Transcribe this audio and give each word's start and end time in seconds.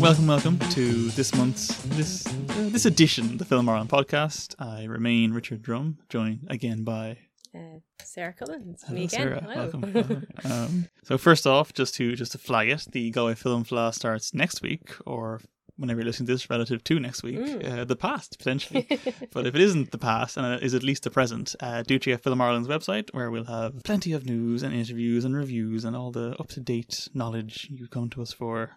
Welcome, 0.00 0.26
welcome 0.26 0.58
to 0.58 1.10
this 1.10 1.32
month's 1.36 1.76
this 1.84 2.26
uh, 2.26 2.32
this 2.70 2.86
edition 2.86 3.26
of 3.26 3.38
the 3.38 3.44
Film 3.44 3.68
Ireland 3.68 3.90
podcast. 3.90 4.56
I 4.58 4.82
remain 4.84 5.32
Richard 5.32 5.62
Drum, 5.62 5.98
joined 6.08 6.48
again 6.50 6.82
by 6.82 7.18
Uh, 7.54 7.78
Sarah 8.02 8.32
Collins, 8.32 8.82
Hello, 8.84 8.98
me 8.98 9.04
again. 9.04 9.20
Sarah. 9.20 9.40
Hello. 9.40 9.54
Welcome. 9.54 9.92
welcome. 9.92 10.26
um, 10.44 10.88
so 11.04 11.18
first 11.18 11.46
off, 11.46 11.72
just 11.72 11.94
to 11.96 12.16
just 12.16 12.32
to 12.32 12.38
flag 12.38 12.68
it, 12.68 12.84
the 12.90 13.10
Galway 13.10 13.36
Film 13.36 13.62
Fleadh 13.64 13.94
starts 13.94 14.34
next 14.34 14.60
week, 14.60 14.90
or 15.06 15.40
whenever 15.78 16.00
you're 16.00 16.06
listening 16.06 16.26
to 16.26 16.34
this, 16.34 16.50
relative 16.50 16.84
to 16.84 17.00
next 17.00 17.22
week, 17.22 17.38
Mm. 17.38 17.78
uh, 17.80 17.84
the 17.84 17.96
past 17.96 18.38
potentially. 18.38 18.86
but 19.32 19.46
if 19.46 19.54
it 19.54 19.60
isn't 19.60 19.90
the 19.92 19.98
past 19.98 20.36
and 20.36 20.44
it 20.46 20.62
is 20.62 20.74
at 20.74 20.82
least 20.82 21.04
the 21.04 21.10
present, 21.10 21.54
uh, 21.60 21.82
do 21.82 21.98
check 21.98 22.14
out 22.14 22.20
Film 22.22 22.40
Ireland's 22.40 22.68
website 22.68 23.08
where 23.14 23.30
we'll 23.30 23.44
have 23.44 23.82
plenty 23.84 24.12
of 24.12 24.26
news 24.26 24.62
and 24.62 24.74
interviews 24.74 25.24
and 25.24 25.34
reviews 25.36 25.84
and 25.84 25.96
all 25.96 26.10
the 26.10 26.36
up 26.38 26.48
to 26.48 26.60
date 26.60 27.08
knowledge 27.14 27.68
you 27.70 27.86
come 27.88 28.10
to 28.10 28.22
us 28.22 28.32
for. 28.32 28.72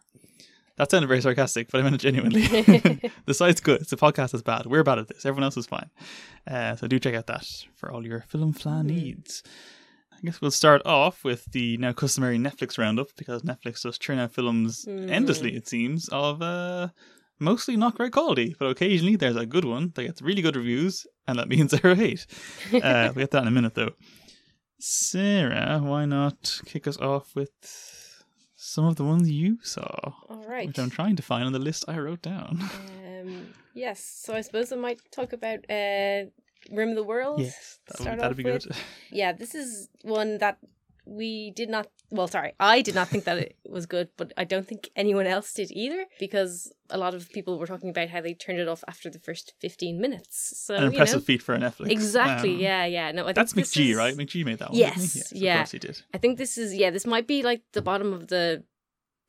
That 0.77 0.89
sounded 0.89 1.07
very 1.07 1.21
sarcastic, 1.21 1.69
but 1.69 1.79
I 1.79 1.83
meant 1.83 1.95
it 1.95 1.99
genuinely. 2.01 2.41
the 3.25 3.33
site's 3.33 3.61
good. 3.61 3.81
It's 3.81 3.91
a 3.93 3.97
podcast 3.97 4.33
is 4.33 4.41
bad. 4.41 4.65
We're 4.65 4.83
bad 4.83 4.99
at 4.99 5.07
this. 5.09 5.25
Everyone 5.25 5.43
else 5.43 5.57
is 5.57 5.67
fine. 5.67 5.89
Uh, 6.49 6.75
so 6.75 6.87
do 6.87 6.97
check 6.97 7.13
out 7.13 7.27
that 7.27 7.45
for 7.75 7.91
all 7.91 8.05
your 8.05 8.21
film 8.29 8.53
Fleadh 8.53 8.85
needs. 8.85 9.43
I 10.21 10.27
guess 10.27 10.39
we'll 10.41 10.51
start 10.51 10.81
off 10.85 11.23
with 11.23 11.45
the 11.51 11.77
now 11.77 11.93
customary 11.93 12.37
Netflix 12.37 12.77
roundup 12.77 13.07
because 13.17 13.41
Netflix 13.41 13.81
does 13.81 13.97
churn 13.97 14.19
out 14.19 14.31
films 14.33 14.85
endlessly, 14.87 15.55
it 15.55 15.67
seems, 15.67 16.09
of 16.09 16.41
uh, 16.43 16.89
mostly 17.39 17.75
not 17.75 17.95
great 17.95 18.11
quality, 18.11 18.55
but 18.59 18.67
occasionally 18.69 19.15
there's 19.15 19.35
a 19.35 19.47
good 19.47 19.65
one 19.65 19.91
that 19.95 20.03
gets 20.03 20.21
really 20.21 20.43
good 20.43 20.55
reviews, 20.55 21.07
and 21.27 21.39
that 21.39 21.49
means 21.49 21.71
they're 21.81 21.91
a 21.91 21.95
hate. 21.95 22.27
Uh, 22.71 23.11
we'll 23.15 23.23
get 23.23 23.31
that 23.31 23.41
in 23.41 23.47
a 23.47 23.51
minute, 23.51 23.73
though. 23.73 23.91
Sarah, 24.79 25.79
why 25.81 26.05
not 26.05 26.61
kick 26.65 26.87
us 26.87 26.97
off 26.97 27.35
with 27.35 27.49
some 28.55 28.85
of 28.85 28.95
the 28.97 29.03
ones 29.03 29.29
you 29.29 29.57
saw, 29.63 30.13
All 30.29 30.45
right. 30.47 30.67
which 30.67 30.77
I'm 30.77 30.91
trying 30.91 31.15
to 31.15 31.23
find 31.23 31.45
on 31.45 31.51
the 31.53 31.59
list 31.59 31.85
I 31.87 31.97
wrote 31.97 32.21
down. 32.21 32.59
Um, 33.21 33.47
yes, 33.73 34.03
so 34.03 34.35
I 34.35 34.41
suppose 34.41 34.71
I 34.71 34.75
might 34.75 34.99
talk 35.11 35.33
about 35.33 35.59
uh, 35.69 36.25
Rim 36.71 36.89
of 36.89 36.95
the 36.95 37.03
World. 37.03 37.39
yes, 37.39 37.79
that 37.87 37.97
Start 37.97 38.11
would, 38.17 38.19
that'd 38.19 38.31
off 38.33 38.37
be 38.37 38.43
with- 38.43 38.63
good. 38.67 38.75
Yeah, 39.11 39.31
this 39.33 39.55
is 39.55 39.89
one 40.03 40.37
that 40.39 40.57
we 41.05 41.51
did 41.51 41.69
not. 41.69 41.87
Well, 42.11 42.27
sorry, 42.27 42.53
I 42.59 42.81
did 42.81 42.93
not 42.93 43.07
think 43.07 43.23
that 43.23 43.37
it 43.37 43.55
was 43.67 43.85
good, 43.85 44.09
but 44.17 44.31
I 44.37 44.43
don't 44.43 44.67
think 44.67 44.89
anyone 44.95 45.25
else 45.25 45.53
did 45.53 45.71
either 45.71 46.05
because 46.19 46.71
a 46.89 46.97
lot 46.97 47.13
of 47.15 47.29
people 47.31 47.57
were 47.57 47.65
talking 47.65 47.89
about 47.89 48.09
how 48.09 48.21
they 48.21 48.33
turned 48.33 48.59
it 48.59 48.67
off 48.67 48.83
after 48.87 49.09
the 49.09 49.17
first 49.19 49.53
15 49.61 49.99
minutes. 49.99 50.53
So, 50.65 50.75
An 50.75 50.83
impressive 50.85 51.15
you 51.15 51.19
know, 51.21 51.25
feat 51.25 51.41
for 51.41 51.55
a 51.55 51.57
Netflix. 51.57 51.89
Exactly, 51.89 52.53
Um, 52.55 52.59
yeah, 52.59 52.85
yeah. 52.85 53.11
No, 53.11 53.23
I 53.23 53.27
think 53.27 53.35
That's 53.37 53.53
this 53.53 53.73
McG, 53.73 53.91
is- 53.91 53.97
right? 53.97 54.15
McG 54.15 54.45
made 54.45 54.59
that 54.59 54.69
one. 54.69 54.77
Yes, 54.79 55.13
didn't 55.13 55.27
he? 55.39 55.45
yeah. 55.45 55.53
Of 55.55 55.59
course 55.61 55.71
he 55.71 55.79
did. 55.79 56.01
I 56.13 56.17
think 56.19 56.37
this 56.37 56.57
is 56.57 56.73
yeah, 56.75 56.91
this 56.91 57.07
might 57.07 57.27
be 57.27 57.41
like 57.43 57.63
the 57.73 57.81
bottom 57.81 58.13
of 58.13 58.27
the 58.27 58.63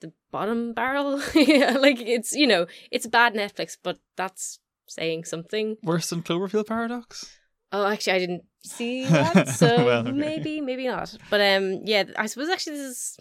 the 0.01 0.13
bottom 0.33 0.73
barrel. 0.75 1.23
yeah, 1.35 1.71
like 1.79 2.01
it's 2.01 2.33
you 2.35 2.47
know, 2.47 2.67
it's 2.91 3.07
bad 3.07 3.35
Netflix, 3.35 3.77
but 3.83 3.99
that's 4.17 4.59
saying 4.95 5.25
something. 5.25 5.77
Worse 5.83 6.11
than 6.11 6.23
Cloverfield 6.23 6.67
Paradox? 6.67 7.37
Oh, 7.73 7.87
actually 7.87 8.13
I 8.15 8.19
didn't 8.19 8.45
see 8.65 9.05
that, 9.09 9.49
so 9.49 9.67
Well, 9.85 10.01
okay. 10.07 10.13
maybe, 10.13 10.61
maybe 10.61 10.87
not. 10.87 11.17
But 11.31 11.41
um 11.41 11.81
yeah, 11.85 12.05
I 12.19 12.27
suppose 12.27 12.49
actually 12.49 12.77
this 12.77 12.87
is 12.91 13.17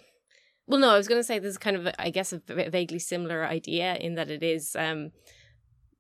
well 0.68 0.80
no, 0.80 0.90
I 0.90 0.98
was 0.98 1.08
going 1.08 1.20
to 1.20 1.24
say 1.24 1.40
this 1.40 1.52
is 1.52 1.58
kind 1.58 1.76
of 1.78 1.88
I 1.98 2.10
guess 2.10 2.34
a 2.34 2.40
v- 2.46 2.70
vaguely 2.70 3.00
similar 3.00 3.46
idea 3.46 3.96
in 3.96 4.16
that 4.16 4.30
it 4.30 4.44
is 4.44 4.76
um 4.76 5.12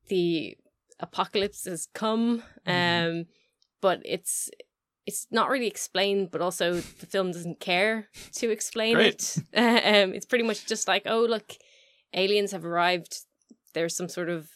the 0.09 0.57
apocalypse 0.99 1.65
has 1.65 1.87
come 1.93 2.43
um 2.67 2.73
Mhm. 2.73 3.25
but 3.81 4.01
it's 4.05 4.49
it's 5.07 5.25
not 5.31 5.49
really 5.49 5.65
explained, 5.67 6.29
but 6.31 6.41
also 6.41 6.75
the 6.75 7.05
film 7.07 7.31
doesn't 7.31 7.59
care 7.59 8.07
to 8.33 8.51
explain 8.51 8.93
Great. 8.95 9.35
it. 9.51 9.57
um, 10.05 10.13
it's 10.13 10.27
pretty 10.27 10.43
much 10.43 10.67
just 10.67 10.87
like, 10.87 11.01
oh, 11.07 11.21
look, 11.25 11.53
aliens 12.13 12.51
have 12.51 12.63
arrived. 12.63 13.25
There's 13.73 13.95
some 13.97 14.07
sort 14.07 14.29
of 14.29 14.47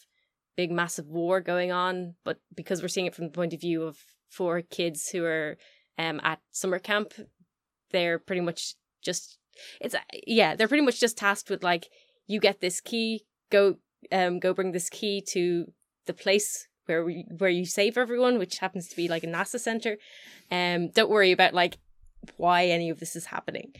big, 0.56 0.70
massive 0.70 1.06
war 1.06 1.40
going 1.40 1.70
on, 1.70 2.14
but 2.24 2.38
because 2.54 2.82
we're 2.82 2.88
seeing 2.88 3.06
it 3.06 3.14
from 3.14 3.26
the 3.26 3.32
point 3.32 3.52
of 3.52 3.60
view 3.60 3.82
of 3.82 3.98
four 4.28 4.62
kids 4.62 5.08
who 5.10 5.24
are 5.24 5.56
um, 5.98 6.20
at 6.22 6.40
summer 6.50 6.78
camp, 6.78 7.12
they're 7.90 8.18
pretty 8.18 8.40
much 8.40 8.74
just 9.02 9.38
it's 9.80 9.94
yeah, 10.26 10.54
they're 10.54 10.68
pretty 10.68 10.84
much 10.84 11.00
just 11.00 11.16
tasked 11.16 11.50
with 11.50 11.62
like, 11.62 11.88
you 12.26 12.40
get 12.40 12.60
this 12.60 12.80
key, 12.80 13.24
go 13.50 13.76
um, 14.12 14.38
go 14.38 14.52
bring 14.52 14.72
this 14.72 14.88
key 14.88 15.22
to 15.32 15.66
the 16.06 16.14
place 16.14 16.68
where 16.86 17.04
we, 17.04 17.24
where 17.38 17.50
you 17.50 17.66
save 17.66 17.98
everyone, 17.98 18.38
which 18.38 18.58
happens 18.58 18.88
to 18.88 18.96
be 18.96 19.08
like 19.08 19.24
a 19.24 19.26
NASA 19.26 19.58
center. 19.58 19.96
Um, 20.50 20.90
don't 20.90 21.10
worry 21.10 21.32
about 21.32 21.54
like 21.54 21.78
why 22.36 22.66
any 22.66 22.90
of 22.90 23.00
this 23.00 23.16
is 23.16 23.26
happening. 23.26 23.72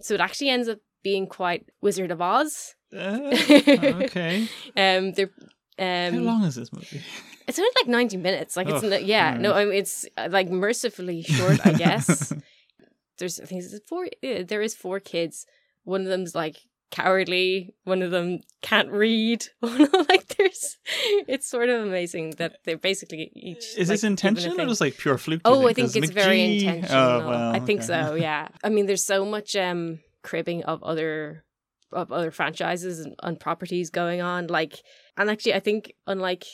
So 0.00 0.14
it 0.14 0.20
actually 0.20 0.50
ends 0.50 0.68
up 0.68 0.78
being 1.02 1.26
quite 1.26 1.66
Wizard 1.80 2.10
of 2.10 2.20
Oz. 2.20 2.74
Uh, 2.92 3.18
okay. 3.32 4.48
Um, 4.76 5.12
they're 5.12 5.30
um, 5.78 6.14
How 6.14 6.20
long 6.20 6.44
is 6.44 6.54
this 6.56 6.72
movie? 6.72 7.02
it's 7.46 7.58
only 7.58 7.70
like 7.76 7.88
ninety 7.88 8.16
minutes. 8.16 8.56
Like 8.56 8.68
it's 8.68 8.84
Oh, 8.84 8.88
no, 8.88 8.96
yeah, 8.96 9.36
no. 9.38 9.52
I 9.52 9.64
mean 9.64 9.74
it's 9.74 10.06
uh, 10.16 10.28
like 10.30 10.48
mercifully 10.50 11.22
short, 11.22 11.64
I 11.64 11.72
guess. 11.72 12.32
There's 13.18 13.40
I 13.40 13.44
think 13.44 13.64
it's 13.64 13.78
four. 13.88 14.08
Yeah, 14.22 14.42
there 14.42 14.62
is 14.62 14.74
four 14.74 15.00
kids. 15.00 15.46
One 15.84 16.02
of 16.02 16.08
them's 16.08 16.34
like 16.34 16.58
cowardly. 16.90 17.74
One 17.84 18.02
of 18.02 18.10
them 18.10 18.40
can't 18.62 18.90
read. 18.90 19.46
Like 20.08 20.28
there's. 20.36 20.78
It's 21.26 21.46
sort 21.46 21.68
of 21.68 21.82
amazing 21.82 22.30
that 22.38 22.58
they're 22.64 22.78
basically 22.78 23.30
each. 23.34 23.76
Is 23.76 23.76
like, 23.76 23.88
this 23.88 24.04
intentional 24.04 24.60
or 24.60 24.66
just 24.66 24.80
like 24.80 24.96
pure 24.96 25.18
fluke? 25.18 25.42
Oh, 25.44 25.66
I 25.68 25.72
think 25.72 25.94
it's 25.94 26.10
very 26.10 26.58
intentional. 26.58 26.96
Oh, 26.96 27.28
well, 27.28 27.54
I 27.54 27.58
think 27.60 27.80
okay. 27.80 27.86
so. 27.86 28.14
Yeah. 28.14 28.48
I 28.64 28.68
mean, 28.70 28.86
there's 28.86 29.04
so 29.04 29.24
much 29.24 29.54
um 29.56 30.00
cribbing 30.22 30.64
of 30.64 30.82
other 30.82 31.44
of 31.92 32.12
other 32.12 32.30
franchises 32.30 33.00
and, 33.00 33.14
and 33.22 33.40
properties 33.40 33.90
going 33.90 34.20
on. 34.20 34.46
Like, 34.46 34.82
and 35.18 35.30
actually, 35.30 35.54
I 35.54 35.60
think 35.60 35.94
unlike 36.06 36.44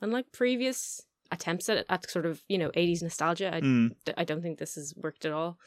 unlike 0.00 0.32
previous 0.32 1.02
attempts 1.30 1.68
at 1.68 1.84
at 1.88 2.10
sort 2.10 2.26
of 2.26 2.42
you 2.48 2.58
know 2.58 2.70
80s 2.70 3.02
nostalgia, 3.02 3.54
I, 3.54 3.60
Mm. 3.60 3.94
I 4.16 4.24
don't 4.24 4.42
think 4.42 4.58
this 4.58 4.74
has 4.74 4.94
worked 4.96 5.24
at 5.24 5.32
all. 5.32 5.58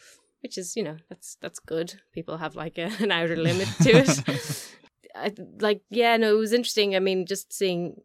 Which 0.41 0.57
is 0.57 0.75
you 0.75 0.83
know 0.83 0.97
that's 1.09 1.35
that's 1.41 1.59
good. 1.59 1.99
People 2.13 2.37
have 2.37 2.55
like 2.55 2.77
a, 2.77 2.91
an 2.99 3.11
outer 3.11 3.35
limit 3.35 3.67
to 3.81 3.89
it. 3.89 4.67
I, 5.15 5.33
like 5.59 5.81
yeah, 5.89 6.17
no, 6.17 6.35
it 6.35 6.39
was 6.39 6.53
interesting. 6.53 6.95
I 6.95 6.99
mean, 6.99 7.25
just 7.25 7.51
seeing 7.51 8.01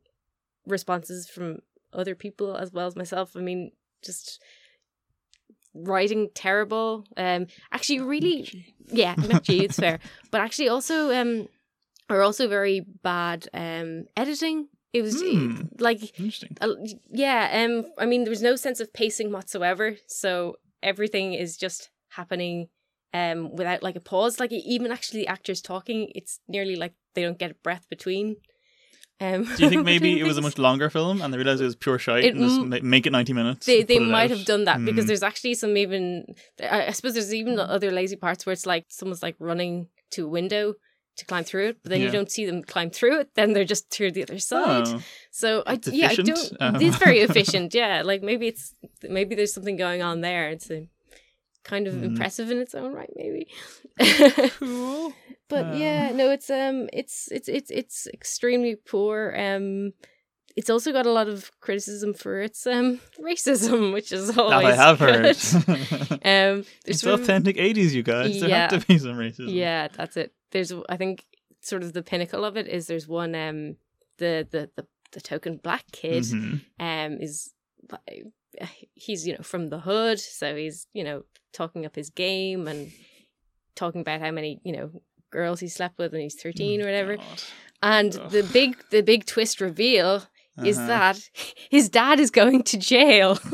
responses 0.66 1.28
from 1.28 1.58
other 1.92 2.14
people 2.14 2.56
as 2.56 2.72
well 2.72 2.86
as 2.86 2.96
myself. 2.96 3.36
I 3.36 3.40
mean, 3.40 3.72
just 4.02 4.40
writing 5.74 6.30
terrible. 6.34 7.04
Um, 7.16 7.46
actually, 7.70 8.00
really, 8.00 8.66
yeah, 8.88 9.14
McG, 9.14 9.62
it's 9.62 9.78
fair, 9.84 9.98
but 10.30 10.40
actually 10.40 10.68
also 10.68 11.14
um, 11.14 11.48
are 12.12 12.22
also 12.22 12.48
very 12.48 12.80
bad 13.02 13.48
um 13.54 14.04
editing. 14.16 14.68
It 14.92 15.02
was 15.02 15.22
Hmm. 15.22 15.62
like 15.78 16.00
Interesting. 16.18 16.56
uh, 16.60 16.74
yeah 17.10 17.64
um 17.64 17.86
i 17.98 18.04
mean 18.04 18.24
there 18.24 18.30
was 18.30 18.42
no 18.42 18.56
sense 18.56 18.78
of 18.78 18.92
pacing 18.92 19.32
whatsoever 19.32 19.96
so 20.06 20.56
everything 20.82 21.32
is 21.32 21.56
just 21.56 21.88
happening 22.10 22.68
um 23.14 23.56
without 23.56 23.82
like 23.82 23.96
a 23.96 24.00
pause 24.00 24.38
like 24.38 24.52
even 24.52 24.92
actually 24.92 25.20
the 25.22 25.28
actors 25.28 25.62
talking 25.62 26.12
it's 26.14 26.40
nearly 26.46 26.76
like 26.76 26.92
they 27.14 27.22
don't 27.22 27.38
get 27.38 27.50
a 27.50 27.54
breath 27.66 27.86
between 27.88 28.36
um 29.20 29.44
Do 29.56 29.62
you 29.62 29.68
think 29.70 29.84
maybe 29.92 30.20
it 30.20 30.24
was 30.24 30.36
a 30.36 30.42
much 30.42 30.58
longer 30.58 30.90
film 30.90 31.22
and 31.22 31.32
they 31.32 31.38
realized 31.38 31.62
it 31.62 31.64
was 31.72 31.76
pure 31.76 31.98
shite 31.98 32.24
It 32.24 32.34
and 32.34 32.42
just 32.42 32.60
m- 32.60 32.88
make 32.90 33.06
it 33.06 33.12
90 33.12 33.32
minutes? 33.32 33.64
they 33.66 33.82
they 33.82 33.98
might 33.98 34.30
out? 34.30 34.36
have 34.36 34.44
done 34.46 34.64
that 34.64 34.84
because 34.84 35.04
Hmm. 35.04 35.08
there's 35.08 35.22
actually 35.22 35.54
some 35.54 35.76
even 35.78 36.26
I 36.60 36.92
suppose 36.92 37.14
there's 37.14 37.34
even 37.34 37.58
other 37.58 37.90
lazy 37.90 38.16
parts 38.16 38.44
where 38.44 38.52
it's 38.52 38.66
like 38.66 38.84
someone's 38.88 39.22
like 39.22 39.36
running 39.38 39.88
to 40.10 40.26
a 40.26 40.28
window 40.28 40.74
to 41.16 41.24
climb 41.26 41.44
through 41.44 41.68
it 41.68 41.76
but 41.82 41.90
then 41.90 42.00
Yeah. 42.00 42.06
you 42.06 42.12
don't 42.12 42.30
see 42.30 42.46
them 42.46 42.62
climb 42.62 42.90
through 42.90 43.20
it 43.20 43.28
then 43.34 43.52
they're 43.52 43.64
just 43.74 43.90
through 43.90 44.12
the 44.12 44.22
other 44.22 44.38
side 44.38 44.86
Oh, 44.88 45.02
So 45.30 45.62
I 45.66 45.78
yeah, 45.84 46.08
I 46.10 46.14
don't. 46.16 46.52
Um. 46.60 46.76
It's 46.80 46.96
very 46.96 47.20
efficient. 47.28 47.74
Yeah, 47.74 48.02
like 48.04 48.22
maybe 48.22 48.46
it's 48.48 48.74
maybe 49.08 49.34
there's 49.34 49.54
something 49.54 49.76
going 49.76 50.02
on 50.02 50.20
there. 50.20 50.48
It's 50.50 50.70
a 50.70 50.88
kind 51.64 51.86
of 51.86 51.94
Hmm. 51.94 52.04
impressive 52.04 52.50
in 52.50 52.58
its 52.58 52.74
own 52.74 52.92
right, 52.92 53.12
maybe. 53.16 53.46
cool. 54.58 55.12
but 55.48 55.64
Uh. 55.66 55.74
yeah, 55.76 56.12
no, 56.12 56.30
it's 56.30 56.50
um, 56.50 56.88
it's 56.92 57.28
it's 57.30 57.48
it's 57.48 57.70
it's 57.70 58.06
extremely 58.12 58.74
poor. 58.76 59.34
Um, 59.36 59.92
it's 60.56 60.68
also 60.68 60.92
got 60.92 61.06
a 61.06 61.10
lot 61.12 61.28
of 61.28 61.50
criticism 61.60 62.12
for 62.14 62.40
its 62.42 62.66
um 62.66 63.00
racism, 63.20 63.92
which 63.92 64.12
is 64.12 64.28
That 64.28 64.38
always 64.38 64.78
I 64.78 64.84
have 64.84 64.98
heard. 64.98 65.36
um, 66.24 66.64
it's 66.84 67.04
authentic 67.06 67.56
80s, 67.56 67.92
you 67.92 68.02
guys. 68.02 68.38
There 68.40 68.48
Yeah. 68.50 68.70
have 68.70 68.80
to 68.80 68.86
be 68.86 68.98
some 68.98 69.16
racism. 69.16 69.52
Yeah, 69.54 69.88
that's 69.88 70.16
it. 70.16 70.32
There's 70.52 70.72
I 70.88 70.96
think 70.96 71.26
sort 71.60 71.82
of 71.82 71.92
the 71.92 72.02
pinnacle 72.02 72.44
of 72.44 72.56
it 72.56 72.68
is 72.68 72.86
there's 72.86 73.08
one 73.08 73.34
um 73.34 73.76
the 74.18 74.46
the 74.50 74.70
the, 74.76 74.86
the 75.12 75.20
token 75.20 75.56
black 75.56 75.84
kid 75.92 76.22
Mhm. 76.24 76.60
um 76.80 77.12
is 77.20 77.52
he's 78.94 79.26
you 79.26 79.32
know 79.34 79.42
from 79.42 79.68
the 79.70 79.80
hood 79.80 80.18
so 80.20 80.54
he's 80.56 80.86
you 80.92 81.02
know 81.04 81.24
talking 81.52 81.84
up 81.86 81.96
his 81.96 82.10
game 82.10 82.68
and 82.68 82.92
talking 83.74 84.00
about 84.02 84.20
how 84.20 84.30
many 84.30 84.60
you 84.64 84.72
know 84.76 84.90
girls 85.30 85.60
he 85.60 85.68
slept 85.68 85.98
with 85.98 86.12
when 86.12 86.20
he's 86.20 86.34
13 86.40 86.80
or 86.82 86.84
whatever 86.84 87.16
God. 87.16 87.42
and 87.82 88.16
Ugh. 88.16 88.30
the 88.30 88.42
big 88.52 88.76
the 88.90 89.02
big 89.02 89.24
twist 89.26 89.60
reveal 89.60 90.24
is 90.64 90.76
Uh-huh. 90.76 90.86
that 90.88 91.30
his 91.70 91.88
dad 91.88 92.20
is 92.20 92.30
going 92.30 92.62
to 92.64 92.76
jail. 92.76 93.38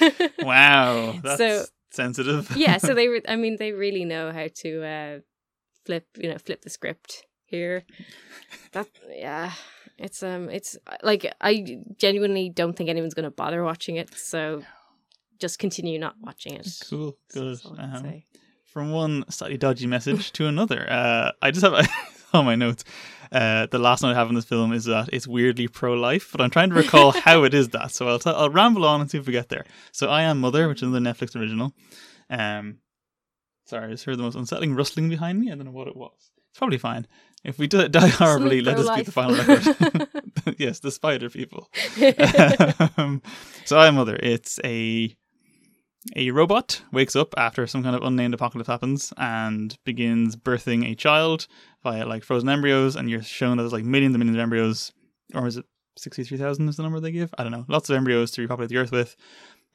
Wow, 0.42 1.18
that's 1.22 1.38
So- 1.38 1.64
sensitive. 1.90 2.56
yeah, 2.56 2.78
so 2.78 2.94
they, 2.98 3.08
re- 3.08 3.22
I 3.28 3.36
mean, 3.36 3.56
they 3.58 3.72
really 3.72 4.04
know 4.04 4.32
how 4.32 4.48
to 4.62 4.82
uh, 4.84 5.18
flip, 5.88 6.06
you 6.18 6.28
know, 6.28 6.36
flip 6.36 6.60
the 6.60 6.68
script 6.68 7.24
here. 7.46 7.82
That, 8.72 8.88
yeah, 9.08 9.52
it's 9.96 10.22
um, 10.22 10.50
it's 10.50 10.76
like 11.02 11.32
I 11.40 11.78
genuinely 11.96 12.50
don't 12.50 12.76
think 12.76 12.90
anyone's 12.90 13.14
going 13.14 13.24
to 13.24 13.30
bother 13.30 13.64
watching 13.64 13.96
it. 13.96 14.12
So 14.14 14.62
just 15.38 15.58
continue 15.58 15.98
not 15.98 16.16
watching 16.20 16.52
it. 16.52 16.68
cool, 16.90 17.16
good. 17.32 17.58
Um, 17.78 18.22
from 18.66 18.92
one 18.92 19.24
slightly 19.30 19.56
dodgy 19.56 19.86
message 19.86 20.30
to 20.32 20.46
another. 20.46 20.86
Uh, 20.90 21.32
I 21.40 21.50
just 21.50 21.64
have 21.64 21.88
on 22.34 22.44
my 22.44 22.54
notes. 22.54 22.84
Uh, 23.32 23.64
the 23.66 23.78
last 23.78 24.02
note 24.02 24.10
I 24.10 24.14
have 24.14 24.28
in 24.28 24.34
this 24.34 24.44
film 24.44 24.74
is 24.74 24.84
that 24.84 25.08
it's 25.10 25.26
weirdly 25.26 25.68
pro-life, 25.68 26.28
but 26.32 26.42
I'm 26.42 26.50
trying 26.50 26.68
to 26.68 26.76
recall 26.76 27.12
how 27.26 27.44
it 27.44 27.54
is 27.54 27.70
that. 27.70 27.92
So 27.92 28.08
I'll 28.08 28.18
t- 28.18 28.28
I'll 28.28 28.50
ramble 28.50 28.84
on 28.84 29.00
and 29.00 29.10
see 29.10 29.16
if 29.16 29.26
we 29.26 29.32
get 29.32 29.48
there. 29.48 29.64
So 29.92 30.10
I 30.10 30.24
am 30.24 30.38
Mother, 30.38 30.68
which 30.68 30.82
is 30.82 30.88
another 30.88 31.00
Netflix 31.00 31.34
original. 31.34 31.72
Um, 32.28 32.80
sorry, 33.68 33.86
I 33.86 33.90
just 33.90 34.04
heard 34.04 34.18
the 34.18 34.22
most 34.22 34.34
unsettling 34.34 34.74
rustling 34.74 35.08
behind 35.08 35.40
me. 35.40 35.52
I 35.52 35.54
don't 35.54 35.66
know 35.66 35.70
what 35.70 35.88
it 35.88 35.96
was. 35.96 36.30
It's 36.50 36.58
probably 36.58 36.78
fine. 36.78 37.06
If 37.44 37.58
we 37.58 37.66
die 37.68 38.08
horribly, 38.08 38.60
let 38.60 38.76
this 38.76 38.90
be 38.90 39.02
the 39.02 39.12
final 39.12 39.36
record. 39.36 40.08
yes, 40.58 40.80
the 40.80 40.90
spider 40.90 41.30
people. 41.30 41.68
um, 42.96 43.22
so 43.64 43.78
I 43.78 43.90
Mother. 43.90 44.18
It's 44.22 44.58
a 44.64 45.14
a 46.16 46.30
robot 46.30 46.80
wakes 46.92 47.16
up 47.16 47.34
after 47.36 47.66
some 47.66 47.82
kind 47.82 47.94
of 47.94 48.02
unnamed 48.02 48.32
apocalypse 48.32 48.68
happens 48.68 49.12
and 49.16 49.76
begins 49.84 50.36
birthing 50.36 50.90
a 50.90 50.94
child 50.94 51.46
via 51.82 52.06
like 52.06 52.24
frozen 52.24 52.48
embryos, 52.48 52.96
and 52.96 53.10
you're 53.10 53.22
shown 53.22 53.56
that 53.56 53.64
there's 53.64 53.72
like 53.72 53.84
millions 53.84 54.14
and 54.14 54.20
millions 54.20 54.36
of 54.36 54.42
embryos, 54.42 54.92
or 55.34 55.46
is 55.46 55.56
it 55.56 55.66
sixty-three 55.96 56.38
thousand 56.38 56.68
is 56.68 56.76
the 56.76 56.82
number 56.82 57.00
they 57.00 57.12
give? 57.12 57.34
I 57.36 57.42
don't 57.42 57.52
know. 57.52 57.66
Lots 57.68 57.90
of 57.90 57.96
embryos 57.96 58.30
to 58.32 58.42
repopulate 58.42 58.70
the 58.70 58.78
Earth 58.78 58.92
with. 58.92 59.16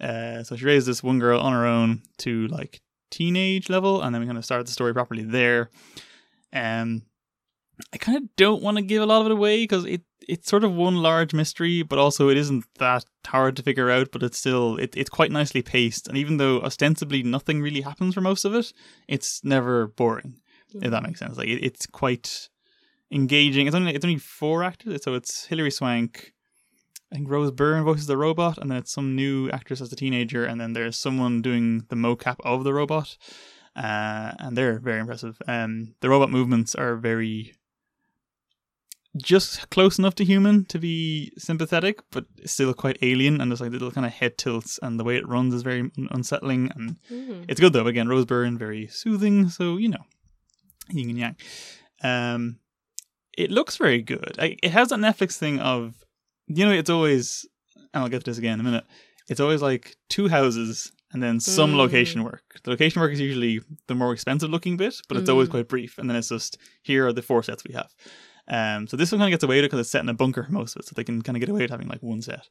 Uh, 0.01 0.43
so 0.43 0.55
she 0.55 0.65
raises 0.65 0.87
this 0.87 1.03
one 1.03 1.19
girl 1.19 1.39
on 1.39 1.53
her 1.53 1.65
own 1.65 2.01
to 2.17 2.47
like 2.47 2.81
teenage 3.13 3.69
level, 3.69 4.01
and 4.01 4.13
then 4.13 4.21
we 4.21 4.25
kind 4.25 4.37
of 4.37 4.45
start 4.45 4.65
the 4.65 4.71
story 4.71 4.93
properly 4.93 5.23
there. 5.23 5.69
Um, 6.51 7.03
I 7.93 7.97
kind 7.97 8.17
of 8.17 8.23
don't 8.35 8.61
want 8.61 8.77
to 8.77 8.83
give 8.83 9.01
a 9.01 9.05
lot 9.05 9.21
of 9.21 9.27
it 9.27 9.31
away 9.31 9.63
because 9.63 9.85
it 9.85 10.01
it's 10.25 10.49
sort 10.49 10.63
of 10.63 10.73
one 10.73 10.97
large 10.97 11.33
mystery, 11.33 11.83
but 11.83 11.99
also 11.99 12.29
it 12.29 12.37
isn't 12.37 12.63
that 12.79 13.03
hard 13.27 13.57
to 13.57 13.63
figure 13.63 13.89
out. 13.89 14.11
But 14.11 14.23
it's 14.23 14.37
still 14.37 14.77
it, 14.77 14.95
it's 14.95 15.09
quite 15.09 15.31
nicely 15.31 15.61
paced, 15.61 16.07
and 16.07 16.17
even 16.17 16.37
though 16.37 16.61
ostensibly 16.61 17.23
nothing 17.23 17.61
really 17.61 17.81
happens 17.81 18.13
for 18.13 18.21
most 18.21 18.45
of 18.45 18.55
it, 18.55 18.73
it's 19.07 19.43
never 19.43 19.87
boring. 19.87 20.35
If 20.73 20.89
that 20.89 21.03
makes 21.03 21.19
sense, 21.19 21.37
like 21.37 21.49
it, 21.49 21.63
it's 21.63 21.85
quite 21.85 22.49
engaging. 23.11 23.67
It's 23.67 23.75
only 23.75 23.93
it's 23.93 24.05
only 24.05 24.17
four 24.17 24.63
actors, 24.63 25.03
so 25.03 25.13
it's 25.13 25.45
Hilary 25.45 25.71
Swank. 25.71 26.33
I 27.13 27.17
think 27.17 27.29
Rose 27.29 27.51
Byrne 27.51 27.83
voices 27.83 28.07
the 28.07 28.17
robot, 28.17 28.57
and 28.57 28.71
then 28.71 28.77
it's 28.79 28.91
some 28.91 29.15
new 29.15 29.47
actress 29.51 29.81
as 29.81 29.93
a 29.93 29.95
teenager, 29.95 30.45
and 30.45 30.59
then 30.59 30.73
there's 30.73 30.97
someone 30.97 31.43
doing 31.43 31.85
the 31.89 31.95
mocap 31.95 32.37
of 32.43 32.63
the 32.63 32.73
robot, 32.73 33.17
uh, 33.75 34.33
and 34.39 34.57
they're 34.57 34.79
very 34.79 34.99
impressive. 34.99 35.39
Um, 35.47 35.93
the 35.99 36.09
robot 36.09 36.31
movements 36.31 36.73
are 36.73 36.95
very 36.95 37.53
just 39.15 39.69
close 39.69 39.99
enough 39.99 40.15
to 40.15 40.25
human 40.25 40.65
to 40.65 40.79
be 40.79 41.31
sympathetic, 41.37 42.01
but 42.09 42.25
still 42.45 42.73
quite 42.73 42.97
alien, 43.03 43.39
and 43.39 43.51
there's 43.51 43.61
like 43.61 43.71
little 43.71 43.91
kind 43.91 44.07
of 44.07 44.13
head 44.13 44.39
tilts, 44.39 44.79
and 44.81 44.99
the 44.99 45.03
way 45.03 45.15
it 45.17 45.27
runs 45.27 45.53
is 45.53 45.61
very 45.61 45.91
unsettling, 46.09 46.71
and 46.75 46.97
Mm. 47.11 47.45
it's 47.47 47.59
good 47.59 47.73
though. 47.73 47.85
Again, 47.85 48.07
Rose 48.07 48.25
Byrne, 48.25 48.57
very 48.57 48.87
soothing, 48.87 49.49
so 49.49 49.77
you 49.77 49.89
know, 49.89 50.03
yin 50.89 51.09
and 51.11 51.19
yang. 51.19 51.35
Um, 52.03 52.59
it 53.37 53.51
looks 53.51 53.77
very 53.77 54.01
good. 54.01 54.35
I, 54.39 54.57
it 54.63 54.71
has 54.71 54.89
that 54.89 54.99
Netflix 54.99 55.37
thing 55.37 55.59
of, 55.59 56.02
you 56.47 56.65
know, 56.65 56.71
it's 56.71 56.89
always, 56.89 57.45
and 57.93 58.03
I'll 58.03 58.09
get 58.09 58.23
to 58.23 58.31
this 58.31 58.37
again 58.37 58.53
in 58.55 58.59
a 58.61 58.63
minute. 58.63 58.85
It's 59.29 59.39
always 59.39 59.61
like 59.61 59.95
two 60.09 60.27
houses 60.27 60.91
and 61.13 61.21
then 61.21 61.39
some 61.39 61.73
Mm. 61.73 61.77
location 61.77 62.23
work. 62.23 62.43
The 62.63 62.71
location 62.71 63.01
work 63.01 63.11
is 63.13 63.19
usually 63.19 63.61
the 63.87 63.95
more 63.95 64.11
expensive 64.13 64.49
looking 64.49 64.77
bit, 64.77 64.95
but 65.07 65.17
it's 65.17 65.29
always 65.29 65.47
Mm. 65.47 65.51
quite 65.51 65.67
brief. 65.69 65.97
And 65.97 66.09
then 66.09 66.17
it's 66.17 66.29
just 66.29 66.57
here 66.81 67.07
are 67.07 67.13
the 67.13 67.21
four 67.21 67.43
sets 67.43 67.63
we 67.63 67.73
have. 67.73 67.93
Um, 68.47 68.87
so 68.87 68.97
this 68.97 69.11
one 69.11 69.19
kind 69.19 69.31
of 69.31 69.37
gets 69.37 69.43
away 69.43 69.57
with 69.57 69.65
it 69.65 69.67
because 69.67 69.79
it's 69.79 69.89
set 69.91 70.01
in 70.03 70.09
a 70.09 70.13
bunker 70.13 70.47
most 70.49 70.75
of 70.75 70.81
it, 70.81 70.85
so 70.87 70.93
they 70.95 71.03
can 71.03 71.21
kind 71.21 71.37
of 71.37 71.39
get 71.39 71.49
away 71.49 71.61
with 71.61 71.69
having 71.71 71.87
like 71.87 72.01
one 72.03 72.21
set. 72.21 72.47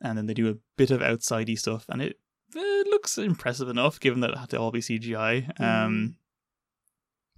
And 0.00 0.16
then 0.18 0.26
they 0.26 0.34
do 0.34 0.48
a 0.50 0.56
bit 0.76 0.90
of 0.90 1.00
outsidey 1.00 1.58
stuff, 1.58 1.86
and 1.88 2.00
it, 2.02 2.18
it 2.54 2.86
looks 2.88 3.16
impressive 3.18 3.68
enough 3.68 3.98
given 3.98 4.20
that 4.20 4.30
it 4.30 4.38
had 4.38 4.50
to 4.50 4.60
all 4.60 4.70
be 4.70 4.80
CGI. 4.80 5.50
Um, 5.58 6.16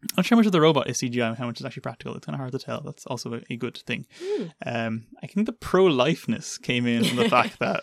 I'm 0.03 0.09
not 0.19 0.27
sure 0.27 0.37
how 0.37 0.41
much 0.41 0.47
of 0.47 0.53
the 0.53 0.61
robot 0.61 0.89
is 0.91 0.99
CGI 0.99 1.29
and 1.29 1.39
how 1.39 1.47
much 1.47 1.59
is 1.59 1.65
actually 1.67 1.81
practical. 1.81 2.15
It's 2.15 2.27
kind 2.27 2.35
of 2.35 2.41
hard 2.41 2.53
to 2.53 2.59
tell. 2.59 2.81
That's 2.83 3.07
also 3.07 3.35
a, 3.35 3.41
a 3.51 3.57
good 3.57 3.77
thing. 3.79 4.07
Mm. 4.23 4.53
Um, 4.65 5.07
I 5.23 5.27
think 5.27 5.47
the 5.47 5.53
pro 5.53 5.85
lifeness 5.87 6.59
came 6.59 6.87
in 6.87 7.05
from 7.05 7.17
the 7.17 7.29
fact 7.37 7.59
that 7.61 7.83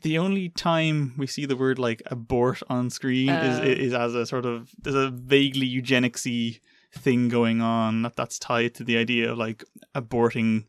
the 0.00 0.18
only 0.18 0.48
time 0.48 1.14
we 1.16 1.26
see 1.26 1.46
the 1.46 1.56
word 1.56 1.78
like 1.78 2.02
abort 2.06 2.62
on 2.68 2.90
screen 2.90 3.28
is 3.28 3.58
Oh. 3.60 3.62
is 3.62 3.94
as 3.94 4.14
a 4.14 4.26
sort 4.26 4.44
of 4.46 4.70
there's 4.80 4.94
a 4.96 5.10
vaguely 5.10 5.68
eugenicsy 5.68 6.60
thing 6.92 7.28
going 7.28 7.60
on 7.60 8.02
that 8.02 8.16
that's 8.16 8.38
tied 8.38 8.74
to 8.74 8.84
the 8.84 8.96
idea 8.96 9.32
of 9.32 9.38
like 9.38 9.64
aborting 9.94 10.64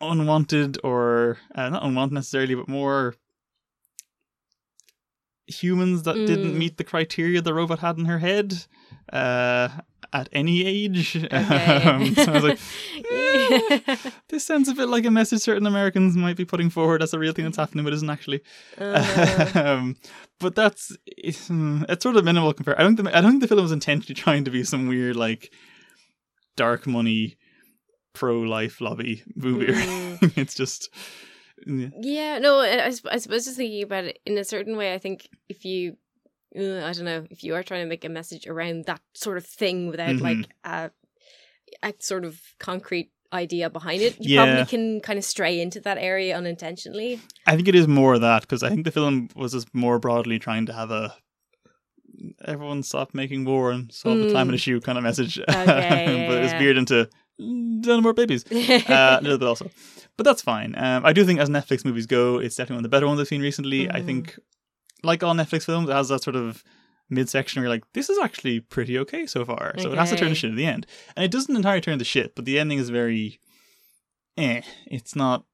unwanted 0.00 0.78
or 0.84 1.38
uh, 1.54 1.68
not 1.68 1.84
unwanted 1.84 2.14
necessarily, 2.14 2.54
but 2.54 2.68
more 2.68 3.14
humans 5.48 6.02
that 6.04 6.14
didn't 6.14 6.52
Mm. 6.54 6.58
meet 6.58 6.76
the 6.76 6.84
criteria 6.84 7.40
the 7.40 7.54
robot 7.54 7.78
had 7.80 7.98
in 7.98 8.04
her 8.04 8.18
head 8.18 8.64
uh, 9.12 9.68
at 10.12 10.28
any 10.32 10.64
age. 10.66 11.16
Okay. 11.16 11.82
Um, 11.88 12.14
so 12.14 12.32
I 12.32 12.34
was 12.34 12.44
like, 12.44 12.58
Yeah. 13.10 13.96
this 14.28 14.44
sounds 14.44 14.68
a 14.68 14.74
bit 14.74 14.88
like 14.88 15.04
a 15.06 15.10
message 15.10 15.40
certain 15.40 15.66
Americans 15.66 16.16
might 16.16 16.36
be 16.36 16.44
putting 16.44 16.70
forward 16.70 17.02
as 17.02 17.14
a 17.14 17.18
real 17.18 17.32
thing 17.32 17.44
that's 17.44 17.56
happening, 17.56 17.84
but 17.84 17.92
isn't 17.94 18.10
actually. 18.10 18.40
Uh, 18.78 19.50
um, 19.54 19.96
but 20.40 20.54
that's 20.54 20.96
it's, 21.06 21.48
it's 21.50 22.02
sort 22.02 22.16
of 22.16 22.24
minimal 22.24 22.52
compared. 22.52 22.78
I 22.78 22.82
don't 22.82 22.96
think 22.96 23.08
the, 23.08 23.16
I 23.16 23.20
don't 23.20 23.32
think 23.32 23.42
the 23.42 23.48
film 23.48 23.62
was 23.62 23.72
intentionally 23.72 24.14
trying 24.14 24.44
to 24.44 24.50
be 24.50 24.62
some 24.64 24.88
weird 24.88 25.16
like 25.16 25.52
dark 26.56 26.86
money 26.86 27.36
pro 28.14 28.40
life 28.40 28.80
lobby 28.80 29.22
movie. 29.36 29.66
Mm. 29.72 30.36
it's 30.36 30.54
just 30.54 30.90
yeah. 31.66 31.88
yeah, 32.00 32.38
no, 32.38 32.60
I, 32.60 32.86
I 33.10 33.18
suppose 33.18 33.44
just 33.44 33.56
thinking 33.56 33.82
about 33.82 34.04
it 34.04 34.18
in 34.26 34.36
a 34.38 34.44
certain 34.44 34.76
way, 34.76 34.94
I 34.94 34.98
think 34.98 35.28
if 35.48 35.64
you, 35.64 35.96
uh, 36.56 36.84
I 36.84 36.92
don't 36.92 37.04
know, 37.04 37.26
if 37.30 37.42
you 37.44 37.54
are 37.54 37.62
trying 37.62 37.84
to 37.84 37.88
make 37.88 38.04
a 38.04 38.08
message 38.08 38.46
around 38.46 38.84
that 38.86 39.00
sort 39.14 39.36
of 39.36 39.46
thing 39.46 39.88
without 39.88 40.16
Mhm. 40.16 40.20
like 40.22 40.46
a, 40.64 40.90
a 41.82 41.94
sort 41.98 42.24
of 42.24 42.40
concrete 42.58 43.10
idea 43.32 43.68
behind 43.68 44.00
it, 44.02 44.16
you 44.20 44.34
Yeah. 44.36 44.44
probably 44.44 44.64
can 44.66 45.00
kind 45.00 45.18
of 45.18 45.24
stray 45.24 45.60
into 45.60 45.80
that 45.80 45.98
area 45.98 46.36
unintentionally. 46.36 47.20
I 47.46 47.56
think 47.56 47.68
it 47.68 47.74
is 47.74 47.86
more 47.86 48.14
of 48.14 48.20
that 48.22 48.42
because 48.42 48.62
I 48.62 48.70
think 48.70 48.84
the 48.84 48.90
film 48.90 49.28
was 49.36 49.52
just 49.52 49.74
more 49.74 49.98
broadly 49.98 50.38
trying 50.38 50.64
to 50.66 50.72
have 50.72 50.90
a 50.90 51.14
everyone 52.44 52.82
stop 52.82 53.14
making 53.14 53.44
war 53.44 53.70
and 53.70 53.92
solve 53.92 54.18
the 54.18 54.24
Mm. 54.26 54.30
climate 54.32 54.54
issue 54.54 54.80
kind 54.80 54.98
of 54.98 55.04
message. 55.04 55.36
yeah, 55.48 56.26
but 56.26 56.42
it's 56.42 56.52
yeah. 56.52 56.58
veered 56.58 56.76
into 56.78 57.08
"Mm, 57.40 57.84
no 57.86 58.00
more 58.00 58.12
babies. 58.14 58.44
uh, 58.88 59.18
a 59.20 59.22
little 59.22 59.38
bit 59.38 59.46
also, 59.48 59.70
but 60.18 60.24
that's 60.24 60.42
fine. 60.42 60.74
Um, 60.76 61.06
I 61.06 61.14
do 61.14 61.24
think 61.24 61.40
as 61.40 61.48
Netflix 61.48 61.82
movies 61.86 62.04
go, 62.06 62.38
it's 62.38 62.56
definitely 62.56 62.74
one 62.74 62.84
of 62.84 62.90
the 62.90 62.94
better 62.94 63.06
ones 63.06 63.18
I've 63.20 63.28
seen 63.28 63.40
recently. 63.40 63.88
I 63.90 64.00
Mhm. 64.00 64.04
think, 64.04 64.38
like 65.02 65.22
all 65.22 65.34
Netflix 65.34 65.64
films, 65.64 65.88
it 65.88 65.92
has 65.94 66.08
that 66.10 66.22
sort 66.22 66.36
of 66.36 66.62
midsection 67.08 67.60
where 67.62 67.68
you're 67.68 67.74
like, 67.74 67.84
this 67.94 68.10
is 68.10 68.18
actually 68.18 68.60
pretty 68.60 68.98
okay 68.98 69.24
so 69.24 69.42
far. 69.44 69.74
So 69.78 69.90
it 69.92 69.96
has 69.98 70.10
to 70.10 70.16
turn 70.16 70.28
to 70.28 70.34
shit 70.34 70.50
at 70.50 70.56
the 70.56 70.66
end, 70.66 70.86
and 71.16 71.24
it 71.24 71.30
doesn't 71.30 71.56
entirely 71.56 71.80
turn 71.80 71.98
to 71.98 72.04
shit, 72.04 72.34
but 72.34 72.44
the 72.44 72.58
ending 72.58 72.78
is 72.78 72.90
very, 72.90 73.40
eh. 74.36 74.60
It's 74.86 75.16
not. 75.16 75.44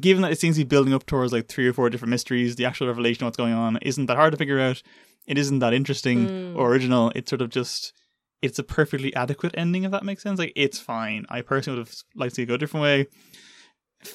Given 0.00 0.22
that 0.22 0.30
it 0.32 0.38
seems 0.38 0.56
to 0.56 0.64
be 0.64 0.68
building 0.68 0.94
up 0.94 1.06
towards 1.06 1.32
like 1.32 1.48
three 1.48 1.66
or 1.66 1.72
four 1.72 1.90
different 1.90 2.10
mysteries, 2.10 2.54
the 2.54 2.64
actual 2.64 2.86
revelation 2.86 3.24
of 3.24 3.26
what's 3.26 3.36
going 3.36 3.52
on 3.52 3.78
isn't 3.82 4.06
that 4.06 4.16
hard 4.16 4.30
to 4.32 4.36
figure 4.38 4.60
out. 4.60 4.80
It 5.26 5.36
isn't 5.36 5.58
that 5.58 5.74
interesting 5.74 6.28
Mm. 6.28 6.56
or 6.56 6.70
original. 6.70 7.10
It's 7.16 7.28
sort 7.30 7.42
of 7.42 7.50
just 7.50 7.92
it's 8.40 8.60
a 8.60 8.62
perfectly 8.62 9.12
adequate 9.16 9.52
ending 9.58 9.82
if 9.82 9.90
that 9.90 10.04
makes 10.04 10.22
sense. 10.22 10.38
Like 10.38 10.52
it's 10.54 10.78
fine. 10.78 11.26
I 11.28 11.40
personally 11.42 11.80
would 11.80 11.88
have 11.88 11.96
liked 12.14 12.30
to 12.30 12.36
see 12.36 12.42
it 12.44 12.46
go 12.46 12.54
a 12.54 12.58
different 12.58 12.82
way. 12.84 13.06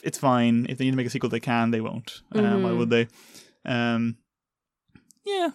It's 0.04 0.18
fine. 0.18 0.66
If 0.70 0.78
they 0.78 0.86
need 0.86 0.92
to 0.92 0.98
make 0.98 1.08
a 1.08 1.10
sequel, 1.10 1.30
they 1.30 1.40
can. 1.40 1.72
They 1.72 1.82
won't. 1.82 2.22
Um, 2.34 2.64
why 2.64 2.72
would 2.72 2.90
they? 2.90 3.08
Um, 3.66 4.18
yeah, 5.26 5.50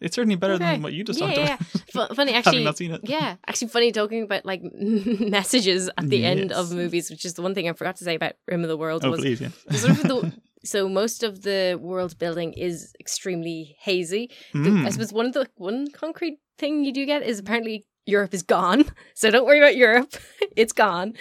it's 0.00 0.14
certainly 0.16 0.36
better 0.36 0.54
Okay. 0.54 0.64
than 0.72 0.82
what 0.82 0.92
you 0.92 1.04
just 1.04 1.18
yeah, 1.20 1.26
talked 1.26 1.38
yeah, 1.38 1.44
about. 1.54 1.60
yeah. 1.60 2.06
Fu- 2.08 2.14
funny, 2.14 2.32
actually. 2.38 2.64
not 2.64 2.76
seen 2.78 2.90
it. 2.92 3.00
Yeah, 3.04 3.36
actually, 3.46 3.68
funny 3.68 3.92
talking 3.92 4.22
about 4.22 4.44
like 4.46 4.62
messages 4.74 5.90
at 5.98 6.08
the 6.08 6.24
end 6.24 6.52
of 6.52 6.72
movies, 6.72 7.10
which 7.10 7.24
is 7.24 7.34
the 7.34 7.42
one 7.42 7.54
thing 7.54 7.68
I 7.68 7.72
forgot 7.72 7.96
to 7.96 8.04
say 8.04 8.14
about 8.14 8.32
Rim 8.48 8.62
of 8.62 8.68
the 8.68 8.76
World 8.76 9.04
Oh, 9.04 9.10
was 9.10 9.20
please, 9.20 9.40
yeah. 9.40 9.48
the 9.66 9.78
sort 9.78 9.92
of 9.92 10.02
the, 10.02 10.32
so 10.64 10.88
most 10.88 11.22
of 11.22 11.42
the 11.42 11.78
world 11.80 12.18
building 12.18 12.52
is 12.54 12.94
extremely 13.00 13.76
hazy. 13.80 14.30
The- 14.52 14.58
Mm. 14.70 14.86
I 14.86 14.90
suppose 14.90 15.12
one 15.12 15.26
of 15.26 15.32
the 15.32 15.48
one 15.56 15.88
concrete 15.90 16.38
thing 16.58 16.84
you 16.84 16.92
do 16.92 17.04
get 17.06 17.22
is 17.22 17.38
apparently 17.38 17.84
Europe 18.06 18.34
is 18.34 18.42
gone. 18.42 18.84
So 19.14 19.30
don't 19.30 19.44
worry 19.44 19.58
about 19.58 19.76
Europe; 19.76 20.14
it's 20.56 20.72
gone. 20.72 21.14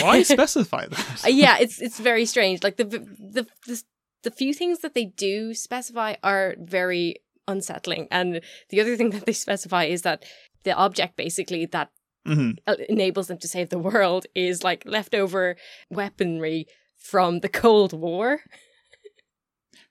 Why 0.00 0.22
specify 0.36 0.86
that? 0.86 1.24
Uh, 1.24 1.28
yeah, 1.28 1.58
it's 1.60 1.80
it's 1.80 2.00
very 2.00 2.26
strange. 2.26 2.64
Like 2.64 2.76
the 2.76 2.84
the 2.84 3.46
the 3.66 3.82
the 4.24 4.30
few 4.32 4.52
things 4.52 4.80
that 4.80 4.94
they 4.94 5.04
do 5.04 5.54
specify 5.54 6.14
are 6.24 6.56
very 6.58 7.16
unsettling, 7.46 8.08
and 8.10 8.40
the 8.70 8.80
other 8.80 8.96
thing 8.96 9.10
that 9.10 9.26
they 9.26 9.32
specify 9.32 9.84
is 9.84 10.02
that 10.02 10.24
the 10.64 10.72
object 10.72 11.16
basically 11.16 11.66
that 11.66 11.90
hmm 12.26 12.50
uh, 12.66 12.74
enables 12.88 13.28
them 13.28 13.38
to 13.38 13.48
save 13.48 13.68
the 13.68 13.78
world 13.78 14.26
is 14.34 14.64
like 14.64 14.82
leftover 14.84 15.56
weaponry 15.90 16.66
from 16.96 17.40
the 17.40 17.48
Cold 17.48 17.92
War. 17.92 18.40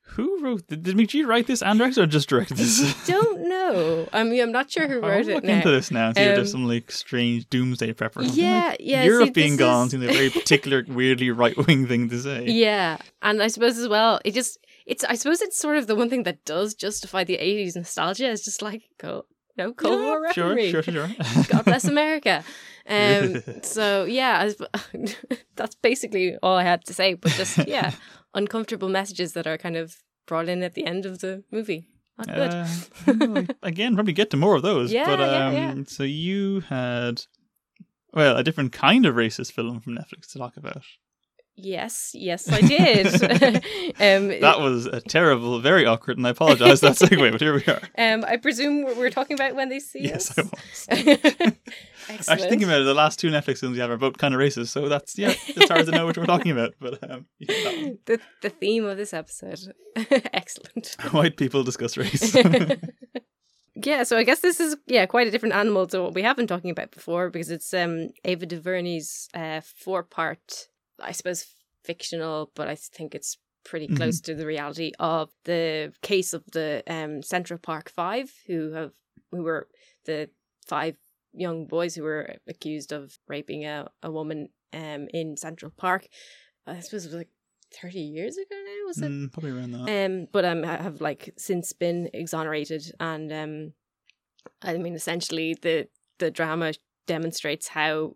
Who 0.09 0.39
wrote? 0.41 0.67
Did, 0.67 0.83
did 0.83 0.95
McG 0.95 1.25
write 1.27 1.47
this 1.47 1.61
and 1.61 1.77
direct 1.79 1.97
or 1.97 2.05
just 2.05 2.29
direct 2.29 2.55
this? 2.55 2.81
I 2.81 3.07
Don't 3.11 3.49
know. 3.49 4.07
I 4.13 4.23
mean, 4.23 4.41
I'm 4.41 4.51
not 4.51 4.69
sure 4.71 4.87
who 4.87 4.99
wrote 5.01 5.27
it. 5.27 5.35
Look 5.35 5.43
into 5.43 5.71
this 5.71 5.91
now. 5.91 6.13
See 6.13 6.21
if 6.21 6.29
Um, 6.29 6.35
there's 6.35 6.51
some 6.51 6.67
like 6.67 6.91
strange 6.91 7.49
doomsday 7.49 7.91
prep 7.93 8.15
or 8.15 8.23
something. 8.23 8.41
Yeah, 8.41 8.67
Like, 8.69 8.77
yeah. 8.79 9.03
Europe 9.03 9.27
see, 9.27 9.31
being 9.31 9.57
gone 9.57 9.87
is- 9.87 9.91
seems 9.91 10.03
a 10.05 10.07
very 10.07 10.29
particular, 10.41 10.85
weirdly 10.87 11.31
right 11.31 11.57
wing 11.67 11.87
thing 11.87 12.09
to 12.09 12.19
say. 12.19 12.45
Yeah, 12.47 12.97
and 13.21 13.41
I 13.43 13.47
suppose 13.47 13.77
as 13.77 13.87
well, 13.87 14.19
it 14.23 14.33
just 14.33 14.57
it's 14.85 15.03
I 15.03 15.15
suppose 15.15 15.41
it's 15.41 15.57
sort 15.57 15.77
of 15.77 15.87
the 15.87 15.95
one 15.95 16.09
thing 16.09 16.23
that 16.23 16.45
does 16.45 16.75
justify 16.75 17.23
the 17.23 17.37
'80s 17.37 17.75
nostalgia 17.75 18.29
is 18.29 18.45
just 18.45 18.61
like 18.61 18.83
go 18.99 19.25
no 19.57 19.73
Cold 19.73 19.99
Yeah, 19.99 20.05
War 20.05 20.33
sure, 20.33 20.57
sure, 20.59 20.83
sure, 20.83 20.93
sure. 21.07 21.09
God 21.49 21.65
bless 21.65 21.85
America. 21.85 22.43
Um, 22.87 23.41
so 23.63 24.05
yeah, 24.05 24.39
I 24.39 24.45
s- 24.47 25.15
that's 25.55 25.75
basically 25.75 26.37
all 26.43 26.55
I 26.55 26.63
had 26.63 26.85
to 26.85 26.93
say. 26.93 27.13
But 27.15 27.31
just 27.33 27.67
yeah, 27.67 27.91
uncomfortable 28.33 28.89
messages 28.89 29.33
that 29.33 29.47
are 29.47 29.57
kind 29.57 29.75
of 29.77 29.95
brought 30.27 30.49
in 30.49 30.63
at 30.63 30.73
the 30.73 30.85
end 30.85 31.05
of 31.05 31.19
the 31.19 31.43
movie. 31.51 31.87
Not 32.17 32.27
good. 32.27 32.53
Uh, 32.53 32.67
well, 33.33 33.45
again, 33.61 33.95
probably 33.95 34.13
get 34.13 34.29
to 34.31 34.37
more 34.37 34.55
of 34.55 34.61
those. 34.61 34.91
Yeah, 34.91 35.05
but 35.05 35.19
yeah, 35.19 35.47
um, 35.47 35.53
yeah. 35.53 35.75
so 35.87 36.03
you 36.03 36.61
had, 36.61 37.23
well, 38.13 38.37
a 38.37 38.43
different 38.43 38.71
kind 38.71 39.05
of 39.05 39.15
racist 39.15 39.51
film 39.51 39.81
from 39.81 39.95
Netflix 39.97 40.31
to 40.31 40.39
talk 40.39 40.55
about. 40.55 40.83
Yes, 41.57 42.11
yes, 42.13 42.51
I 42.51 42.61
did. 42.61 43.05
um, 43.99 44.39
That 44.41 44.59
was 44.59 44.87
a 44.87 44.99
terrible, 44.99 45.59
very 45.59 45.85
awkward, 45.85 46.17
and 46.17 46.27
I 46.27 46.31
apologize 46.31 46.81
that 46.81 46.93
segue, 46.93 47.31
but 47.31 47.39
here 47.39 47.53
we 47.53 47.63
are. 47.65 47.81
um, 47.97 48.25
I 48.25 48.35
presume 48.37 48.83
we're, 48.83 48.95
we're 48.95 49.09
talking 49.09 49.35
about 49.35 49.55
when 49.55 49.69
they 49.69 49.79
see 49.79 50.01
Yes, 50.01 50.37
us. 50.37 50.87
I 50.89 52.17
was. 52.17 52.29
Actually, 52.29 52.49
thinking 52.49 52.67
about 52.67 52.81
it, 52.81 52.83
the 52.83 52.93
last 52.93 53.19
two 53.19 53.29
Netflix 53.29 53.59
films 53.59 53.77
you 53.77 53.81
have 53.81 53.89
are 53.89 53.97
both 53.97 54.17
kind 54.17 54.33
of 54.35 54.39
racist, 54.39 54.67
so 54.67 54.89
that's 54.89 55.17
yeah, 55.17 55.33
it's 55.47 55.69
hard 55.71 55.85
to 55.85 55.91
know 55.91 56.05
what 56.05 56.17
we're 56.17 56.25
talking 56.25 56.51
about. 56.51 56.73
But 56.79 57.09
um, 57.09 57.25
yeah, 57.39 57.93
the 58.05 58.19
the 58.41 58.49
theme 58.49 58.85
of 58.85 58.97
this 58.97 59.13
episode. 59.13 59.73
Excellent. 60.33 60.95
white 61.11 61.37
people 61.37 61.63
discuss 61.63 61.97
race. 61.97 62.35
yeah, 63.75 64.03
so 64.03 64.17
I 64.17 64.23
guess 64.23 64.41
this 64.41 64.59
is 64.59 64.75
yeah 64.87 65.05
quite 65.05 65.27
a 65.27 65.31
different 65.31 65.55
animal 65.55 65.87
to 65.87 66.01
what 66.03 66.13
we 66.13 66.21
have 66.21 66.35
been 66.35 66.47
talking 66.47 66.69
about 66.69 66.91
before 66.91 67.29
because 67.29 67.49
it's 67.49 67.73
um 67.73 68.09
Ava 68.23 68.45
DuVernay's 68.45 69.27
uh 69.33 69.61
four 69.61 70.03
part 70.03 70.67
I 70.99 71.11
suppose 71.11 71.45
fictional, 71.83 72.51
but 72.55 72.67
I 72.67 72.75
think 72.75 73.13
it's 73.15 73.37
pretty 73.63 73.87
Mhm. 73.87 73.97
close 73.97 74.21
to 74.21 74.35
the 74.35 74.45
reality 74.45 74.91
of 74.99 75.31
the 75.43 75.91
case 76.01 76.33
of 76.33 76.43
the 76.51 76.83
um 76.87 77.21
Central 77.23 77.59
Park 77.59 77.89
Five 77.89 78.31
who 78.47 78.71
have 78.73 78.93
who 79.31 79.43
were 79.43 79.67
the 80.05 80.29
five 80.67 80.97
young 81.33 81.65
boys 81.67 81.95
who 81.95 82.03
were 82.03 82.35
accused 82.47 82.91
of 82.91 83.17
raping 83.27 83.65
a, 83.65 83.87
a 84.03 84.11
woman 84.11 84.49
um 84.73 85.07
in 85.13 85.35
Central 85.37 85.71
Park. 85.71 86.07
I 86.67 86.79
suppose 86.79 87.05
it 87.05 87.09
was 87.09 87.15
like 87.17 87.29
thirty 87.81 87.99
years 88.01 88.37
ago 88.37 88.55
now, 88.55 88.85
was 88.87 89.01
it? 89.01 89.11
Mm, 89.11 89.31
probably 89.33 89.51
around 89.51 89.71
that. 89.71 89.89
um 89.89 90.27
but 90.31 90.45
um 90.45 90.63
ha- 90.63 90.81
have 90.83 91.01
like 91.01 91.33
since 91.37 91.73
been 91.73 92.09
exonerated 92.13 92.83
and 92.99 93.31
um 93.33 93.73
i 94.61 94.77
mean 94.77 94.95
essentially 94.95 95.55
the 95.61 95.87
the 96.19 96.31
drama 96.31 96.73
demonstrates 97.07 97.67
how 97.69 98.15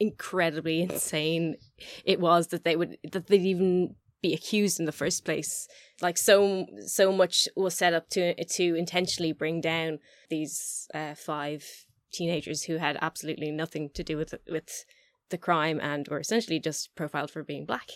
incredibly 0.00 0.82
insane 0.82 1.56
it 2.04 2.20
was 2.20 2.48
that 2.48 2.64
they 2.64 2.76
would 2.76 2.98
that 3.12 3.26
they'd 3.28 3.42
even 3.42 3.94
be 4.22 4.34
accused 4.34 4.80
in 4.80 4.86
the 4.86 4.92
first 4.92 5.24
place 5.24 5.68
like 6.00 6.18
so 6.18 6.66
so 6.86 7.12
much 7.12 7.48
was 7.56 7.74
set 7.74 7.94
up 7.94 8.08
to 8.08 8.34
to 8.44 8.74
intentionally 8.74 9.32
bring 9.32 9.60
down 9.60 9.98
these 10.30 10.88
uh, 10.94 11.14
five 11.14 11.64
teenagers 12.12 12.64
who 12.64 12.76
had 12.76 12.96
absolutely 13.02 13.50
nothing 13.50 13.90
to 13.94 14.02
do 14.02 14.16
with 14.16 14.34
with 14.50 14.84
the 15.30 15.38
crime 15.38 15.78
and 15.80 16.08
were 16.08 16.20
essentially 16.20 16.58
just 16.58 16.94
profiled 16.94 17.30
for 17.30 17.42
being 17.42 17.64
black 17.64 17.90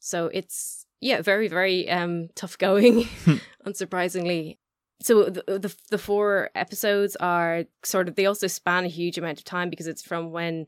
so 0.00 0.30
it's 0.32 0.86
yeah, 1.00 1.22
very 1.22 1.48
very 1.48 1.88
um 1.90 2.28
tough 2.34 2.58
going, 2.58 3.04
unsurprisingly. 3.66 4.58
So 5.00 5.24
the, 5.24 5.42
the 5.46 5.74
the 5.90 5.98
four 5.98 6.50
episodes 6.54 7.16
are 7.16 7.64
sort 7.84 8.08
of 8.08 8.16
they 8.16 8.26
also 8.26 8.46
span 8.46 8.84
a 8.84 8.88
huge 8.88 9.16
amount 9.18 9.38
of 9.38 9.44
time 9.44 9.70
because 9.70 9.86
it's 9.86 10.02
from 10.02 10.32
when 10.32 10.66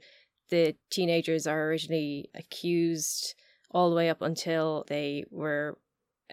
the 0.50 0.74
teenagers 0.90 1.46
are 1.46 1.68
originally 1.68 2.28
accused 2.34 3.34
all 3.70 3.90
the 3.90 3.96
way 3.96 4.10
up 4.10 4.20
until 4.22 4.84
they 4.88 5.24
were 5.30 5.78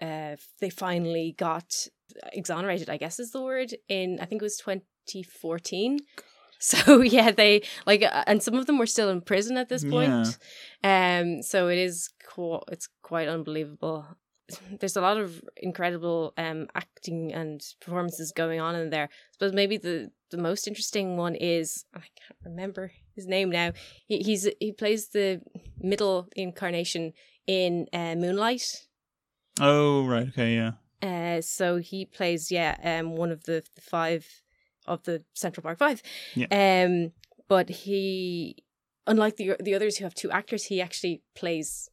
uh 0.00 0.36
they 0.60 0.70
finally 0.70 1.34
got 1.38 1.86
exonerated, 2.32 2.88
I 2.90 2.96
guess 2.96 3.18
is 3.18 3.30
the 3.32 3.42
word 3.42 3.74
in 3.88 4.18
I 4.20 4.24
think 4.26 4.42
it 4.42 4.44
was 4.44 4.56
2014. 4.58 5.98
So 6.60 7.02
yeah, 7.02 7.30
they 7.30 7.62
like, 7.86 8.02
uh, 8.02 8.24
and 8.26 8.42
some 8.42 8.54
of 8.54 8.66
them 8.66 8.78
were 8.78 8.86
still 8.86 9.10
in 9.10 9.20
prison 9.20 9.56
at 9.56 9.68
this 9.68 9.84
point. 9.84 10.10
Um, 10.82 11.40
so 11.40 11.68
it 11.68 11.78
is 11.78 12.10
it's 12.72 12.88
quite 13.00 13.28
unbelievable. 13.28 14.08
There's 14.80 14.96
a 14.96 15.00
lot 15.00 15.18
of 15.18 15.42
incredible 15.56 16.32
um 16.36 16.68
acting 16.74 17.32
and 17.32 17.60
performances 17.80 18.32
going 18.32 18.60
on 18.60 18.74
in 18.74 18.90
there. 18.90 19.04
I 19.04 19.32
suppose 19.32 19.52
maybe 19.52 19.76
the 19.76 20.10
the 20.30 20.38
most 20.38 20.66
interesting 20.66 21.16
one 21.16 21.34
is 21.34 21.84
I 21.94 22.00
can't 22.00 22.38
remember 22.44 22.92
his 23.14 23.26
name 23.26 23.50
now. 23.50 23.72
He, 24.06 24.18
he's 24.18 24.48
he 24.60 24.72
plays 24.72 25.08
the 25.08 25.40
middle 25.78 26.28
incarnation 26.36 27.12
in 27.46 27.86
uh, 27.92 28.14
Moonlight. 28.14 28.86
Oh 29.60 30.06
right, 30.06 30.28
okay, 30.28 30.54
yeah. 30.54 30.72
Uh, 31.02 31.40
so 31.40 31.76
he 31.76 32.04
plays 32.04 32.50
yeah 32.50 32.76
um 32.82 33.16
one 33.16 33.30
of 33.30 33.44
the, 33.44 33.62
the 33.74 33.80
five 33.82 34.26
of 34.86 35.04
the 35.04 35.22
Central 35.34 35.62
Park 35.62 35.78
Five. 35.78 36.02
Yeah. 36.34 36.46
Um, 36.50 37.12
but 37.48 37.68
he, 37.68 38.64
unlike 39.06 39.36
the 39.36 39.56
the 39.60 39.74
others 39.74 39.96
who 39.96 40.04
have 40.04 40.14
two 40.14 40.30
actors, 40.30 40.64
he 40.64 40.80
actually 40.80 41.22
plays 41.34 41.90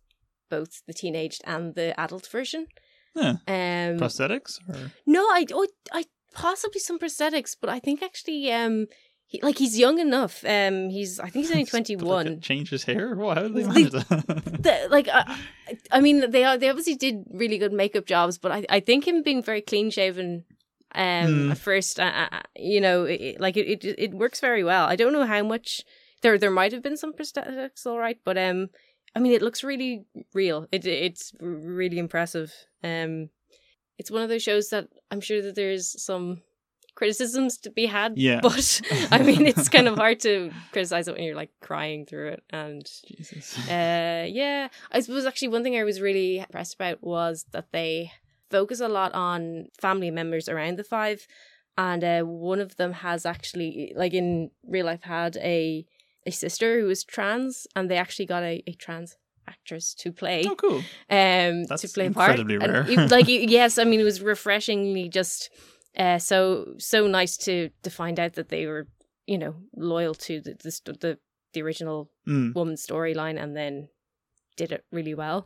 both 0.50 0.82
the 0.88 0.94
teenaged 0.94 1.42
and 1.46 1.76
the 1.76 2.00
adult 2.00 2.28
version. 2.28 2.68
Yeah. 3.16 3.36
Um, 3.48 3.98
Prosthetics 4.00 4.60
or 4.70 4.92
no, 5.06 5.22
I, 5.22 5.46
oh, 5.54 5.68
I 5.94 6.06
possibly 6.34 6.80
some 6.80 7.00
prosthetics, 7.00 7.56
but 7.60 7.70
I 7.70 7.80
think 7.80 8.02
actually 8.04 8.52
um. 8.52 8.88
He, 9.28 9.42
like 9.42 9.58
he's 9.58 9.80
young 9.80 9.98
enough. 9.98 10.46
Um, 10.46 10.90
he's 10.90 11.20
I 11.20 11.30
think 11.30 11.46
he's 11.46 11.52
only 11.52 11.66
twenty 11.76 11.96
one. 11.96 12.42
Change 12.42 12.70
his 12.70 12.84
hair? 12.84 13.16
What? 13.16 13.38
How 13.38 13.44
did 13.48 13.56
they 13.56 13.64
manage 13.64 13.92
that? 13.92 14.08
the, 14.62 14.88
like 14.92 15.08
I, 15.12 15.38
I 15.92 16.00
mean 16.00 16.30
they 16.30 16.44
are 16.44 16.60
they 16.60 16.70
obviously 16.70 16.94
did 16.96 17.24
really 17.32 17.58
good 17.58 17.74
makeup 17.74 18.06
jobs 18.06 18.38
but 18.38 18.52
i, 18.52 18.66
I 18.70 18.80
think 18.82 19.08
him 19.08 19.24
being 19.24 19.42
very 19.42 19.62
clean 19.62 19.90
shaven 19.90 20.46
um 20.94 21.52
at 21.52 21.58
first 21.58 22.00
uh, 22.00 22.28
uh, 22.32 22.42
you 22.56 22.80
know 22.80 23.06
it- 23.06 23.40
like 23.42 23.58
it, 23.58 23.68
it 23.84 23.96
it 23.98 24.14
works 24.14 24.40
very 24.40 24.64
well 24.64 24.86
i 24.86 24.96
don't 24.96 25.12
know 25.12 25.26
how 25.26 25.42
much 25.42 25.82
there 26.22 26.38
there 26.38 26.52
might 26.52 26.72
have 26.72 26.84
been 26.84 26.96
some 26.96 27.12
prosthetics 27.12 27.86
all 27.88 27.98
right 27.98 28.20
but 28.24 28.38
um 28.38 28.70
i 29.16 29.20
mean 29.20 29.34
it 29.34 29.42
looks 29.42 29.64
really 29.64 30.06
real 30.34 30.68
it 30.72 30.86
it's 30.86 31.34
really 31.40 32.00
impressive 32.00 32.54
um 32.84 33.30
it's 33.98 34.12
one 34.12 34.22
of 34.24 34.30
those 34.30 34.44
shows 34.44 34.70
that 34.70 34.88
i'm 35.12 35.22
sure 35.22 35.42
that 35.42 35.56
there's 35.56 36.02
some 36.02 36.42
criticisms 36.96 37.58
to 37.58 37.70
be 37.70 37.86
had 37.88 38.14
Yeah. 38.18 38.40
but 38.44 38.82
i 39.12 39.22
mean 39.22 39.46
it's 39.46 39.68
kind 39.70 39.88
of 39.88 39.96
hard 39.98 40.20
to 40.22 40.52
criticize 40.72 41.08
it 41.08 41.16
when 41.16 41.24
you're 41.24 41.36
like 41.36 41.52
crying 41.62 42.06
through 42.06 42.30
it 42.30 42.44
and 42.52 42.86
Jesus. 43.06 43.58
uh, 43.70 44.26
yeah, 44.30 44.70
I 44.92 45.00
suppose 45.02 45.26
actually 45.26 45.50
one 45.50 45.64
thing 45.64 45.78
I 45.78 45.84
was 45.84 46.00
really 46.00 46.40
impressed 46.40 46.76
about 46.76 47.04
was 47.04 47.46
that 47.52 47.68
they 47.74 48.12
focus 48.50 48.80
a 48.80 48.88
lot 48.88 49.14
on 49.14 49.68
family 49.82 50.12
members 50.12 50.48
around 50.48 50.78
the 50.78 50.84
five, 50.84 51.28
and 51.78 52.02
uh, 52.04 52.22
one 52.22 52.62
of 52.62 52.78
them 52.78 52.94
has 52.94 53.26
actually, 53.26 53.92
like 53.96 54.14
in 54.14 54.52
real 54.66 54.86
life, 54.86 55.04
had 55.04 55.36
a 55.38 55.86
a 56.26 56.32
sister 56.32 56.80
who 56.80 56.88
was 56.88 57.04
trans, 57.04 57.68
and 57.76 57.90
they 57.90 57.98
actually 57.98 58.26
got 58.26 58.44
a, 58.44 58.64
a 58.68 58.74
trans 58.74 59.16
actress 59.48 59.94
to 59.94 60.12
play 60.12 60.44
oh, 60.48 60.56
cool. 60.56 60.78
um 61.10 61.66
That's 61.66 61.84
to 61.84 61.88
play 61.90 62.10
part. 62.10 62.40
incredibly 62.40 62.56
And 62.56 62.74
rare. 62.74 62.86
it- 62.90 63.12
like 63.12 63.28
yes, 63.60 63.78
I 63.78 63.84
mean 63.84 64.00
it 64.00 64.04
was 64.04 64.22
refreshingly 64.22 65.08
just 65.10 65.50
uh 65.98 66.18
so 66.18 66.74
so 66.80 67.08
nice 67.08 67.38
to 67.46 67.70
to 67.84 67.90
find 67.90 68.20
out 68.20 68.34
that 68.34 68.50
they 68.50 68.66
were 68.66 68.88
you 69.28 69.38
know 69.38 69.56
loyal 69.76 70.16
to 70.16 70.42
the 70.42 70.54
the 70.64 70.94
the, 71.00 71.18
the 71.54 71.62
original 71.62 72.10
Mm. 72.28 72.56
woman's 72.56 72.86
storyline 72.86 73.40
and 73.42 73.56
then 73.56 73.88
did 74.58 74.72
it 74.72 74.84
really 74.92 75.14
well. 75.14 75.46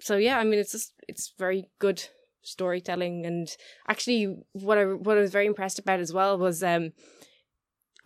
So 0.00 0.16
yeah, 0.16 0.38
I 0.38 0.44
mean 0.44 0.58
it's 0.58 0.72
just 0.72 0.94
it's 1.06 1.34
very 1.38 1.68
good 1.78 2.02
storytelling 2.42 3.26
and 3.26 3.48
actually 3.88 4.34
what 4.52 4.78
I 4.78 4.84
what 4.84 5.18
I 5.18 5.20
was 5.20 5.30
very 5.32 5.46
impressed 5.46 5.78
about 5.78 6.00
as 6.00 6.12
well 6.12 6.38
was 6.38 6.62
um 6.62 6.92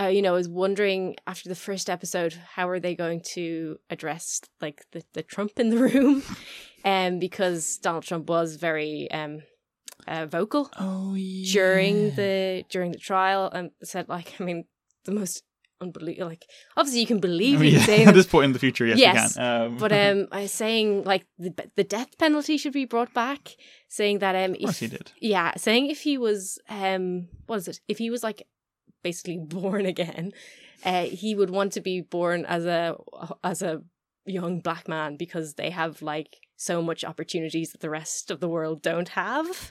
uh, 0.01 0.07
you 0.07 0.23
know, 0.23 0.31
I 0.33 0.37
was 0.37 0.49
wondering 0.49 1.17
after 1.27 1.49
the 1.49 1.55
first 1.55 1.91
episode 1.91 2.33
how 2.55 2.69
are 2.69 2.81
they 2.81 2.95
going 2.95 3.21
to 3.35 3.79
address 3.91 4.41
like 4.61 4.85
the, 4.93 5.03
the 5.13 5.23
Trump 5.23 5.59
in 5.59 5.71
the 5.71 5.77
room, 5.79 6.23
um, 6.85 7.19
because 7.19 7.77
Donald 7.79 8.05
Trump 8.05 8.29
was 8.29 8.57
very 8.57 9.11
um, 9.11 9.43
uh, 10.09 10.27
vocal 10.27 10.71
Oh 10.79 11.15
yeah. 11.15 11.53
during 11.53 12.15
the 12.15 12.65
during 12.71 12.93
the 12.93 12.99
trial 12.99 13.51
and 13.53 13.71
said 13.83 14.09
like 14.09 14.35
I 14.41 14.45
mean 14.45 14.65
the 15.05 15.13
most 15.13 15.43
unbelievable 15.83 16.29
like 16.29 16.45
obviously 16.77 17.01
you 17.01 17.07
can 17.07 17.21
believe 17.21 17.61
mean, 17.61 17.75
yeah, 17.75 17.85
saying 17.85 18.09
at 18.13 18.15
this 18.15 18.27
point 18.27 18.45
in 18.45 18.53
the 18.53 18.59
future, 18.59 18.87
yes, 18.87 18.99
Yes, 18.99 19.37
you 19.37 19.41
can. 19.43 19.63
Um, 19.63 19.77
but 19.79 19.93
um, 19.93 20.29
I 20.33 20.43
was 20.43 20.53
saying 20.53 21.05
like 21.05 21.27
the 21.39 21.53
the 21.77 21.85
death 21.85 22.17
penalty 22.19 22.57
should 22.57 22.73
be 22.73 22.85
brought 22.87 23.13
back. 23.13 23.57
Saying 23.89 24.21
that 24.21 24.37
um, 24.37 24.55
if 24.59 24.79
he 24.79 24.87
did. 24.87 25.11
yeah, 25.21 25.53
saying 25.57 25.91
if 25.91 26.03
he 26.03 26.17
was 26.17 26.59
um, 26.69 27.29
what 27.47 27.57
is 27.57 27.69
it? 27.69 27.81
If 27.89 27.99
he 27.99 28.09
was 28.09 28.23
like 28.23 28.47
basically 29.03 29.39
born 29.43 29.87
again, 29.87 30.33
uh, 30.85 31.05
he 31.05 31.35
would 31.35 31.51
want 31.51 31.73
to 31.75 31.81
be 31.81 32.01
born 32.01 32.45
as 32.47 32.65
a 32.65 32.97
as 33.45 33.63
a 33.63 33.83
young 34.27 34.61
black 34.61 34.87
man 34.89 35.17
because 35.17 35.55
they 35.55 35.71
have 35.71 36.03
like 36.03 36.37
so 36.57 36.83
much 36.83 37.05
opportunities 37.05 37.73
that 37.73 37.81
the 37.81 37.89
rest 37.91 38.31
of 38.31 38.41
the 38.41 38.49
world 38.49 38.83
don't 38.83 39.11
have. 39.11 39.71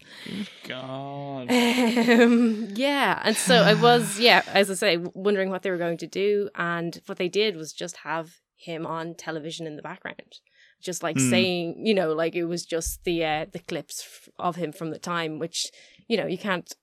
God. 0.67 1.51
Um, 1.51 2.67
yeah, 2.75 3.21
and 3.23 3.35
so 3.35 3.55
I 3.63 3.73
was, 3.75 4.19
yeah, 4.19 4.41
as 4.47 4.69
I 4.69 4.73
say, 4.73 4.97
wondering 4.97 5.49
what 5.49 5.61
they 5.63 5.71
were 5.71 5.77
going 5.77 5.97
to 5.99 6.07
do, 6.07 6.49
and 6.55 6.99
what 7.05 7.17
they 7.17 7.29
did 7.29 7.55
was 7.55 7.73
just 7.73 7.97
have 7.97 8.37
him 8.57 8.85
on 8.85 9.15
television 9.15 9.65
in 9.67 9.75
the 9.75 9.81
background, 9.81 10.39
just 10.81 11.03
like 11.03 11.17
Hmm. 11.17 11.29
saying, 11.29 11.85
you 11.85 11.93
know, 11.93 12.13
like 12.13 12.35
it 12.35 12.45
was 12.45 12.65
just 12.65 13.03
the 13.03 13.23
uh, 13.23 13.45
the 13.51 13.59
clips 13.59 14.29
of 14.37 14.55
him 14.57 14.71
from 14.71 14.91
the 14.91 14.99
time, 14.99 15.39
which 15.39 15.67
you 16.07 16.17
know 16.17 16.25
you 16.27 16.37
can't. 16.37 16.73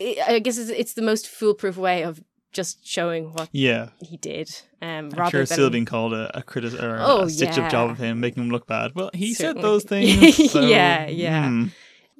I 0.00 0.16
I 0.26 0.38
guess 0.38 0.58
it's, 0.58 0.70
it's 0.70 0.94
the 0.94 1.02
most 1.02 1.28
foolproof 1.28 1.76
way 1.76 2.02
of 2.02 2.22
just 2.52 2.84
showing 2.86 3.32
what 3.32 3.48
Yeah, 3.52 3.90
he 4.00 4.16
did. 4.16 4.48
Um, 4.82 4.88
I'm 4.88 5.10
rather 5.10 5.30
sure 5.30 5.40
it's 5.42 5.50
than 5.50 5.56
still 5.56 5.70
being 5.70 5.84
called 5.84 6.12
a, 6.14 6.36
a 6.38 6.42
critic 6.42 6.74
or 6.82 6.96
Oh, 7.00 7.22
a 7.22 7.30
stitch 7.30 7.56
up 7.58 7.70
job 7.70 7.90
of 7.90 7.98
him, 7.98 8.18
making 8.20 8.42
him 8.42 8.50
look 8.50 8.66
bad. 8.66 8.92
Well, 8.96 9.10
he 9.14 9.34
Certainly. 9.34 9.62
said 9.62 9.68
those 9.68 9.84
things. 10.34 10.50
so, 10.50 10.62
Yeah, 10.62 11.06
yeah. 11.08 11.48
hmm, 11.48 11.64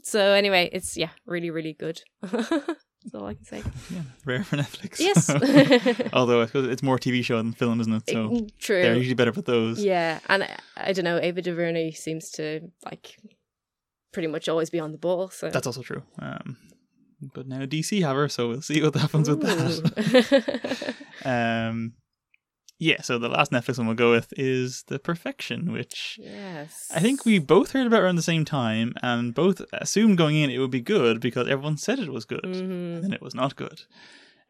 so 0.05 0.21
anyway, 0.33 0.71
it's 0.73 0.97
yeah, 0.97 1.11
really, 1.27 1.51
really 1.51 1.73
good. 1.73 2.01
That's 2.23 3.15
all 3.15 3.27
I 3.27 3.35
can 3.35 3.45
say. 3.45 3.63
yeah, 3.91 4.03
rare 4.27 4.45
for 4.45 4.57
Netflix. 4.59 5.01
Yes. 5.01 5.31
Although 6.13 6.43
I 6.43 6.47
suppose 6.47 6.69
it's 6.69 6.83
more 6.83 6.99
TV 6.99 7.25
show 7.25 7.39
than 7.39 7.53
film, 7.53 7.81
isn't 7.81 7.93
it? 7.93 8.09
So 8.11 8.29
Mm, 8.29 8.51
True. 8.59 8.83
they're 8.83 8.95
usually 8.95 9.15
better 9.15 9.33
with 9.33 9.47
those. 9.47 9.83
Yeah, 9.83 10.21
and 10.29 10.45
I, 10.45 10.59
I 10.77 10.93
don't 10.93 11.05
know. 11.07 11.19
Ava 11.19 11.41
DuVernay 11.43 11.93
seems 11.93 12.31
to 12.33 12.71
like 12.85 13.17
pretty 14.13 14.29
much 14.29 14.49
always 14.49 14.69
be 14.71 14.79
on 14.81 14.93
the 14.93 14.99
ball. 14.99 15.31
So 15.31 15.49
That's 15.51 15.67
also 15.67 15.83
true. 15.83 16.03
Um, 16.19 16.57
but 17.21 17.47
now 17.47 17.61
DC 17.67 18.01
have 18.03 18.17
her, 18.17 18.29
so 18.29 18.49
we'll 18.49 18.63
see 18.63 18.83
what 18.83 18.95
happens 18.95 19.29
with 19.29 19.41
that. 19.43 20.95
Um, 21.25 21.93
yeah, 22.79 23.03
so 23.03 23.19
the 23.19 23.29
last 23.29 23.53
Netflix 23.53 23.77
one 23.77 23.87
we'll 23.87 23.95
go 23.95 24.11
with 24.11 24.33
is 24.39 24.85
The 24.87 24.99
Perfection, 24.99 25.71
which 25.71 26.19
yes, 26.23 26.91
I 26.95 27.01
think 27.01 27.27
we 27.27 27.39
both 27.39 27.73
heard 27.73 27.87
about 27.87 28.01
around 28.01 28.17
the 28.17 28.23
same 28.23 28.47
time 28.47 28.95
and 29.03 29.35
both 29.35 29.61
assumed 29.73 30.17
going 30.17 30.37
in 30.37 30.49
it 30.49 30.59
would 30.59 30.71
be 30.71 30.81
good 30.81 31.21
because 31.21 31.47
everyone 31.47 31.77
said 31.77 31.99
it 31.99 32.11
was 32.11 32.25
good. 32.25 32.41
hmm 32.45 32.61
And 32.61 33.05
then 33.05 33.13
it 33.13 33.21
was 33.21 33.35
not 33.35 33.55
good. 33.57 33.83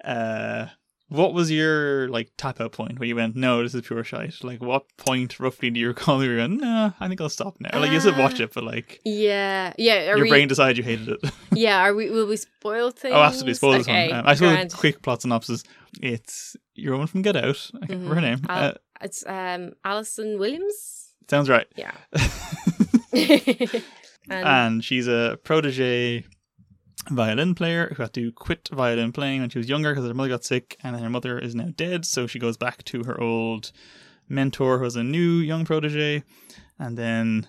Uh, 0.04 0.66
what 1.10 1.34
was 1.34 1.50
your 1.50 2.08
like 2.08 2.30
tap 2.38 2.60
out 2.60 2.72
point 2.72 2.98
where 2.98 3.06
you 3.08 3.16
went, 3.16 3.36
no, 3.36 3.62
this 3.62 3.74
is 3.74 3.82
pure 3.82 4.02
shite? 4.04 4.42
Like, 4.42 4.62
what 4.62 4.84
point 4.96 5.38
roughly 5.38 5.68
do 5.70 5.78
you 5.78 5.88
recall 5.88 6.22
you 6.24 6.30
were 6.30 6.36
going, 6.36 6.56
no, 6.58 6.94
I 6.98 7.08
think 7.08 7.20
I'll 7.20 7.28
stop 7.28 7.56
now? 7.60 7.78
Like, 7.78 7.90
you 7.90 8.00
said 8.00 8.16
watch 8.16 8.40
Uh, 8.40 8.44
it, 8.44 8.54
but 8.54 8.64
like, 8.64 9.00
Yeah, 9.04 9.72
yeah. 9.76 10.10
Are 10.10 10.16
your 10.16 10.22
we, 10.24 10.28
brain 10.30 10.48
decided 10.48 10.78
you 10.78 10.84
hated 10.84 11.08
it. 11.08 11.20
Yeah, 11.52 11.80
are 11.80 11.94
we? 11.94 12.08
Will 12.10 12.26
we 12.26 12.36
spoil 12.36 12.90
things? 12.92 13.12
oh, 13.14 13.20
absolutely. 13.20 13.54
Spoil 13.54 13.72
this 13.78 13.88
okay, 13.88 14.08
one. 14.08 14.20
Um, 14.20 14.26
I 14.26 14.34
suppose 14.34 14.72
quick 14.72 15.02
plot 15.02 15.20
synopsis. 15.22 15.64
It's 16.00 16.56
your 16.74 16.92
woman 16.92 17.08
from 17.08 17.22
Get 17.22 17.36
Out. 17.36 17.70
I 17.74 17.86
can't 17.86 17.90
remember 18.02 18.14
her 18.14 18.20
Mhm. 18.20 18.24
name. 18.24 18.40
Al- 18.48 18.64
Uh, 18.68 18.72
It's 19.02 19.26
um 19.26 19.72
Allison 19.84 20.38
Williams. 20.38 21.12
sounds 21.28 21.48
right. 21.48 21.66
Yeah. 21.76 21.92
and, 23.12 23.82
and 24.30 24.84
she's 24.84 25.08
a 25.08 25.38
protege 25.44 26.24
violin 27.08 27.54
player 27.54 27.92
who 27.96 28.02
had 28.02 28.12
to 28.12 28.30
quit 28.32 28.68
violin 28.72 29.10
playing 29.12 29.40
when 29.40 29.50
she 29.50 29.58
was 29.58 29.68
younger 29.68 29.90
because 29.92 30.06
her 30.06 30.14
mother 30.14 30.28
got 30.28 30.44
sick 30.44 30.76
and 30.82 30.94
then 30.94 31.02
her 31.02 31.10
mother 31.10 31.38
is 31.38 31.54
now 31.54 31.68
dead 31.76 32.04
so 32.04 32.26
she 32.26 32.38
goes 32.38 32.56
back 32.56 32.84
to 32.84 33.04
her 33.04 33.20
old 33.20 33.72
mentor 34.28 34.78
who 34.78 34.84
was 34.84 34.96
a 34.96 35.02
new 35.02 35.38
young 35.38 35.64
protege 35.64 36.22
and 36.78 36.96
then 36.98 37.46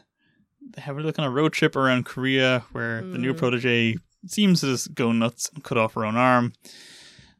they 0.75 0.81
have 0.81 0.95
a 0.95 0.99
little 0.99 1.11
kind 1.11 1.27
of 1.27 1.33
road 1.33 1.51
trip 1.53 1.75
around 1.75 2.05
korea 2.05 2.63
where 2.71 3.01
the 3.01 3.17
new 3.17 3.33
Mm. 3.33 3.37
protege 3.37 3.97
seems 4.25 4.61
to 4.61 4.67
just 4.67 4.93
go 4.95 5.11
nuts 5.11 5.49
and 5.53 5.63
cut 5.63 5.77
off 5.77 5.93
her 5.95 6.05
own 6.05 6.15
arm 6.15 6.53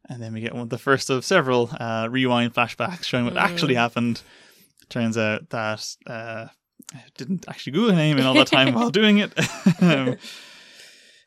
and 0.09 0.21
then 0.21 0.33
we 0.33 0.41
get 0.41 0.53
one 0.53 0.63
of 0.63 0.69
the 0.69 0.77
first 0.77 1.09
of 1.09 1.23
several 1.23 1.69
uh, 1.79 2.07
rewind 2.11 2.53
flashbacks 2.53 3.03
showing 3.05 3.23
what 3.25 3.35
Mm. 3.35 3.41
actually 3.41 3.75
happened 3.75 4.21
turns 4.89 5.17
out 5.17 5.49
that 5.51 5.95
uh, 6.07 6.47
I 6.93 7.03
didn't 7.17 7.45
actually 7.47 7.71
Google 7.71 7.91
her 7.91 7.95
name 7.95 8.17
in 8.17 8.25
all 8.25 8.33
that 8.33 8.47
time 8.47 8.73
while 8.75 8.89
doing 8.89 9.19
it. 9.19 9.31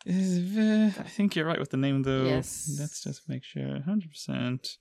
Is, 0.07 0.99
I 0.99 1.03
think 1.05 1.35
you're 1.35 1.47
right 1.47 1.59
with 1.59 1.71
the 1.71 1.77
name 1.77 2.03
though. 2.03 2.25
Yes. 2.25 2.77
Let's 2.79 3.03
just 3.03 3.29
make 3.29 3.45
sure. 3.45 3.81
100%. 3.87 4.77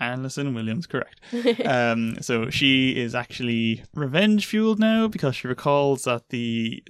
Allison 0.00 0.54
Williams, 0.54 0.86
correct. 0.86 1.20
Um, 1.64 2.18
so 2.20 2.50
she 2.50 2.96
is 2.96 3.14
actually 3.14 3.82
revenge 3.94 4.46
fueled 4.46 4.78
now 4.78 5.08
because 5.08 5.36
she 5.36 5.48
recalls 5.48 6.02
that 6.04 6.28
the 6.28 6.82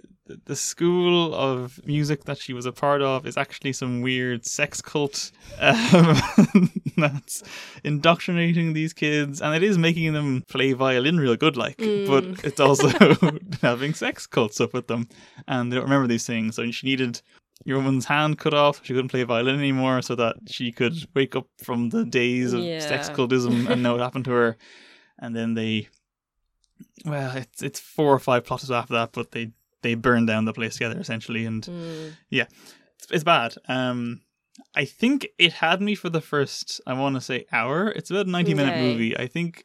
the 0.45 0.57
school 0.57 1.35
of 1.35 1.81
music 1.87 2.25
that 2.25 2.39
she 2.39 2.53
was 2.53 2.67
a 2.67 2.73
part 2.73 3.01
of 3.01 3.27
is 3.27 3.37
actually 3.37 3.73
some 3.73 4.03
weird 4.03 4.45
sex 4.45 4.83
cult 4.83 5.31
um, 5.59 6.17
that's 6.97 7.43
indoctrinating 7.85 8.73
these 8.73 8.93
kids, 8.93 9.41
and 9.41 9.55
it 9.55 9.63
is 9.63 9.79
making 9.79 10.13
them 10.13 10.43
play 10.49 10.73
violin 10.73 11.19
real 11.19 11.37
good, 11.37 11.57
like. 11.57 11.79
Mm. 11.79 12.07
But 12.07 12.45
it's 12.45 12.61
also 12.61 12.91
having 13.63 13.95
sex 13.95 14.27
cults 14.27 14.61
up 14.61 14.75
with 14.75 14.87
them, 14.87 15.09
and 15.47 15.73
they 15.73 15.77
don't 15.77 15.85
remember 15.85 16.09
these 16.09 16.27
things. 16.27 16.57
So 16.57 16.71
she 16.71 16.87
needed 16.87 17.23
your 17.65 17.79
woman's 17.79 18.07
hand 18.07 18.39
cut 18.39 18.55
off. 18.55 18.81
She 18.85 18.95
couldn't 18.95 19.09
play 19.11 19.23
violin 19.25 19.59
anymore, 19.59 20.01
so 20.03 20.15
that 20.15 20.37
she 20.47 20.73
could 20.73 20.95
wake 21.15 21.37
up 21.37 21.47
from 21.63 21.91
the 21.91 22.05
days 22.05 22.53
of 22.53 22.65
sex 22.83 23.09
cultism 23.11 23.69
and 23.69 23.83
know 23.83 23.93
what 23.93 24.01
happened 24.01 24.25
to 24.27 24.31
her. 24.33 24.57
And 25.19 25.35
then 25.35 25.55
they, 25.55 25.89
well, 27.05 27.37
it's 27.37 27.63
it's 27.63 27.81
four 27.81 28.13
or 28.13 28.19
five 28.19 28.45
plots 28.45 28.71
after 28.71 28.95
that, 28.95 29.13
but 29.13 29.33
they 29.33 29.51
they 29.83 29.95
burn 29.95 30.27
down 30.27 30.45
the 30.45 30.53
place 30.53 30.75
together 30.75 30.99
essentially, 30.99 31.45
and 31.45 31.63
Mm. 31.65 32.17
it's, 32.31 33.07
it's 33.11 33.25
bad. 33.25 33.55
Um, 33.69 34.21
I 34.75 34.85
think 34.85 35.29
it 35.39 35.53
had 35.55 35.81
me 35.81 35.95
for 35.95 36.09
the 36.11 36.21
first, 36.21 36.81
I 36.87 36.93
want 36.95 37.15
to 37.15 37.21
say, 37.21 37.47
hour. 37.53 37.89
It's 37.91 38.11
about 38.11 38.27
a 38.27 38.31
ninety 38.31 38.55
minute 38.55 38.73
Okay. 38.75 38.81
movie. 38.83 39.17
I 39.17 39.27
think. 39.27 39.65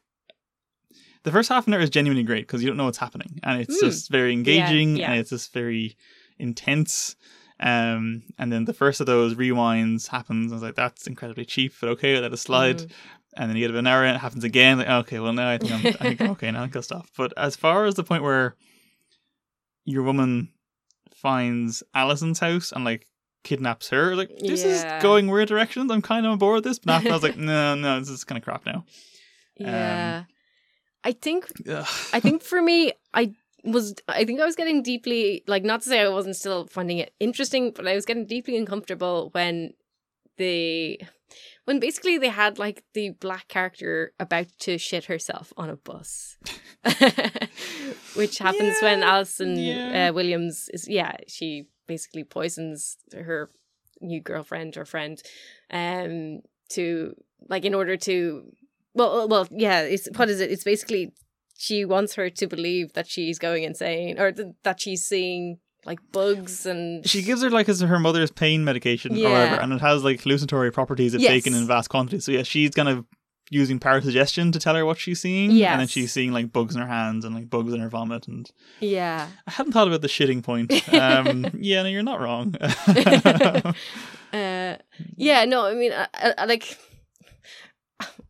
The 1.23 1.31
first 1.31 1.47
half 1.47 1.67
an 1.67 1.73
hour 1.73 1.79
is 1.79 1.89
genuinely 1.89 2.23
great 2.23 2.45
because 2.47 2.61
you 2.61 2.67
don't 2.67 2.75
know 2.75 2.83
what's 2.85 2.97
happening, 2.97 3.39
and 3.43 3.61
it's 3.61 3.77
Mm. 3.77 3.79
just 3.87 4.11
very 4.11 4.33
engaging, 4.33 4.97
yeah. 4.97 5.11
and 5.11 5.19
it's 5.21 5.29
just 5.29 5.53
very 5.53 5.95
intense. 6.37 7.15
Um, 7.63 8.23
and 8.37 8.51
then 8.51 8.65
the 8.65 8.73
first 8.73 8.99
of 8.99 9.05
those 9.07 9.35
rewinds 9.35 10.07
happens. 10.07 10.51
I 10.51 10.55
was 10.55 10.61
like, 10.63 10.75
"That's 10.75 11.07
incredibly 11.07 11.45
cheap, 11.45 11.73
but 11.79 11.89
okay, 11.91 12.19
let 12.19 12.33
it 12.33 12.37
slide." 12.37 12.79
Mhm. 12.79 12.91
And 13.37 13.49
then 13.49 13.57
you 13.57 13.65
get 13.67 13.75
an 13.75 13.87
hour, 13.87 14.03
and 14.03 14.15
it 14.15 14.19
happens 14.19 14.43
again. 14.43 14.77
Like, 14.79 14.89
okay, 14.89 15.19
well 15.19 15.33
now 15.33 15.49
I 15.49 15.57
think 15.57 15.71
I'm, 15.71 15.87
I 15.87 15.91
think 16.09 16.21
I'm 16.21 16.29
okay 16.35 16.51
now. 16.51 16.63
I 16.63 16.67
can 16.67 16.83
stop. 16.83 17.07
But 17.17 17.31
as 17.37 17.55
far 17.55 17.85
as 17.85 17.95
the 17.95 18.03
point 18.03 18.21
where 18.21 18.55
your 19.85 20.03
woman 20.03 20.49
finds 21.15 21.83
Allison's 21.95 22.39
house 22.39 22.71
and 22.71 22.83
like 22.85 23.07
kidnaps 23.43 23.89
her, 23.89 24.15
like 24.15 24.29
this 24.39 24.63
Yeah. 24.63 24.97
is 24.97 25.03
going 25.03 25.27
weird 25.29 25.47
directions. 25.47 25.89
I'm 25.91 26.01
kind 26.01 26.25
of 26.25 26.33
on 26.33 26.37
board 26.37 26.55
with 26.55 26.63
this, 26.65 26.79
but 26.79 27.05
I 27.05 27.11
was 27.13 27.23
like, 27.23 27.37
no, 27.53 27.75
no, 27.75 27.99
this 27.99 28.09
is 28.09 28.23
kind 28.23 28.37
of 28.37 28.43
crap 28.43 28.65
now. 28.65 28.85
Yeah. 29.57 30.23
I 31.05 31.11
think 31.11 31.45
Ugh. 31.67 31.85
I 32.13 32.19
think 32.19 32.43
for 32.43 32.61
me, 32.61 32.93
I 33.13 33.33
was 33.63 33.95
I 34.07 34.25
think 34.25 34.41
I 34.41 34.45
was 34.45 34.55
getting 34.55 34.83
deeply 34.83 35.43
like 35.47 35.63
not 35.63 35.81
to 35.83 35.89
say 35.89 36.01
I 36.01 36.09
wasn't 36.09 36.35
still 36.35 36.67
finding 36.67 36.97
it 36.97 37.13
interesting, 37.19 37.71
but 37.71 37.87
I 37.87 37.95
was 37.95 38.05
getting 38.05 38.25
deeply 38.25 38.57
uncomfortable 38.57 39.29
when 39.31 39.73
the 40.37 40.99
when 41.65 41.79
basically 41.79 42.17
they 42.17 42.29
had 42.29 42.59
like 42.59 42.83
the 42.93 43.11
black 43.11 43.47
character 43.47 44.13
about 44.19 44.47
to 44.59 44.77
shit 44.77 45.05
herself 45.05 45.53
on 45.57 45.69
a 45.69 45.75
bus. 45.75 46.37
Which 48.15 48.39
happens 48.39 48.75
when 48.81 48.99
Yeah, 48.99 49.13
Allison 49.13 49.57
yeah. 49.57 50.09
uh, 50.09 50.13
Williams 50.13 50.69
is 50.73 50.87
yeah, 50.87 51.15
she 51.27 51.67
basically 51.87 52.23
poisons 52.23 52.97
her 53.13 53.49
new 54.01 54.19
girlfriend 54.19 54.75
or 54.75 54.83
friend 54.83 55.21
um 55.71 56.41
to 56.69 57.15
like 57.49 57.63
in 57.63 57.73
order 57.73 57.95
to 57.95 58.43
well 58.93 59.27
well 59.29 59.47
yeah 59.49 59.81
it's 59.81 60.09
what 60.15 60.29
is 60.29 60.41
it 60.41 60.51
it's 60.51 60.63
basically 60.63 61.13
she 61.57 61.85
wants 61.85 62.15
her 62.15 62.29
to 62.29 62.47
believe 62.47 62.93
that 62.93 63.07
she's 63.07 63.39
going 63.39 63.63
insane 63.63 64.19
or 64.19 64.31
th- 64.31 64.49
that 64.63 64.79
she's 64.79 65.05
seeing 65.05 65.59
like 65.85 65.99
bugs 66.11 66.65
and 66.65 67.05
she 67.07 67.21
gives 67.21 67.41
her 67.43 67.49
like 67.49 67.67
as 67.67 67.81
her 67.81 67.99
mother's 67.99 68.31
pain 68.31 68.63
medication 68.63 69.13
or 69.13 69.17
Yeah. 69.17 69.29
whatever, 69.29 69.61
and 69.61 69.73
it 69.73 69.81
has 69.81 70.03
like 70.03 70.21
hallucinatory 70.21 70.71
properties 70.71 71.13
if 71.13 71.21
Yes. 71.21 71.29
taken 71.31 71.53
in 71.53 71.67
vast 71.67 71.89
quantities. 71.89 72.25
So 72.25 72.31
yeah, 72.31 72.43
she's 72.43 72.71
kind 72.71 72.87
of 72.89 73.05
using 73.51 73.77
parasuggestion 73.77 74.51
to 74.53 74.59
tell 74.59 74.73
her 74.75 74.85
what 74.85 74.97
she's 74.97 75.19
seeing, 75.19 75.51
yeah 75.51 75.73
and 75.73 75.81
then 75.81 75.87
she's 75.87 76.11
seeing 76.13 76.31
like 76.31 76.51
bugs 76.53 76.73
in 76.75 76.81
her 76.81 76.87
hands 76.87 77.25
and 77.25 77.35
like 77.35 77.49
bugs 77.49 77.73
in 77.73 77.79
her 77.81 77.89
vomit 77.89 78.27
and 78.27 78.49
yeah 78.79 79.27
I 79.45 79.51
hadn't 79.51 79.73
thought 79.73 79.87
about 79.87 80.01
the 80.01 80.07
shitting 80.07 80.41
point. 80.41 80.71
Um, 80.93 81.45
yeah, 81.59 81.83
no, 81.83 81.89
you're 81.89 82.01
not 82.03 82.21
wrong. 82.21 82.55
uh 84.33 84.75
yeah 85.17 85.45
no 85.45 85.65
i 85.67 85.73
mean 85.75 85.91
I, 85.93 86.07
I, 86.15 86.33
I 86.39 86.45
like 86.45 86.77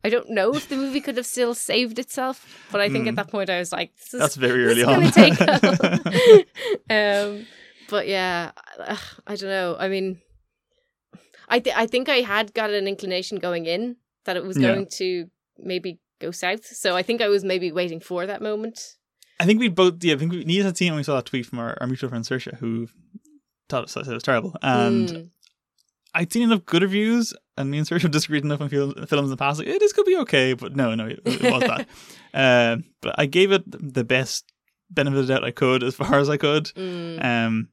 I 0.04 0.10
don't 0.10 0.28
know 0.30 0.54
if 0.54 0.68
the 0.68 0.76
movie 0.76 1.00
could 1.00 1.16
have 1.16 1.26
still 1.26 1.54
saved 1.54 1.98
itself, 1.98 2.68
but 2.70 2.80
I 2.80 2.90
think 2.90 3.06
Mm. 3.06 3.08
at 3.08 3.16
that 3.16 3.30
point 3.30 3.48
I 3.48 3.58
was 3.58 3.72
like, 3.72 3.96
"This 3.96 4.12
is 4.14 4.20
That's 4.20 4.36
very 4.36 4.64
early 4.66 4.84
on. 4.84 5.10
take 5.10 5.32
um, 6.90 7.46
but 7.88 8.06
yeah, 8.06 8.52
ugh, 8.78 8.98
I 9.26 9.36
don't 9.36 9.48
know. 9.48 9.76
I 9.78 9.88
mean, 9.88 10.20
I 11.48 11.58
th- 11.60 11.76
I 11.76 11.86
think 11.86 12.08
I 12.08 12.16
had 12.20 12.52
got 12.54 12.70
an 12.70 12.86
inclination 12.86 13.38
going 13.38 13.66
in 13.66 13.96
that 14.24 14.36
it 14.36 14.44
was 14.44 14.58
Yeah. 14.58 14.68
going 14.72 14.86
to 14.98 15.30
maybe 15.58 15.98
go 16.20 16.30
south. 16.30 16.66
So 16.66 16.96
I 16.96 17.02
think 17.02 17.20
I 17.20 17.28
was 17.28 17.44
maybe 17.44 17.72
waiting 17.72 18.00
for 18.00 18.26
that 18.26 18.42
moment. 18.42 18.96
I 19.40 19.46
think 19.46 19.58
we 19.60 19.68
both, 19.68 20.02
yeah, 20.04 20.14
I 20.14 20.18
think 20.18 20.32
we 20.32 20.44
Nina 20.44 20.64
had 20.64 20.76
seen 20.76 20.88
it 20.88 20.90
when 20.92 20.98
we 20.98 21.02
saw 21.04 21.16
that 21.16 21.26
tweet 21.26 21.46
from 21.46 21.58
our, 21.58 21.76
our 21.80 21.86
mutual 21.86 22.08
friend 22.08 22.24
Saoirse, 22.24 22.54
who 22.58 22.88
thought 23.68 23.84
it, 23.84 23.90
said 23.90 24.06
it 24.06 24.12
was 24.14 24.22
terrible. 24.22 24.54
And 24.62 25.08
Mm, 25.08 25.30
I'd 26.14 26.32
seen 26.32 26.42
enough 26.44 26.64
good 26.64 26.82
reviews 26.82 27.34
and 27.56 27.70
me 27.70 27.78
and 27.78 27.86
Sergio 27.86 28.10
disagreed 28.10 28.44
enough 28.44 28.60
on 28.60 28.68
films 28.68 28.94
in 28.96 29.30
the 29.30 29.36
past. 29.36 29.58
Like, 29.58 29.68
eh, 29.68 29.78
this 29.78 29.92
could 29.92 30.06
be 30.06 30.16
okay, 30.18 30.54
but 30.54 30.74
no, 30.74 30.94
no, 30.94 31.06
it, 31.06 31.20
it 31.24 31.42
was 31.42 31.62
that. 31.62 31.88
Uh, 32.34 32.78
but 33.00 33.14
I 33.16 33.26
gave 33.26 33.52
it 33.52 33.62
the 33.64 34.02
best 34.02 34.50
benefit 34.90 35.20
of 35.20 35.28
the 35.28 35.34
doubt 35.34 35.44
I 35.44 35.52
could, 35.52 35.84
as 35.84 35.94
far 35.94 36.18
as 36.18 36.28
I 36.28 36.36
could. 36.36 36.64
Mm. 36.74 37.24
Um, 37.24 37.68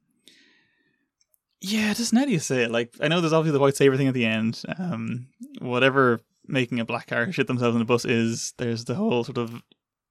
yeah, 1.62 1.96
just 1.96 2.14
now 2.14 2.26
do 2.26 2.32
you 2.32 2.38
say 2.38 2.66
it? 2.66 2.70
Like, 2.70 2.94
I 3.02 3.08
know 3.08 3.22
there's 3.22 3.34
obviously 3.34 3.58
the 3.58 3.60
white 3.60 3.76
saber 3.76 3.98
thing 3.98 4.08
at 4.08 4.14
the 4.14 4.28
end. 4.28 4.62
Um, 4.78 5.30
whatever 5.62 6.20
making 6.48 6.80
a 6.80 6.86
black 6.86 7.08
car 7.08 7.32
shit 7.32 7.48
themselves 7.48 7.76
in 7.76 7.82
a 7.82 7.86
bus 7.86 8.06
is, 8.06 8.54
there's 8.60 8.86
the 8.86 8.94
whole 8.94 9.24
sort 9.24 9.40
of 9.40 9.64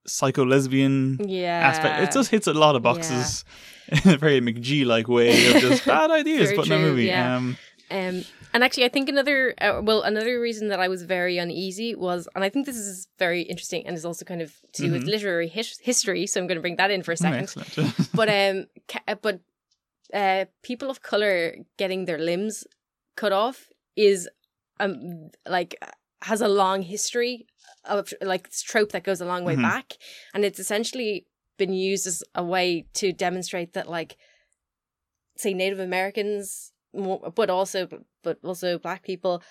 psycho 0.05 0.45
lesbian 0.45 1.21
yeah. 1.25 1.61
aspect. 1.61 2.03
It 2.03 2.13
just 2.13 2.33
hits 2.33 2.47
a 2.47 2.53
lot 2.55 2.75
of 2.75 2.83
boxes 2.83 3.45
in 3.89 4.15
a 4.15 4.17
very 4.17 4.41
McG 4.41 4.85
like 4.85 5.07
way 5.07 5.55
of 5.55 5.61
just 5.61 5.85
bad 5.85 6.11
ideas 6.11 6.53
but 6.57 6.69
in 6.69 6.81
movie. 6.81 7.05
yeah. 7.05 7.37
Um, 7.37 7.57
Um, 7.91 8.25
and 8.53 8.65
actually, 8.65 8.85
I 8.85 8.89
think 8.89 9.09
another 9.09 9.55
uh, 9.61 9.81
well, 9.83 10.03
another 10.03 10.41
reason 10.41 10.69
that 10.69 10.81
I 10.81 10.89
was 10.89 11.03
very 11.03 11.39
uneasy 11.39 11.95
was, 11.95 12.29
and 12.35 12.43
I 12.45 12.49
think 12.49 12.67
this 12.67 12.77
is 12.77 13.09
very 13.19 13.43
interesting, 13.43 13.87
and 13.87 13.97
is 13.97 14.05
also 14.05 14.25
kind 14.25 14.43
of 14.43 14.55
to 14.75 14.83
do 14.83 14.93
with 14.93 15.03
Mhm. 15.05 15.09
literary 15.11 15.49
his- 15.49 15.79
history. 15.79 16.27
So 16.27 16.41
I'm 16.41 16.47
going 16.47 16.57
to 16.57 16.63
bring 16.63 16.77
that 16.77 16.91
in 16.91 17.03
for 17.03 17.13
a 17.13 17.15
oh, 17.15 17.17
second. 17.27 17.43
excellent. 17.45 17.97
but 18.15 18.29
um, 18.29 18.67
ca- 18.89 19.03
uh, 19.09 19.15
but 19.21 19.41
uh, 20.13 20.45
people 20.63 20.91
of 20.91 21.03
color 21.03 21.57
getting 21.79 22.05
their 22.07 22.19
limbs 22.19 22.65
cut 23.17 23.33
off 23.33 23.69
is 23.97 24.29
um 24.81 25.31
like 25.47 25.77
has 26.23 26.41
a 26.41 26.49
long 26.49 26.83
history 26.83 27.47
of 27.85 28.13
like 28.21 28.49
this 28.49 28.63
trope 28.63 28.93
that 28.93 29.05
goes 29.05 29.21
a 29.21 29.25
long 29.27 29.45
way 29.45 29.57
Mhm. 29.57 29.63
back, 29.63 29.93
and 30.35 30.45
it's 30.45 30.59
essentially 30.59 31.27
been 31.59 31.73
used 31.73 32.07
as 32.07 32.23
a 32.35 32.43
way 32.43 32.87
to 32.95 33.13
demonstrate 33.13 33.73
that 33.75 33.89
like 33.89 34.17
say 35.37 35.55
Native 35.55 35.79
Americans, 35.81 36.70
but 36.93 37.51
also 37.51 37.89
but 38.23 38.39
also 38.45 38.79
Black 38.79 39.03
people, 39.03 39.43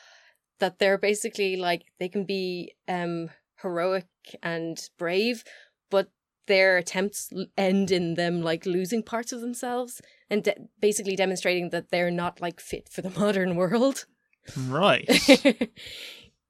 that 0.59 0.79
they're 0.79 0.97
basically 0.97 1.55
like 1.55 1.83
they 1.99 2.09
can 2.09 2.25
be 2.25 2.73
um 2.87 3.29
heroic 3.61 4.07
and 4.43 4.79
brave, 4.97 5.43
but 5.89 6.09
their 6.47 6.77
attempts 6.77 7.31
end 7.57 7.91
in 7.91 8.15
them 8.15 8.41
like 8.41 8.65
losing 8.65 9.03
parts 9.03 9.31
of 9.31 9.39
themselves 9.41 10.01
and 10.29 10.43
de- 10.43 10.55
basically 10.81 11.15
demonstrating 11.15 11.69
that 11.69 11.91
they're 11.91 12.09
not 12.11 12.41
like 12.41 12.59
fit 12.59 12.89
for 12.89 13.01
the 13.01 13.09
modern 13.19 13.55
world. 13.55 14.05
right. 14.67 15.07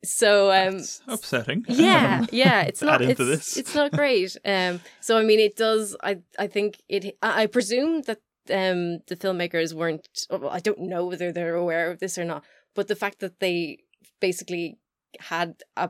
so 0.03 0.49
um 0.49 0.77
That's 0.77 1.01
upsetting. 1.09 1.65
yeah 1.67 2.25
yeah 2.31 2.61
it's 2.69 2.81
not 2.81 3.01
it's, 3.01 3.17
this. 3.19 3.57
it's 3.57 3.75
not 3.75 3.91
great 3.91 4.37
um 4.45 4.79
so 5.01 5.17
i 5.17 5.23
mean 5.25 5.41
it 5.41 5.57
does 5.57 5.93
i 6.01 6.19
i 6.37 6.47
think 6.47 6.81
it 6.87 7.17
I 7.21 7.47
presume 7.47 8.03
that 8.03 8.19
um 8.51 8.99
the 9.07 9.15
filmmakers 9.15 9.73
weren't 9.73 10.07
well, 10.29 10.49
i 10.49 10.59
don't 10.59 10.79
know 10.79 11.05
whether 11.05 11.31
they're 11.31 11.55
aware 11.55 11.89
of 11.91 11.99
this 11.99 12.17
or 12.17 12.25
not 12.25 12.43
but 12.75 12.87
the 12.87 12.95
fact 12.95 13.19
that 13.19 13.39
they 13.39 13.77
basically 14.21 14.77
had 15.19 15.55
a 15.75 15.89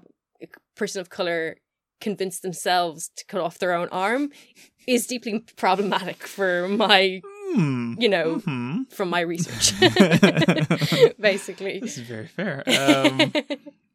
person 0.75 1.01
of 1.01 1.09
color 1.09 1.57
convince 2.01 2.39
themselves 2.39 3.09
to 3.17 3.25
cut 3.25 3.41
off 3.41 3.57
their 3.59 3.73
own 3.73 3.89
arm 3.89 4.29
is 4.87 5.05
deeply 5.07 5.39
problematic 5.57 6.23
for 6.23 6.67
my 6.67 7.21
Hmm. 7.51 7.95
you 7.97 8.07
know 8.07 8.35
Mhm. 8.45 8.91
from 8.91 9.09
my 9.09 9.21
research 9.21 9.73
basically 11.19 11.79
This 11.79 11.97
is 11.97 12.07
very 12.07 12.27
fair. 12.27 12.63
Um, 12.67 13.33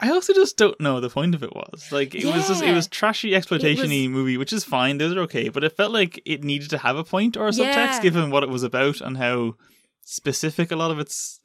I 0.00 0.10
also 0.10 0.32
just 0.32 0.56
don't 0.56 0.80
know 0.80 1.00
the 1.00 1.10
point 1.10 1.34
of 1.34 1.42
it 1.42 1.54
was. 1.54 1.90
Like 1.92 2.14
it 2.14 2.24
was 2.24 2.48
just 2.48 2.62
it 2.62 2.72
was 2.74 2.88
trashy 2.88 3.34
exploitation-y 3.34 4.08
movie, 4.08 4.36
which 4.36 4.52
is 4.52 4.64
fine, 4.64 4.98
those 4.98 5.14
are 5.14 5.20
okay, 5.20 5.48
but 5.48 5.62
it 5.64 5.76
felt 5.76 5.92
like 5.92 6.20
it 6.24 6.42
needed 6.42 6.70
to 6.70 6.78
have 6.78 6.96
a 6.96 7.04
point 7.04 7.36
or 7.36 7.48
a 7.48 7.50
subtext 7.50 7.74
Yeah. 7.74 8.00
given 8.02 8.30
what 8.30 8.42
it 8.42 8.48
was 8.48 8.62
about 8.62 9.00
and 9.00 9.16
how 9.18 9.54
specific 10.02 10.70
a 10.70 10.76
lot 10.76 10.90
of 10.90 10.98
its 10.98 11.40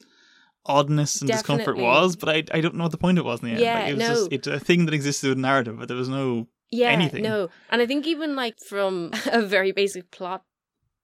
oddness 0.64 1.20
and 1.20 1.30
discomfort 1.30 1.76
was, 1.76 2.16
but 2.16 2.28
I 2.28 2.44
I 2.56 2.60
don't 2.60 2.74
know 2.74 2.84
what 2.84 2.92
the 2.92 2.98
point 2.98 3.18
it 3.18 3.24
was 3.24 3.40
in 3.40 3.46
the 3.46 3.52
end. 3.52 3.60
Yeah, 3.60 3.74
like, 3.80 3.88
it 3.90 3.94
was 3.94 4.08
no. 4.08 4.14
just 4.14 4.32
it's 4.32 4.46
a 4.46 4.58
thing 4.60 4.86
that 4.86 4.94
existed 4.94 5.28
with 5.28 5.38
narrative, 5.38 5.78
but 5.78 5.88
there 5.88 5.96
was 5.96 6.08
no 6.08 6.48
yeah 6.70 6.88
anything. 6.88 7.22
no 7.22 7.48
and 7.70 7.80
i 7.80 7.86
think 7.86 8.08
even 8.08 8.34
like 8.34 8.58
from 8.58 9.12
a 9.26 9.40
very 9.40 9.70
basic 9.70 10.10
plot 10.10 10.42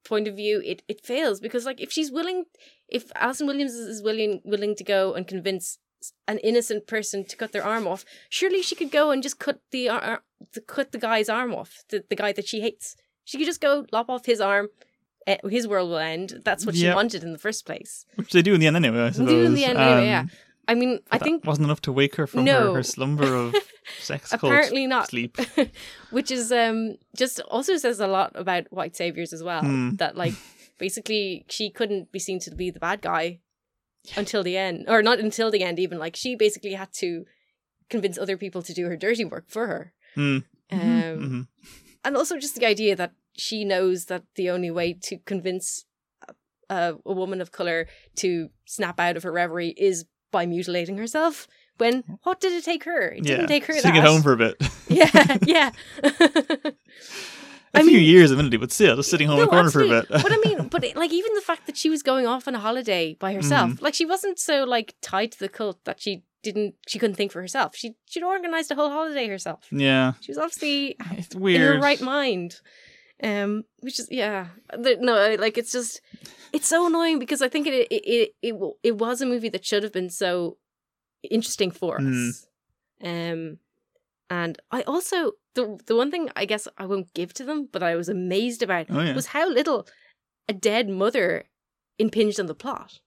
point 0.04 0.26
of 0.26 0.34
view 0.34 0.60
it 0.64 0.82
it 0.88 1.06
fails 1.06 1.38
because 1.38 1.64
like 1.64 1.80
if 1.80 1.92
she's 1.92 2.10
willing 2.10 2.44
if 2.88 3.12
allison 3.14 3.46
williams 3.46 3.72
is 3.74 4.02
willing 4.02 4.40
willing 4.44 4.74
to 4.74 4.82
go 4.82 5.14
and 5.14 5.28
convince 5.28 5.78
an 6.26 6.38
innocent 6.38 6.86
person 6.86 7.24
to 7.24 7.36
cut 7.36 7.52
their 7.52 7.64
arm 7.64 7.86
off 7.86 8.04
surely 8.28 8.62
she 8.62 8.74
could 8.74 8.90
go 8.90 9.10
and 9.10 9.22
just 9.22 9.38
cut 9.38 9.60
the 9.70 9.88
ar- 9.88 10.22
to 10.52 10.60
cut 10.60 10.92
the 10.92 10.98
guy's 10.98 11.28
arm 11.28 11.54
off 11.54 11.84
the, 11.90 12.04
the 12.10 12.16
guy 12.16 12.32
that 12.32 12.46
she 12.48 12.60
hates 12.60 12.96
she 13.24 13.38
could 13.38 13.46
just 13.46 13.60
go 13.60 13.86
lop 13.92 14.08
off 14.10 14.26
his 14.26 14.40
arm 14.40 14.68
eh, 15.26 15.36
his 15.48 15.66
world 15.68 15.88
will 15.90 15.98
end 15.98 16.40
that's 16.44 16.64
what 16.66 16.74
she 16.74 16.88
wanted 16.90 17.22
in 17.22 17.32
the 17.32 17.38
first 17.38 17.64
place 17.66 18.04
which 18.16 18.32
they 18.32 18.42
do 18.42 18.54
in 18.54 18.60
the 18.60 18.66
end 18.66 18.76
anyway, 18.76 19.04
I 19.06 19.10
They 19.10 19.24
do 19.24 19.44
in 19.44 19.54
the 19.54 19.64
end 19.64 19.78
anyway, 19.78 20.06
yeah. 20.06 20.20
Um, 20.20 20.30
i 20.68 20.74
mean 20.74 21.00
i 21.10 21.18
think 21.18 21.44
wasn't 21.44 21.64
enough 21.66 21.80
to 21.82 21.92
wake 21.92 22.14
her 22.16 22.26
from 22.26 22.44
No. 22.44 22.68
her, 22.68 22.74
her 22.76 22.82
slumber 22.82 23.34
of 23.34 23.54
sex 24.00 24.32
apparently 24.32 24.86
not 24.86 25.08
sleep. 25.08 25.36
which 26.10 26.30
is 26.30 26.52
um 26.52 26.96
just 27.16 27.40
also 27.50 27.76
says 27.76 27.98
a 28.00 28.06
lot 28.06 28.30
about 28.34 28.64
white 28.70 28.94
saviors 28.96 29.32
as 29.32 29.42
well 29.42 29.60
Hmm. 29.62 29.96
that 29.96 30.16
like 30.16 30.34
basically 30.78 31.44
she 31.48 31.70
couldn't 31.70 32.10
be 32.12 32.18
seen 32.18 32.38
to 32.40 32.50
be 32.54 32.70
the 32.70 32.80
bad 32.80 33.00
guy 33.02 33.40
until 34.16 34.42
the 34.42 34.56
end 34.56 34.84
or 34.88 35.02
not 35.02 35.18
until 35.20 35.50
the 35.50 35.62
end 35.62 35.78
even 35.78 35.98
like 35.98 36.16
she 36.16 36.34
basically 36.34 36.72
had 36.74 36.92
to 36.92 37.24
convince 37.88 38.18
other 38.18 38.36
people 38.36 38.62
to 38.62 38.72
do 38.74 38.86
her 38.86 38.96
dirty 38.96 39.24
work 39.24 39.44
for 39.48 39.66
her 39.66 39.92
Hmm. 40.14 40.38
um 40.70 40.80
Mhm. 40.80 41.46
and 42.04 42.16
also 42.16 42.38
just 42.38 42.54
the 42.56 42.66
idea 42.66 42.96
that 42.96 43.12
she 43.36 43.64
knows 43.64 44.06
that 44.06 44.24
the 44.34 44.50
only 44.50 44.70
way 44.70 44.92
to 44.94 45.18
convince 45.18 45.84
a, 46.68 46.94
a 47.06 47.12
woman 47.12 47.40
of 47.40 47.52
color 47.52 47.86
to 48.16 48.50
snap 48.66 48.98
out 48.98 49.16
of 49.16 49.22
her 49.22 49.32
reverie 49.32 49.74
is 49.76 50.04
by 50.30 50.46
mutilating 50.46 50.96
herself 50.98 51.46
when 51.78 52.02
what 52.22 52.40
did 52.40 52.52
it 52.52 52.64
take 52.64 52.84
her 52.84 53.08
it 53.12 53.22
didn't 53.24 53.46
take 53.48 53.64
her 53.66 53.80
that 53.80 53.94
it 53.96 54.02
home 54.02 54.22
for 54.22 54.32
a 54.32 54.36
bit. 54.36 54.56
yeah 54.88 55.36
yeah 55.46 55.70
a 57.74 57.78
I 57.78 57.82
few 57.82 57.92
mean- 57.98 58.02
years, 58.04 58.30
admittedly, 58.32 58.58
but 58.58 58.70
still, 58.72 58.96
just 58.96 59.10
sitting 59.10 59.26
home 59.28 59.38
in 59.38 59.44
No, 59.44 59.46
the 59.46 59.50
corner 59.50 59.70
for 59.70 59.80
a 59.82 59.84
absolutely. 59.88 60.16
bit. 60.16 60.22
but 60.22 60.32
I 60.32 60.36
mean, 60.58 60.68
but 60.74 60.84
it, 60.84 60.96
like 60.96 61.12
even 61.12 61.32
the 61.34 61.40
fact 61.40 61.66
that 61.66 61.76
she 61.76 61.88
was 61.90 62.02
going 62.02 62.26
off 62.26 62.46
on 62.48 62.54
a 62.54 62.58
holiday 62.60 63.14
by 63.18 63.32
herself, 63.32 63.70
Mm. 63.72 63.82
like 63.82 63.94
she 63.94 64.04
wasn't 64.06 64.38
so 64.38 64.64
like 64.64 64.94
tied 65.00 65.32
to 65.32 65.38
the 65.38 65.48
cult 65.48 65.82
that 65.84 66.00
she 66.00 66.22
didn't, 66.42 66.74
she 66.88 66.98
couldn't 66.98 67.14
think 67.16 67.32
for 67.32 67.40
herself. 67.40 67.74
She 67.76 67.94
she'd 68.06 68.22
organized 68.24 68.70
a 68.70 68.74
whole 68.74 68.90
holiday 68.90 69.26
herself. 69.28 69.60
yeah, 69.70 70.12
She 70.20 70.30
was 70.32 70.38
obviously 70.38 70.96
it's 71.12 71.34
weird. 71.34 71.60
in 71.60 71.66
her 71.74 71.80
right 71.80 72.00
mind. 72.00 72.56
Um, 73.22 73.62
which 73.78 74.00
is 74.00 74.08
yeah, 74.10 74.48
no, 74.76 75.36
like 75.38 75.56
it's 75.56 75.70
just 75.70 76.00
it's 76.52 76.66
so 76.66 76.86
annoying 76.88 77.20
because 77.20 77.40
I 77.40 77.48
think 77.48 77.68
it 77.68 77.72
it 77.88 78.02
it 78.04 78.34
it, 78.42 78.54
it 78.82 78.98
was 78.98 79.22
a 79.22 79.26
movie 79.26 79.48
that 79.50 79.64
should 79.64 79.84
have 79.84 79.92
been 79.92 80.10
so 80.10 80.58
interesting 81.30 81.70
for 81.70 81.98
Mm. 82.00 82.28
us. 82.30 82.46
Um, 83.04 83.58
and 84.32 84.58
I 84.70 84.80
also 84.82 85.32
the 85.54 85.78
the 85.86 85.94
one 85.94 86.10
thing 86.10 86.30
I 86.34 86.46
guess 86.46 86.66
I 86.78 86.86
won't 86.86 87.12
give 87.12 87.34
to 87.34 87.44
them, 87.44 87.68
but 87.70 87.82
I 87.82 87.96
was 87.96 88.08
amazed 88.08 88.62
about 88.62 88.86
Oh, 88.88 89.02
yeah. 89.02 89.14
was 89.14 89.26
how 89.26 89.46
little 89.46 89.86
a 90.48 90.54
dead 90.54 90.88
mother 90.88 91.44
impinged 91.98 92.40
on 92.40 92.46
the 92.46 92.54
plot. 92.54 93.00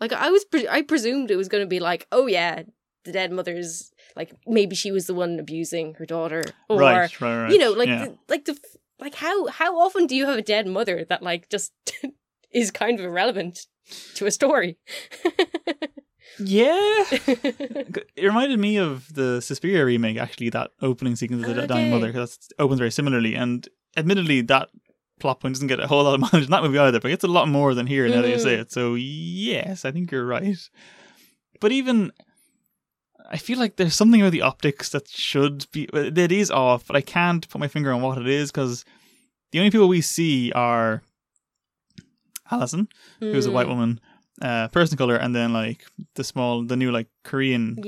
Like 0.00 0.14
I 0.14 0.30
was, 0.30 0.46
pre- 0.46 0.68
I 0.68 0.80
presumed 0.80 1.30
it 1.30 1.36
was 1.36 1.48
going 1.48 1.62
to 1.62 1.68
be 1.68 1.80
like, 1.80 2.06
oh 2.12 2.26
yeah, 2.28 2.62
the 3.04 3.12
dead 3.12 3.30
mother's 3.30 3.92
like 4.16 4.32
maybe 4.46 4.74
she 4.74 4.90
was 4.90 5.06
the 5.06 5.12
one 5.12 5.38
abusing 5.38 5.94
her 5.94 6.06
daughter, 6.06 6.42
or 6.70 6.78
right, 6.80 7.20
right, 7.20 7.42
right. 7.42 7.52
you 7.52 7.58
know, 7.58 7.72
like 7.72 7.88
yeah. 7.88 8.06
the, 8.06 8.18
like 8.30 8.46
the 8.46 8.56
like 8.98 9.16
how 9.16 9.48
how 9.48 9.78
often 9.78 10.06
do 10.06 10.16
you 10.16 10.24
have 10.24 10.38
a 10.38 10.42
dead 10.42 10.66
mother 10.66 11.04
that 11.10 11.22
like 11.22 11.50
just 11.50 11.72
is 12.50 12.70
kind 12.70 12.98
of 12.98 13.04
irrelevant 13.04 13.66
to 14.14 14.24
a 14.24 14.30
story? 14.30 14.78
yeah. 16.38 17.04
It 18.16 18.24
reminded 18.24 18.58
me 18.58 18.76
of 18.78 19.12
the 19.14 19.40
Suspiria 19.40 19.84
remake, 19.84 20.16
actually, 20.18 20.50
that 20.50 20.70
opening 20.82 21.16
sequence 21.16 21.46
of 21.46 21.54
the 21.56 21.66
dying 21.66 21.90
mother, 21.90 22.08
because 22.08 22.36
that 22.36 22.62
opens 22.62 22.78
very 22.78 22.90
similarly. 22.90 23.34
And 23.34 23.68
admittedly, 23.96 24.40
that 24.42 24.68
plot 25.20 25.40
point 25.40 25.54
doesn't 25.54 25.68
get 25.68 25.80
a 25.80 25.86
whole 25.86 26.04
lot 26.04 26.14
of 26.14 26.20
mileage 26.32 26.44
in 26.44 26.50
that 26.50 26.62
movie 26.62 26.78
either, 26.78 27.00
but 27.00 27.10
it's 27.10 27.24
a 27.24 27.28
lot 27.28 27.48
more 27.48 27.74
than 27.74 27.86
here 27.86 28.08
now 28.08 28.22
that 28.22 28.30
you 28.30 28.38
say 28.38 28.56
Mhm. 28.56 28.60
it. 28.60 28.72
So, 28.72 28.94
yes, 28.94 29.84
I 29.84 29.90
think 29.92 30.10
you're 30.12 30.26
right. 30.26 30.56
But 31.60 31.72
even, 31.72 32.12
I 33.30 33.36
feel 33.36 33.58
like 33.58 33.76
there's 33.76 33.94
something 33.94 34.20
about 34.20 34.32
the 34.32 34.42
optics 34.42 34.90
that 34.90 35.08
should 35.08 35.66
be, 35.72 35.86
that 35.92 36.30
is 36.32 36.50
off, 36.50 36.86
but 36.86 36.96
I 36.96 37.00
can't 37.00 37.48
put 37.48 37.58
my 37.60 37.68
finger 37.68 37.92
on 37.92 38.00
what 38.02 38.18
it 38.18 38.28
is 38.28 38.50
because 38.52 38.84
the 39.52 39.58
only 39.58 39.70
people 39.70 39.88
we 39.88 40.00
see 40.00 40.52
are 40.52 41.02
Allison, 42.50 42.88
who's 43.20 43.46
a 43.46 43.50
white 43.50 43.66
Mm. 43.66 43.70
woman, 43.70 44.00
uh, 44.42 44.68
person 44.68 44.96
color, 44.96 45.16
and 45.16 45.34
then 45.34 45.52
like 45.52 45.84
the 46.14 46.24
small, 46.24 46.64
the 46.64 46.76
new 46.76 46.90
like 46.90 47.08
Korean 47.24 47.76
Yeah, 47.82 47.84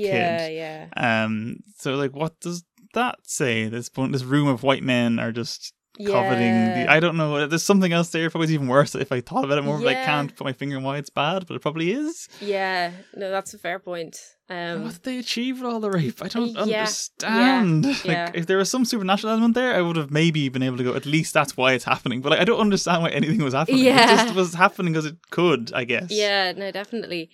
kid. 0.47 0.53
yeah. 0.55 0.87
yeah. 0.95 1.23
Um, 1.25 1.57
so 1.77 1.95
like, 1.95 2.13
what 2.15 2.39
does 2.39 2.63
that 2.93 3.19
say? 3.23 3.67
This 3.67 3.89
point, 3.89 4.11
this 4.11 4.23
room 4.23 4.47
of 4.47 4.63
white 4.63 4.83
men 4.83 5.19
are 5.19 5.31
just 5.31 5.73
coveting 5.97 6.53
the. 6.65 6.85
I 6.89 6.99
don't 6.99 7.17
know. 7.17 7.47
There's 7.47 7.63
something 7.63 7.91
else 7.93 8.09
there. 8.09 8.29
Probably 8.29 8.53
even 8.53 8.67
worse 8.67 8.95
if 8.95 9.11
I 9.11 9.21
thought 9.21 9.43
about 9.45 9.57
it 9.57 9.63
more. 9.63 9.77
But 9.79 9.87
I 9.87 10.05
can't 10.05 10.35
put 10.35 10.45
my 10.45 10.53
finger 10.53 10.77
on 10.77 10.83
why 10.83 10.97
it's 10.97 11.09
bad, 11.09 11.45
but 11.47 11.55
it 11.55 11.61
probably 11.61 11.91
is. 11.91 12.27
Yeah, 12.39 12.91
no, 13.15 13.29
that's 13.29 13.53
a 13.53 13.57
fair 13.57 13.79
point. 13.79 14.17
Um, 14.49 14.83
what 14.83 14.93
did 14.93 15.03
they 15.03 15.17
achieve 15.17 15.61
with 15.61 15.71
all 15.71 15.79
the 15.79 15.89
rape? 15.91 16.21
I 16.21 16.27
don't 16.27 16.49
Yeah, 16.67 16.81
understand. 16.81 17.85
yeah, 17.85 17.91
like, 17.91 18.05
yeah. 18.05 18.31
if 18.33 18.47
there 18.47 18.57
was 18.57 18.69
some 18.69 18.83
supernatural 18.85 19.31
element 19.31 19.55
there, 19.55 19.73
I 19.73 19.81
would 19.81 19.95
have 19.95 20.11
maybe 20.11 20.49
been 20.49 20.63
able 20.63 20.77
to 20.77 20.83
go. 20.83 20.93
At 20.95 21.05
least 21.05 21.33
that's 21.33 21.55
why 21.55 21.73
it's 21.73 21.85
happening. 21.85 22.21
But 22.21 22.31
like, 22.31 22.41
I 22.41 22.43
don't 22.43 22.59
understand 22.59 23.03
why 23.03 23.09
anything 23.11 23.41
was 23.43 23.53
happening. 23.53 23.79
yeah. 23.85 23.91
It 24.03 24.09
Yeah. 24.09 24.23
just 24.25 24.35
was 24.35 24.53
happening 24.53 24.93
because 24.93 25.05
it 25.05 25.15
could. 25.29 25.71
I 25.73 25.85
guess. 25.85 26.07
Yeah, 26.11 26.51
no, 26.53 26.71
definitely. 26.71 27.29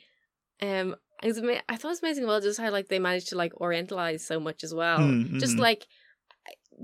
Um, 0.62 0.96
it 1.24 1.28
was 1.28 1.38
ama- 1.40 1.62
I 1.68 1.76
thought 1.76 1.88
it 1.90 1.92
was 1.92 2.04
amazing. 2.04 2.28
Well, 2.28 2.40
just 2.42 2.60
how 2.60 2.70
like 2.72 2.88
they 2.90 3.00
managed 3.00 3.30
to 3.30 3.36
like 3.36 3.54
orientalize 3.54 4.22
so 4.22 4.40
much 4.40 4.64
as 4.64 4.74
well. 4.74 5.00
Mm, 5.00 5.40
Just 5.40 5.56
mm. 5.56 5.60
like, 5.60 5.88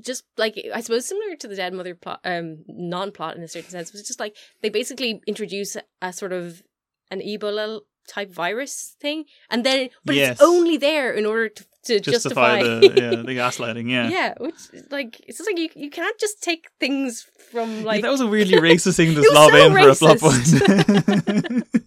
just 0.01 0.23
like 0.38 0.56
I 0.73 0.82
suppose 0.82 1.06
similar 1.06 1.36
to 1.38 1.47
the 1.47 1.56
Dead 1.56 1.73
Mother 1.73 1.95
plot, 1.95 2.19
um, 2.25 2.63
non-plot 2.67 3.36
in 3.38 3.43
a 3.43 3.47
certain 3.47 3.69
sense. 3.69 3.91
Was 3.93 4.03
just 4.08 4.19
like 4.19 4.36
they 4.62 4.69
basically 4.69 5.21
introduce 5.27 5.77
a 6.01 6.13
sort 6.13 6.34
of 6.34 6.63
an 7.12 7.19
Ebola 7.21 7.82
type 8.08 8.32
virus 8.32 8.95
thing, 8.99 9.25
and 9.49 9.65
then 9.65 9.89
but 10.03 10.15
Yes. 10.15 10.32
it's 10.34 10.41
only 10.41 10.77
there 10.77 11.12
in 11.13 11.25
order 11.25 11.47
to, 11.49 11.63
to 11.86 11.99
Justify, 11.99 12.62
justify. 12.62 12.79
the 12.88 13.01
yeah, 13.01 13.10
the 13.23 13.36
gaslighting. 13.36 13.89
Yeah. 13.89 14.10
yeah, 14.10 14.34
which 14.39 14.56
like 14.89 15.19
it's 15.27 15.38
just 15.38 15.49
like 15.49 15.58
you 15.60 15.69
you 15.75 15.89
can't 15.89 16.17
just 16.19 16.41
take 16.41 16.67
things 16.79 17.25
from 17.51 17.79
Yeah, 17.79 17.84
like 17.86 18.01
that 18.01 18.12
was 18.12 18.21
a 18.21 18.27
weirdly 18.27 18.58
racist 18.69 18.95
thing 18.97 19.13
to 19.13 19.19
was 19.21 19.27
so 19.32 19.56
in 19.56 19.71
for 19.73 19.89
a 19.89 19.95
plot 19.95 20.17
racist. 20.17 21.63
point. 21.63 21.84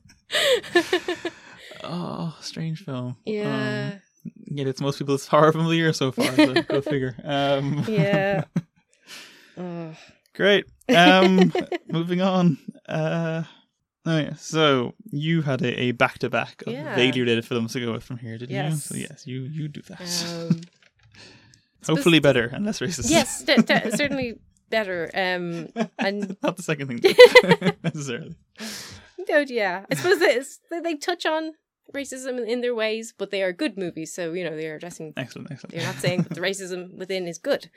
oh, 1.84 2.36
strange 2.40 2.84
film. 2.84 3.16
yeah. 3.24 3.90
Um, 3.94 4.00
yet 4.46 4.66
it's 4.66 4.80
most 4.80 4.98
people's 4.98 5.26
horror 5.26 5.52
film 5.52 5.64
of 5.64 5.70
the 5.70 5.76
year 5.76 5.92
so 5.92 6.12
far. 6.12 6.26
So 6.34 6.54
go 6.62 6.80
figure. 6.92 7.14
Um, 7.24 7.84
Yeah. 7.88 8.44
Oh. 9.58 9.94
Great. 10.34 10.66
Um, 10.94 11.50
moving 11.88 12.20
on. 12.20 12.58
Uh, 12.86 13.44
oh 14.04 14.18
yeah. 14.18 14.34
So 14.34 14.92
you 15.10 15.40
had 15.40 15.62
a, 15.62 15.80
a 15.80 15.92
back-to-back 15.92 16.62
of 16.66 16.74
Yeah. 16.74 16.94
vaguely 16.94 17.22
related 17.22 17.46
films 17.46 17.72
to 17.72 17.80
go 17.80 17.92
with 17.92 18.04
from 18.04 18.18
here, 18.18 18.36
didn't 18.36 18.50
you? 18.50 18.56
Yes. 18.56 18.84
So 18.84 18.96
yes, 18.96 19.26
you 19.26 19.40
you 19.44 19.68
do 19.68 19.80
that. 19.88 20.50
Um, 20.50 20.60
Hopefully 21.86 22.18
better 22.18 22.46
and 22.52 22.66
less 22.66 22.80
racist. 22.80 23.10
yes, 23.10 23.44
de- 23.44 23.62
de- 23.62 23.96
certainly 23.96 24.38
better. 24.70 25.08
Um, 25.14 25.68
and 25.98 26.36
Not 26.42 26.56
the 26.56 26.62
second 26.62 26.88
thing 26.88 27.00
necessarily. 27.82 28.34
no, 29.28 29.44
yeah, 29.46 29.86
I 29.90 29.94
suppose 29.94 30.58
they 30.82 30.96
touch 30.96 31.24
on 31.24 31.52
racism 31.94 32.46
in 32.46 32.60
their 32.60 32.74
ways, 32.74 33.14
but 33.16 33.30
they 33.30 33.42
are 33.42 33.52
good 33.52 33.76
movies. 33.76 34.12
So 34.12 34.32
you 34.32 34.44
know 34.44 34.56
they 34.56 34.68
are 34.68 34.76
addressing. 34.76 35.12
Excellent, 35.16 35.50
excellent. 35.50 35.74
They're 35.74 35.86
not 35.86 35.96
saying 35.96 36.22
that 36.22 36.34
the 36.34 36.40
racism 36.40 36.96
within 36.96 37.26
is 37.26 37.38
good. 37.38 37.70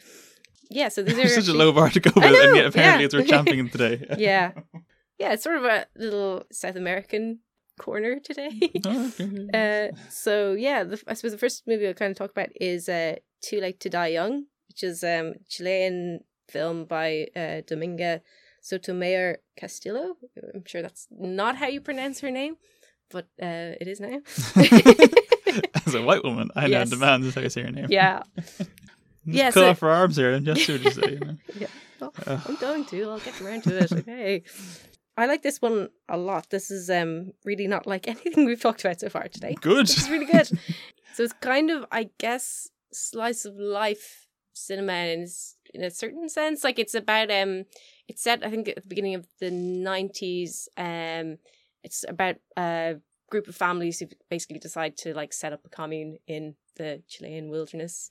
Yeah, 0.69 0.89
so 0.89 1.01
these 1.03 1.17
are 1.17 1.21
It's 1.21 1.35
such 1.35 1.47
a 1.47 1.53
low 1.53 1.71
bar 1.71 1.89
to 1.89 1.99
go 1.99 2.11
with, 2.15 2.23
know, 2.23 2.47
and 2.47 2.55
yet 2.55 2.65
apparently 2.67 3.03
yeah. 3.03 3.05
it's 3.05 3.15
worth 3.15 3.27
championing 3.27 3.69
today. 3.69 4.05
Yeah, 4.17 4.51
yeah, 5.19 5.33
it's 5.33 5.43
sort 5.43 5.57
of 5.57 5.65
a 5.65 5.87
little 5.95 6.43
South 6.51 6.75
American 6.75 7.39
corner 7.79 8.19
today. 8.19 8.71
Oh, 8.85 9.11
okay. 9.19 9.91
Uh, 9.91 9.97
so 10.09 10.53
yeah, 10.53 10.83
the, 10.83 11.01
I 11.07 11.13
suppose 11.13 11.31
the 11.31 11.37
first 11.37 11.63
movie 11.67 11.87
I'll 11.87 11.93
kind 11.93 12.11
of 12.11 12.17
talk 12.17 12.31
about 12.31 12.49
is 12.59 12.87
uh, 12.87 13.15
"Too 13.41 13.59
Late 13.59 13.79
to 13.81 13.89
Die 13.89 14.07
Young," 14.07 14.45
which 14.67 14.83
is 14.83 15.03
um 15.03 15.33
Chilean 15.47 16.21
film 16.49 16.85
by 16.85 17.27
uh, 17.35 17.61
Dominga 17.67 18.21
Sotomayor 18.61 19.37
Castillo. 19.55 20.17
I'm 20.53 20.63
sure 20.65 20.81
that's 20.81 21.07
not 21.11 21.57
how 21.57 21.67
you 21.67 21.81
pronounce 21.81 22.19
her 22.19 22.31
name, 22.31 22.57
but 23.11 23.25
uh, 23.41 23.75
it 23.81 23.87
is 23.87 23.99
now. 23.99 24.19
As 25.85 25.95
a 25.95 26.01
white 26.01 26.23
woman, 26.23 26.49
I 26.55 26.61
now 26.61 26.79
Yes. 26.79 26.89
demand 26.91 27.23
this 27.23 27.35
how 27.35 27.41
you 27.41 27.49
say 27.49 27.63
her 27.63 27.71
name. 27.71 27.87
yeah, 27.89 28.21
Just 28.37 28.69
Yeah, 29.25 29.45
cut 29.51 29.53
so- 29.61 29.69
off 29.69 29.79
her 29.79 29.89
arms 29.89 30.15
here 30.15 30.31
and 30.33 30.45
just 30.45 30.67
what 30.69 30.81
you 30.81 30.91
say. 30.91 31.11
You 31.13 31.19
know? 31.19 31.37
Well, 31.99 32.13
Ugh. 32.27 32.41
I'm 32.47 32.55
going 32.55 32.85
to. 32.85 33.09
I'll 33.09 33.19
get 33.19 33.41
around 33.41 33.63
to 33.63 33.77
it. 33.77 33.91
Okay. 33.91 34.43
I 35.17 35.25
like 35.25 35.41
this 35.43 35.61
one 35.61 35.89
a 36.07 36.15
lot. 36.15 36.49
This 36.49 36.71
is 36.71 36.89
um 36.89 37.33
really 37.43 37.67
not 37.67 37.85
like 37.85 38.07
anything 38.07 38.45
we've 38.45 38.61
talked 38.61 38.85
about 38.85 39.01
so 39.01 39.09
far 39.09 39.27
today. 39.27 39.53
Good. 39.59 39.89
Is 39.89 40.09
really 40.09 40.25
good. 40.25 40.47
so 41.13 41.23
it's 41.23 41.33
kind 41.41 41.69
of, 41.69 41.85
I 41.91 42.09
guess, 42.17 42.69
slice 42.93 43.43
of 43.43 43.55
life 43.57 44.27
cinema 44.53 44.93
in, 44.93 45.27
in 45.73 45.83
a 45.83 45.91
certain 45.91 46.29
sense. 46.29 46.63
Like 46.63 46.79
it's 46.79 46.95
about 46.95 47.29
um, 47.31 47.65
it's 48.07 48.23
set 48.23 48.45
I 48.45 48.49
think 48.49 48.69
at 48.69 48.81
the 48.81 48.87
beginning 48.87 49.15
of 49.15 49.27
the 49.41 49.51
nineties. 49.51 50.69
Um, 50.77 51.37
it's 51.83 52.05
about 52.07 52.35
a 52.57 52.95
group 53.29 53.47
of 53.47 53.55
families 53.55 53.99
who 53.99 54.07
basically 54.29 54.59
decide 54.59 54.97
to 54.97 55.13
like 55.13 55.33
set 55.33 55.53
up 55.53 55.61
a 55.65 55.69
commune 55.69 56.17
in 56.27 56.55
the 56.77 57.01
Chilean 57.07 57.49
wilderness. 57.49 58.09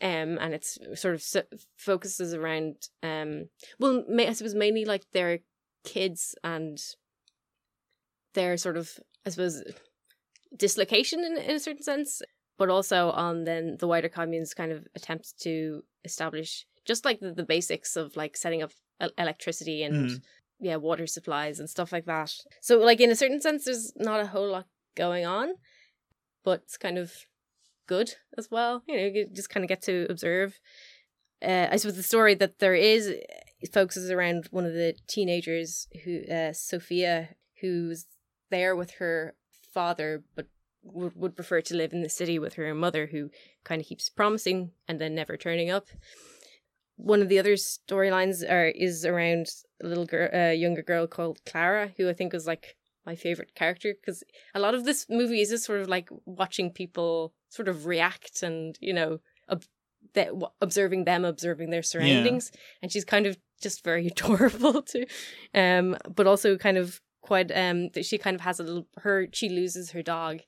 Um, 0.00 0.38
and 0.40 0.52
it's 0.54 0.78
sort 0.94 1.14
of 1.14 1.22
so- 1.22 1.44
focuses 1.76 2.34
around 2.34 2.88
um, 3.02 3.48
well, 3.78 4.04
I 4.18 4.32
suppose 4.32 4.54
mainly 4.54 4.84
like 4.84 5.04
their 5.12 5.40
kids 5.84 6.34
and 6.42 6.78
their 8.34 8.56
sort 8.56 8.76
of, 8.76 8.98
I 9.24 9.30
suppose, 9.30 9.62
dislocation 10.56 11.24
in, 11.24 11.38
in 11.38 11.56
a 11.56 11.60
certain 11.60 11.82
sense, 11.82 12.22
but 12.58 12.68
also 12.70 13.10
on 13.10 13.44
then 13.44 13.76
the 13.78 13.86
wider 13.86 14.08
commune's 14.08 14.54
kind 14.54 14.72
of 14.72 14.86
attempts 14.94 15.32
to 15.42 15.82
establish 16.04 16.66
just 16.84 17.04
like 17.04 17.20
the, 17.20 17.32
the 17.32 17.44
basics 17.44 17.96
of 17.96 18.16
like 18.16 18.36
setting 18.36 18.62
up 18.62 18.72
electricity 19.18 19.82
and 19.82 20.10
Mm. 20.10 20.22
Yeah, 20.60 20.76
water 20.76 21.06
supplies 21.06 21.58
and 21.58 21.68
stuff 21.68 21.92
like 21.92 22.06
that. 22.06 22.34
So 22.60 22.78
like 22.78 23.00
in 23.00 23.10
a 23.10 23.16
certain 23.16 23.40
sense, 23.40 23.64
there's 23.64 23.92
not 23.96 24.20
a 24.20 24.26
whole 24.26 24.50
lot 24.50 24.66
going 24.96 25.26
on, 25.26 25.54
but 26.44 26.62
it's 26.64 26.76
kind 26.76 26.98
of 26.98 27.12
good 27.86 28.14
as 28.36 28.50
well. 28.50 28.82
You 28.86 28.96
know, 28.96 29.06
you 29.06 29.26
just 29.32 29.50
kind 29.50 29.64
of 29.64 29.68
get 29.68 29.82
to 29.82 30.06
observe. 30.08 30.58
Uh, 31.42 31.68
I 31.70 31.76
suppose 31.76 31.96
the 31.96 32.02
story 32.02 32.34
that 32.36 32.58
there 32.58 32.74
is 32.74 33.14
focuses 33.72 34.10
around 34.10 34.48
one 34.50 34.64
of 34.64 34.72
the 34.72 34.94
teenagers 35.06 35.88
who, 36.04 36.22
uh, 36.32 36.52
Sophia, 36.52 37.30
who's 37.60 38.06
there 38.50 38.76
with 38.76 38.92
her 38.92 39.34
father, 39.72 40.22
but 40.34 40.46
would, 40.82 41.16
would 41.16 41.36
prefer 41.36 41.60
to 41.60 41.76
live 41.76 41.92
in 41.92 42.02
the 42.02 42.08
city 42.08 42.38
with 42.38 42.54
her 42.54 42.74
mother, 42.74 43.06
who 43.06 43.30
kind 43.64 43.80
of 43.80 43.86
keeps 43.86 44.08
promising 44.08 44.70
and 44.88 45.00
then 45.00 45.14
never 45.14 45.36
turning 45.36 45.70
up. 45.70 45.88
One 46.96 47.20
of 47.20 47.28
the 47.28 47.38
other 47.38 47.54
storylines 47.54 48.48
are 48.48 48.68
is 48.68 49.04
around 49.04 49.48
a 49.82 49.86
little 49.86 50.06
girl, 50.06 50.28
a 50.32 50.54
younger 50.54 50.82
girl 50.82 51.06
called 51.06 51.44
Clara, 51.44 51.92
who 51.96 52.08
I 52.08 52.12
think 52.12 52.32
was 52.32 52.46
like 52.46 52.76
my 53.04 53.14
favorite 53.14 53.54
character 53.54 53.94
because 53.94 54.24
a 54.54 54.60
lot 54.60 54.74
of 54.74 54.84
this 54.84 55.06
movie 55.08 55.40
is 55.40 55.50
just 55.50 55.64
sort 55.64 55.80
of 55.80 55.88
like 55.88 56.08
watching 56.24 56.70
people 56.72 57.32
sort 57.48 57.68
of 57.68 57.86
react 57.86 58.42
and 58.42 58.76
you 58.80 58.92
know 58.92 59.20
ob- 59.48 59.64
that 60.14 60.30
observing 60.60 61.04
them, 61.04 61.24
observing 61.24 61.70
their 61.70 61.82
surroundings, 61.82 62.50
and 62.82 62.90
she's 62.90 63.04
kind 63.04 63.26
of 63.26 63.38
just 63.60 63.84
very 63.84 64.06
adorable 64.12 64.82
too, 64.82 65.06
um, 65.54 65.96
but 66.14 66.26
also 66.26 66.56
kind 66.56 66.76
of 66.78 67.00
quite 67.22 67.50
um 67.56 67.88
that 67.90 68.04
she 68.04 68.18
kind 68.18 68.36
of 68.36 68.40
has 68.40 68.60
a 68.60 68.62
little 68.62 68.86
her 68.98 69.26
she 69.32 69.48
loses 69.48 69.90
her 69.92 70.02
dog, 70.02 70.40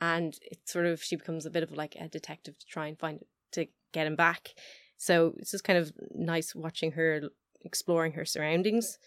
and 0.00 0.38
it's 0.42 0.72
sort 0.72 0.86
of 0.86 1.02
she 1.02 1.16
becomes 1.16 1.46
a 1.46 1.50
bit 1.50 1.62
of 1.62 1.72
like 1.72 1.96
a 2.00 2.08
detective 2.08 2.58
to 2.58 2.66
try 2.66 2.86
and 2.86 2.98
find 2.98 3.20
to 3.52 3.66
get 3.92 4.06
him 4.06 4.16
back. 4.16 4.54
So 4.96 5.34
it's 5.38 5.52
just 5.52 5.64
kind 5.64 5.78
of 5.78 5.92
nice 6.14 6.54
watching 6.54 6.92
her 6.92 7.22
exploring 7.64 8.12
her 8.12 8.24
surroundings. 8.24 8.98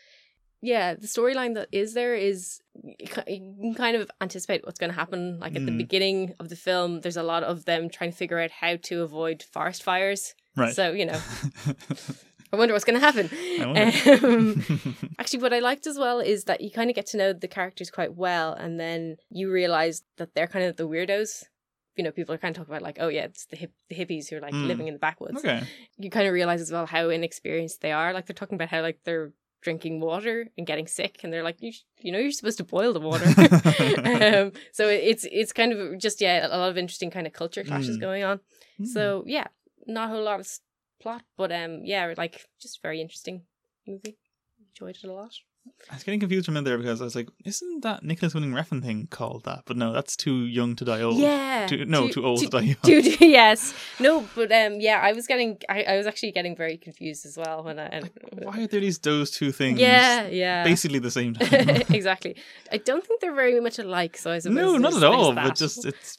Yeah, 0.63 0.93
the 0.93 1.07
storyline 1.07 1.55
that 1.55 1.69
is 1.71 1.95
there 1.95 2.13
is 2.13 2.61
you 2.83 3.07
can 3.07 3.73
kind 3.73 3.95
of 3.97 4.11
anticipate 4.21 4.63
what's 4.63 4.77
going 4.79 4.91
to 4.91 4.95
happen. 4.95 5.39
Like 5.39 5.55
at 5.55 5.65
the 5.65 5.71
Mm. 5.71 5.77
beginning 5.79 6.33
of 6.39 6.49
the 6.49 6.55
film, 6.55 7.01
there's 7.01 7.17
a 7.17 7.23
lot 7.23 7.43
of 7.43 7.65
them 7.65 7.89
trying 7.89 8.11
to 8.11 8.15
figure 8.17 8.39
out 8.39 8.51
how 8.51 8.75
to 8.83 9.01
avoid 9.01 9.41
forest 9.41 9.81
fires. 9.81 10.35
Right. 10.55 10.75
So 10.75 10.91
you 10.91 11.05
know, 11.07 11.19
I 12.53 12.57
wonder 12.57 12.73
what's 12.75 12.83
going 12.85 12.99
to 12.99 13.05
happen. 13.11 13.29
Um, 13.61 14.97
actually, 15.19 15.39
what 15.41 15.53
I 15.53 15.59
liked 15.59 15.87
as 15.87 15.97
well 15.97 16.19
is 16.19 16.43
that 16.43 16.61
you 16.61 16.69
kind 16.69 16.89
of 16.89 16.95
get 16.95 17.07
to 17.07 17.17
know 17.17 17.33
the 17.33 17.47
characters 17.47 17.89
quite 17.89 18.13
well, 18.15 18.53
and 18.53 18.79
then 18.79 19.15
you 19.31 19.49
realize 19.51 20.03
that 20.17 20.35
they're 20.35 20.47
kind 20.47 20.65
of 20.65 20.75
the 20.77 20.87
weirdos. 20.87 21.45
You 21.95 22.03
know, 22.05 22.11
people 22.11 22.33
are 22.33 22.37
kind 22.37 22.55
of 22.55 22.57
talking 22.61 22.73
about 22.73 22.83
like, 22.83 22.97
oh 22.99 23.09
yeah, 23.09 23.25
it's 23.25 23.45
the 23.47 23.57
hip, 23.57 23.71
the 23.89 23.95
hippies 23.95 24.29
who 24.29 24.37
are 24.37 24.41
like 24.41 24.53
Mm. 24.53 24.67
living 24.67 24.87
in 24.87 24.93
the 24.93 24.99
backwoods. 24.99 25.37
okay. 25.39 25.61
You 25.97 26.09
kind 26.09 26.27
of 26.27 26.33
realize 26.33 26.61
as 26.61 26.71
well 26.71 26.85
how 26.85 27.09
inexperienced 27.09 27.81
they 27.81 27.91
are. 27.91 28.13
Like 28.13 28.25
they're 28.27 28.33
talking 28.33 28.55
about 28.55 28.69
how 28.69 28.81
like 28.81 28.99
they're 29.03 29.33
drinking 29.61 29.99
water 29.99 30.47
and 30.57 30.65
getting 30.65 30.87
sick, 30.87 31.19
and 31.23 31.31
they're 31.31 31.43
like, 31.43 31.61
you, 31.61 31.71
sh- 31.71 31.81
you 31.99 32.11
know, 32.11 32.17
you're 32.17 32.31
supposed 32.31 32.57
to 32.57 32.63
boil 32.63 32.93
the 32.93 32.99
water. 32.99 33.25
um, 34.45 34.51
so 34.71 34.87
it's 34.87 35.25
it's 35.31 35.53
kind 35.53 35.71
of 35.73 35.99
just 35.99 36.21
yeah, 36.21 36.47
a 36.47 36.57
lot 36.57 36.69
of 36.69 36.77
interesting 36.77 37.11
kind 37.11 37.27
of 37.27 37.33
culture 37.33 37.63
clashes 37.63 37.97
Mm. 37.97 38.01
going 38.01 38.23
on. 38.23 38.39
Hmm. 38.77 38.85
So 38.85 39.23
yeah, 39.27 39.47
not 39.85 40.09
a 40.09 40.13
whole 40.13 40.23
lot 40.23 40.39
of 40.39 40.47
plot, 41.01 41.23
but 41.37 41.51
um, 41.51 41.81
yeah, 41.83 42.13
like 42.17 42.45
just 42.61 42.81
very 42.81 43.01
interesting 43.01 43.41
movie. 43.85 44.17
Enjoyed 44.71 44.95
it 44.95 45.07
a 45.07 45.13
lot. 45.13 45.33
I 45.89 45.95
was 45.95 46.03
getting 46.03 46.19
confused 46.19 46.45
from 46.45 46.55
in 46.57 46.63
there 46.63 46.77
because 46.77 47.01
I 47.01 47.03
was 47.03 47.15
like, 47.15 47.27
isn't 47.43 47.81
that 47.83 48.03
Nicolas 48.03 48.33
Winding 48.33 48.51
Refn 48.53 48.81
thing 48.83 49.07
called 49.09 49.43
that? 49.45 49.63
But 49.65 49.77
no, 49.77 49.91
that's 49.91 50.15
too 50.15 50.45
young 50.45 50.75
to 50.77 50.85
die 50.85 51.01
old. 51.01 51.17
Yeah, 51.17 51.65
Too, 51.67 51.85
no, 51.85 52.07
too, 52.07 52.23
old 52.25 52.39
to, 52.39 52.47
die 52.47 52.59
young. 52.61 52.75
Too, 52.83 53.01
too- 53.01 53.25
yes, 53.27 53.73
no, 53.99 54.25
but 54.35 54.51
um, 54.51 54.79
yeah, 54.79 54.99
I 55.03 55.11
was 55.11 55.27
getting, 55.27 55.57
I, 55.69 55.83
I 55.83 55.97
was 55.97 56.07
actually 56.07 56.31
getting 56.31 56.55
very 56.55 56.77
confused 56.77 57.25
as 57.25 57.35
well 57.35 57.63
when 57.63 57.77
I. 57.79 57.85
and- 57.87 58.09
Why 58.31 58.63
are 58.63 58.67
there 58.67 58.79
these 58.79 58.99
those 58.99 59.31
two 59.31 59.51
things? 59.51 59.79
yeah, 59.79 60.27
yeah, 60.27 60.63
Basically 60.63 60.99
the 60.99 61.11
same 61.11 61.33
time. 61.35 61.51
exactly. 61.89 62.37
I 62.71 62.77
don't 62.77 63.05
think 63.05 63.19
they're 63.19 63.35
very 63.35 63.59
much 63.59 63.77
alike, 63.79 64.17
so 64.17 64.31
I 64.31 64.39
suppose. 64.39 64.55
no, 64.55 64.77
not 64.77 64.95
at 64.95 65.03
all. 65.03 65.33
But 65.33 65.55
just 65.55 65.85
it's 65.85 66.17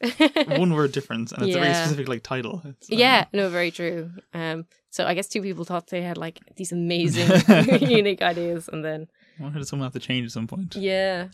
one 0.58 0.74
word 0.74 0.92
difference, 0.92 1.32
and 1.32 1.44
it's 1.44 1.56
a 1.56 1.60
very 1.60 1.74
specific 1.74 2.08
like 2.08 2.22
title. 2.22 2.60
Um, 2.64 2.76
Yeah, 2.88 3.24
no, 3.32 3.48
very 3.48 3.70
true. 3.70 4.10
Um, 4.34 4.66
so 4.90 5.06
I 5.06 5.14
guess 5.14 5.28
two 5.28 5.40
people 5.40 5.64
thought 5.64 5.86
they 5.86 6.02
had 6.02 6.18
like 6.18 6.40
these 6.56 6.72
amazing, 6.72 7.30
unique 7.80 8.20
ideas, 8.22 8.68
and 8.70 8.84
then 8.84 9.06
I 9.44 9.58
did 9.58 9.66
someone 9.68 9.86
have 9.86 9.92
to 10.00 10.06
change 10.08 10.26
at 10.26 10.32
some 10.32 10.46
point? 10.46 10.76
yeah. 10.76 11.28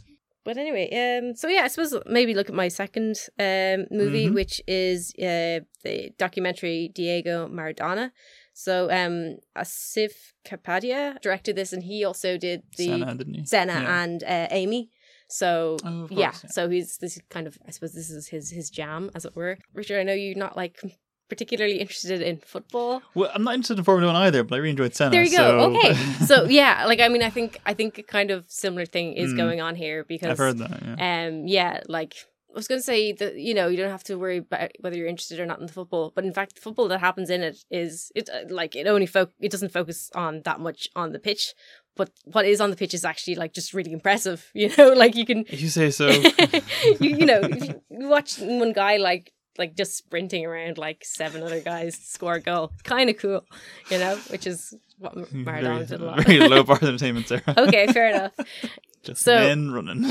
But 0.44 0.56
anyway, 0.56 0.86
um, 1.18 1.34
so 1.36 1.46
yeah, 1.48 1.62
I 1.64 1.68
suppose 1.68 1.94
maybe 2.06 2.32
look 2.32 2.48
at 2.48 2.54
my 2.54 2.68
second 2.68 3.16
um 3.38 3.86
movie, 3.90 4.28
Mhm. 4.28 4.34
which 4.34 4.62
is 4.66 5.12
uh 5.18 5.60
the 5.84 6.10
documentary 6.16 6.90
Diego 6.94 7.48
Maradona. 7.48 8.12
So 8.54 8.90
um, 8.90 9.36
Asif 9.56 10.12
Kapadia 10.46 11.20
directed 11.20 11.54
this, 11.54 11.72
and 11.74 11.82
he 11.82 12.04
also 12.04 12.38
did 12.38 12.62
the 12.76 12.86
Senna? 12.86 13.44
Senna 13.46 13.72
Yeah. 13.82 14.02
and 14.02 14.24
uh, 14.24 14.48
Amy. 14.50 14.90
So 15.28 15.76
Oh, 15.84 16.04
of 16.04 16.12
yeah, 16.12 16.18
yeah. 16.42 16.50
so 16.50 16.68
he's 16.70 16.96
this 16.96 17.20
kind 17.28 17.46
of 17.46 17.58
I 17.66 17.70
suppose 17.70 17.92
this 17.92 18.08
is 18.10 18.28
his 18.28 18.50
his 18.50 18.70
jam, 18.70 19.10
as 19.14 19.24
it 19.26 19.36
were. 19.36 19.58
Richard, 19.74 20.00
I 20.00 20.02
know 20.04 20.14
you're 20.14 20.34
not 20.46 20.56
like 20.56 20.80
particularly 21.28 21.76
interested 21.78 22.22
in 22.22 22.38
football. 22.38 23.02
Well, 23.14 23.30
I'm 23.34 23.42
not 23.44 23.54
interested 23.54 23.78
in 23.78 23.84
Formula 23.84 24.12
One 24.12 24.22
either, 24.22 24.42
but 24.44 24.56
I 24.56 24.58
really 24.58 24.70
enjoyed 24.70 24.94
Senna. 24.94 25.10
There 25.10 25.22
you 25.22 25.36
go. 25.36 25.36
so- 25.36 25.76
Okay, 25.76 25.94
so 26.26 26.44
yeah, 26.44 26.84
like 26.86 27.00
I 27.00 27.08
mean, 27.08 27.22
I 27.22 27.30
think 27.30 27.58
I 27.66 27.74
think 27.74 27.98
a 27.98 28.02
kind 28.02 28.30
of 28.30 28.44
similar 28.48 28.86
thing 28.86 29.12
is 29.14 29.32
Mm. 29.32 29.36
going 29.36 29.60
on 29.60 29.74
here 29.76 30.04
because 30.04 30.30
I've 30.30 30.38
heard 30.38 30.58
that. 30.58 30.82
Yeah. 30.82 31.26
um, 31.28 31.46
yeah, 31.46 31.80
like 31.88 32.14
I 32.50 32.54
was 32.58 32.66
going 32.66 32.78
to 32.80 32.84
say 32.84 33.12
that 33.12 33.36
you 33.36 33.52
know 33.54 33.68
you 33.68 33.76
don't 33.76 33.90
have 33.90 34.04
to 34.04 34.16
worry 34.16 34.38
about 34.38 34.70
whether 34.80 34.96
you're 34.96 35.06
interested 35.06 35.38
or 35.38 35.46
not 35.46 35.60
in 35.60 35.66
the 35.66 35.72
football, 35.72 36.12
but 36.14 36.24
in 36.24 36.32
fact, 36.32 36.54
the 36.56 36.60
football 36.62 36.88
that 36.88 37.00
happens 37.00 37.28
in 37.30 37.42
it 37.42 37.58
is 37.70 38.10
it 38.14 38.28
like 38.50 38.74
it 38.74 38.86
only 38.86 39.06
fo- 39.06 39.28
it 39.40 39.50
doesn't 39.50 39.70
focus 39.72 40.10
on 40.14 40.42
that 40.44 40.58
much 40.60 40.88
on 40.96 41.12
the 41.12 41.18
pitch, 41.18 41.52
but 41.94 42.10
what 42.24 42.46
is 42.46 42.60
on 42.60 42.70
the 42.70 42.76
pitch 42.76 42.94
is 42.94 43.04
actually 43.04 43.34
like 43.34 43.52
just 43.52 43.74
really 43.74 43.92
impressive. 43.92 44.50
You 44.54 44.70
know, 44.78 44.88
like 44.94 45.14
you 45.14 45.26
can 45.26 45.44
If 45.48 45.60
you 45.60 45.68
say 45.68 45.90
so. 45.90 46.08
you, 47.00 47.18
you 47.20 47.26
know 47.26 47.40
if 47.42 47.62
you 47.68 48.08
watch 48.08 48.38
one 48.38 48.72
guy 48.72 48.96
like 48.96 49.32
like 49.58 49.74
just 49.76 49.96
sprinting 49.96 50.46
around 50.46 50.78
like 50.78 51.04
seven 51.04 51.42
other 51.42 51.60
guys 51.60 51.96
score 51.96 52.34
a 52.34 52.40
goal, 52.40 52.72
kind 52.84 53.10
of 53.10 53.16
cool, 53.18 53.44
you 53.90 53.98
know, 53.98 54.16
which 54.30 54.46
is 54.46 54.74
what 54.98 55.14
very, 55.30 55.44
Maradona 55.62 55.88
did 55.88 56.00
a 56.00 56.04
lot. 56.04 56.24
very 56.24 56.38
low 56.48 56.62
bar 56.62 56.76
of 56.80 56.82
entertainment, 56.84 57.28
Sarah. 57.28 57.42
okay, 57.56 57.86
fair 57.88 58.10
enough. 58.10 58.32
Just 59.02 59.22
So- 59.22 59.36
men 59.38 59.70
running. 59.72 60.04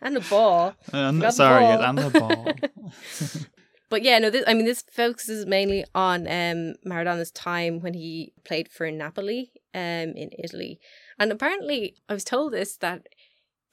and 0.00 0.16
the 0.16 0.20
ball. 0.28 0.74
And, 0.92 1.18
Forgot 1.18 1.28
the 1.28 1.30
sorry, 1.32 1.60
ball. 1.62 1.82
and 1.82 1.98
the 1.98 2.10
ball. 2.20 2.52
But 3.90 4.02
yeah, 4.02 4.18
no, 4.18 4.30
this, 4.30 4.44
I 4.46 4.54
mean, 4.54 4.64
this 4.64 4.82
focuses 4.90 5.44
mainly 5.44 5.84
on 5.94 6.22
um, 6.26 6.74
Maradona's 6.86 7.30
time 7.30 7.80
when 7.80 7.92
he 7.92 8.32
played 8.42 8.70
for 8.70 8.90
Napoli 8.90 9.52
um, 9.74 9.80
in 10.16 10.30
Italy. 10.42 10.80
And 11.18 11.30
apparently, 11.30 11.96
I 12.08 12.14
was 12.14 12.24
told 12.24 12.54
this 12.54 12.78
that 12.78 13.02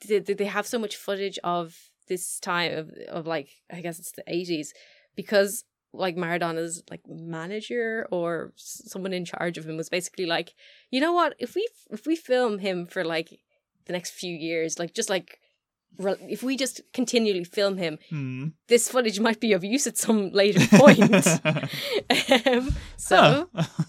they, 0.06 0.18
they 0.18 0.44
have 0.44 0.66
so 0.66 0.78
much 0.78 0.94
footage 0.94 1.38
of 1.42 1.74
this 2.10 2.38
time 2.40 2.76
of, 2.76 2.90
of 3.08 3.26
like, 3.26 3.48
I 3.72 3.80
guess 3.80 3.98
it's 3.98 4.12
the 4.12 4.24
80s, 4.24 4.68
because 5.16 5.64
like 5.92 6.16
Maradona's 6.16 6.82
like 6.90 7.00
manager 7.08 8.06
or 8.12 8.52
someone 8.56 9.12
in 9.14 9.24
charge 9.24 9.56
of 9.58 9.66
him 9.68 9.76
was 9.76 9.88
basically 9.88 10.26
like, 10.26 10.52
you 10.90 11.00
know 11.00 11.12
what, 11.14 11.34
if 11.38 11.54
we 11.56 11.66
if 11.90 12.06
we 12.06 12.14
film 12.16 12.58
him 12.58 12.86
for 12.86 13.02
like 13.04 13.28
the 13.86 13.92
next 13.92 14.10
few 14.10 14.32
years, 14.32 14.78
like 14.78 14.94
just 14.94 15.10
like 15.10 15.38
if 15.98 16.44
we 16.44 16.56
just 16.56 16.80
continually 16.94 17.42
film 17.42 17.76
him, 17.76 17.98
Hmm. 18.08 18.48
this 18.68 18.88
footage 18.88 19.18
might 19.18 19.40
be 19.40 19.52
of 19.52 19.64
use 19.64 19.88
at 19.88 19.98
some 19.98 20.30
later 20.30 20.60
point. 20.78 21.26
um, 22.46 22.74
so 22.96 23.48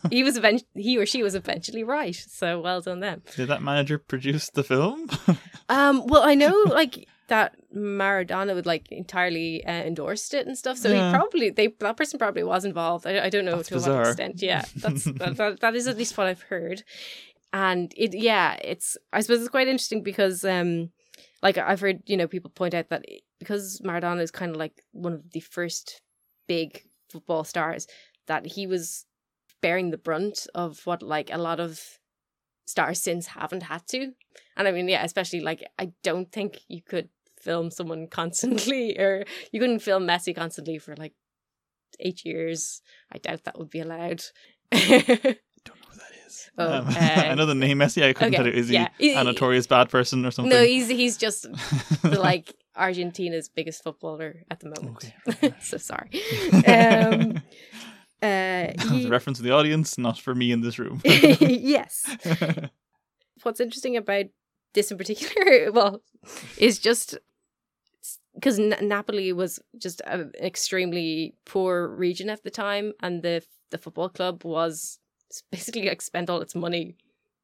he 0.09 0.23
was 0.23 0.37
event- 0.37 0.65
he 0.73 0.97
or 0.97 1.05
she 1.05 1.21
was 1.23 1.35
eventually 1.35 1.83
right. 1.83 2.15
So 2.15 2.59
well 2.59 2.81
done 2.81 2.99
them. 3.01 3.21
Did 3.35 3.49
that 3.49 3.61
manager 3.61 3.97
produce 3.99 4.49
the 4.49 4.63
film? 4.63 5.09
Um, 5.69 6.05
well, 6.07 6.23
I 6.23 6.35
know 6.35 6.53
like 6.67 7.07
that 7.31 7.55
Maradona 7.73 8.53
would 8.53 8.65
like 8.65 8.91
entirely 8.91 9.65
uh, 9.65 9.71
endorsed 9.71 10.33
it 10.33 10.45
and 10.47 10.57
stuff. 10.57 10.77
So 10.77 10.89
Yeah. 10.89 11.07
he 11.07 11.15
probably 11.17 11.49
they 11.49 11.67
that 11.79 11.95
person 11.97 12.19
probably 12.19 12.43
was 12.43 12.65
involved. 12.65 13.07
I, 13.07 13.25
I 13.25 13.29
don't 13.29 13.45
know 13.45 13.55
That's 13.57 13.69
to 13.69 13.75
bizarre. 13.75 13.97
what 13.99 14.07
extent. 14.09 14.41
Yeah, 14.41 14.65
that's 14.75 15.03
that, 15.21 15.37
that, 15.37 15.59
that 15.61 15.75
is 15.75 15.87
at 15.87 15.97
least 15.97 16.17
what 16.17 16.27
I've 16.27 16.41
heard. 16.43 16.83
And 17.53 17.93
it 17.97 18.13
yeah, 18.13 18.57
it's 18.61 18.97
I 19.13 19.21
suppose 19.21 19.39
it's 19.39 19.49
quite 19.49 19.67
interesting 19.67 20.03
because 20.03 20.43
um 20.45 20.91
like 21.41 21.57
I've 21.57 21.79
heard 21.81 22.03
you 22.05 22.17
know 22.17 22.27
people 22.27 22.51
point 22.51 22.73
out 22.73 22.89
that 22.89 23.05
because 23.39 23.81
Maradona 23.83 24.21
is 24.21 24.31
kind 24.31 24.51
of 24.51 24.57
like 24.57 24.83
one 24.91 25.13
of 25.13 25.31
the 25.31 25.39
first 25.39 26.01
big 26.47 26.83
football 27.09 27.43
stars 27.43 27.87
that 28.27 28.45
he 28.45 28.67
was 28.67 29.05
bearing 29.61 29.91
the 29.91 29.97
brunt 29.97 30.47
of 30.53 30.81
what 30.85 31.01
like 31.01 31.29
a 31.31 31.37
lot 31.37 31.59
of 31.59 31.79
stars 32.65 32.99
since 33.01 33.27
haven't 33.27 33.63
had 33.63 33.85
to. 33.87 34.11
And 34.57 34.67
I 34.67 34.71
mean, 34.71 34.87
yeah, 34.89 35.03
especially 35.03 35.39
like 35.41 35.63
I 35.79 35.91
don't 36.03 36.31
think 36.31 36.59
you 36.67 36.81
could 36.81 37.09
film 37.41 37.71
someone 37.71 38.07
constantly 38.11 38.97
or 38.97 39.23
you 39.51 39.59
couldn't 39.59 39.79
film 39.79 40.05
Messi 40.07 40.35
constantly 40.35 40.77
for 40.77 40.95
like 40.95 41.13
eight 41.99 42.23
years. 42.25 42.81
I 43.11 43.17
doubt 43.17 43.43
that 43.45 43.57
would 43.57 43.69
be 43.69 43.79
allowed. 43.81 44.23
I 44.71 44.77
don't 45.07 45.77
know 45.77 45.87
who 45.89 45.97
that 45.97 46.11
is. 46.27 46.49
Oh, 46.57 46.73
Um, 46.79 46.87
uh, 46.87 46.91
I 46.97 47.35
know 47.35 47.45
the 47.45 47.55
name 47.55 47.79
Messi. 47.79 48.03
I 48.03 48.13
couldn't 48.13 48.33
okay, 48.35 48.43
tell 48.43 48.47
you. 48.47 48.53
Is 48.53 48.67
he 48.69 48.75
yeah. 48.75 48.89
He- 48.97 49.13
a 49.13 49.23
notorious 49.23 49.67
bad 49.67 49.89
person 49.89 50.25
or 50.25 50.31
something? 50.31 50.49
no, 50.49 50.63
he's 50.63 50.87
he's 50.87 51.17
just 51.17 51.43
the, 52.03 52.19
like 52.19 52.53
Argentina's 52.75 53.49
biggest 53.49 53.83
footballer 53.83 54.43
at 54.49 54.59
the 54.61 54.69
moment. 54.69 55.11
Okay. 55.27 55.53
so 55.61 55.77
sorry. 55.77 56.09
Um, 56.65 57.41
uh, 58.21 58.67
he- 58.89 59.05
a 59.05 59.09
reference 59.09 59.39
to 59.39 59.43
the 59.43 59.51
audience, 59.51 59.97
not 59.97 60.19
for 60.19 60.33
me 60.33 60.51
in 60.51 60.61
this 60.61 60.79
room. 60.79 61.01
yes. 61.03 62.05
What's 63.43 63.59
interesting 63.59 63.97
about 63.97 64.25
this 64.73 64.91
in 64.91 64.97
particular, 64.97 65.71
well, 65.71 66.01
is 66.57 66.79
just 66.79 67.17
because 68.41 68.57
N- 68.59 68.75
Napoli 68.81 69.31
was 69.33 69.59
just 69.77 70.01
an 70.05 70.31
extremely 70.41 71.35
poor 71.45 71.87
region 71.87 72.29
at 72.29 72.43
the 72.43 72.49
time, 72.49 72.93
and 73.01 73.21
the 73.23 73.43
the 73.69 73.77
football 73.77 74.09
club 74.09 74.43
was 74.43 74.99
basically 75.51 75.87
like 75.87 76.01
spent 76.01 76.29
all 76.29 76.41
its 76.41 76.55
money 76.55 76.95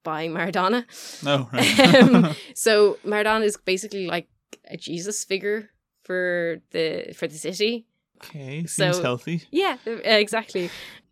buying 0.04 0.32
Maradona. 0.34 0.84
no, 1.24 1.48
Um, 1.54 2.24
right. 2.24 2.36
so 2.56 2.98
Maradona 3.06 3.44
is 3.46 3.58
basically 3.58 4.08
like 4.08 4.28
a 4.70 4.78
Jesus 4.78 5.24
figure 5.24 5.70
for 6.04 6.58
the 6.72 7.14
for 7.16 7.28
the 7.28 7.38
city. 7.38 7.86
okay, 8.24 8.66
seems 8.66 8.98
so- 8.98 9.02
healthy. 9.02 9.44
Yeah, 9.52 9.78
exactly. 9.86 10.70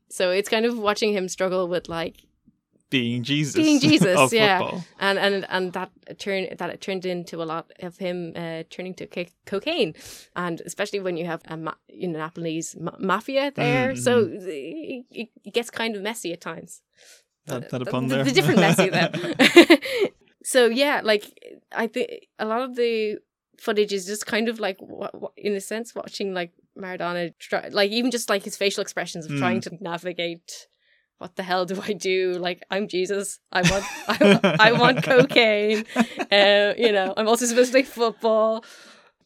So 0.10 0.32
it's 0.32 0.50
kind 0.50 0.66
of 0.66 0.78
watching 0.78 1.14
him 1.14 1.28
struggle 1.30 1.68
with 1.68 1.88
like 1.90 2.16
Being 2.92 3.24
Jesus. 3.24 3.56
Being 3.56 3.80
Jesus, 3.80 4.32
yeah. 4.34 4.60
football. 4.60 4.84
and 5.00 5.18
and 5.20 5.46
and 5.50 5.74
that 5.74 5.92
turned 6.20 6.58
that 6.60 6.70
it 6.70 6.82
turned 6.82 7.06
into 7.06 7.42
a 7.42 7.46
lot 7.46 7.72
of 7.80 7.98
him 7.98 8.34
uh, 8.36 8.64
turning 8.70 8.94
to 8.96 9.08
co- 9.08 9.26
cocaine, 9.46 9.96
and 10.36 10.62
especially 10.66 11.00
when 11.00 11.18
you 11.18 11.26
have 11.26 11.42
a 11.46 11.58
ma- 11.58 11.74
you 11.90 12.08
know 12.08 12.20
Napolese 12.20 12.80
ma- 12.80 12.96
mafia 13.00 13.52
there, 13.56 13.94
Mhm. 13.94 13.98
so 13.98 14.30
it, 14.32 15.28
it 15.44 15.54
gets 15.54 15.70
kind 15.72 15.96
of 15.96 16.02
messy 16.04 16.32
at 16.32 16.42
times. 16.42 16.82
That, 17.48 17.70
that 17.72 17.80
The- 17.86 17.92
the, 17.92 18.08
there. 18.08 18.24
the 18.24 18.32
different 18.32 18.60
messy 18.60 18.90
though. 18.90 19.12
so 20.44 20.68
yeah, 20.68 21.02
like 21.04 21.26
I 21.72 21.88
think 21.88 22.10
a 22.40 22.46
lot 22.46 22.62
of 22.62 22.76
the 22.76 23.18
footage 23.60 23.94
is 23.94 24.06
just 24.06 24.26
kind 24.28 24.48
of 24.50 24.60
like 24.60 24.78
in 25.38 25.54
a 25.56 25.62
sense 25.62 25.96
watching 25.96 26.34
like 26.34 26.52
Maradona 26.78 27.34
try, 27.40 27.70
like 27.70 27.90
even 27.92 28.12
just 28.12 28.30
like 28.30 28.44
his 28.44 28.58
facial 28.58 28.82
expressions 28.82 29.26
of 29.26 29.32
Mm. 29.32 29.40
trying 29.40 29.62
to 29.62 29.72
navigate 29.82 30.68
what 31.18 31.36
the 31.36 31.44
hell 31.44 31.66
do 31.66 31.80
I 31.82 31.94
do 31.94 32.34
like 32.40 32.64
I'm 32.70 32.88
Jesus 32.88 33.40
I 33.52 33.62
want 33.72 33.86
I, 34.08 34.56
I 34.60 34.72
want 34.74 35.04
cocaine 35.04 35.86
uh, 36.32 36.74
you 36.78 36.92
know 36.92 37.14
I'm 37.18 37.28
also 37.28 37.46
supposed 37.46 37.70
to 37.70 37.74
play 37.74 37.84
football 37.84 38.64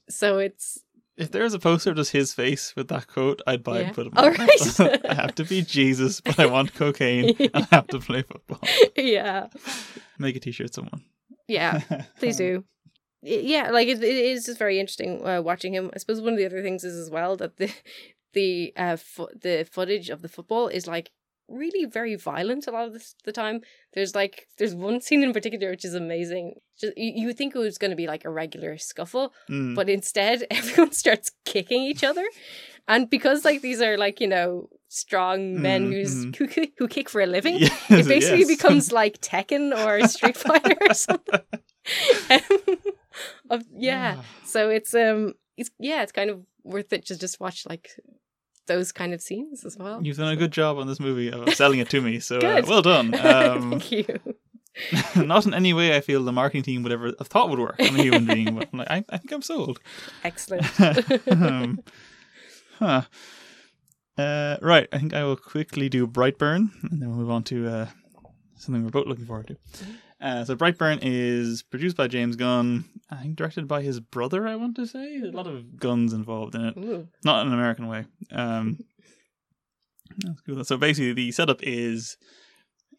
so 0.10 0.38
it's 0.40 0.80
If 1.18 1.32
there 1.32 1.44
was 1.44 1.54
a 1.54 1.60
poster 1.60 1.92
of 1.92 1.98
just 1.98 2.12
his 2.12 2.34
face 2.34 2.74
with 2.78 2.88
that 2.90 3.08
quote, 3.08 3.42
I'd 3.46 3.64
buy 3.64 3.78
it 3.78 3.82
Yeah. 3.82 3.88
and 3.88 3.96
put 3.96 4.08
him 4.08 4.14
All 4.16 4.26
on. 4.26 4.34
right. 4.36 4.80
I 5.10 5.14
have 5.16 5.36
to 5.36 5.44
be 5.44 5.62
Jesus, 5.64 6.22
but 6.22 6.40
I 6.40 6.46
want 6.46 6.74
cocaine 6.74 7.36
and 7.40 7.52
I 7.72 7.76
have 7.76 7.88
to 7.88 8.00
play 8.00 8.22
football. 8.24 8.62
yeah 8.96 9.48
Make 10.18 10.36
a 10.38 10.40
t-shirt, 10.40 10.74
someone. 10.74 11.04
yeah 11.48 11.82
please 12.20 12.38
do 12.38 12.64
yeah 13.22 13.70
like 13.72 13.88
it, 13.90 14.02
it 14.04 14.18
is 14.34 14.46
just 14.46 14.60
very 14.60 14.80
interesting 14.80 15.26
uh, 15.28 15.42
watching 15.42 15.74
him 15.74 15.90
i 15.94 15.98
suppose 16.00 16.22
one 16.22 16.34
of 16.34 16.40
the 16.40 16.46
other 16.46 16.62
things 16.64 16.84
is 16.86 16.96
as 17.04 17.10
well 17.10 17.36
that 17.36 17.58
the 17.58 17.70
the 18.34 18.72
uh 18.78 18.96
fo- 18.96 19.34
the 19.42 19.68
footage 19.70 20.10
of 20.10 20.22
the 20.22 20.30
football 20.30 20.68
is 20.70 20.88
like 20.88 21.10
really 21.50 21.86
very 21.86 22.16
violent 22.16 22.68
a 22.68 22.72
lot 22.72 22.88
of 22.88 22.94
this, 22.94 23.16
the 23.26 23.32
time 23.32 23.62
there's 23.94 24.14
like 24.16 24.48
there's 24.58 24.76
one 24.76 25.02
scene 25.02 25.24
in 25.24 25.34
particular 25.34 25.70
which 25.72 25.84
is 25.86 25.94
amazing 25.96 26.54
just 26.80 26.94
you, 26.98 27.12
you 27.16 27.28
would 27.28 27.38
think 27.38 27.56
it 27.56 27.60
was 27.60 27.78
going 27.78 27.92
to 27.92 27.98
be 27.98 28.08
like 28.08 28.26
a 28.26 28.30
regular 28.30 28.78
scuffle 28.78 29.34
Mm. 29.50 29.76
but 29.76 29.90
instead 29.90 30.46
everyone 30.52 30.92
starts 30.92 31.32
kicking 31.46 31.84
each 31.84 32.04
other 32.04 32.26
and 32.88 33.10
because 33.10 33.44
like 33.46 33.62
these 33.62 33.82
are 33.82 33.98
like 33.98 34.20
you 34.20 34.28
know 34.28 34.70
strong 34.88 35.62
men 35.62 35.90
Mm, 35.90 35.94
who's 35.94 36.24
who, 36.38 36.68
who 36.78 36.88
kick 36.88 37.10
for 37.10 37.22
a 37.22 37.26
living 37.28 37.58
Yes, 37.60 37.90
it 37.90 38.08
basically 38.08 38.40
yes. 38.40 38.48
becomes 38.48 38.92
like 38.92 39.20
Tekken 39.22 39.72
or 39.78 40.08
Street 40.16 40.36
Fighter 40.38 40.76
or 40.88 40.94
something. 40.96 41.42
Um, 42.30 42.40
of, 43.50 43.64
yeah. 43.76 44.16
Ah. 44.20 44.26
So 44.46 44.70
it's 44.70 44.94
um 44.94 45.34
it's 45.58 45.72
yeah, 45.80 46.02
it's 46.04 46.12
kind 46.12 46.30
of 46.30 46.44
worth 46.64 46.94
it 46.94 47.06
to 47.08 47.18
just 47.18 47.40
watch 47.40 47.66
like 47.68 47.90
those 48.70 48.94
kind 48.94 49.14
of 49.14 49.22
scenes 49.22 49.66
as 49.66 49.78
well. 49.78 50.00
You've 50.02 50.16
done 50.18 50.32
a 50.32 50.38
good 50.38 50.52
job 50.52 50.78
on 50.78 50.88
this 50.88 51.00
movie 51.02 51.30
of 51.30 51.54
selling 51.54 51.80
it 51.80 51.90
to 51.90 52.00
me, 52.02 52.20
so 52.20 52.38
uh, 52.38 52.40
Good. 52.62 52.68
well 52.68 52.82
done. 52.82 53.14
Um, 53.20 53.72
Thank 53.72 53.92
you. 53.92 54.06
not 55.16 55.46
in 55.46 55.54
any 55.54 55.74
way 55.74 55.96
I 55.98 56.00
feel 56.00 56.24
the 56.24 56.32
marketing 56.32 56.64
team 56.64 56.84
would 56.84 56.92
ever 56.94 57.08
have 57.20 57.28
thought 57.28 57.50
would 57.50 57.60
work 57.60 57.76
on 57.80 58.00
a 58.00 58.04
human 58.04 58.26
being, 58.26 58.56
but 58.56 58.70
I'm 58.72 58.80
like, 58.80 58.90
I, 58.90 59.04
I 59.10 59.18
think 59.18 59.32
I'm 59.34 59.42
sold. 59.42 59.80
Excellent. 60.24 60.64
um, 61.30 61.80
huh. 62.80 63.02
Uh, 64.18 64.58
right, 64.62 64.88
I 64.94 64.98
think 65.00 65.14
I 65.14 65.24
will 65.24 65.36
quickly 65.38 65.90
do 65.90 66.06
Brightburn, 66.08 66.70
and 66.84 67.02
then 67.02 67.10
we'll 67.10 67.18
move 67.20 67.30
on 67.32 67.44
to 67.46 67.68
uh, 67.68 67.88
something 68.58 68.84
we're 68.84 68.90
both 68.92 69.08
looking 69.08 69.26
forward 69.26 69.48
to. 69.48 69.58
Uh, 70.22 70.44
so 70.44 70.56
Brightburn 70.56 71.00
is 71.02 71.64
produced 71.64 71.96
by 71.96 72.08
James 72.08 72.36
Gunn, 72.36 72.86
I 73.10 73.18
think 73.18 73.36
directed 73.38 73.68
by 73.68 73.82
his 73.82 74.00
brother. 74.00 74.48
I 74.48 74.56
want 74.56 74.76
to 74.76 74.86
say 74.86 75.22
a 75.22 75.32
lot 75.32 75.48
of 75.48 75.78
guns 75.78 76.12
involved 76.12 76.56
in 76.56 76.66
it, 76.66 76.78
Ooh. 76.78 77.08
not 77.24 77.42
in 77.42 77.48
an 77.48 77.54
American 77.54 77.88
way. 77.88 78.06
Um, 78.32 78.80
that's 80.18 80.42
cool. 80.42 80.64
So 80.66 80.78
basically, 80.78 81.14
the 81.14 81.32
setup 81.32 81.60
is 81.64 82.18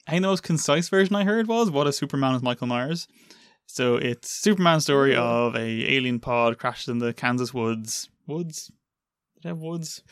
I 0.07 0.13
think 0.13 0.23
the 0.23 0.29
most 0.29 0.43
concise 0.43 0.89
version 0.89 1.15
I 1.15 1.25
heard 1.25 1.47
was 1.47 1.71
what 1.71 1.87
a 1.87 1.93
Superman 1.93 2.35
is 2.35 2.43
Michael 2.43 2.67
Myers. 2.67 3.07
So 3.67 3.97
it's 3.97 4.31
Superman's 4.31 4.85
story 4.85 5.15
of 5.15 5.55
a 5.55 5.95
alien 5.95 6.19
pod 6.19 6.59
crashes 6.59 6.89
in 6.89 6.99
the 6.99 7.13
Kansas 7.13 7.55
woods. 7.55 8.09
Woods? 8.27 8.73
Did 9.37 9.49
have 9.49 9.59
woods? 9.59 10.03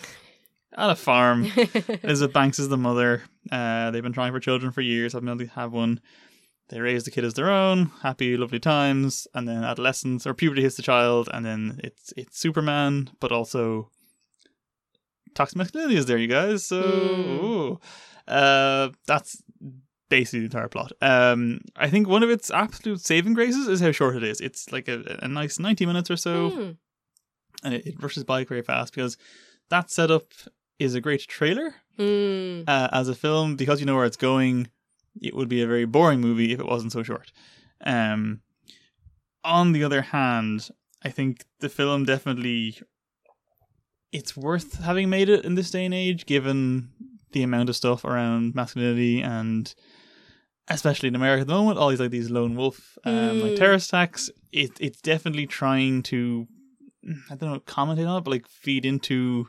At 0.77 0.91
a 0.91 0.95
farm. 0.95 1.51
Elizabeth 2.05 2.33
Banks 2.33 2.59
is 2.59 2.69
the 2.69 2.77
mother. 2.77 3.23
Uh, 3.51 3.91
they've 3.91 4.03
been 4.03 4.13
trying 4.13 4.33
for 4.33 4.39
children 4.39 4.71
for 4.71 4.83
years. 4.83 5.15
Haven't 5.15 5.27
been 5.27 5.41
able 5.41 5.49
to 5.49 5.61
have 5.61 5.73
one. 5.73 6.01
They 6.69 6.81
raise 6.81 7.05
the 7.05 7.11
kid 7.11 7.25
as 7.25 7.35
their 7.35 7.51
own. 7.51 7.87
Happy, 8.03 8.37
lovely 8.37 8.59
times. 8.61 9.27
And 9.35 9.49
then 9.49 9.65
adolescence 9.65 10.27
or 10.27 10.35
puberty 10.35 10.63
hits 10.63 10.77
the 10.77 10.83
child, 10.83 11.29
and 11.33 11.45
then 11.45 11.81
it's 11.83 12.13
it's 12.17 12.39
Superman, 12.39 13.11
but 13.21 13.33
also 13.33 13.91
toxic 15.35 15.57
masculinity 15.57 15.97
is 15.97 16.07
there, 16.07 16.19
you 16.19 16.29
guys. 16.29 16.67
So 16.67 17.81
Mm. 17.81 17.81
uh, 18.27 18.91
that's 19.07 19.43
basically 20.09 20.41
the 20.41 20.45
entire 20.47 20.69
plot. 20.69 20.93
Um, 21.01 21.61
I 21.77 21.89
think 21.89 22.09
one 22.09 22.23
of 22.23 22.31
its 22.31 22.51
absolute 22.51 23.01
saving 23.01 23.35
graces 23.35 23.69
is 23.69 23.81
how 23.81 23.93
short 23.93 24.17
it 24.17 24.23
is. 24.25 24.41
It's 24.41 24.71
like 24.73 24.89
a, 24.89 25.19
a 25.23 25.29
nice 25.29 25.59
ninety 25.59 25.87
minutes 25.87 26.11
or 26.11 26.17
so 26.17 26.51
Hmm. 26.51 26.71
and 27.65 27.75
it, 27.75 27.87
it 27.87 28.03
rushes 28.03 28.25
by 28.25 28.45
very 28.45 28.63
fast 28.63 28.95
because 28.95 29.17
that 29.71 29.91
setup 29.91 30.33
is 30.79 30.95
a 30.95 31.01
great 31.01 31.21
trailer 31.29 31.75
Hmm. 31.97 32.63
uh, 32.67 32.89
as 32.93 33.09
a 33.09 33.15
film 33.15 33.57
because 33.57 33.81
you 33.81 33.87
know 33.87 33.97
where 33.97 34.07
it's 34.07 34.17
going. 34.17 34.69
It 35.21 35.35
would 35.35 35.49
be 35.49 35.63
a 35.63 35.67
very 35.67 35.85
boring 35.85 36.21
movie 36.21 36.53
if 36.53 36.61
it 36.61 36.67
wasn't 36.67 36.93
so 36.93 37.03
short. 37.03 37.33
Um, 37.85 38.41
on 39.45 39.73
the 39.73 39.85
other 39.85 40.03
hand, 40.03 40.69
I 41.05 41.11
think 41.11 41.45
the 41.61 41.69
film 41.69 42.05
definitely 42.05 42.79
it's 44.13 44.37
worth 44.37 44.81
having 44.81 45.11
made 45.11 45.29
it 45.29 45.45
in 45.45 45.55
this 45.55 45.71
day 45.71 45.85
and 45.85 45.95
age, 45.95 46.25
given 46.27 46.91
the 47.33 47.43
amount 47.43 47.69
of 47.69 47.77
stuff 47.77 48.05
around 48.05 48.55
masculinity 48.55 49.21
and 49.21 49.75
especially 50.69 51.09
in 51.09 51.15
America 51.15 51.43
at 51.43 51.47
the 51.47 51.53
moment, 51.55 51.79
all 51.79 51.89
these 51.91 52.01
like 52.01 52.11
these 52.11 52.31
lone 52.31 52.55
wolf 52.57 52.97
um, 53.05 53.41
like 53.41 53.53
Mm. 53.53 53.57
terrorist 53.57 53.89
attacks. 53.91 54.31
It 54.53 54.73
it's 54.81 55.01
definitely 55.01 55.47
trying 55.47 56.03
to 56.05 56.47
I 57.31 57.37
don't 57.37 57.53
know 57.53 57.61
commentate 57.61 58.09
on 58.09 58.19
it, 58.19 58.25
but 58.25 58.31
like 58.31 58.49
feed 58.49 58.85
into 58.85 59.49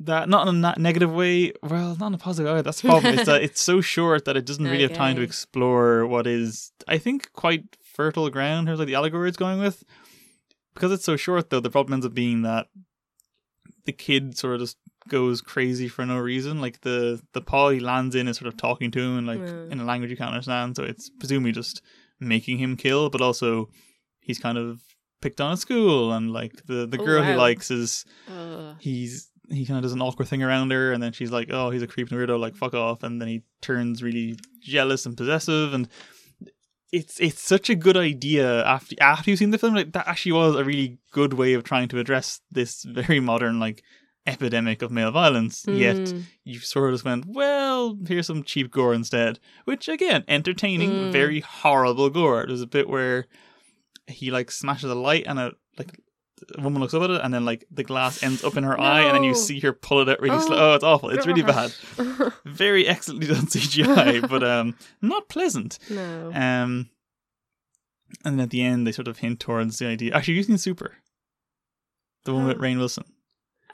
that 0.00 0.28
not 0.28 0.46
in 0.48 0.64
a 0.64 0.74
negative 0.78 1.12
way. 1.12 1.52
Well, 1.62 1.96
not 1.98 2.08
in 2.08 2.14
a 2.14 2.18
positive 2.18 2.54
way. 2.54 2.62
That's 2.62 2.80
the 2.82 2.88
problem. 2.88 3.14
it's 3.14 3.26
that 3.26 3.42
it's 3.46 3.60
so 3.60 3.80
short 3.80 4.24
that 4.26 4.36
it 4.36 4.44
doesn't 4.46 4.64
really 4.64 4.82
have 4.82 4.92
time 4.92 5.16
to 5.16 5.22
explore 5.22 6.06
what 6.06 6.26
is 6.26 6.72
I 6.86 6.98
think 6.98 7.32
quite 7.32 7.64
fertile 7.82 8.28
ground 8.30 8.68
Here's 8.68 8.78
like 8.78 8.88
the 8.88 8.94
allegory 8.94 9.28
it's 9.28 9.38
going 9.38 9.58
with. 9.60 9.82
Because 10.74 10.92
it's 10.92 11.04
so 11.04 11.16
short, 11.16 11.48
though, 11.48 11.60
the 11.60 11.70
problem 11.70 11.94
ends 11.94 12.04
up 12.04 12.12
being 12.12 12.42
that 12.42 12.66
the 13.86 13.92
kid 13.92 14.36
sort 14.36 14.54
of 14.56 14.60
just 14.60 14.76
goes 15.08 15.40
crazy 15.40 15.88
for 15.88 16.04
no 16.04 16.18
reason. 16.18 16.60
Like 16.60 16.82
the 16.82 17.22
the 17.32 17.40
paw 17.40 17.70
he 17.70 17.80
lands 17.80 18.14
in 18.14 18.28
is 18.28 18.36
sort 18.36 18.48
of 18.48 18.56
talking 18.58 18.90
to 18.90 19.00
him 19.00 19.18
in 19.18 19.26
like 19.26 19.38
Mm. 19.38 19.72
in 19.72 19.80
a 19.80 19.84
language 19.84 20.10
you 20.10 20.16
can't 20.18 20.32
understand. 20.32 20.76
So 20.76 20.82
it's 20.82 21.08
presumably 21.08 21.52
just 21.52 21.80
making 22.20 22.58
him 22.58 22.76
kill, 22.76 23.08
but 23.08 23.22
also 23.22 23.70
he's 24.20 24.38
kind 24.38 24.58
of 24.58 24.80
picked 25.22 25.40
on 25.40 25.52
at 25.52 25.58
school, 25.58 26.12
and 26.12 26.32
like 26.32 26.66
the 26.66 26.86
the 26.86 26.98
Oh, 27.00 27.04
girl 27.04 27.22
he 27.22 27.34
likes 27.34 27.70
is 27.70 28.04
Ugh. 28.28 28.76
he's 28.80 29.30
he 29.50 29.64
kind 29.66 29.78
of 29.78 29.82
does 29.82 29.92
an 29.92 30.02
awkward 30.02 30.28
thing 30.28 30.42
around 30.42 30.70
her, 30.72 30.92
and 30.92 31.02
then 31.02 31.12
she's 31.12 31.30
like, 31.30 31.48
"Oh, 31.50 31.70
he's 31.70 31.82
a 31.82 31.86
creep 31.86 32.10
and 32.10 32.18
weirdo, 32.18 32.38
like 32.38 32.56
fuck 32.56 32.74
off," 32.74 33.02
and 33.02 33.20
then 33.20 33.28
he 33.28 33.42
turns 33.60 34.02
really 34.02 34.36
jealous 34.60 35.06
and 35.06 35.16
possessive, 35.16 35.72
and 35.74 35.88
it's 36.92 37.18
it's 37.20 37.40
such 37.40 37.68
a 37.68 37.74
good 37.74 37.96
idea 37.96 38.64
after 38.64 38.94
after 39.00 39.30
you've 39.30 39.38
seen 39.38 39.50
the 39.50 39.58
film. 39.58 39.74
Like 39.74 39.92
that 39.92 40.06
actually 40.08 40.32
was 40.32 40.54
a 40.54 40.64
really 40.64 40.98
good 41.12 41.34
way 41.34 41.52
of 41.54 41.64
trying 41.64 41.88
to 41.88 41.98
address 41.98 42.40
this 42.50 42.82
very 42.84 43.20
modern 43.20 43.58
like 43.58 43.82
epidemic 44.26 44.82
of 44.82 44.90
male 44.90 45.10
violence. 45.12 45.64
Yet 45.68 46.08
Hmm. 46.10 46.20
you 46.44 46.58
sort 46.58 46.88
of 46.90 46.94
just 46.94 47.04
went, 47.04 47.26
well, 47.26 47.96
here's 48.08 48.26
some 48.26 48.42
cheap 48.42 48.70
gore 48.72 48.92
instead. 48.94 49.38
Which 49.66 49.88
again, 49.88 50.24
entertaining, 50.26 50.90
Mm. 50.90 51.12
very 51.12 51.40
horrible 51.40 52.10
gore. 52.10 52.44
There's 52.46 52.60
a 52.60 52.66
bit 52.66 52.88
where 52.88 53.26
he 54.08 54.30
like 54.32 54.50
smashes 54.50 54.90
a 54.90 54.94
light 54.96 55.24
and 55.28 55.38
a 55.38 55.52
like 55.78 56.00
woman 56.58 56.80
looks 56.82 56.92
up 56.94 57.02
at 57.02 57.10
it 57.10 57.20
and 57.24 57.32
then 57.32 57.44
like 57.44 57.64
the 57.70 57.82
glass 57.82 58.22
ends 58.22 58.44
up 58.44 58.56
in 58.56 58.64
her 58.64 58.78
eye 58.78 59.02
and 59.02 59.14
then 59.14 59.24
you 59.24 59.34
see 59.34 59.58
her 59.60 59.72
pull 59.72 60.00
it 60.02 60.08
out 60.08 60.20
really 60.20 60.36
Oh, 60.36 60.40
slow. 60.46 60.56
Oh, 60.58 60.74
it's 60.74 60.84
awful. 60.84 61.08
It's 61.10 61.26
really 61.26 61.42
bad. 61.42 61.72
Very 62.44 62.86
excellently 62.86 63.26
done 63.28 63.46
CGI, 63.46 64.28
but 64.28 64.44
um 64.44 64.76
not 65.00 65.28
pleasant. 65.28 65.78
no. 65.90 66.30
Um 66.34 66.90
and 68.24 68.38
then 68.38 68.40
at 68.40 68.50
the 68.50 68.62
end 68.62 68.86
they 68.86 68.92
sort 68.92 69.08
of 69.08 69.18
hint 69.18 69.40
towards 69.40 69.78
the 69.78 69.86
idea 69.86 70.14
actually 70.14 70.34
using 70.34 70.56
Super. 70.58 70.92
The 72.24 72.34
one 72.34 72.46
with 72.46 72.58
Oh. 72.58 72.60
Rainn 72.60 72.78
Wilson. 72.78 73.04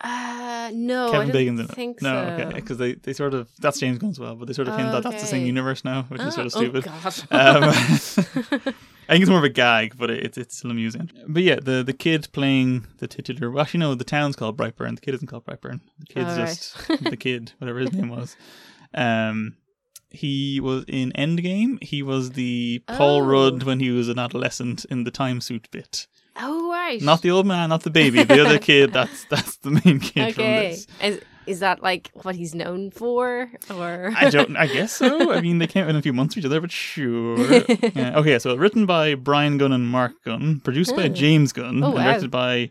Uh, 0.05 0.71
no, 0.75 1.11
Kevin 1.13 1.29
I 1.29 1.33
Bacon's 1.33 1.61
in 1.61 1.67
it. 1.67 1.73
think 1.75 2.03
no, 2.03 2.11
so. 2.39 2.45
okay, 2.45 2.55
because 2.57 2.77
they, 2.79 2.95
they 2.95 3.13
sort 3.13 3.35
of 3.35 3.49
that's 3.61 3.79
James 3.79 3.99
Gunn 3.99 4.11
as 4.11 4.19
well, 4.19 4.35
but 4.35 4.47
they 4.49 4.53
sort 4.53 4.67
of 4.69 4.77
hint 4.77 4.91
that 4.91 5.05
that's 5.05 5.23
the 5.23 5.29
same 5.29 5.47
universe 5.47 5.85
now, 5.85 6.03
which 6.09 6.21
is 6.21 6.35
sort 6.35 6.47
of 6.47 6.53
stupid. 6.53 6.85
Oh, 6.89 7.13
Um, 7.31 7.61
God. 8.65 8.75
I 9.13 9.17
think 9.17 9.23
it's 9.25 9.29
more 9.31 9.41
of 9.41 9.45
a 9.45 9.51
gag, 9.51 9.99
but 9.99 10.11
it, 10.11 10.25
it's 10.25 10.39
it's 10.39 10.57
still 10.57 10.71
amusing. 10.71 11.11
But 11.29 11.43
yeah, 11.43 11.57
the 11.61 11.83
the 11.83 11.93
kid 11.93 12.29
playing 12.33 12.87
the 12.97 13.07
titular. 13.07 13.51
Well, 13.51 13.61
actually, 13.61 13.81
no, 13.81 13.95
the 13.95 14.05
town's 14.05 14.37
called 14.37 14.57
Brightburn. 14.57 14.95
The 14.95 15.03
kid 15.03 15.13
isn't 15.17 15.27
called 15.29 15.45
Brightburn. 15.45 15.81
The 15.99 16.07
kid's 16.07 16.31
Oh, 16.33 16.37
just 16.39 16.89
the 17.11 17.17
kid, 17.19 17.53
whatever 17.59 17.81
his 17.81 17.93
name 17.93 18.09
was. 18.09 18.37
Um, 18.95 19.57
he 20.09 20.61
was 20.61 20.85
in 20.89 21.13
Endgame. 21.13 21.83
He 21.85 22.03
was 22.03 22.31
the 22.31 22.83
Paul 22.87 23.19
Oh. 23.23 23.27
Rudd 23.27 23.65
when 23.65 23.81
he 23.81 23.91
was 23.91 24.09
an 24.09 24.19
adolescent 24.19 24.87
in 24.87 25.05
the 25.05 25.11
time 25.11 25.43
suit 25.43 25.69
bit. 25.71 26.07
oh, 26.37 26.71
right. 26.71 27.03
Not 27.03 27.21
the 27.21 27.31
old 27.33 27.47
man, 27.47 27.69
not 27.69 27.83
the 27.83 27.91
baby. 27.91 28.23
The 28.25 28.41
other 28.47 28.59
kid. 28.59 28.95
That's 28.95 29.27
that's 29.27 29.57
the 29.59 29.73
main 29.73 30.01
kid 30.01 30.35
from 30.35 30.45
okay. 30.45 30.71
this. 30.71 30.87
Is, 31.03 31.21
is 31.47 31.61
that 31.61 31.83
like 31.83 32.11
what 32.23 32.35
he's 32.37 32.55
known 32.55 32.91
for? 32.91 33.51
Or 33.71 34.13
I 34.17 34.31
don't. 34.31 34.57
I 34.57 34.67
guess 34.67 34.93
so. 34.93 35.33
I 35.33 35.41
mean, 35.41 35.59
they 35.59 35.67
came 35.67 35.85
out 35.85 35.91
in 35.91 35.97
a 35.97 36.03
few 36.03 36.13
months 36.13 36.37
each 36.37 36.45
other, 36.45 36.61
but 36.61 36.71
sure. 36.73 37.37
Yeah, 37.95 38.19
okay, 38.19 38.39
so 38.39 38.55
written 38.57 38.87
by 38.87 39.15
Brian 39.15 39.59
Gunn 39.59 39.73
and 39.73 39.87
Mark 39.89 40.13
Gunn, 40.25 40.61
produced 40.61 40.95
by 40.97 41.05
Oh. 41.05 41.09
James 41.09 41.53
Gunn, 41.53 41.83
Oh, 41.83 41.91
wow. 41.91 42.03
directed 42.03 42.31
by 42.31 42.71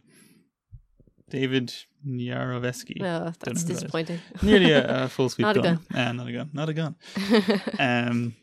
David 1.29 1.73
Yarovesky. 2.07 2.99
No, 2.99 3.31
that's 3.39 3.61
who 3.61 3.67
that 3.67 3.73
disappointing. 3.73 4.19
Nearly 4.41 4.71
a, 4.71 5.03
a 5.05 5.07
full 5.15 5.29
sweep 5.29 5.43
Not 5.45 5.57
a 5.57 5.61
gun. 5.61 5.79
Uh, 5.93 6.11
not 6.13 6.27
a 6.27 6.31
gun. 6.31 6.49
Not 6.53 6.69
a 6.69 6.73
gun. 6.73 6.95
Um, 7.79 8.35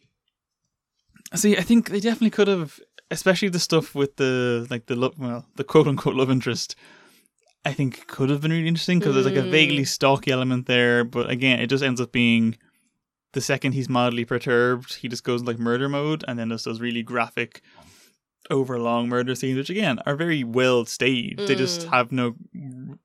see, 1.34 1.56
I 1.56 1.62
think 1.62 1.90
they 1.90 2.00
definitely 2.00 2.30
could 2.30 2.48
have, 2.48 2.80
especially 3.10 3.48
the 3.48 3.58
stuff 3.58 3.94
with 3.94 4.16
the 4.16 4.66
like 4.70 4.86
the 4.86 4.96
love, 4.96 5.18
well, 5.18 5.46
the 5.56 5.64
quote 5.64 5.86
unquote 5.88 6.14
love 6.14 6.30
interest. 6.30 6.76
I 7.68 7.72
think 7.74 8.06
could 8.06 8.30
have 8.30 8.40
been 8.40 8.50
really 8.50 8.66
interesting 8.68 8.98
because 8.98 9.14
there's 9.14 9.26
like 9.26 9.36
a 9.36 9.42
Mm. 9.46 9.50
vaguely 9.50 9.84
stalky 9.84 10.30
element 10.30 10.66
there, 10.66 11.04
but 11.04 11.28
again, 11.30 11.60
it 11.60 11.68
just 11.68 11.84
ends 11.84 12.00
up 12.00 12.12
being 12.12 12.56
the 13.32 13.40
second 13.42 13.72
he's 13.72 13.88
mildly 13.88 14.24
perturbed, 14.24 14.94
he 14.94 15.08
just 15.08 15.22
goes 15.22 15.42
like 15.42 15.58
murder 15.58 15.88
mode, 15.88 16.24
and 16.26 16.38
then 16.38 16.48
there's 16.48 16.64
those 16.64 16.80
really 16.80 17.02
graphic, 17.02 17.60
overlong 18.50 19.08
murder 19.08 19.34
scenes, 19.34 19.58
which 19.58 19.68
again 19.70 19.98
are 20.06 20.16
very 20.16 20.42
well 20.44 20.84
staged. 20.86 21.46
They 21.46 21.54
just 21.54 21.82
Mm. 21.82 21.90
have 21.90 22.10
no 22.12 22.26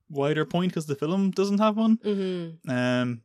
wider 0.09 0.45
point 0.45 0.71
because 0.71 0.85
the 0.85 0.95
film 0.95 1.31
doesn't 1.31 1.59
have 1.59 1.75
one. 1.75 1.99
hmm 2.03 2.71
Um, 2.71 3.21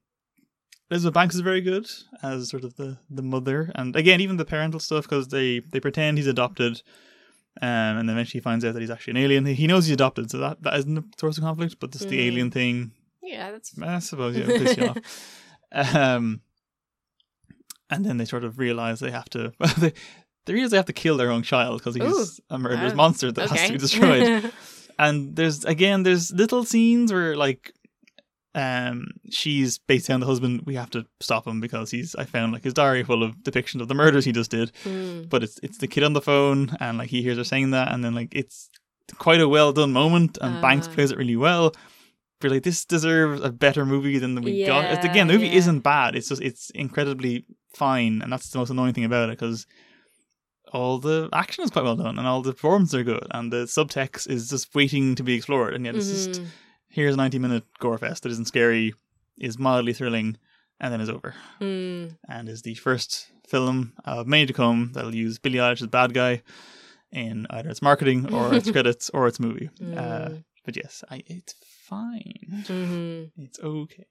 Elizabeth 0.91 1.15
Banks 1.15 1.35
is 1.37 1.43
very 1.43 1.61
good 1.61 1.87
as 2.23 2.49
sort 2.49 2.65
of 2.65 2.75
the, 2.77 2.99
the 3.11 3.23
mother, 3.23 3.71
and 3.75 3.95
again, 3.95 4.21
even 4.21 4.39
the 4.39 4.45
parental 4.45 4.81
stuff 4.81 5.05
because 5.05 5.29
they 5.29 5.61
they 5.61 5.81
pretend 5.81 6.19
he's 6.19 6.27
adopted, 6.27 6.83
um, 7.63 7.69
and 7.99 8.09
then 8.09 8.17
eventually 8.17 8.41
finds 8.41 8.65
out 8.65 8.75
that 8.75 8.81
he's 8.81 8.91
actually 8.91 9.13
an 9.13 9.17
alien. 9.19 9.47
He 9.47 9.67
knows 9.67 9.87
he's 9.87 9.95
adopted, 9.95 10.31
so 10.31 10.39
that 10.39 10.63
that 10.63 10.75
isn't 10.79 10.99
a 10.99 11.05
source 11.19 11.39
of 11.39 11.45
conflict. 11.45 11.77
But 11.81 11.93
the 11.93 11.99
Mm. 11.99 12.13
alien 12.27 12.51
thing, 12.51 12.93
Yeah, 13.23 13.51
that's. 13.53 13.73
I 13.81 13.99
suppose, 14.01 14.37
yeah, 14.37 14.47
piss 14.47 14.77
you 14.77 14.87
off. 14.87 14.99
Um, 15.73 16.41
and 17.91 18.05
then 18.05 18.17
they 18.17 18.25
sort 18.25 18.45
of 18.45 18.59
realize 18.59 19.01
they 19.01 19.11
have 19.11 19.29
to. 19.31 19.53
they, 19.79 19.93
they 20.47 20.53
realize 20.55 20.71
they 20.71 20.77
have 20.79 20.87
to 20.87 20.93
kill 20.95 21.17
their 21.19 21.31
own 21.31 21.43
child 21.43 21.79
because 21.81 21.95
he's 21.95 22.41
a 22.49 22.59
murderous 22.59 22.95
monster 22.95 23.31
that 23.33 23.51
has 23.51 23.67
to 23.67 23.73
be 23.73 23.79
destroyed 23.79 24.51
and 24.99 25.37
there's 25.37 25.65
again 25.67 26.05
there's 26.05 26.33
little 26.33 26.65
scenes 26.65 27.13
where 27.13 27.37
like 27.37 27.75
um 28.65 28.97
she's 29.31 29.79
basically 29.91 30.15
on 30.15 30.21
the 30.21 30.27
husband 30.33 30.63
we 30.67 30.75
have 30.75 30.91
to 30.91 31.01
stop 31.21 31.47
him 31.47 31.61
because 31.61 31.91
he's 31.91 32.15
i 32.23 32.25
found 32.25 32.53
like 32.53 32.65
his 32.65 32.75
diary 32.75 33.03
full 33.05 33.23
of 33.23 33.31
depictions 33.49 33.81
of 33.83 33.89
the 33.89 33.95
murders 34.03 34.25
he 34.25 34.33
just 34.33 34.51
did 34.51 34.69
Mm. 34.85 35.29
but 35.33 35.41
it's 35.45 35.57
it's 35.63 35.79
the 35.79 35.87
kid 35.95 36.03
on 36.09 36.15
the 36.15 36.21
phone 36.31 36.61
and 36.81 36.99
like 36.99 37.11
he 37.15 37.21
hears 37.23 37.39
her 37.39 37.45
saying 37.53 37.71
that 37.77 37.93
and 37.93 38.03
then 38.05 38.15
like 38.21 38.33
it's 38.43 38.69
quite 39.27 39.41
a 39.41 39.49
well 39.57 39.73
done 39.73 39.93
moment 39.93 40.33
and 40.43 40.61
banks 40.67 40.89
Ah. 40.89 40.95
plays 40.95 41.11
it 41.13 41.19
really 41.19 41.37
well 41.49 41.73
but 42.41 42.51
like 42.53 42.63
this 42.63 42.85
deserves 42.85 43.41
a 43.43 43.53
better 43.53 43.85
movie 43.87 44.19
than 44.19 44.35
we 44.43 44.65
got 44.67 44.85
It's- 44.93 45.05
again 45.05 45.27
the 45.29 45.35
movie 45.35 45.49
yeah. 45.49 45.61
isn't 45.61 45.81
bad 45.81 46.17
it's 46.17 46.29
just 46.31 46.43
it's 46.43 46.71
incredibly 46.71 47.45
fine 47.75 48.23
and 48.23 48.33
that's 48.33 48.49
the 48.51 48.59
most 48.59 48.71
annoying 48.71 48.95
thing 48.95 49.05
about 49.05 49.29
it 49.31 49.39
because 49.39 49.67
all 50.73 50.99
the 50.99 51.29
action 51.33 51.65
is 51.65 51.71
quite 51.71 51.85
well 51.85 51.97
done 51.97 52.19
and 52.19 52.27
all 52.27 52.43
the 52.43 52.53
performances 52.53 52.95
are 52.95 53.05
good 53.05 53.27
and 53.31 53.53
the 53.53 53.65
subtext 53.65 54.29
is 54.29 54.49
just 54.51 54.75
waiting 54.75 55.15
to 55.15 55.23
be 55.23 55.35
explored 55.35 55.75
and 55.75 55.85
yet 55.87 55.95
it's 55.97 56.09
just 56.11 56.41
Mhm. 56.43 56.47
Here's 56.89 57.15
a 57.15 57.17
90 57.17 57.39
minute 57.39 57.65
gore 57.79 57.99
fest 57.99 58.23
that 58.23 58.33
isn't 58.33 58.47
scary 58.47 58.95
is 59.39 59.59
mildly 59.59 59.93
thrilling 59.93 60.37
and 60.81 60.93
then 60.93 61.01
is 61.01 61.11
over 61.11 61.35
Mm. 61.61 62.17
and 62.29 62.49
is 62.49 62.63
the 62.63 62.75
first 62.75 63.29
film 63.49 63.93
of 64.05 64.27
many 64.27 64.47
to 64.47 64.53
come 64.53 64.93
that'll 64.95 65.15
use 65.15 65.39
Billy 65.39 65.59
Eilish 65.59 65.81
as 65.83 65.89
bad 65.89 66.13
guy 66.15 66.43
in 67.11 67.47
either 67.51 67.71
its 67.71 67.83
marketing 67.83 68.33
or 68.33 68.55
its 68.59 68.71
credits 68.71 69.11
or 69.11 69.27
its 69.27 69.41
movie 69.41 69.71
uh, 69.81 69.85
Mm. 70.31 70.45
but 70.65 70.77
yes 70.77 71.03
I, 71.11 71.23
it's 71.27 71.55
fine 71.89 72.65
Mhm. 72.69 73.31
it's 73.37 73.59
okay 73.61 74.07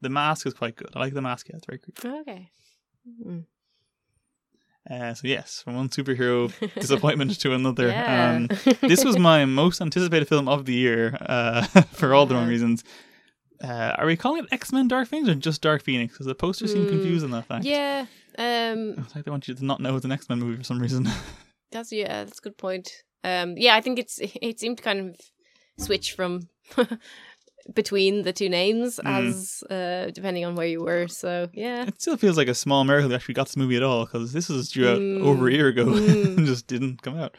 the 0.00 0.08
mask 0.10 0.46
is 0.46 0.54
quite 0.54 0.76
good 0.76 0.90
I 0.94 0.98
like 1.00 1.14
the 1.14 1.22
mask 1.22 1.48
yeah 1.48 1.56
it's 1.56 1.66
very 1.66 1.78
creepy 1.78 2.08
Okay. 2.20 2.50
Mm. 3.24 3.44
Uh, 4.88 5.12
so 5.14 5.26
yes, 5.26 5.62
from 5.62 5.74
one 5.76 5.88
superhero 5.88 6.52
disappointment 6.80 7.38
to 7.40 7.52
another. 7.52 7.88
Yeah. 7.88 8.36
Um, 8.36 8.48
this 8.82 9.04
was 9.04 9.18
my 9.18 9.44
most 9.44 9.80
anticipated 9.80 10.28
film 10.28 10.48
of 10.48 10.64
the 10.64 10.74
year 10.74 11.16
uh, 11.22 11.62
for 11.92 12.14
all 12.14 12.26
the 12.26 12.34
wrong 12.34 12.46
reasons. 12.48 12.84
Uh, 13.62 13.94
are 13.98 14.06
we 14.06 14.16
calling 14.16 14.44
it 14.44 14.48
X 14.52 14.72
Men 14.72 14.86
Dark 14.86 15.08
Phoenix 15.08 15.28
or 15.28 15.34
just 15.34 15.60
Dark 15.62 15.82
Phoenix? 15.82 16.12
Because 16.12 16.26
the 16.26 16.34
poster 16.34 16.66
seem 16.68 16.84
Hmm. 16.84 16.88
confused 16.90 17.24
on 17.24 17.30
that 17.32 17.46
fact. 17.46 17.64
yeah. 17.64 18.06
Um. 18.38 18.94
It's 18.98 19.14
like 19.16 19.24
they 19.24 19.30
want 19.30 19.48
you 19.48 19.54
to 19.54 19.64
not 19.64 19.80
know 19.80 19.96
it's 19.96 20.04
an 20.04 20.12
X 20.12 20.28
Men 20.28 20.38
movie 20.38 20.58
for 20.58 20.64
some 20.64 20.78
reason. 20.78 21.08
That's 21.72 21.90
yeah. 21.90 22.24
That's 22.24 22.38
a 22.38 22.42
good 22.42 22.56
point. 22.58 22.90
Um. 23.24 23.54
Yeah. 23.56 23.74
I 23.74 23.80
think 23.80 23.98
it's 23.98 24.20
it 24.20 24.60
seemed 24.60 24.82
kind 24.82 25.00
of 25.10 25.16
switch 25.84 26.12
from 26.12 26.48
between 27.74 28.22
the 28.22 28.32
two 28.32 28.48
names 28.48 28.98
Mm. 29.04 29.28
as 29.28 29.62
uh 29.70 30.10
depending 30.14 30.44
on 30.44 30.54
where 30.54 30.66
you 30.66 30.82
were. 30.82 31.08
So 31.08 31.48
yeah. 31.52 31.84
it 31.86 32.00
still 32.00 32.16
feels 32.16 32.36
like 32.36 32.48
a 32.48 32.54
small 32.54 32.84
miracle 32.84 33.08
they 33.08 33.14
actually 33.16 33.34
got 33.34 33.46
this 33.46 33.56
movie 33.56 33.76
at 33.76 33.82
all 33.82 34.04
because 34.04 34.32
this 34.32 34.48
was 34.48 34.70
due 34.70 34.88
out 34.88 34.98
Mm. 35.00 35.22
over 35.24 35.48
a 35.48 35.52
year 35.52 35.68
ago 35.68 35.84
Mm. 35.86 36.36
and 36.38 36.46
just 36.46 36.66
didn't 36.66 37.02
come 37.02 37.18
out. 37.18 37.36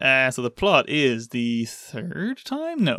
Uh, 0.00 0.30
so 0.30 0.42
the 0.42 0.50
plot 0.50 0.88
is 0.88 1.28
the 1.28 1.64
third 1.66 2.44
time? 2.44 2.84
No. 2.84 2.98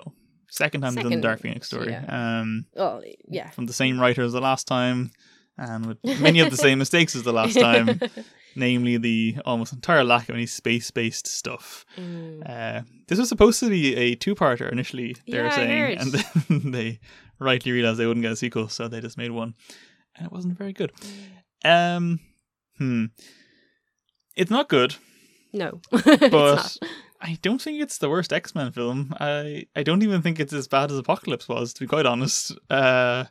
Second 0.52 0.82
time 0.82 0.96
done 0.96 1.10
the 1.12 1.18
Dark 1.22 1.42
Phoenix 1.42 1.68
story. 1.68 1.94
Um, 1.94 2.66
Well, 2.76 3.04
yeah. 3.28 3.52
from 3.52 3.68
the 3.68 3.74
same 3.74 4.00
writer 4.00 4.24
as 4.24 4.34
the 4.34 4.42
last 4.42 4.66
time 4.68 5.12
and 5.60 5.86
with 5.86 6.04
many 6.22 6.40
of 6.40 6.50
the 6.50 6.58
same 6.58 6.80
mistakes 6.80 7.16
as 7.16 7.24
the 7.24 7.34
last 7.34 7.60
time, 7.60 8.00
namely 8.56 8.98
the 8.98 9.38
almost 9.46 9.74
entire 9.74 10.04
lack 10.04 10.30
of 10.30 10.36
any 10.36 10.46
space 10.46 10.90
based 10.92 11.28
stuff. 11.28 11.86
Mm. 11.98 12.50
Uh, 12.50 12.82
this 13.08 13.20
was 13.20 13.30
supposed 13.30 13.60
to 13.60 13.70
be 13.70 13.96
a 13.96 14.16
two 14.16 14.36
parter 14.36 14.72
initially, 14.72 15.16
they 15.28 15.38
Yeah, 15.38 15.44
were 15.44 15.52
saying, 15.52 15.98
and 16.00 16.12
then 16.64 16.72
they 16.72 17.00
rightly 17.40 17.72
realized 17.72 18.00
they 18.00 18.06
wouldn't 18.08 18.24
get 18.24 18.32
a 18.32 18.36
sequel, 18.38 18.70
so 18.70 18.88
they 18.88 19.02
just 19.02 19.18
made 19.18 19.32
one. 19.32 19.54
And 20.16 20.26
it 20.26 20.32
wasn't 20.32 20.58
very 20.58 20.74
good. 20.74 20.92
Um, 21.66 22.20
hmm. 22.78 23.06
It's 24.36 24.52
not 24.52 24.70
good, 24.70 24.96
No, 25.54 25.82
but. 25.92 26.78
I 27.22 27.38
don't 27.42 27.62
think 27.62 27.82
it's 27.82 27.98
the 27.98 28.10
worst 28.10 28.32
X 28.32 28.56
Men 28.56 28.72
film. 28.72 29.14
I, 29.20 29.66
I 29.76 29.84
don't 29.84 30.04
even 30.04 30.22
think 30.22 30.40
it's 30.40 30.54
as 30.54 30.70
bad 30.70 30.90
as 30.90 30.98
Apocalypse 30.98 31.50
was, 31.50 31.74
to 31.74 31.82
be 31.82 31.86
quite 31.86 32.06
honest. 32.06 32.54
Uh, 32.70 33.26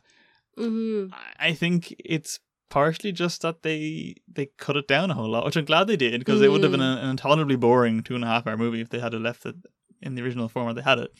Mhm. 0.59 1.13
I- 1.39 1.53
think 1.53 1.95
it's 1.99 2.39
partially 2.69 3.11
just 3.11 3.41
that 3.41 3.63
they 3.63 4.15
they 4.31 4.47
cut 4.57 4.77
it 4.77 4.87
down 4.87 5.09
a 5.09 5.13
whole 5.15 5.29
lot, 5.29 5.45
which 5.45 5.55
I'm 5.57 5.65
glad 5.65 5.87
they 5.87 5.95
did 5.97 6.19
because 6.19 6.41
it 6.41 6.51
would 6.51 6.61
have 6.63 6.71
been 6.71 6.81
an, 6.81 6.97
an 6.99 7.09
intolerably 7.09 7.55
boring 7.55 8.03
two 8.03 8.15
and 8.15 8.23
a 8.23 8.27
half 8.27 8.45
hour 8.45 8.57
movie 8.57 8.81
if 8.81 8.89
they 8.89 8.99
had 8.99 9.13
left 9.13 9.45
it 9.45 9.55
in 10.01 10.15
the 10.15 10.21
original 10.21 10.47
format 10.49 10.75
they 10.75 10.81
had 10.83 10.99
it. 10.99 11.11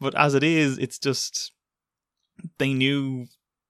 But 0.00 0.14
as 0.14 0.34
it 0.34 0.42
is, 0.42 0.78
it's 0.78 0.98
just 0.98 1.52
they 2.58 2.72
knew 2.72 3.26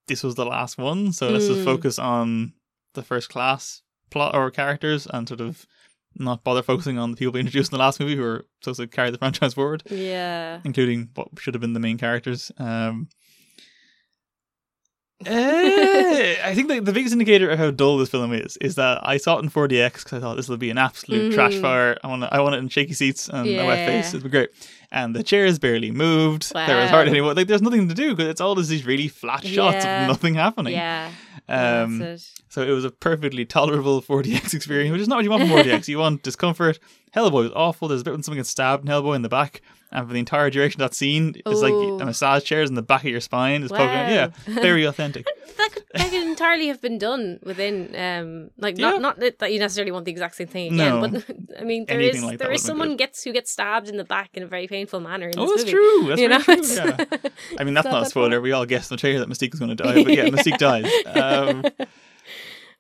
this 0.07 0.23
was 0.23 0.37
the 0.37 0.45
last 0.47 0.79
one, 0.79 1.13
so 1.13 1.29
let's 1.31 1.47
just 1.49 1.61
Mm. 1.61 1.65
focus 1.65 1.99
on 1.99 2.53
the 2.95 3.03
first 3.03 3.29
class 3.29 3.83
plot 4.11 4.35
or 4.35 4.51
characters 4.51 5.07
and 5.13 5.29
sort 5.29 5.41
of 5.41 5.67
not 6.17 6.43
bother 6.43 6.63
focusing 6.63 6.99
on 6.99 7.11
the 7.13 7.17
people 7.17 7.33
we 7.33 7.41
introduced 7.41 7.73
in 7.73 7.77
the 7.79 7.85
last 7.85 8.01
movie 8.01 8.17
who 8.17 8.23
were 8.23 8.47
supposed 8.61 8.81
to 8.81 8.87
carry 8.89 9.11
the 9.11 9.19
franchise 9.23 9.55
forward 9.55 9.83
Yeah. 9.91 10.61
including 10.65 11.11
what 11.15 11.29
should 11.39 11.55
have 11.55 11.61
been 11.61 11.73
the 11.73 11.81
main 11.81 11.99
characters. 11.99 12.51
Um, 12.59 13.09
eh, 15.27 16.37
I 16.45 16.55
think 16.55 16.69
the, 16.69 16.81
the 16.81 16.93
biggest 16.93 17.13
indicator 17.13 17.51
of 17.51 17.59
how 17.59 17.71
dull 17.71 17.99
this 17.99 18.09
film 18.09 18.33
is 18.33 18.57
is 18.59 18.75
that 18.77 18.99
I 19.07 19.17
saw 19.17 19.37
it 19.39 19.45
in 19.45 19.51
4DX 19.51 19.93
because 20.05 20.13
I 20.15 20.21
thought 20.21 20.37
this 20.37 20.49
will 20.49 20.57
be 20.57 20.71
an 20.71 20.79
absolute 20.79 21.33
trash 21.35 21.55
Mhm. 21.55 21.61
fire. 21.61 21.99
I 22.03 22.07
want 22.09 22.25
I 22.25 22.41
want 22.41 22.55
it 22.55 22.59
in 22.59 22.69
shaky 22.69 22.95
seats 22.95 23.29
and 23.29 23.47
a 23.49 23.67
wet 23.67 23.87
face. 23.87 24.09
It'd 24.15 24.23
be 24.25 24.29
great. 24.31 24.51
And 24.93 25.15
the 25.15 25.23
chairs 25.23 25.59
barely 25.61 25.93
moved. 25.93 26.53
There 26.53 26.77
was 26.81 26.91
hardly 26.91 27.13
any. 27.19 27.21
Like 27.21 27.47
there's 27.47 27.63
nothing 27.63 27.89
to 27.89 27.95
do 27.95 28.11
because 28.15 28.29
it's 28.29 28.41
all 28.41 28.57
just 28.57 28.69
these 28.71 28.85
really 28.85 29.07
flat 29.09 29.45
shots 29.47 29.85
Yeah. 29.85 30.03
of 30.03 30.09
nothing 30.09 30.35
happening. 30.35 30.73
Yeah. 30.73 31.13
Um, 31.49 32.01
it. 32.03 32.29
so 32.49 32.63
it 32.63 32.71
was 32.71 32.85
a 32.85 32.91
perfectly 32.91 33.45
tolerable 33.45 34.03
4DX 34.09 34.53
experience, 34.55 34.93
which 34.93 35.01
is 35.03 35.09
not 35.09 35.17
what 35.17 35.25
you 35.25 35.31
want 35.31 35.43
from 35.43 35.51
4DX. 35.53 35.87
you 35.89 35.99
want 35.99 36.23
discomfort. 36.23 36.79
Hellboy 37.15 37.43
was 37.45 37.53
awful. 37.55 37.89
There's 37.89 38.01
a 38.01 38.05
bit 38.05 38.13
when 38.15 38.23
someone 38.23 38.39
gets 38.39 38.51
stabbed 38.51 38.85
in 38.85 38.91
Hellboy 38.91 39.17
in 39.17 39.23
the 39.23 39.29
back, 39.29 39.61
and 39.93 40.07
for 40.07 40.13
the 40.13 40.19
entire 40.21 40.49
duration 40.51 40.81
of 40.81 40.91
that 40.91 40.97
scene, 40.97 41.35
it's 41.45 41.61
like 41.61 41.73
a 41.73 42.05
massage 42.05 42.45
chairs 42.45 42.69
in 42.69 42.75
the 42.77 42.83
back 42.83 43.03
of 43.05 43.11
your 43.11 43.21
spine. 43.21 43.63
Is 43.65 43.71
poking. 43.71 43.87
Yeah, 43.87 44.29
very 44.47 44.85
authentic. 44.91 45.27
That 45.57 45.71
could, 45.73 45.85
that 45.95 46.11
could 46.11 46.23
entirely 46.41 46.69
have 46.69 46.81
been 46.81 46.99
done 46.99 47.39
within, 47.43 47.75
um, 48.07 48.51
like 48.57 48.79
Yeah. 48.79 48.91
not 48.93 49.01
not 49.21 49.39
that 49.39 49.53
you 49.53 49.59
necessarily 49.59 49.93
want 49.93 50.05
the 50.07 50.11
exact 50.11 50.35
same 50.37 50.47
thing 50.49 50.73
again, 50.75 51.01
No. 51.01 51.09
but 51.09 51.25
I 51.61 51.65
mean 51.65 51.85
there 51.87 51.99
Anything 51.99 52.23
is 52.23 52.25
like 52.25 52.39
there 52.39 52.51
is 52.53 52.63
someone 52.63 52.97
gets 52.97 53.23
who 53.25 53.33
gets 53.33 53.51
stabbed 53.53 53.89
in 53.89 53.97
the 53.97 54.05
back 54.05 54.31
in 54.35 54.43
a 54.43 54.47
very 54.47 54.67
painful 54.67 55.01
manner. 55.01 55.29
In 55.29 55.39
Oh, 55.39 55.47
that's 55.49 55.61
movie. 55.65 55.73
true. 55.73 56.09
That's 56.09 56.21
you 56.21 56.29
know, 56.29 56.39
true. 56.41 56.63
Yeah. 56.65 56.97
I 57.59 57.65
mean, 57.65 57.75
that's 57.77 57.85
not 57.85 57.93
not 57.93 58.03
a 58.07 58.11
spoiler. 58.11 58.37
far. 58.37 58.41
We 58.41 58.53
all 58.53 58.67
guessed 58.67 58.91
in 58.91 58.97
the 58.97 59.01
trailer 59.01 59.19
that 59.21 59.29
Mystique 59.29 59.51
was 59.53 59.61
going 59.61 59.75
to 59.77 59.81
die, 59.85 60.03
but 60.03 60.13
yeah, 60.17 60.27
Mystique 60.29 60.59
dies. 60.71 60.91
Um, 61.07 61.65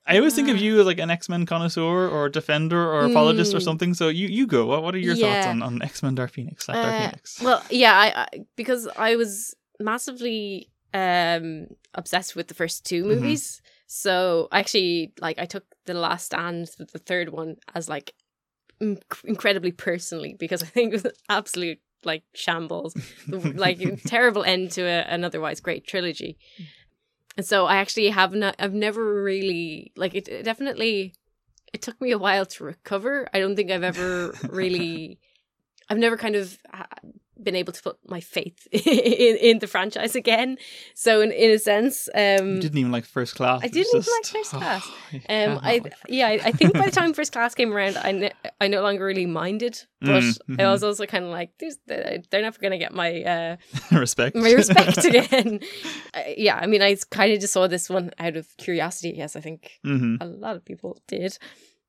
I 0.07 0.17
always 0.17 0.35
think 0.35 0.49
of 0.49 0.57
you 0.57 0.81
as 0.81 0.87
like 0.87 0.99
an 0.99 1.11
X 1.11 1.29
Men 1.29 1.45
connoisseur 1.47 2.09
or 2.09 2.29
defender 2.29 2.81
or 2.95 3.05
apologist 3.05 3.55
or 3.55 3.59
Mm. 3.59 3.63
something. 3.69 3.95
So 3.95 4.09
you, 4.09 4.27
you 4.29 4.47
go. 4.47 4.67
What, 4.67 4.83
what 4.83 4.95
are 4.95 4.99
your 4.99 5.15
thoughts 5.15 5.47
on, 5.47 5.63
on 5.63 5.83
X 5.83 6.03
Men 6.03 6.15
Dark 6.15 6.31
Phoenix? 6.33 6.69
Like 6.69 6.77
Dark 6.83 6.95
Uh, 6.95 6.99
Phoenix. 7.05 7.41
Well, 7.43 7.63
yeah, 7.71 7.93
I, 7.95 8.07
I 8.23 8.27
because 8.57 8.89
I 8.97 9.17
was 9.17 9.55
massively 9.79 10.71
um 10.95 11.69
obsessed 11.95 12.36
with 12.36 12.49
the 12.49 12.55
first 12.55 12.84
two 12.86 13.03
Mhm. 13.05 13.09
movies. 13.09 13.61
So 13.86 14.49
I 14.53 14.61
actually 14.61 15.12
like 15.20 15.38
I 15.38 15.47
took 15.47 15.64
the 15.86 15.95
last 15.95 16.26
stand 16.26 16.70
with 16.78 16.93
the 16.93 16.99
third 16.99 17.30
one 17.30 17.57
as 17.74 17.88
like 17.88 18.14
inc- 18.80 19.24
incredibly 19.24 19.72
personally 19.72 20.34
because 20.38 20.62
I 20.62 20.66
think 20.66 20.93
it 20.95 21.03
was 21.03 21.12
absolute 21.28 21.80
like 22.05 22.22
shambles, 22.34 22.95
like 23.28 23.78
terrible 24.07 24.43
end 24.45 24.70
to 24.72 24.82
a, 24.82 25.01
an 25.03 25.24
otherwise 25.24 25.61
great 25.61 25.86
trilogy. 25.86 26.38
And 27.36 27.45
so 27.47 27.66
I 27.66 27.76
actually 27.76 28.09
have 28.11 28.32
not 28.34 28.57
I've 28.59 28.74
never 28.74 29.22
really 29.22 29.93
like 29.97 30.14
it, 30.14 30.28
it 30.28 30.45
definitely 30.45 31.14
it 31.72 31.82
took 31.82 32.01
me 32.01 32.11
a 32.11 32.18
while 32.18 32.47
to 32.47 32.64
recover. 32.64 33.28
I 33.32 33.38
don't 33.41 33.55
think 33.57 33.70
I've 33.70 33.82
ever 33.84 34.34
really 34.51 35.18
I've 35.88 35.99
never 35.99 36.16
kind 36.16 36.36
of 36.36 36.59
ha- 36.72 36.86
been 37.43 37.57
able 37.57 37.72
to 37.72 37.82
put 37.82 37.97
my 38.07 38.20
faith 38.20 38.66
in, 38.72 39.36
in 39.36 39.59
the 39.59 39.66
franchise 39.66 40.14
again. 40.14 40.59
So 40.95 41.20
in, 41.20 41.32
in 41.32 41.51
a 41.51 41.59
sense, 41.59 42.09
um, 42.14 42.55
you 42.57 42.61
didn't 42.61 42.78
even 42.78 42.93
like 42.93 43.05
First 43.05 43.34
Class. 43.34 43.61
I 43.62 43.68
didn't 43.68 43.88
even 43.88 44.01
just- 44.03 44.11
like 44.18 44.26
First 44.26 44.51
Class. 44.53 44.91
I 45.28 45.45
um, 45.45 45.61
I 45.62 45.82
yeah, 46.09 46.28
I, 46.28 46.41
I 46.47 46.53
think 46.53 46.74
by 46.74 46.86
the 46.86 46.91
time 47.01 47.14
First 47.14 47.32
Class 47.32 47.55
came 47.55 47.72
around, 47.72 47.97
I 47.99 48.12
ne- 48.12 48.32
I 48.61 48.68
no 48.68 48.82
longer 48.82 49.05
really 49.05 49.26
minded, 49.26 49.82
but 50.01 50.22
Mm, 50.22 50.61
I 50.61 50.70
was 50.70 50.82
also 50.82 51.07
kind 51.07 51.24
of 51.24 51.30
like, 51.30 51.51
There's, 51.59 51.78
they're 51.86 52.22
never 52.32 52.59
gonna 52.61 52.78
get 52.78 52.93
my 52.95 53.22
uh, 53.22 53.57
respect. 53.93 54.36
my 54.36 54.53
respect 54.53 55.05
again. 55.05 55.61
uh, 56.14 56.22
yeah, 56.36 56.57
I 56.57 56.66
mean, 56.66 56.82
I 56.82 56.97
kind 57.11 57.32
of 57.32 57.41
just 57.41 57.53
saw 57.53 57.66
this 57.66 57.88
one 57.91 58.11
out 58.18 58.36
of 58.36 58.47
curiosity. 58.57 59.14
Yes, 59.16 59.36
I 59.36 59.41
think 59.41 59.78
hmm 59.84 60.16
a 60.20 60.26
lot 60.26 60.57
of 60.57 60.64
people 60.64 60.99
did. 61.09 61.38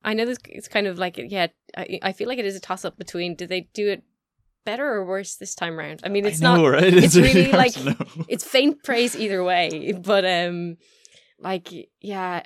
I 0.04 0.14
know 0.16 0.26
this 0.26 0.40
it's 0.50 0.68
kind 0.68 0.88
of 0.88 0.98
like 0.98 1.18
yeah, 1.18 1.48
I, 1.78 2.00
I 2.02 2.12
feel 2.14 2.28
like 2.28 2.40
it 2.40 2.46
is 2.46 2.56
a 2.56 2.60
toss 2.60 2.86
up 2.86 2.98
between 2.98 3.36
did 3.36 3.50
they 3.50 3.70
do 3.74 3.88
it 3.90 4.04
better 4.66 4.86
or 4.86 5.06
worse 5.06 5.36
this 5.36 5.56
time 5.56 5.80
around? 5.80 6.02
I 6.04 6.10
mean, 6.10 6.26
it's 6.26 6.42
I 6.42 6.56
know, 6.56 6.64
not 6.64 6.70
right? 6.70 6.94
it's 6.94 7.16
really 7.16 7.52
hard 7.52 7.76
like- 7.76 7.98
it's 8.28 8.44
faint 8.44 8.84
praise 8.84 9.16
either 9.16 9.44
way, 9.44 9.94
but 9.94 10.26
um 10.26 10.78
like 11.40 11.70
yeah, 12.00 12.44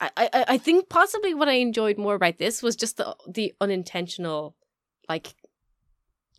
I, 0.00 0.10
I 0.16 0.44
I 0.48 0.58
think 0.58 0.88
possibly 0.88 1.34
what 1.34 1.48
I 1.48 1.54
enjoyed 1.54 1.98
more 1.98 2.14
about 2.14 2.38
this 2.38 2.62
was 2.62 2.76
just 2.76 2.96
the 2.96 3.14
the 3.28 3.52
unintentional 3.60 4.56
like 5.08 5.34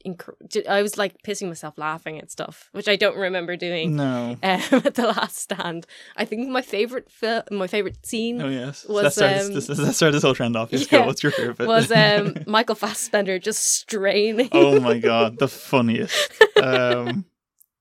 inc- 0.06 0.68
I 0.68 0.82
was 0.82 0.98
like 0.98 1.22
pissing 1.24 1.48
myself 1.48 1.78
laughing 1.78 2.20
at 2.20 2.32
stuff, 2.32 2.70
which 2.72 2.88
I 2.88 2.96
don't 2.96 3.18
remember 3.18 3.56
doing 3.56 3.96
no. 3.96 4.38
um, 4.44 4.62
at 4.72 4.96
the 4.96 5.08
last 5.08 5.38
stand. 5.38 5.86
I 6.18 6.26
think 6.26 6.50
my 6.50 6.62
favorite 6.62 7.10
fil- 7.10 7.44
my 7.52 7.68
favorite 7.68 8.06
scene 8.06 8.42
Oh 8.42 8.50
yes. 8.50 8.86
was, 8.86 9.04
let's, 9.04 9.16
start 9.16 9.32
um, 9.32 9.54
this, 9.54 9.68
this, 9.68 9.80
let's 9.80 9.98
start 9.98 10.14
this 10.14 10.24
whole 10.24 10.36
trend 10.36 10.56
off. 10.56 10.72
Yes, 10.72 10.92
yeah, 10.92 11.00
go. 11.00 11.06
What's 11.08 11.24
your 11.24 11.32
favorite 11.32 11.68
was 11.68 11.92
um, 11.92 12.36
Michael 12.48 12.76
Fassbender 12.76 13.40
just 13.40 13.64
straining. 13.64 14.50
oh 14.52 14.80
my 14.80 14.98
god, 15.00 15.40
the 15.40 15.48
funniest. 15.48 16.32
Um, 16.62 17.26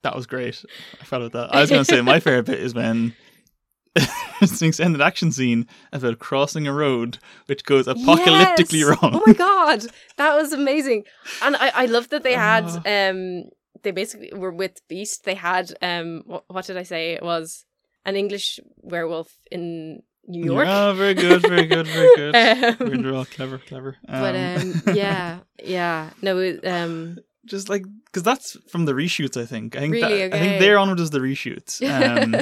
that 0.03 0.17
was 0.17 0.27
great. 0.27 0.65
I 1.01 1.17
about 1.17 1.33
that. 1.33 1.55
I 1.55 1.61
was 1.61 1.71
going 1.71 1.85
to 1.85 1.91
say 1.91 2.01
my 2.01 2.21
favorite 2.21 2.47
bit 2.47 2.61
is 2.61 2.75
when 2.75 3.15
it's 3.97 4.61
an 4.63 4.69
extended 4.69 5.01
action 5.01 5.31
scene 5.33 5.67
about 5.93 6.19
crossing 6.19 6.67
a 6.67 6.73
road 6.73 7.19
which 7.47 7.65
goes 7.65 7.87
apocalyptically 7.87 8.81
Yes! 8.81 8.89
wrong. 9.03 9.13
Oh 9.15 9.23
my 9.27 9.33
god, 9.35 9.85
that 10.17 10.35
was 10.35 10.53
amazing, 10.53 11.05
and 11.43 11.57
I 11.57 11.69
I 11.75 11.87
love 11.87 12.09
that 12.11 12.23
they 12.23 12.35
had 12.35 12.65
Ah. 12.67 12.83
um 13.11 13.45
they 13.83 13.91
basically 13.91 14.31
were 14.35 14.53
with 14.53 14.81
Beast. 14.89 15.25
They 15.25 15.35
had 15.35 15.73
um 15.83 16.23
what, 16.27 16.45
what 16.49 16.65
did 16.67 16.77
I 16.77 16.85
say? 16.85 17.13
It 17.13 17.23
was 17.23 17.65
an 18.05 18.17
English 18.17 18.59
werewolf 18.83 19.31
in 19.51 20.03
New 20.27 20.45
York. 20.45 20.67
Yeah, 20.67 20.93
very 20.93 21.15
good, 21.15 21.43
very 21.43 21.67
good, 21.67 21.87
very 21.87 22.11
good. 22.17 22.35
Um, 22.35 23.03
We're 23.03 23.15
all 23.15 23.25
clever, 23.27 23.59
clever. 23.59 23.97
but 24.07 24.35
um 24.35 24.83
yeah 24.95 25.41
yeah 25.63 26.11
no 26.23 26.39
it, 26.39 26.67
um 26.67 27.19
just 27.45 27.69
like 27.69 27.85
because 28.07 28.23
that's 28.23 28.57
from 28.71 28.85
the 28.87 28.93
reshoots. 28.95 29.37
I 29.41 29.45
think. 29.47 29.77
I 29.77 29.81
think 29.81 29.95
Really? 29.95 30.29
that, 30.29 30.35
I 30.35 30.39
think 30.39 30.61
they're 30.61 30.79
onward 30.79 31.01
as 31.01 31.11
the 31.11 31.19
reshoots. 31.21 31.81
Um, 32.23 32.37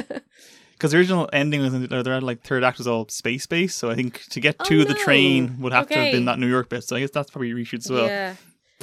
because 0.81 0.91
the 0.93 0.97
original 0.97 1.29
ending 1.31 1.61
was 1.61 1.71
they're 1.89 1.99
uh, 1.99 2.01
they're 2.01 2.19
like 2.21 2.41
third 2.41 2.63
act 2.63 2.79
was 2.79 2.87
all 2.87 3.07
space 3.07 3.45
based. 3.45 3.77
So 3.77 3.91
I 3.91 3.95
think 3.95 4.23
to 4.31 4.39
get 4.39 4.55
Oh, 4.59 4.63
to 4.65 4.83
the 4.83 4.95
no. 4.95 5.03
train 5.03 5.57
would 5.59 5.73
have 5.73 5.87
to 5.89 5.93
have 5.95 6.11
been 6.11 6.25
that 6.25 6.39
New 6.39 6.47
York 6.47 6.69
bit. 6.69 6.83
So 6.83 6.95
I 6.95 7.01
guess 7.01 7.11
that's 7.11 7.29
probably 7.29 7.51
reshoots 7.53 7.85
as 7.85 7.91
well. 7.91 8.07
yeah 8.07 8.33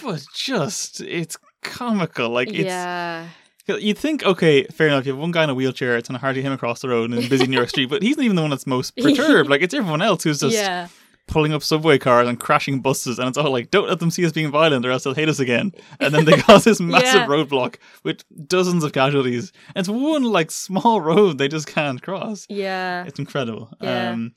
But 0.00 0.24
just 0.32 1.00
it's 1.00 1.36
comical. 1.64 2.28
Like 2.28 2.48
it's 2.50 2.58
yeah 2.60 3.26
you'd 3.66 3.98
think 3.98 4.22
okay, 4.24 4.62
fair 4.66 4.86
enough. 4.86 5.04
You 5.06 5.12
have 5.12 5.20
one 5.20 5.32
guy 5.32 5.42
in 5.42 5.50
a 5.50 5.54
wheelchair. 5.54 5.96
It's 5.96 6.08
hard 6.08 6.36
to 6.36 6.40
get 6.40 6.46
him 6.46 6.52
across 6.52 6.80
the 6.82 6.88
road 6.88 7.12
in 7.12 7.18
a 7.18 7.28
busy 7.28 7.46
New 7.48 7.56
York 7.56 7.68
street. 7.74 7.90
But 7.90 8.02
he's 8.02 8.16
not 8.16 8.22
even 8.24 8.36
the 8.36 8.42
one 8.42 8.50
that's 8.50 8.66
most 8.66 8.96
perturbed. 8.96 9.50
like 9.50 9.62
it's 9.62 9.74
everyone 9.74 10.00
else 10.00 10.22
who's 10.22 10.38
just 10.40 10.54
yeah 10.54 10.86
pulling 11.28 11.52
up 11.52 11.62
subway 11.62 11.98
cars 11.98 12.26
and 12.28 12.40
crashing 12.40 12.80
buses, 12.80 13.18
and 13.18 13.28
it's 13.28 13.38
all 13.38 13.50
like, 13.52 13.70
"Don't 13.70 13.88
let 13.88 14.00
them 14.00 14.10
see 14.10 14.26
us 14.26 14.32
being 14.32 14.50
violent, 14.50 14.84
or 14.84 14.90
else 14.90 15.04
they'll 15.04 15.14
hate 15.14 15.28
us 15.28 15.38
again." 15.38 15.72
And 16.00 16.12
then 16.14 16.24
they 16.24 16.36
cause 16.38 16.64
this 16.64 16.80
massive 16.80 17.14
Yeah. 17.22 17.26
roadblock 17.26 17.76
with 18.02 18.24
dozens 18.48 18.82
of 18.84 18.92
casualties. 18.92 19.52
And 19.74 19.82
it's 19.82 19.88
one 19.88 20.24
like 20.24 20.50
small 20.50 21.00
road 21.00 21.38
they 21.38 21.48
just 21.48 21.66
can't 21.68 22.02
cross. 22.02 22.46
Yeah. 22.48 23.04
It's 23.04 23.18
incredible. 23.18 23.70
Yeah. 23.80 24.10
Um, 24.10 24.32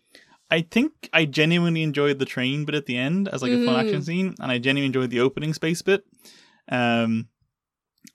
I 0.51 0.61
think 0.61 0.91
I 1.13 1.23
genuinely 1.25 1.81
enjoyed 1.81 2.19
the 2.19 2.25
train 2.25 2.65
bit 2.65 2.75
at 2.75 2.85
the 2.85 2.97
end 2.97 3.29
as 3.29 3.41
like 3.41 3.51
a 3.53 3.65
fun 3.65 3.73
Mhm. 3.75 3.79
action 3.79 4.03
scene, 4.03 4.35
and 4.39 4.51
I 4.51 4.57
genuinely 4.57 4.87
enjoyed 4.87 5.09
the 5.09 5.21
opening 5.21 5.53
space 5.53 5.81
bit. 5.81 6.03
Um, 6.69 7.27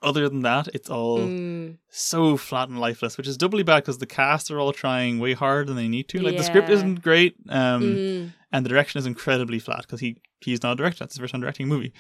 other 0.02 0.28
than 0.28 0.42
that, 0.42 0.68
it's 0.74 0.90
all 0.90 1.28
Mm, 1.28 1.78
so 1.88 2.36
flat 2.36 2.68
and 2.68 2.78
lifeless, 2.78 3.16
which 3.16 3.26
is 3.28 3.36
doubly 3.36 3.62
bad 3.62 3.82
because 3.82 3.98
the 3.98 4.06
cast 4.06 4.50
are 4.50 4.58
all 4.60 4.72
trying 4.72 5.18
way 5.18 5.32
harder 5.34 5.64
than 5.64 5.76
they 5.76 5.88
need 5.88 6.08
to. 6.10 6.18
Like 6.20 6.36
the 6.36 6.44
script 6.44 6.68
isn't 6.70 7.02
great, 7.02 7.36
um, 7.48 7.82
mm, 7.98 8.32
and 8.52 8.64
the 8.64 8.68
direction 8.68 8.98
is 8.98 9.06
incredibly 9.06 9.58
flat 9.58 9.82
because 9.82 10.00
he 10.00 10.16
he's 10.40 10.62
not 10.62 10.72
a 10.72 10.76
director. 10.76 11.00
That's 11.00 11.14
his 11.14 11.20
first 11.20 11.32
time 11.32 11.40
directing 11.40 11.66
a 11.66 11.68
movie. 11.68 11.92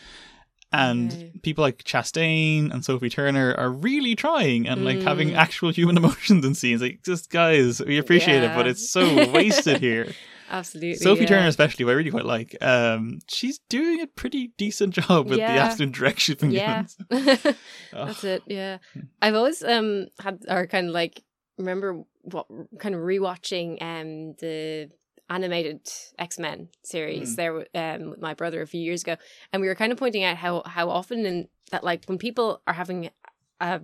And 0.72 1.12
Okay. 1.12 1.30
people 1.42 1.62
like 1.62 1.84
Chastain 1.84 2.72
and 2.72 2.84
Sophie 2.84 3.08
Turner 3.08 3.54
are 3.54 3.70
really 3.70 4.16
trying 4.16 4.66
and 4.68 4.84
like 4.84 5.00
having 5.02 5.30
Mm. 5.30 5.36
actual 5.36 5.70
human 5.70 5.96
emotions 6.02 6.44
in 6.44 6.54
scenes. 6.54 6.82
Like, 6.82 7.02
just 7.04 7.30
guys, 7.30 7.80
we 7.80 7.98
appreciate 7.98 8.42
it, 8.42 8.52
but 8.54 8.66
it's 8.66 8.90
so 8.90 9.30
wasted 9.32 9.78
here. 9.78 10.12
Absolutely. 10.50 10.96
Sophie 10.96 11.22
yeah. 11.22 11.26
Turner, 11.28 11.48
especially, 11.48 11.84
who 11.84 11.90
I 11.90 11.94
really 11.94 12.10
quite 12.10 12.24
like. 12.26 12.56
Um, 12.62 13.20
she's 13.28 13.58
doing 13.68 14.00
a 14.00 14.06
pretty 14.06 14.52
decent 14.56 14.94
job 15.00 15.26
with 15.28 15.38
the 15.38 15.52
Yeah. 15.52 15.64
absolute 15.64 15.92
direction 15.92 16.34
she's 16.34 16.40
been 16.40 16.50
Yeah. 16.50 16.84
given. 17.10 17.56
That's 17.92 18.24
it. 18.24 18.42
Yeah. 18.46 18.78
I've 19.22 19.34
always 19.34 19.62
um 19.62 20.06
had 20.20 20.42
or 20.48 20.66
kind 20.66 20.88
of 20.88 20.94
like 20.94 21.22
remember 21.58 22.02
what 22.22 22.46
kind 22.78 22.94
of 22.94 23.00
rewatching 23.00 23.80
um 23.80 24.34
the 24.40 24.90
animated 25.28 25.80
X-Men 26.18 26.68
series 26.84 27.34
Mm. 27.34 27.36
there 27.36 27.54
um 27.74 28.10
with 28.10 28.20
my 28.20 28.34
brother 28.34 28.62
a 28.62 28.66
few 28.66 28.80
years 28.80 29.02
ago 29.02 29.16
and 29.52 29.60
we 29.60 29.66
were 29.68 29.74
kind 29.74 29.90
of 29.90 29.98
pointing 29.98 30.22
out 30.22 30.36
how 30.36 30.62
how 30.66 30.88
often 30.90 31.26
in 31.26 31.48
that 31.72 31.82
like 31.82 32.04
when 32.06 32.18
people 32.18 32.62
are 32.66 32.74
having 32.74 33.10
a 33.60 33.80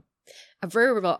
a 0.62 0.66
verbal 0.66 1.16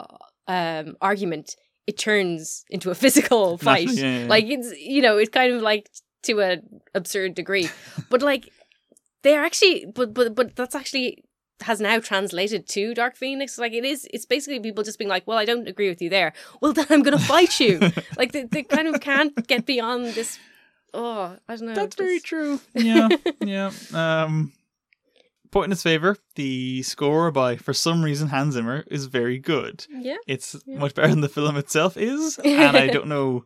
um 0.47 0.97
argument 1.01 1.57
it 1.87 1.99
turns 1.99 2.65
into 2.71 2.91
a 2.91 2.95
physical 3.03 3.59
fight. 3.69 3.91
yeah, 3.91 4.21
yeah, 4.21 4.27
like 4.27 4.47
it's 4.47 4.77
you 4.79 5.03
know 5.03 5.19
it's 5.19 5.31
kind 5.31 5.53
of 5.53 5.63
like 5.63 5.91
to 6.25 6.41
a 6.41 6.59
absurd 6.95 7.35
degree. 7.35 7.69
But 8.11 8.23
like 8.23 8.49
they're 9.23 9.45
actually 9.45 9.87
but 9.95 10.15
but 10.15 10.35
but 10.35 10.57
that's 10.57 10.75
actually 10.75 11.25
has 11.63 11.81
now 11.81 12.01
translated 12.01 12.67
to 12.69 12.95
dark 12.95 13.17
phoenix. 13.17 13.59
Like 13.59 13.73
it 13.73 13.85
is 13.85 14.07
it's 14.13 14.27
basically 14.27 14.61
people 14.61 14.85
just 14.85 14.99
being 14.99 15.09
like 15.09 15.27
well 15.27 15.39
i 15.39 15.45
don't 15.45 15.69
agree 15.69 15.89
with 15.89 16.03
you 16.03 16.11
there. 16.11 16.33
Well 16.61 16.73
then 16.73 16.87
i'm 16.91 17.03
gonna 17.03 17.19
fight 17.19 17.61
you. 17.61 17.79
Like 18.17 18.33
they, 18.33 18.45
they 18.45 18.63
kind 18.63 18.89
of 18.89 19.01
can't 19.01 19.35
get 19.47 19.67
beyond 19.67 20.07
this 20.15 20.39
oh 20.95 21.37
i 21.49 21.57
don't 21.57 21.69
know 21.69 21.75
That's 21.75 21.97
very 21.97 22.21
true. 22.21 22.61
Yeah, 22.75 23.09
yeah. 23.41 23.71
Um, 23.95 24.53
point 25.53 25.67
in 25.67 25.71
his 25.71 25.83
favor, 25.85 26.17
the 26.35 26.83
score 26.83 27.31
by 27.31 27.57
for 27.57 27.73
some 27.73 28.03
reason 28.03 28.29
Hans 28.29 28.55
Zimmer 28.55 28.85
is 28.91 29.07
very 29.07 29.39
good. 29.39 29.87
yeah 29.91 30.17
It's 30.27 30.57
Yeah. 30.67 30.79
much 30.79 30.95
better 30.95 31.09
than 31.09 31.21
the 31.21 31.29
film 31.29 31.57
itself 31.57 31.97
is, 31.97 32.39
and 32.45 32.77
I 32.77 32.89
don't 32.89 33.07
know 33.07 33.45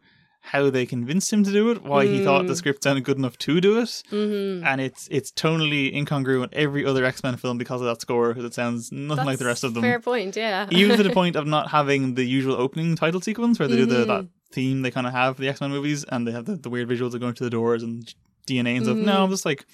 how 0.52 0.70
they 0.70 0.86
convinced 0.86 1.32
him 1.32 1.42
to 1.42 1.50
do 1.50 1.70
it. 1.72 1.82
Why 1.82 2.07
he 2.07 2.22
thought 2.22 2.46
the 2.46 2.52
Mm. 2.52 2.57
script 2.62 2.84
sounded 2.84 3.02
good 3.02 3.18
enough 3.18 3.36
to 3.38 3.61
do 3.61 3.78
it, 3.80 3.90
mm-hmm. 4.12 4.64
and 4.64 4.80
it's 4.80 5.09
it's 5.11 5.32
tonally 5.32 5.92
incongruent 5.92 6.50
every 6.52 6.86
other 6.86 7.04
X 7.04 7.22
Men 7.24 7.36
film 7.36 7.59
because 7.59 7.80
of 7.80 7.88
that 7.88 8.00
score 8.00 8.28
because 8.28 8.44
it 8.44 8.54
sounds 8.54 8.92
nothing 8.92 9.26
like 9.26 9.38
the 9.40 9.44
rest 9.52 9.64
of 9.64 9.74
them. 9.74 9.82
fair 9.82 9.98
point 10.00 10.36
yeah 10.36 10.68
Even 10.80 10.96
to 10.96 11.02
the 11.02 11.11
point 11.20 11.34
of 11.36 11.46
not 11.46 11.70
having 11.70 12.14
the 12.14 12.24
usual 12.24 12.54
opening 12.54 12.94
title 12.94 13.20
sequence 13.20 13.59
where 13.59 13.66
they 13.68 13.76
do 13.76 13.86
the 13.86 14.04
Mhm. 14.04 14.07
that 14.07 14.26
theme 14.52 14.82
they 14.82 14.92
kind 14.92 15.07
of 15.09 15.12
have 15.12 15.34
for 15.36 15.42
the 15.42 15.48
X 15.48 15.61
Men 15.61 15.70
movies, 15.70 16.04
and 16.12 16.26
they 16.26 16.32
have 16.32 16.44
the, 16.44 16.54
the 16.54 16.70
weird 16.70 16.88
visuals 16.88 17.12
of 17.14 17.20
going 17.20 17.34
to 17.34 17.42
the 17.44 17.50
doors 17.50 17.82
and 17.82 18.14
DNA 18.46 18.76
and 18.76 18.86
stuff. 18.86 18.96
No, 18.98 19.24
I'm 19.24 19.30
just 19.30 19.44
like 19.44 19.66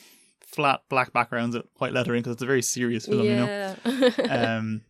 flat 0.53 0.81
black 0.89 1.13
backgrounds 1.13 1.57
with 1.57 1.67
white 1.79 1.93
lettering 1.93 2.21
because 2.23 2.35
it's 2.35 2.43
a 2.43 2.47
very 2.47 2.63
serious 2.63 3.07
film. 3.07 3.23
You 3.25 3.37
know. 3.37 3.75
yeah 3.85 4.11
Um, 4.59 4.83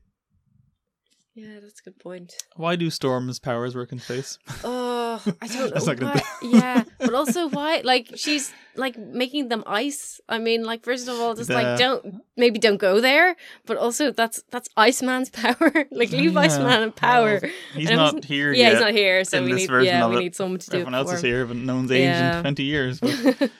yeah 1.34 1.60
that's 1.62 1.80
a 1.80 1.84
good 1.84 1.98
point 1.98 2.34
why 2.56 2.76
do 2.76 2.90
Storm's 2.90 3.38
powers 3.38 3.74
work 3.74 3.90
in 3.92 3.98
space? 3.98 4.38
Oh, 4.64 5.22
I 5.40 5.46
don't 5.46 5.70
That's 5.74 5.86
know. 5.86 5.92
not 5.94 6.14
why- 6.16 6.22
yeah, 6.42 6.84
but 6.98 7.14
also 7.14 7.48
why? 7.48 7.80
Like 7.84 8.10
she's 8.16 8.52
like 8.76 8.98
making 8.98 9.48
them 9.48 9.62
ice. 9.66 10.20
I 10.28 10.38
mean, 10.38 10.64
like 10.64 10.84
first 10.84 11.08
of 11.08 11.18
all, 11.20 11.34
just 11.34 11.48
The- 11.48 11.54
like 11.54 11.78
don't 11.78 12.16
maybe 12.36 12.58
don't 12.58 12.76
go 12.78 13.00
there. 13.00 13.36
But 13.66 13.76
also 13.78 14.10
that's 14.10 14.42
that's 14.50 14.68
Iceman's 14.76 15.30
power. 15.30 15.72
like 15.90 16.10
leave 16.12 16.32
Yeah, 16.34 16.40
Iceman 16.40 16.82
in 16.82 16.92
power. 16.92 17.40
well, 17.42 17.52
He's 17.74 17.88
And 17.88 17.96
not 17.98 18.24
here 18.24 18.52
yeah, 18.52 18.58
yet. 18.64 18.72
he's 18.72 18.80
not 18.80 18.92
here, 18.92 19.24
so 19.24 19.42
we 19.42 19.52
need 19.52 19.70
yeah 19.70 20.06
we 20.08 20.16
it. 20.16 20.20
need 20.20 20.34
someone 20.36 20.58
to 20.60 20.70
do 20.70 20.76
it. 20.76 20.80
Everyone 20.80 20.94
it 20.94 20.98
else 20.98 21.12
is 21.14 21.20
him. 21.24 21.30
here, 21.30 21.46
but 21.46 21.56
no 21.56 21.76
one's 21.76 21.90
aged 21.92 22.02
Yeah. 22.04 22.36
in 22.36 22.42
twenty 22.42 22.64
years. 22.64 23.00
But 23.00 23.50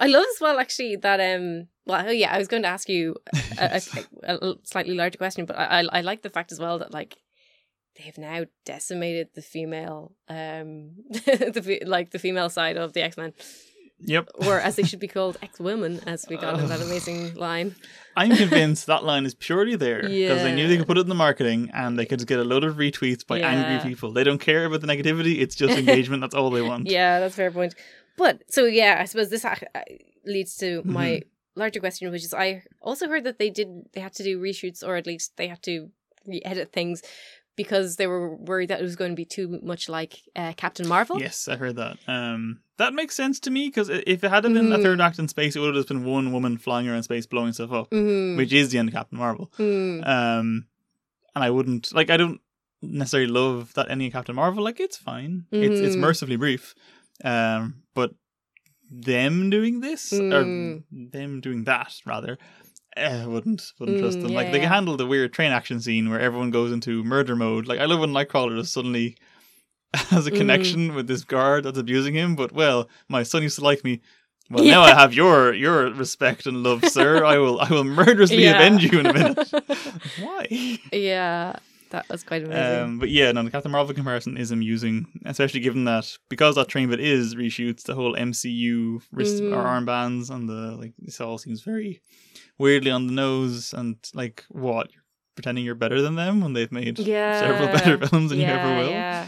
I 0.00 0.06
love 0.06 0.24
as 0.34 0.40
well 0.40 0.58
actually 0.58 0.96
that 0.96 1.20
um 1.20 1.68
well 1.86 2.04
oh 2.06 2.10
yeah 2.10 2.32
I 2.32 2.38
was 2.38 2.48
going 2.48 2.62
to 2.62 2.68
ask 2.68 2.88
you 2.88 3.16
a, 3.58 3.80
a, 4.24 4.34
a 4.44 4.54
slightly 4.64 4.94
larger 4.94 5.18
question 5.18 5.44
but 5.46 5.58
I, 5.58 5.80
I 5.80 5.98
I 5.98 6.00
like 6.00 6.22
the 6.22 6.30
fact 6.30 6.52
as 6.52 6.60
well 6.60 6.78
that 6.78 6.92
like 6.92 7.16
they've 7.98 8.18
now 8.18 8.44
decimated 8.64 9.28
the 9.34 9.42
female 9.42 10.12
um 10.28 10.90
the 11.10 11.82
like 11.86 12.10
the 12.10 12.18
female 12.18 12.48
side 12.50 12.76
of 12.76 12.92
the 12.92 13.02
X 13.02 13.16
Men 13.16 13.32
yep, 14.00 14.28
or 14.34 14.58
as 14.60 14.74
they 14.76 14.82
should 14.90 14.98
be 15.00 15.08
called 15.08 15.36
X 15.42 15.60
women 15.60 16.00
as 16.06 16.26
we 16.28 16.36
got 16.36 16.58
in 16.58 16.68
that 16.68 16.80
amazing 16.80 17.34
line 17.34 17.74
I'm 18.16 18.36
convinced 18.36 18.86
that 18.86 19.02
line 19.04 19.26
is 19.26 19.34
purely 19.34 19.74
there 19.76 20.02
because 20.02 20.42
they 20.42 20.54
knew 20.54 20.68
they 20.68 20.76
could 20.78 20.86
put 20.86 20.98
it 20.98 21.02
in 21.02 21.08
the 21.08 21.14
marketing 21.16 21.70
and 21.72 21.98
they 21.98 22.06
could 22.06 22.24
get 22.26 22.38
a 22.38 22.44
load 22.44 22.62
of 22.64 22.76
retweets 22.76 23.26
by 23.26 23.38
Yeah. 23.40 23.48
angry 23.50 23.90
people. 23.90 24.12
They 24.12 24.22
don't 24.22 24.38
care 24.38 24.64
about 24.66 24.82
the 24.82 24.86
negativity; 24.86 25.40
it's 25.40 25.56
just 25.56 25.76
engagement. 25.76 26.20
That's 26.20 26.34
all 26.34 26.50
they 26.50 26.62
want. 26.62 26.88
yeah 26.88 27.18
that's 27.20 27.34
a 27.34 27.36
fair 27.36 27.50
point 27.50 27.74
but 28.16 28.42
so 28.48 28.64
yeah 28.64 28.98
I 29.00 29.04
suppose 29.04 29.28
this 29.30 29.44
uh, 29.44 29.54
leads 30.24 30.56
to 30.58 30.82
my 30.84 31.08
Mm-hmm. 31.10 31.60
larger 31.60 31.80
question 31.80 32.10
which 32.10 32.24
is 32.24 32.34
I 32.34 32.62
also 32.82 33.08
heard 33.08 33.24
that 33.24 33.38
they 33.38 33.50
did 33.50 33.68
they 33.92 34.00
had 34.00 34.14
to 34.14 34.22
do 34.24 34.40
reshoots 34.40 34.82
or 34.86 34.96
at 34.96 35.06
least 35.06 35.36
they 35.36 35.46
had 35.48 35.62
to 35.62 35.90
re-edit 36.26 36.72
things 36.72 37.02
because 37.56 37.94
they 37.96 38.08
were 38.08 38.34
worried 38.34 38.70
that 38.70 38.80
it 38.80 38.82
was 38.82 38.96
going 38.96 39.12
to 39.12 39.16
be 39.16 39.24
too 39.24 39.60
much 39.62 39.88
like 39.88 40.18
uh, 40.34 40.52
Captain 40.56 40.88
Marvel. 40.88 41.20
Yes, 41.20 41.46
I 41.46 41.54
heard 41.54 41.76
that. 41.76 41.98
Um, 42.08 42.58
that 42.78 42.92
makes 42.92 43.14
sense 43.14 43.38
to 43.40 43.50
me 43.52 43.68
because 43.68 43.88
if 43.90 44.24
it 44.24 44.28
had 44.28 44.42
been 44.42 44.56
a 44.56 44.62
Mhm. 44.78 44.82
third 44.82 45.00
act 45.00 45.20
in 45.20 45.28
space, 45.28 45.54
it 45.54 45.60
would 45.60 45.68
have 45.68 45.76
just 45.76 45.86
been 45.86 46.02
one 46.04 46.32
woman 46.32 46.58
flying 46.58 46.88
around 46.88 47.04
space 47.04 47.26
blowing 47.26 47.52
stuff 47.52 47.70
up, 47.70 47.90
Mm. 47.90 48.36
which 48.36 48.52
is 48.52 48.70
the 48.72 48.78
end 48.78 48.88
of 48.88 48.94
Captain 48.94 49.18
Marvel. 49.18 49.52
Mm. 49.58 50.04
Um, 50.04 50.66
and 51.36 51.44
I 51.44 51.50
wouldn't 51.50 51.94
like. 51.94 52.10
I 52.10 52.16
don't 52.16 52.40
necessarily 52.82 53.30
love 53.30 53.72
that 53.74 53.88
ending 53.88 54.08
of 54.08 54.12
Captain 54.14 54.34
Marvel. 54.34 54.64
Like, 54.64 54.80
it's 54.80 54.96
fine. 54.96 55.46
It's 55.52 55.78
it's 55.80 55.94
Mhm. 55.94 56.00
mercifully 56.00 56.36
brief. 56.36 56.74
Um, 57.24 57.82
but 57.94 58.12
them 58.90 59.50
doing 59.50 59.80
this 59.80 60.12
Mm. 60.12 60.32
or 60.32 60.82
them 60.92 61.40
doing 61.40 61.64
that 61.64 61.94
rather. 62.06 62.38
I 62.96 63.26
wouldn't 63.26 63.72
wouldn't 63.80 63.98
trust 63.98 64.18
Mm, 64.18 64.22
them. 64.22 64.30
yeah, 64.32 64.36
like 64.38 64.52
they 64.52 64.60
can 64.60 64.68
handle 64.68 64.96
the 64.96 65.06
weird 65.06 65.32
train 65.32 65.50
action 65.50 65.80
scene 65.80 66.10
where 66.10 66.20
everyone 66.20 66.50
goes 66.52 66.70
into 66.70 67.02
murder 67.02 67.34
mode. 67.34 67.66
Like 67.66 67.80
I 67.80 67.86
love 67.86 67.98
when 68.00 68.10
Nightcrawler 68.12 68.56
just 68.60 68.72
suddenly 68.72 69.16
has 69.94 70.26
a 70.26 70.30
Mm. 70.30 70.36
connection 70.36 70.94
with 70.94 71.06
this 71.08 71.24
guard 71.24 71.64
that's 71.64 71.78
abusing 71.78 72.14
him. 72.14 72.36
But 72.36 72.52
well, 72.52 72.88
my 73.08 73.22
son 73.24 73.42
used 73.42 73.58
to 73.58 73.64
like 73.64 73.82
me. 73.82 74.00
Well, 74.50 74.62
Yeah. 74.64 74.74
now 74.74 74.82
I 74.82 74.94
have 74.94 75.14
your 75.14 75.52
your 75.54 75.90
respect 75.94 76.46
and 76.46 76.62
love, 76.62 76.84
sir. 76.84 77.24
I 77.24 77.38
will 77.38 77.58
I 77.60 77.68
will 77.70 77.82
murderously 77.84 78.44
Yeah. 78.44 78.56
avenge 78.56 78.84
you 78.84 79.00
in 79.00 79.06
a 79.06 79.12
minute. 79.12 79.48
Why? 80.18 80.78
yeah, 80.92 81.56
that 81.94 82.08
was 82.08 82.22
quite 82.24 82.44
amazing. 82.44 82.82
Um, 82.82 82.98
but 82.98 83.08
yeah, 83.08 83.30
no, 83.32 83.42
the 83.42 83.50
Captain 83.50 83.70
Marvel 83.70 83.94
comparison 83.94 84.36
is 84.36 84.50
amusing, 84.50 85.06
especially 85.24 85.60
given 85.60 85.84
that 85.84 86.16
because 86.28 86.54
that 86.56 86.68
train 86.68 86.88
bit 86.90 87.00
is 87.00 87.34
reshoots, 87.34 87.82
the 87.84 87.94
whole 87.94 88.14
MCU 88.16 89.00
wrist 89.12 89.42
Mhm. 89.42 89.52
or 89.52 89.64
armbands 89.64 90.30
and 90.30 90.48
the 90.48 90.76
like, 90.76 90.92
this 90.98 91.20
all 91.20 91.38
seems 91.38 91.62
very 91.62 92.00
weirdly 92.58 92.90
on 92.90 93.06
the 93.06 93.12
nose 93.12 93.72
and 93.72 93.96
like 94.14 94.44
what 94.48 94.90
pretending 95.36 95.64
you're 95.64 95.74
better 95.74 96.00
than 96.02 96.14
them 96.14 96.40
when 96.40 96.52
they've 96.52 96.70
made 96.72 96.98
yeah, 96.98 97.40
several 97.40 97.66
better 97.76 98.06
films 98.06 98.30
than 98.30 98.40
you 98.40 98.46
ever 98.46 98.76
will. 98.78 98.90
Yeah, 98.90 99.26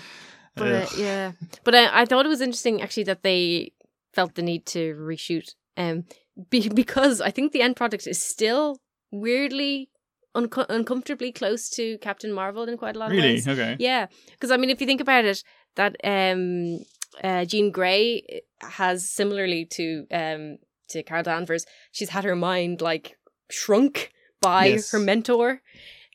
but 0.55 0.69
uh, 0.73 0.87
yeah, 0.97 1.33
but 1.65 1.75
I, 1.75 2.03
I 2.03 2.05
thought 2.05 2.27
it 2.27 2.29
was 2.29 2.41
interesting 2.41 2.83
actually 2.83 3.05
that 3.05 3.23
they 3.23 3.73
felt 4.15 4.35
the 4.35 4.43
need 4.43 4.67
to 4.67 4.95
reshoot, 4.97 5.55
um, 5.77 6.05
be, 6.51 6.69
because 6.83 7.21
I 7.21 7.31
think 7.31 7.53
the 7.53 7.63
end 7.63 7.77
product 7.77 8.07
is 8.07 8.23
still 8.23 8.81
weirdly 9.11 9.91
unco- 10.37 10.67
uncomfortably 10.69 11.33
close 11.33 11.69
to 11.71 11.99
Captain 11.99 12.33
Marvel 12.33 12.65
in 12.69 12.77
quite 12.77 12.97
a 12.97 12.99
lot 12.99 13.11
of 13.11 13.17
ways. 13.17 13.23
really? 13.23 13.35
ways. 13.35 13.49
Okay. 13.49 13.77
Yeah, 13.79 14.07
because 14.33 14.51
I 14.51 14.57
mean, 14.57 14.71
if 14.71 14.81
you 14.81 14.87
think 14.87 15.01
about 15.01 15.25
it, 15.25 15.43
that 15.75 15.97
um, 16.05 16.79
uh, 17.25 17.45
Jean 17.45 17.71
Grey 17.71 18.43
has 18.61 19.09
similarly 19.11 19.65
to 19.77 20.07
um 20.11 20.59
to 20.91 21.03
Carol 21.03 21.23
Danvers, 21.25 21.67
she's 21.93 22.11
had 22.11 22.25
her 22.25 22.37
mind 22.37 22.81
like 22.81 23.17
shrunk 23.51 24.13
by 24.41 24.67
Yes. 24.67 24.91
her 24.93 24.99
mentor, 25.01 25.63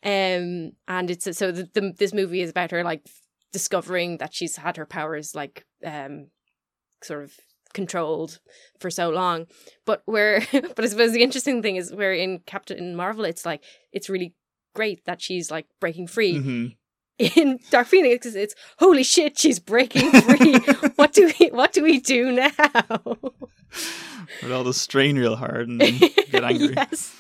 um, 0.04 0.72
and 0.88 1.10
it's 1.10 1.26
so 1.38 1.52
the, 1.52 1.70
the 1.74 1.94
this 1.98 2.14
movie 2.14 2.42
is 2.42 2.50
about 2.50 2.72
her 2.72 2.84
like 2.84 3.02
discovering 3.52 4.18
that 4.20 4.34
she's 4.34 4.56
had 4.56 4.78
her 4.78 4.86
powers 4.86 5.36
like 5.36 5.66
um 5.86 6.28
sort 7.04 7.24
of 7.24 7.34
controlled 7.74 8.40
for 8.80 8.90
so 8.90 9.10
long 9.10 9.46
but 9.86 10.02
where 10.06 10.42
but 10.52 10.80
i 10.80 10.88
suppose 10.88 11.12
the 11.14 11.24
interesting 11.24 11.62
thing 11.62 11.76
is 11.76 11.94
where 11.94 12.14
in 12.14 12.40
captain 12.46 12.96
marvel 12.96 13.26
it's 13.26 13.46
like 13.46 13.64
it's 13.92 14.10
really 14.10 14.34
great 14.76 15.04
that 15.06 15.22
she's 15.22 15.50
like 15.52 15.66
breaking 15.80 16.08
free 16.08 16.38
hmm 16.40 16.68
in 17.18 17.60
Dark 17.70 17.86
Phoenix 17.86 18.26
it's, 18.26 18.36
it's 18.36 18.56
holy 18.80 19.04
shit 19.04 19.38
she's 19.38 19.60
breaking 19.60 20.10
free 20.12 20.58
what 20.96 21.14
do 21.14 21.32
we 21.40 21.48
what 21.50 21.72
do 21.72 21.84
we 21.84 22.00
do 22.00 22.32
now 22.32 22.52
With 24.42 24.52
all 24.52 24.64
the 24.64 24.74
strain 24.74 25.18
real 25.18 25.36
hard 25.36 25.68
and 25.70 25.80
get 26.32 26.44
angry. 26.44 26.74
yes. 26.76 27.16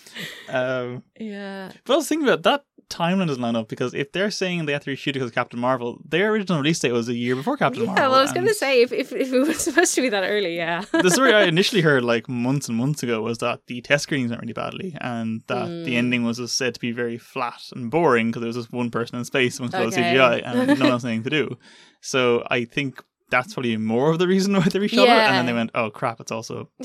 Um, 0.49 1.03
Yeah. 1.19 1.71
but 1.85 1.93
I 1.93 1.97
was 1.97 2.07
thinking 2.07 2.27
about 2.27 2.43
that 2.43 2.65
timeline 2.91 3.27
doesn't 3.27 3.41
line 3.41 3.55
up 3.55 3.67
because 3.67 3.93
if 3.93 4.11
they're 4.11 4.29
saying 4.31 4.65
they 4.65 4.73
have 4.73 4.83
to 4.83 4.91
reshoot 4.91 5.13
because 5.13 5.29
of 5.29 5.33
Captain 5.35 5.59
Marvel, 5.59 5.99
their 6.07 6.31
original 6.31 6.59
release 6.59 6.79
date 6.79 6.91
was 6.91 7.07
a 7.09 7.15
year 7.15 7.35
before 7.35 7.57
Captain 7.57 7.81
Yeah, 7.83 7.87
Marvel. 7.87 8.09
well, 8.11 8.19
I 8.19 8.21
was 8.23 8.31
going 8.33 8.47
to 8.47 8.53
say 8.53 8.81
if, 8.81 8.91
if 8.91 9.11
if 9.11 9.31
it 9.33 9.39
was 9.39 9.59
supposed 9.67 9.95
to 9.95 10.01
be 10.01 10.09
that 10.09 10.23
early, 10.23 10.55
yeah. 10.55 10.83
the 10.91 11.09
story 11.09 11.33
I 11.33 11.43
initially 11.55 11.81
heard 11.81 12.03
like 12.03 12.27
months 12.29 12.67
and 12.67 12.77
months 12.77 13.01
ago 13.03 13.21
was 13.21 13.37
that 13.39 13.61
the 13.67 13.81
test 13.81 14.03
screenings 14.03 14.29
went 14.31 14.41
really 14.41 14.53
badly 14.53 14.95
and 15.01 15.41
that 15.47 15.67
the 15.67 15.93
Mm. 15.93 15.97
ending 15.97 16.23
was 16.23 16.37
just 16.37 16.57
said 16.57 16.73
to 16.73 16.79
be 16.79 16.91
very 16.91 17.17
flat 17.17 17.61
and 17.75 17.89
boring 17.89 18.27
because 18.27 18.41
there 18.41 18.47
was 18.47 18.55
just 18.57 18.71
one 18.73 18.89
person 18.91 19.17
in 19.17 19.25
space 19.25 19.57
amongst 19.59 19.75
all 19.75 19.89
the 19.89 19.95
CGI 19.95 20.41
and 20.45 20.67
no 20.79 20.85
one 20.85 20.91
else 20.93 21.05
anything 21.05 21.23
to 21.23 21.29
do. 21.29 21.57
So 22.01 22.45
I 22.49 22.65
think 22.65 23.03
that's 23.31 23.53
probably 23.55 23.75
more 23.77 24.11
of 24.11 24.19
the 24.19 24.27
reason 24.27 24.53
why 24.57 24.61
they 24.69 24.79
reshot 24.79 25.03
it. 25.05 25.09
And 25.09 25.35
then 25.35 25.45
they 25.47 25.53
went, 25.53 25.71
oh 25.73 25.89
crap, 25.89 26.19
it's 26.19 26.31
also 26.31 26.69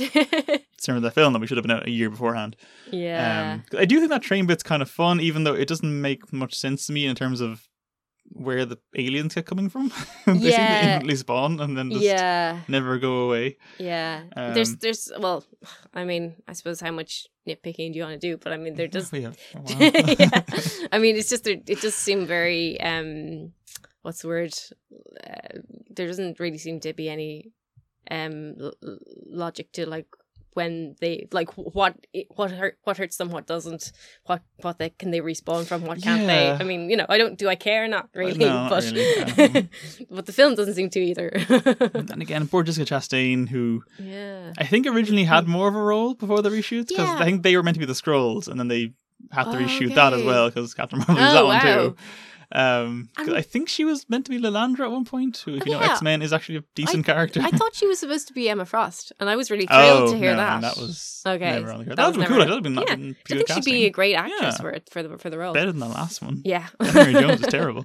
similar 0.79 1.01
to 1.01 1.01
the 1.01 1.11
film 1.11 1.33
that 1.35 1.41
we 1.41 1.47
should 1.47 1.57
have 1.59 1.63
been 1.65 1.77
out 1.77 1.87
a 1.87 1.91
year 1.91 2.09
beforehand. 2.11 2.57
yeah. 2.91 3.59
Um, 3.73 3.79
I 3.79 3.85
do 3.85 3.99
think 3.99 4.11
that 4.11 4.23
train 4.23 4.47
bit's 4.47 4.63
kind 4.63 4.81
of 4.83 4.91
fun, 4.91 5.21
even 5.21 5.45
though 5.45 5.55
it 5.55 5.69
doesn't 5.69 6.01
make 6.01 6.33
much 6.33 6.55
sense 6.55 6.87
to 6.87 6.93
me 6.93 7.07
in 7.07 7.15
terms 7.17 7.41
of 7.41 7.69
where 8.33 8.65
the 8.65 8.77
aliens 8.97 9.35
get 9.37 9.47
coming 9.47 9.69
from. 9.69 9.89
they 10.27 10.33
seem 10.33 10.41
to 10.41 10.49
Yeah. 10.49 10.85
instantly 10.87 11.15
spawn 11.17 11.61
and 11.61 11.79
then 11.79 11.91
just 11.93 12.03
yeah. 12.05 12.59
never 12.67 12.99
go 12.99 13.19
away. 13.27 13.57
Yeah. 13.79 14.23
there's 14.35 14.71
Um, 14.71 14.79
there's 14.81 15.13
well, 15.19 15.45
I 15.95 16.05
mean, 16.05 16.35
I 16.49 16.53
suppose 16.55 16.81
how 16.81 16.91
much 16.91 17.29
nitpicking 17.47 17.93
do 17.93 17.99
you 17.99 18.03
want 18.05 18.21
to 18.21 18.29
do? 18.31 18.37
But 18.37 18.53
I 18.53 18.57
mean, 18.57 18.75
there 18.75 18.89
does. 18.89 19.13
We 19.13 19.23
have 19.23 19.39
a 19.55 20.17
yeah. 20.19 20.43
I 20.93 20.99
mean, 20.99 21.15
it's 21.17 21.31
just 21.31 21.47
it 21.47 21.81
does 21.81 21.95
seem 21.95 22.27
very 22.27 22.81
um, 22.81 23.53
what's 24.07 24.23
the 24.23 24.29
word? 24.29 24.55
Uh, 25.27 25.59
there 25.97 26.07
doesn't 26.07 26.39
really 26.41 26.59
seem 26.67 26.79
to 26.81 26.93
be 26.95 27.09
any 27.09 27.51
um 28.11 28.55
l- 28.61 28.73
logic 29.45 29.73
to 29.73 29.85
like 29.85 30.07
when 30.55 30.95
they 31.03 31.27
like 31.33 31.51
what 31.79 31.95
what 32.39 32.51
hurt 32.53 32.79
what 32.85 32.97
hurts 32.97 33.17
them 33.17 33.31
what 33.31 33.47
doesn't 33.47 33.91
what 34.27 34.43
what 34.63 34.79
they 34.79 34.91
can 34.91 35.11
they 35.11 35.21
respawn 35.21 35.67
from 35.67 35.83
what 35.83 36.01
can't 36.01 36.21
Yeah. 36.23 36.27
they 36.57 36.63
i 36.63 36.65
mean 36.71 36.89
you 36.89 36.97
know 36.97 37.05
i 37.09 37.19
don't 37.19 37.37
do 37.37 37.49
i 37.49 37.57
care 37.57 37.89
not 37.89 38.09
really 38.15 38.39
no, 38.39 38.69
not 38.69 38.71
but 38.71 38.85
really, 38.85 39.57
um. 39.59 39.69
but 40.17 40.25
the 40.27 40.33
film 40.33 40.55
doesn't 40.55 40.75
seem 40.75 40.89
to 40.91 41.01
either 41.01 41.29
and 42.13 42.23
again, 42.23 42.47
poor 42.49 42.63
Jessica 42.63 42.87
Chastain, 42.95 43.49
who 43.49 43.83
yeah 43.99 44.53
I 44.57 44.65
think 44.65 44.87
originally 44.87 45.25
had 45.25 45.49
more 45.49 45.69
of 45.69 45.75
a 45.75 45.83
role 45.83 46.15
before 46.15 46.41
the 46.43 46.51
reshoots 46.51 46.89
because 46.95 47.09
Yeah. 47.11 47.19
I 47.19 47.25
think 47.25 47.43
they 47.43 47.57
were 47.57 47.65
meant 47.65 47.75
to 47.75 47.85
be 47.87 47.91
the 47.95 48.01
Skrulls, 48.03 48.47
and 48.49 48.57
then 48.61 48.69
they 48.69 48.93
had 49.33 49.45
to 49.53 49.57
Oh, 49.59 49.61
reshoot 49.63 49.95
that 49.97 50.13
as 50.15 50.23
well 50.23 50.49
because 50.49 50.73
Captain 50.75 51.01
Marvel 51.01 51.17
was 51.17 51.31
Oh, 51.31 51.35
that 51.35 51.45
one 51.53 51.57
wow. 51.57 51.77
too. 51.89 51.97
Um, 52.53 53.09
I 53.17 53.43
think 53.43 53.69
she 53.69 53.85
was 53.85 54.09
meant 54.09 54.25
to 54.27 54.31
be 54.31 54.39
Lilandra 54.39 54.81
at 54.87 54.91
one 54.93 55.05
point, 55.05 55.37
who, 55.39 55.57
if 55.57 55.67
you 55.67 55.73
know 55.73 55.81
Yeah. 55.81 55.93
X 55.93 56.03
Men, 56.03 56.23
is 56.23 56.33
actually 56.33 56.59
a 56.59 56.65
decent 56.77 57.05
character. 57.05 57.41
i 57.43 57.51
thought 57.51 57.75
she 57.75 57.87
was 57.89 57.99
supposed 57.99 58.29
to 58.29 58.35
be 58.35 58.49
emma 58.49 58.65
frost 58.65 59.13
and 59.19 59.29
i 59.29 59.35
was 59.35 59.51
really 59.51 59.67
thrilled 59.67 60.09
oh, 60.11 60.13
to 60.13 60.17
hear 60.19 60.31
no, 60.33 60.37
that 60.39 60.61
that 60.63 60.77
was 60.77 61.23
Okay. 61.27 61.39
Never 61.59 61.73
on 61.73 61.79
the. 61.81 61.85
That 61.87 61.97
That 61.97 62.07
was 62.09 62.17
would 62.17 62.23
never- 62.23 62.35
cool. 62.35 62.39
That 62.47 62.49
would 62.55 62.55
have 62.55 62.63
been, 62.63 62.75
yeah. 62.87 62.95
been 62.95 63.17
i 63.41 63.43
think 63.45 63.65
she'd 63.65 63.65
be 63.65 63.87
a 63.87 63.91
great 63.91 64.15
actress 64.15 64.41
Yeah. 64.41 64.51
for 64.63 64.71
it 64.71 64.89
for 64.91 65.03
the 65.03 65.19
for 65.19 65.29
the 65.29 65.39
role 65.39 65.53
better 65.53 65.73
than 65.73 65.81
the 65.81 65.89
last 65.89 66.23
one. 66.23 66.43
yeah 66.45 66.69
January 66.83 67.13
Jones 67.15 67.41
is 67.41 67.47
terrible. 67.59 67.85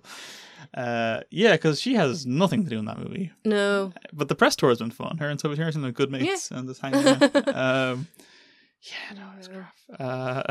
Uh, 0.73 1.19
yeah, 1.31 1.51
because 1.53 1.81
she 1.81 1.95
has 1.95 2.25
nothing 2.25 2.63
to 2.63 2.69
do 2.69 2.79
in 2.79 2.85
that 2.85 2.97
movie. 2.99 3.31
no 3.43 3.91
But 4.13 4.29
the 4.29 4.35
press 4.35 4.55
tour 4.55 4.69
has 4.69 4.77
been 4.79 4.91
fun. 4.91 5.17
Her 5.17 5.27
and 5.29 5.37
Sophie 5.39 5.57
Harrison 5.57 5.83
are 5.83 5.91
good 5.91 6.09
mates 6.11 6.49
and 6.51 6.65
just 6.67 6.79
hanging 6.81 7.05
out. 7.07 7.23
um, 7.55 8.07
yeah, 8.83 9.15
no, 9.15 9.23
it's 9.37 9.47
crap. 9.49 9.73
Uh, 9.99 10.43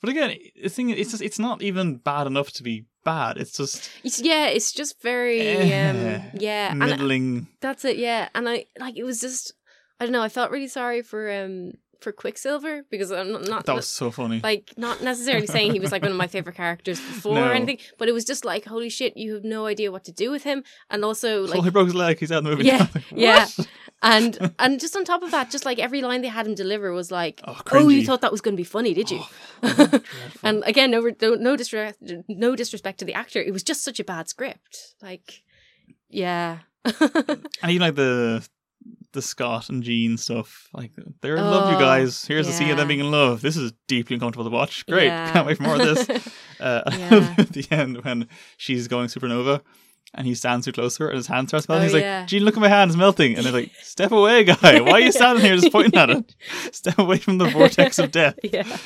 but 0.00 0.10
again, 0.10 0.36
the 0.62 0.68
thing 0.68 0.90
is, 0.90 0.98
it's 0.98 1.10
just 1.10 1.22
it's 1.22 1.38
not 1.38 1.62
even 1.62 1.96
bad 1.96 2.26
enough 2.26 2.50
to 2.52 2.62
be 2.62 2.84
bad. 3.04 3.36
It's 3.38 3.56
just 3.56 3.90
it's, 4.04 4.20
yeah 4.20 4.46
it's 4.46 4.72
just 4.72 5.00
very 5.02 5.40
Eh, 5.40 5.90
um 5.90 6.22
yeah 6.34 6.70
and 6.72 6.82
I- 6.82 6.86
middling. 6.86 7.46
That's 7.60 7.84
it, 7.84 7.96
yeah. 7.96 8.28
And 8.34 8.48
I 8.48 8.66
like 8.78 8.96
it 8.96 9.04
was 9.04 9.20
just 9.20 9.52
I 9.98 10.04
don't 10.06 10.12
know, 10.12 10.22
I 10.22 10.28
felt 10.28 10.50
really 10.50 10.68
sorry 10.68 11.02
for 11.02 11.30
um 11.30 11.72
for 12.00 12.12
Quicksilver 12.12 12.82
because 12.90 13.12
I'm 13.12 13.30
not, 13.30 13.46
not 13.46 13.66
That 13.66 13.74
was 13.76 13.86
so 13.86 14.10
funny. 14.10 14.40
like 14.42 14.72
not 14.78 15.02
necessarily 15.02 15.46
saying 15.46 15.72
he 15.72 15.80
was 15.80 15.92
like 15.92 16.00
one 16.00 16.10
of 16.10 16.16
my 16.16 16.28
favorite 16.28 16.56
characters 16.56 16.98
before 17.12 17.34
No. 17.34 17.48
or 17.48 17.52
anything, 17.52 17.76
but 17.98 18.08
it 18.08 18.12
was 18.12 18.24
just 18.24 18.42
like 18.44 18.64
holy 18.64 18.88
shit, 18.88 19.18
you 19.18 19.34
have 19.34 19.44
no 19.44 19.66
idea 19.66 19.92
what 19.92 20.04
to 20.04 20.12
do 20.12 20.30
with 20.30 20.44
him 20.44 20.64
and 20.88 21.04
also 21.04 21.44
so 21.46 21.52
like 21.56 21.62
he 21.64 21.70
broke 21.70 21.86
his 21.88 21.94
leg. 21.94 22.18
He's 22.18 22.32
out 22.32 22.38
of 22.38 22.44
the 22.44 22.50
movie. 22.50 22.64
Yeah, 22.64 22.86
yeah. 23.14 23.46
And 24.02 24.52
and 24.58 24.80
just 24.80 24.96
on 24.96 25.04
top 25.04 25.22
of 25.22 25.30
that, 25.30 25.50
just 25.50 25.64
like 25.64 25.78
every 25.78 26.00
line 26.02 26.22
they 26.22 26.28
had 26.28 26.46
him 26.46 26.54
deliver 26.54 26.92
was 26.92 27.10
like, 27.10 27.40
Oh, 27.46 27.58
"Oh, 27.72 27.88
you 27.88 28.04
thought 28.04 28.20
that 28.22 28.32
was 28.32 28.40
going 28.40 28.54
to 28.56 28.60
be 28.60 28.64
funny, 28.64 28.94
did 28.94 29.10
you?" 29.10 29.20
Oh, 29.62 30.00
and 30.42 30.62
again, 30.66 30.90
no, 30.90 31.00
no, 31.00 31.56
disrespect, 31.56 31.98
no 32.28 32.56
disrespect 32.56 32.98
to 33.00 33.04
the 33.04 33.14
actor. 33.14 33.40
It 33.40 33.52
was 33.52 33.62
just 33.62 33.84
such 33.84 34.00
a 34.00 34.04
bad 34.04 34.28
script. 34.28 34.94
Like, 35.02 35.42
yeah, 36.08 36.58
And 36.84 37.70
even 37.70 37.80
like 37.80 37.94
the 37.94 38.46
the 39.12 39.20
Scott 39.22 39.68
and 39.68 39.82
Jean 39.82 40.16
stuff, 40.16 40.68
like 40.72 40.92
they're 41.20 41.36
in 41.36 41.42
love, 41.44 41.68
you 41.70 41.76
Oh, 41.76 41.80
guys. 41.80 42.24
Here's 42.24 42.46
the 42.46 42.52
scene 42.52 42.70
of 42.70 42.76
them 42.76 42.86
being 42.88 43.00
in 43.00 43.10
love. 43.10 43.42
This 43.42 43.56
is 43.56 43.72
deeply 43.88 44.14
uncomfortable 44.14 44.44
to 44.48 44.54
watch. 44.54 44.86
Great, 44.86 45.06
Yeah. 45.06 45.32
can't 45.32 45.46
wait 45.46 45.56
for 45.56 45.64
more 45.64 45.74
of 45.74 45.80
this. 45.82 46.28
Uh, 46.60 46.82
Yeah. 46.92 47.34
at 47.38 47.48
the 47.54 47.66
end 47.70 48.04
when 48.04 48.28
she's 48.58 48.86
going 48.86 49.08
supernova. 49.08 49.62
And 50.12 50.26
he 50.26 50.34
stands 50.34 50.66
too 50.66 50.72
close 50.72 50.96
to 50.96 51.04
her, 51.04 51.08
and 51.10 51.16
his 51.16 51.28
hand 51.28 51.48
starts 51.48 51.68
melting. 51.68 51.82
Oh, 51.82 51.92
He's 51.92 52.02
like, 52.02 52.26
Jean, 52.26 52.42
look 52.44 52.56
at 52.56 52.60
my 52.60 52.68
hand; 52.68 52.90
it's 52.90 52.98
melting." 52.98 53.36
And 53.36 53.46
they're 53.46 53.52
like, 53.52 53.70
"Step 53.80 54.10
away, 54.10 54.42
guy! 54.42 54.80
Why 54.80 54.90
are 54.92 55.00
you 55.00 55.12
standing 55.12 55.44
here 55.44 55.54
just 55.56 55.70
pointing 55.72 55.98
at 55.98 56.10
it? 56.10 56.34
Step 56.72 56.98
away 56.98 57.18
from 57.18 57.38
the 57.38 57.44
vortex 57.48 57.98
of 58.00 58.10
death." 58.10 58.36
yeah. 58.42 58.76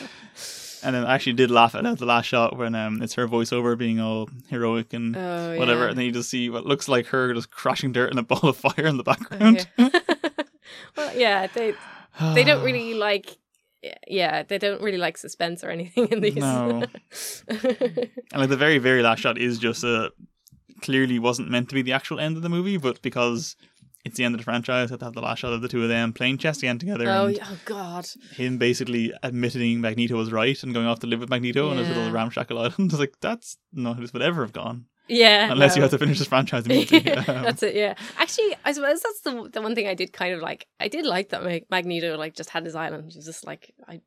And 0.82 0.94
then 0.94 1.06
I 1.06 1.14
actually 1.14 1.32
did 1.32 1.50
laugh 1.50 1.74
at 1.74 1.82
the 1.98 2.04
last 2.04 2.26
shot 2.26 2.58
when 2.58 2.74
um, 2.74 3.00
it's 3.00 3.14
her 3.14 3.26
voiceover 3.26 3.76
being 3.78 4.00
all 4.00 4.28
heroic 4.50 4.92
and 4.92 5.16
Oh, 5.16 5.56
whatever, 5.58 5.84
yeah. 5.84 5.88
and 5.88 5.98
then 5.98 6.04
you 6.04 6.12
just 6.12 6.28
see 6.28 6.50
what 6.50 6.66
looks 6.66 6.88
like 6.88 7.06
her 7.06 7.32
just 7.32 7.50
crushing 7.50 7.90
dirt 7.92 8.12
in 8.12 8.18
a 8.18 8.22
ball 8.22 8.40
of 8.50 8.56
fire 8.58 8.84
in 8.86 8.98
the 8.98 9.02
Oh, 9.06 9.14
background. 9.14 9.66
yeah. 9.78 9.88
well, 10.94 11.16
yeah, 11.16 11.46
they 11.46 11.72
they 12.34 12.44
don't 12.44 12.62
really 12.62 12.92
like. 13.08 13.38
Yeah, 14.06 14.42
they 14.44 14.56
don't 14.58 14.80
really 14.82 14.96
like 14.98 15.16
suspense 15.18 15.62
or 15.64 15.68
anything 15.70 16.08
in 16.08 16.20
these. 16.20 16.36
No. 16.36 16.84
And 17.48 18.10
like 18.34 18.48
the 18.48 18.56
very, 18.56 18.78
very 18.78 19.02
last 19.02 19.20
shot 19.20 19.36
is 19.38 19.58
just 19.58 19.84
a 19.84 20.10
clearly 20.84 21.18
wasn't 21.18 21.50
meant 21.50 21.68
to 21.70 21.74
be 21.74 21.82
the 21.82 21.92
actual 21.92 22.20
end 22.20 22.36
of 22.36 22.42
the 22.42 22.48
movie, 22.48 22.76
but 22.76 23.02
because 23.02 23.56
it's 24.04 24.18
the 24.18 24.24
end 24.24 24.34
of 24.34 24.38
the 24.38 24.44
franchise, 24.44 24.90
I 24.90 24.92
have 24.92 24.98
to 25.00 25.06
have 25.06 25.14
the 25.14 25.22
last 25.22 25.38
shot 25.38 25.54
of 25.54 25.62
the 25.62 25.68
two 25.68 25.82
of 25.82 25.88
them 25.88 26.12
playing 26.12 26.38
chess 26.38 26.58
again 26.58 26.78
together. 26.78 27.08
oh, 27.08 27.26
and 27.26 27.40
oh 27.42 27.58
God. 27.64 28.06
him 28.36 28.58
basically 28.58 29.12
admitting 29.22 29.80
Magneto 29.80 30.14
was 30.14 30.30
right 30.30 30.62
and 30.62 30.74
going 30.74 30.86
off 30.86 31.00
to 31.00 31.06
live 31.06 31.20
with 31.20 31.30
Magneto 31.30 31.70
on 31.70 31.78
his 31.78 31.88
little 31.88 32.12
ramshackle 32.12 32.58
island. 32.58 32.74
I 32.78 32.84
was 32.84 33.00
like, 33.00 33.14
that's 33.20 33.56
not 33.72 33.96
who 33.96 34.02
this 34.02 34.12
would 34.12 34.22
ever 34.22 34.42
have 34.42 34.52
gone. 34.52 34.86
Yeah. 35.08 35.50
Unless 35.50 35.74
you 35.74 35.80
no. 35.80 35.84
have 35.84 35.90
to 35.92 35.98
finish 35.98 36.18
this 36.18 36.28
franchise 36.28 36.66
immediately. 36.66 37.12
That's 37.26 37.62
it. 37.62 37.74
Yeah. 37.74 37.94
Actually, 38.16 38.56
I 38.64 38.72
suppose 38.72 39.02
that's 39.02 39.20
the 39.20 39.50
the 39.52 39.60
one 39.60 39.74
thing 39.74 39.86
I 39.86 39.92
did 39.92 40.14
kind 40.14 40.32
of 40.32 40.40
like. 40.40 40.66
I 40.80 40.88
did 40.88 41.04
like 41.04 41.28
that 41.28 41.42
Magneto 41.70 42.16
like 42.16 42.34
just 42.34 42.48
had 42.48 42.64
his 42.64 42.74
island. 42.74 43.10
It 43.10 43.16
was 43.16 43.26
just 43.26 43.46
like 43.46 43.74
I 43.86 44.00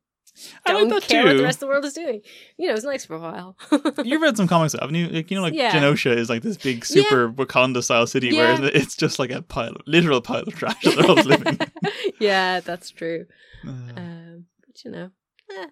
I 0.66 0.74
like 0.74 0.80
don't 0.82 0.90
that 0.90 1.04
care 1.08 1.24
what 1.26 1.38
the 1.38 1.44
rest 1.44 1.58
of 1.58 1.60
the 1.62 1.68
world 1.68 1.86
is 1.86 1.94
doing. 1.94 2.22
You 2.58 2.68
know, 2.68 2.74
it's 2.74 2.84
nice 2.84 3.06
for 3.06 3.16
a 3.16 3.20
while. 3.20 3.58
You've 4.04 4.22
read 4.22 4.38
some 4.38 4.48
comics, 4.48 4.74
haven't 4.74 4.96
you? 4.96 5.08
Like, 5.08 5.32
you 5.32 5.38
know, 5.38 5.44
like 5.44 5.54
Yeah. 5.54 5.72
Genosha 5.72 6.16
is 6.16 6.30
like 6.30 6.42
this 6.44 6.58
big, 6.58 6.86
super 6.86 7.30
Wakanda 7.32 7.84
style 7.84 8.06
city, 8.08 8.28
Yeah. 8.30 8.60
where 8.60 8.72
it's 8.74 8.96
just 8.96 9.18
like 9.20 9.32
a 9.32 9.42
pile, 9.42 9.70
of, 9.72 9.82
literal 9.88 10.22
pile 10.22 10.44
of 10.44 10.54
trash 10.56 10.82
that 10.84 10.96
they're 10.96 11.06
all 11.06 11.16
living. 11.16 11.60
yeah, 12.20 12.60
that's 12.60 12.90
true. 12.92 13.26
Uh, 13.66 13.70
Um, 13.98 14.46
but 14.66 14.84
you 14.86 14.92
know, 14.92 15.10
eh, 15.52 15.68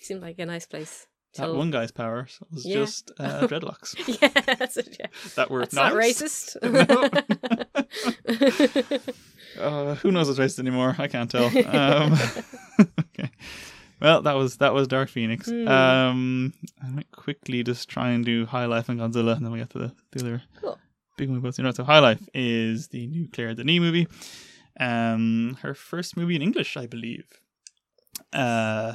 seemed 0.00 0.20
like 0.22 0.38
a 0.38 0.46
nice 0.46 0.66
place. 0.66 1.06
that 1.36 1.52
one 1.54 1.70
guy's 1.70 1.90
powers 1.92 2.38
was 2.50 2.64
Yeah. 2.66 2.76
just 2.76 3.10
uh, 3.18 3.46
dreadlocks 3.46 3.94
Yeah, 4.20 4.28
that's 4.56 4.76
it. 4.78 4.96
Yeah. 5.00 5.06
that 5.36 5.50
were 5.50 5.60
nice. 5.60 5.72
not 5.74 5.92
racist. 5.92 6.56
Uh, 9.58 9.94
who 9.96 10.12
knows 10.12 10.26
what's 10.28 10.38
racist 10.38 10.58
anymore? 10.58 10.94
I 10.98 11.08
can't 11.08 11.30
tell. 11.30 11.46
Um, 11.46 12.12
okay. 12.78 13.30
Well, 14.06 14.22
that 14.22 14.34
was 14.36 14.58
that 14.58 14.72
was 14.72 14.86
Dark 14.86 15.08
Phoenix. 15.08 15.48
Hmm. 15.50 15.66
Um, 15.66 16.52
I 16.80 16.88
might 16.90 17.10
quickly 17.10 17.64
just 17.64 17.88
try 17.88 18.10
and 18.10 18.24
do 18.24 18.46
High 18.46 18.66
Life 18.66 18.88
and 18.88 19.00
Godzilla, 19.00 19.34
and 19.36 19.44
then 19.44 19.50
we 19.50 19.58
get 19.58 19.70
to 19.70 19.78
the, 19.78 19.92
the 20.12 20.20
other 20.20 20.42
Cool. 20.60 20.78
big 21.16 21.28
movie. 21.28 21.50
So, 21.50 21.68
so 21.72 21.82
High 21.82 21.98
Life 21.98 22.22
is 22.32 22.86
the 22.88 23.08
new 23.08 23.26
Claire 23.32 23.54
Denis 23.54 23.80
movie. 23.80 24.06
Um, 24.78 25.58
her 25.62 25.74
first 25.74 26.16
movie 26.16 26.36
in 26.36 26.42
English, 26.42 26.76
I 26.76 26.86
believe. 26.86 27.26
Uh, 28.32 28.94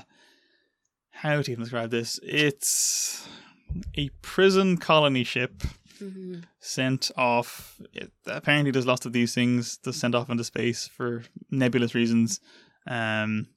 how 1.11 1.41
to 1.41 1.51
even 1.51 1.63
describe 1.65 1.91
this? 1.91 2.17
It's 2.23 3.27
a 3.97 4.07
prison 4.21 4.77
colony 4.77 5.25
ship 5.25 5.61
Mhm. 6.01 6.43
sent 6.59 7.11
off. 7.17 7.81
It, 7.93 8.13
apparently, 8.27 8.71
there's 8.71 8.87
lots 8.87 9.05
of 9.05 9.11
these 9.11 9.33
things 9.35 9.77
to 9.79 9.91
send 9.91 10.15
off 10.15 10.29
into 10.29 10.45
space 10.45 10.87
for 10.87 11.23
nebulous 11.49 11.93
reasons. 11.93 12.39
Um, 12.87 13.47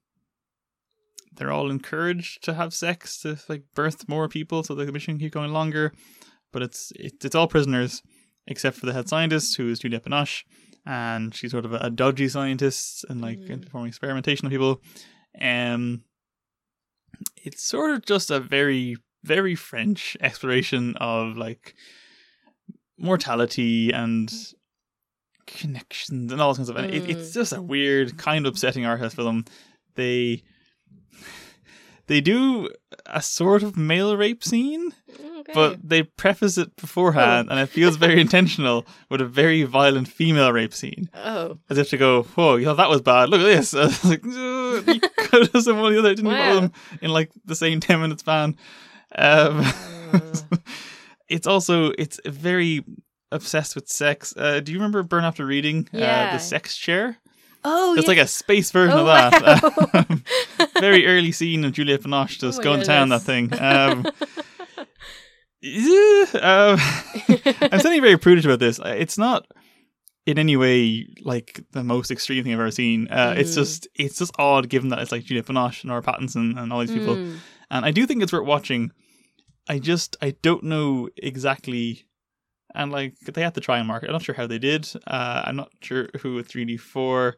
they're 1.37 1.53
all 1.53 1.71
encouraged 1.71 2.43
to 2.45 2.55
have 2.55 2.73
sex 2.75 3.19
to 3.21 3.39
like 3.49 3.63
birth 3.75 4.09
more 4.09 4.29
people, 4.29 4.63
so 4.63 4.75
the 4.75 4.91
mission 4.93 5.15
can 5.15 5.21
keep 5.27 5.33
going 5.33 5.53
longer. 5.53 5.93
But 6.53 6.63
it's 6.63 6.93
it, 6.97 7.25
it's 7.25 7.35
all 7.35 7.49
prisoners 7.49 8.03
except 8.47 8.77
for 8.77 8.87
the 8.87 8.93
head 8.93 9.09
scientist, 9.09 9.57
who 9.57 9.71
is 9.71 9.79
Juliette 9.79 10.05
Binoche, 10.05 10.45
and 10.85 11.35
she's 11.35 11.51
sort 11.51 11.65
of 11.65 11.73
a, 11.73 11.79
a 11.79 11.91
dodgy 11.91 12.29
scientist 12.29 13.05
and 13.09 13.21
like 13.21 13.39
Mhm. 13.39 13.63
performing 13.63 13.89
experimentation 13.89 14.47
on 14.47 14.51
people. 14.51 14.81
Um, 15.41 16.03
it's 17.43 17.63
sort 17.67 17.91
of 17.93 18.05
just 18.05 18.31
a 18.31 18.41
very 18.41 18.97
very 19.23 19.55
French 19.55 20.17
exploration 20.21 20.95
of 20.99 21.37
like 21.39 21.75
mortality 22.99 23.91
and 23.91 24.31
connections 25.47 26.33
and 26.33 26.41
all 26.41 26.53
this 26.55 26.67
kind 26.69 26.79
of. 26.79 26.85
And 26.85 26.95
it, 26.95 27.09
it's 27.11 27.33
just 27.33 27.53
a 27.53 27.63
weird, 27.63 28.17
kind 28.19 28.47
of 28.47 28.53
upsetting 28.53 28.85
art 28.85 29.01
house 29.01 29.15
film. 29.15 29.45
They 29.95 30.43
they 32.07 32.21
do 32.21 32.69
a 33.07 33.21
sort 33.23 33.63
of 33.63 33.77
male 33.77 34.17
rape 34.17 34.43
scene, 34.45 34.93
Okay. 35.39 35.53
but 35.55 35.79
they 35.89 36.03
preface 36.05 36.57
it 36.59 36.75
beforehand, 36.77 37.49
and 37.51 37.59
it 37.61 37.67
feels 37.69 37.97
very 37.97 38.21
intentional 38.27 38.87
with 39.11 39.21
a 39.21 39.27
very 39.27 39.63
violent 39.65 40.09
female 40.09 40.53
rape 40.53 40.73
scene, 40.75 41.11
oh, 41.15 41.59
as 41.69 41.77
if 41.79 41.91
to 41.91 41.97
go, 41.99 42.23
"Whoa, 42.23 42.57
you 42.57 42.65
thought 42.67 42.77
that 42.79 42.89
was 42.91 43.03
bad? 43.03 43.29
Look 43.29 43.41
at 43.41 43.45
this!" 43.45 43.75
I 43.75 43.85
was 43.87 44.05
like, 44.05 44.25
"Ugh, 44.25 44.89
you 44.95 45.01
could 45.19 45.43
have 45.43 45.53
done 45.53 45.63
some 45.63 45.79
one 45.81 45.93
or 45.93 45.95
the 45.95 45.99
other. 46.01 46.15
Didn't 46.15 46.31
Wow. 46.31 46.61
them 46.61 46.73
in 47.03 47.11
like 47.11 47.31
the 47.45 47.55
same 47.57 47.81
ten 47.81 48.01
minute 48.01 48.21
span?" 48.21 48.57
Um, 49.17 49.61
Uh, 50.15 50.41
it's 51.29 51.47
also 51.47 51.91
it's 51.99 52.21
very 52.25 52.85
obsessed 53.33 53.75
with 53.75 53.89
sex. 53.89 54.33
Uh, 54.37 54.61
do 54.61 54.71
you 54.73 54.79
remember 54.79 55.03
Burn 55.03 55.25
After 55.25 55.45
Reading? 55.45 55.89
Uh, 55.93 55.99
Yeah. 55.99 56.33
the 56.33 56.39
sex 56.39 56.77
chair. 56.77 57.17
Oh, 57.65 57.95
It's 57.95 58.05
yeah. 58.05 58.09
like 58.09 58.19
a 58.19 58.27
space 58.27 58.71
version 58.71 58.97
Oh, 58.99 59.07
of 59.07 59.07
that. 59.07 59.63
wow. 59.95 60.17
very 60.81 61.07
early 61.07 61.33
scene 61.33 61.65
of 61.65 61.73
Juliette 61.73 62.03
Binoche 62.03 62.39
just 62.39 62.61
Oh 62.61 62.63
going 62.63 62.81
to 62.81 62.87
town 62.87 63.09
that 63.11 63.23
thing. 63.23 63.51
Um, 63.61 64.07
yeah, 65.63 66.25
um, 66.43 66.79
I'm 67.73 67.81
sounding 67.81 68.03
very 68.03 68.19
prudish 68.19 68.45
about 68.45 68.59
this. 68.59 68.79
It's 68.85 69.17
not 69.17 69.47
in 70.27 70.39
any 70.39 70.57
way 70.57 71.07
like 71.23 71.65
the 71.73 71.83
most 71.83 72.11
extreme 72.11 72.45
thing 72.45 72.53
I've 72.53 72.61
ever 72.61 72.71
seen. 72.71 73.09
Uh, 73.09 73.35
It's 73.37 73.53
Mm. 73.53 73.55
just 73.55 73.89
it's 73.95 74.19
just 74.19 74.33
odd 74.39 74.69
given 74.69 74.91
that 74.91 74.99
it's 74.99 75.11
like 75.13 75.25
Juliette 75.25 75.47
Binoche 75.47 75.83
and 75.83 75.89
Nora 75.89 76.03
Pattinson 76.03 76.59
and 76.61 76.73
all 76.73 76.81
these 76.81 76.91
people. 76.91 77.17
Mm. 77.17 77.37
And 77.71 77.85
I 77.87 77.91
do 77.93 78.07
think 78.07 78.23
it's 78.23 78.33
worth 78.33 78.47
watching. 78.47 78.91
I 79.67 79.79
just 79.79 80.17
I 80.21 80.35
don't 80.43 80.65
know 80.65 81.09
exactly 81.17 82.05
and 82.75 82.91
like 82.93 83.15
they 83.21 83.43
had 83.43 83.55
to 83.55 83.61
try 83.61 83.79
and 83.79 83.87
market. 83.89 84.09
I'm 84.09 84.13
not 84.15 84.23
sure 84.23 84.35
how 84.35 84.47
they 84.47 84.59
did. 84.59 84.89
Uh, 85.07 85.43
I'm 85.45 85.57
not 85.57 85.71
sure 85.81 86.09
who 86.21 86.43
3D4. 86.43 87.35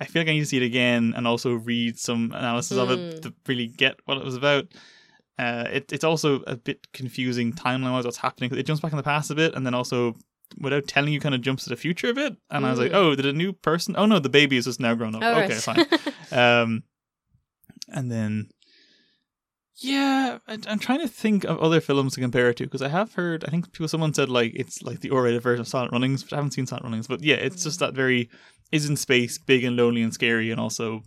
I 0.00 0.04
feel 0.06 0.20
like 0.20 0.28
I 0.28 0.32
need 0.32 0.40
to 0.40 0.46
see 0.46 0.56
it 0.56 0.62
again 0.62 1.12
and 1.16 1.26
also 1.26 1.52
read 1.54 1.98
some 1.98 2.32
analysis 2.32 2.78
of 2.78 2.90
it 2.90 2.98
Mm. 2.98 3.22
to 3.22 3.34
really 3.46 3.66
get 3.68 4.00
what 4.06 4.16
it 4.18 4.24
was 4.24 4.34
about. 4.36 4.66
Uh, 5.38 5.64
it, 5.72 5.92
it's 5.92 6.04
also 6.04 6.42
a 6.46 6.56
bit 6.56 6.86
confusing 6.92 7.52
timeline 7.52 7.92
wise 7.92 8.04
what's 8.04 8.16
happening 8.18 8.48
'cause 8.50 8.58
it 8.58 8.66
jumps 8.66 8.80
back 8.80 8.92
in 8.92 8.96
the 8.96 9.02
past 9.02 9.30
a 9.30 9.34
bit 9.34 9.54
and 9.54 9.64
then 9.66 9.74
also 9.74 10.14
without 10.60 10.86
telling 10.86 11.12
you 11.12 11.18
kind 11.20 11.34
of 11.34 11.40
jumps 11.40 11.64
to 11.64 11.70
the 11.70 11.76
future 11.76 12.10
a 12.10 12.14
bit 12.14 12.36
and 12.50 12.66
I 12.66 12.70
was 12.70 12.78
like 12.78 12.92
Mm. 12.92 12.96
oh 12.96 13.14
did 13.14 13.24
a 13.26 13.32
new 13.32 13.52
person 13.54 13.94
oh 13.96 14.04
no 14.06 14.18
the 14.18 14.28
baby 14.28 14.56
is 14.58 14.66
just 14.66 14.78
now 14.80 14.94
grown 14.94 15.14
up 15.14 15.22
Oh, 15.24 15.40
okay 15.40 15.54
right. 15.54 15.62
fine 15.62 15.86
um, 16.32 16.82
and 17.88 18.10
then, 18.12 18.50
yeah, 19.84 20.38
I, 20.46 20.58
I'm 20.66 20.78
trying 20.78 21.00
to 21.00 21.08
think 21.08 21.44
of 21.44 21.58
other 21.58 21.80
films 21.80 22.14
to 22.14 22.20
compare 22.20 22.50
it 22.50 22.56
to 22.58 22.64
because 22.64 22.82
I 22.82 22.88
have 22.88 23.14
heard. 23.14 23.44
I 23.44 23.50
think 23.50 23.72
people, 23.72 23.88
someone 23.88 24.14
said 24.14 24.28
like 24.28 24.52
it's 24.54 24.82
like 24.82 25.00
the 25.00 25.10
R-rated 25.10 25.42
version 25.42 25.60
of 25.60 25.68
Silent 25.68 25.92
Runnings, 25.92 26.22
but 26.24 26.32
I 26.32 26.36
haven't 26.36 26.52
seen 26.52 26.66
Silent 26.66 26.84
Runnings. 26.84 27.06
But 27.08 27.22
yeah, 27.22 27.36
it's 27.36 27.62
just 27.62 27.80
that 27.80 27.94
very 27.94 28.28
is 28.70 28.88
in 28.88 28.96
space, 28.96 29.38
big 29.38 29.64
and 29.64 29.76
lonely 29.76 30.02
and 30.02 30.12
scary, 30.14 30.50
and 30.50 30.60
also 30.60 31.02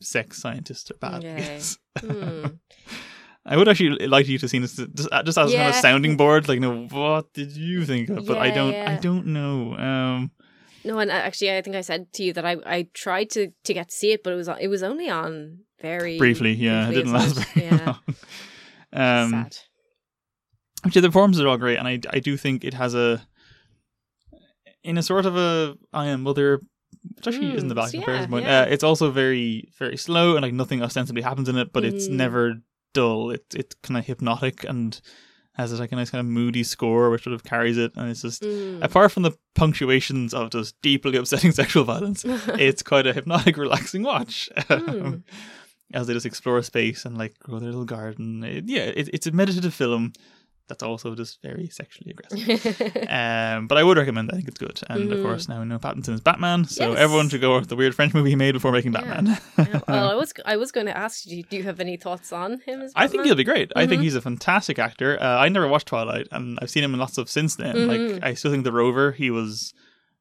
sex 0.00 0.40
scientists 0.40 0.90
are 0.90 0.94
bad. 0.94 1.18
Okay. 1.24 1.36
Yes. 1.38 1.78
Hmm. 2.00 2.46
I 3.46 3.58
would 3.58 3.68
actually 3.68 4.06
like 4.06 4.26
you 4.26 4.38
to 4.38 4.48
see 4.48 4.58
this 4.58 4.74
just, 4.76 4.88
just 4.94 5.10
as 5.10 5.36
a 5.36 5.36
kind 5.36 5.44
of 5.44 5.52
Yeah. 5.52 5.70
sounding 5.72 6.16
board. 6.16 6.48
Like, 6.48 6.60
no, 6.60 6.86
what 6.86 7.30
did 7.34 7.52
you 7.54 7.84
think 7.84 8.08
of? 8.08 8.24
But 8.24 8.38
I 8.38 8.50
don't. 8.50 8.74
I 8.74 8.96
don't 8.96 9.26
know. 9.26 9.74
Um, 9.76 10.30
No, 10.82 10.98
and 10.98 11.10
actually, 11.10 11.54
I 11.54 11.60
think 11.60 11.76
I 11.76 11.82
said 11.82 12.10
to 12.14 12.22
you 12.22 12.32
that 12.32 12.46
I, 12.46 12.56
I 12.64 12.88
tried 12.94 13.28
to, 13.30 13.52
to 13.64 13.74
get 13.74 13.90
to 13.90 13.94
see 13.94 14.12
it, 14.12 14.22
but 14.22 14.32
it 14.32 14.36
was 14.36 14.48
it 14.48 14.68
was 14.68 14.82
only 14.82 15.10
on 15.10 15.58
very 15.88 16.16
briefly, 16.18 16.52
yeah, 16.52 16.86
briefly, 16.86 17.00
it 17.00 17.04
didn't 17.04 17.12
last 17.12 17.34
very 17.52 17.66
Yeah, 17.66 17.86
long. 17.86 18.16
Um, 18.92 19.30
sad. 19.30 19.56
Actually, 20.86 21.00
the 21.02 21.08
performances 21.08 21.42
are 21.42 21.48
all 21.48 21.56
great, 21.56 21.78
and 21.78 21.88
I, 21.88 21.98
I 22.10 22.20
do 22.20 22.36
think 22.36 22.62
it 22.64 22.74
has 22.74 22.94
a, 22.94 23.26
in 24.82 24.98
a 24.98 25.02
sort 25.02 25.26
of 25.26 25.36
a 25.36 25.76
I 25.92 26.06
am 26.06 26.22
mother, 26.22 26.60
which 27.16 27.26
actually 27.26 27.50
Mm, 27.52 27.56
isn't 27.56 27.68
the 27.68 27.74
bad 27.74 27.92
yeah, 27.92 28.00
comparison 28.00 28.30
point. 28.30 28.46
yeah. 28.46 28.60
Uh, 28.60 28.66
it's 28.68 28.84
also 28.84 29.10
very 29.10 29.68
very 29.78 29.96
slow 29.96 30.36
and 30.36 30.42
like 30.42 30.52
nothing 30.52 30.82
ostensibly 30.82 31.22
happens 31.22 31.48
in 31.48 31.56
it, 31.56 31.72
but 31.72 31.84
it's 31.84 32.08
Mm. 32.08 32.12
never 32.12 32.54
dull. 32.92 33.30
It 33.30 33.44
it's 33.54 33.74
kind 33.82 33.98
of 33.98 34.06
hypnotic 34.06 34.64
and 34.64 35.00
has 35.56 35.78
like 35.78 35.92
a 35.92 35.96
nice 35.96 36.10
kind 36.10 36.20
of 36.20 36.26
moody 36.26 36.64
score 36.64 37.10
which 37.10 37.22
sort 37.24 37.34
of 37.34 37.44
carries 37.44 37.78
it, 37.78 37.92
and 37.96 38.10
it's 38.10 38.22
just 38.22 38.42
Mm. 38.42 38.82
apart 38.84 39.10
from 39.12 39.22
the 39.22 39.32
punctuations 39.54 40.34
of 40.34 40.50
just 40.50 40.74
deeply 40.82 41.16
upsetting 41.16 41.52
sexual 41.60 41.84
violence, 41.84 42.24
it's 42.68 42.82
quite 42.82 43.06
a 43.06 43.12
hypnotic, 43.12 43.56
relaxing 43.56 44.02
watch. 44.02 44.50
Mm. 45.94 46.00
As 46.00 46.06
they 46.06 46.12
just 46.14 46.26
explore 46.26 46.60
space 46.62 47.04
and 47.04 47.16
like 47.16 47.38
grow 47.38 47.58
their 47.60 47.70
little 47.70 47.84
garden. 47.84 48.42
It- 48.44 48.64
yeah, 48.68 48.82
it, 48.84 49.08
it's 49.12 49.26
a 49.26 49.32
meditative 49.32 49.72
film 49.74 50.12
that's 50.66 50.82
also 50.82 51.14
just 51.14 51.42
very 51.42 51.68
sexually 51.68 52.12
aggressive. 52.12 52.64
um, 53.10 53.66
but 53.66 53.76
I 53.76 53.82
would 53.82 53.98
recommend. 53.98 54.30
I 54.32 54.36
think 54.36 54.48
it's 54.48 54.58
good. 54.58 54.80
And 54.88 55.12
of 55.12 55.18
Mhm. 55.18 55.22
course, 55.22 55.46
now 55.46 55.60
we 55.60 55.66
know 55.66 55.78
Pattinson 55.78 56.14
is 56.14 56.22
Batman, 56.22 56.64
so 56.64 56.90
Yes. 56.92 56.98
everyone 57.00 57.28
should 57.28 57.42
go 57.42 57.56
with 57.58 57.68
the 57.68 57.76
weird 57.76 57.94
French 57.94 58.14
movie 58.14 58.30
he 58.30 58.36
made 58.36 58.52
before 58.52 58.72
making. 58.72 58.92
Batman. 58.92 59.38
Yeah, 59.58 59.80
well, 59.88 60.10
I 60.10 60.14
was 60.14 60.32
I 60.46 60.56
was 60.56 60.72
going 60.72 60.86
to 60.86 60.96
ask 60.96 61.26
you, 61.26 61.42
do 61.42 61.56
you 61.58 61.64
have 61.64 61.80
any 61.80 61.98
thoughts 61.98 62.32
on 62.32 62.60
him? 62.66 62.80
As 62.80 62.92
I 62.96 63.06
think 63.08 63.24
he'll 63.26 63.34
be 63.34 63.44
great. 63.44 63.72
I 63.76 63.86
think 63.86 64.00
Mhm. 64.00 64.04
he's 64.04 64.14
a 64.14 64.22
fantastic 64.22 64.78
actor. 64.78 65.18
Uh, 65.20 65.36
I 65.38 65.50
never 65.50 65.68
watched 65.68 65.88
Twilight, 65.88 66.28
and 66.32 66.58
I've 66.62 66.70
seen 66.70 66.82
him 66.82 66.94
in 66.94 67.00
lots 67.00 67.18
of 67.18 67.28
since 67.28 67.56
then. 67.56 67.76
Mhm. 67.76 68.12
Like 68.14 68.22
I 68.24 68.32
still 68.32 68.50
think 68.50 68.64
The 68.64 68.72
Rover, 68.72 69.12
he 69.12 69.30
was 69.30 69.74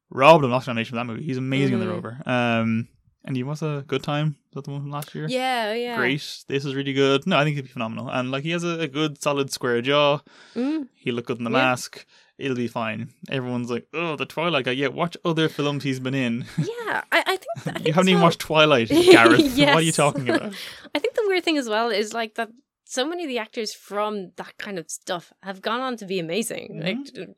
robbed 0.10 0.44
of 0.44 0.50
an 0.52 0.56
Oscar 0.56 0.72
nomination 0.72 0.92
for 0.92 0.96
that 0.98 1.06
movie. 1.06 1.24
He's 1.24 1.38
amazing 1.38 1.76
in 1.76 1.80
The 1.80 1.86
Mhm. 1.86 1.90
Rover. 1.96 2.22
Um, 2.26 2.90
and 3.26 3.36
he 3.36 3.44
was 3.44 3.62
a 3.62 3.84
good 3.88 4.04
time. 4.04 4.36
Is 4.50 4.56
that 4.56 4.66
the 4.66 4.72
one 4.72 4.82
from 4.82 4.92
last 4.92 5.14
year? 5.16 5.28
Yeah, 5.30 5.74
yeah. 5.74 5.98
Great. 5.98 6.44
This 6.48 6.66
is 6.66 6.76
really 6.76 6.94
good. 6.94 7.26
No, 7.26 7.38
I 7.38 7.44
think 7.44 7.56
he'd 7.56 7.64
be 7.64 7.68
phenomenal. 7.68 8.10
And 8.10 8.32
like 8.32 8.44
he 8.44 8.52
has 8.52 8.64
a, 8.64 8.80
a 8.82 8.88
good, 8.88 9.22
solid 9.22 9.52
square 9.52 9.82
jaw. 9.82 10.20
Mm. 10.56 10.88
He 10.96 11.12
look 11.12 11.26
good 11.28 11.38
in 11.40 11.44
the 11.44 11.50
Yeah. 11.52 11.58
mask. 11.58 12.06
It'll 12.38 12.58
be 12.58 12.68
fine. 12.68 13.10
Everyone's 13.30 13.70
like, 13.70 13.88
oh, 13.94 14.16
the 14.16 14.26
Twilight 14.26 14.66
guy. 14.66 14.72
Yeah, 14.72 14.88
watch 14.88 15.16
other 15.24 15.48
films 15.50 15.84
he's 15.84 16.00
been 16.00 16.16
in. 16.16 16.46
Yeah, 16.58 17.02
I, 17.12 17.24
I 17.26 17.38
think 17.38 17.46
I 17.58 17.60
think 17.72 17.88
you 17.88 17.94
haven't 17.94 18.08
as 18.08 18.12
even 18.12 18.22
watched 18.22 18.40
Twilight, 18.40 18.90
Gareth. 19.16 19.58
What 19.58 19.70
are 19.70 19.82
you 19.82 19.92
talking 19.92 20.30
about? 20.30 20.54
I 20.96 21.00
think 21.00 21.14
the 21.16 21.24
weird 21.28 21.44
thing 21.44 21.58
as 21.58 21.68
well 21.70 21.90
is 21.90 22.14
like 22.14 22.36
that 22.36 22.50
so 22.86 23.06
many 23.08 23.24
of 23.24 23.30
the 23.30 23.40
actors 23.40 23.74
from 23.74 24.32
that 24.36 24.58
kind 24.58 24.78
of 24.78 24.90
stuff 24.92 25.32
have 25.42 25.62
gone 25.62 25.80
on 25.82 25.98
to 25.98 26.06
be 26.06 26.20
amazing. 26.20 26.82
Mm-hmm. 26.84 27.20
Like, 27.20 27.30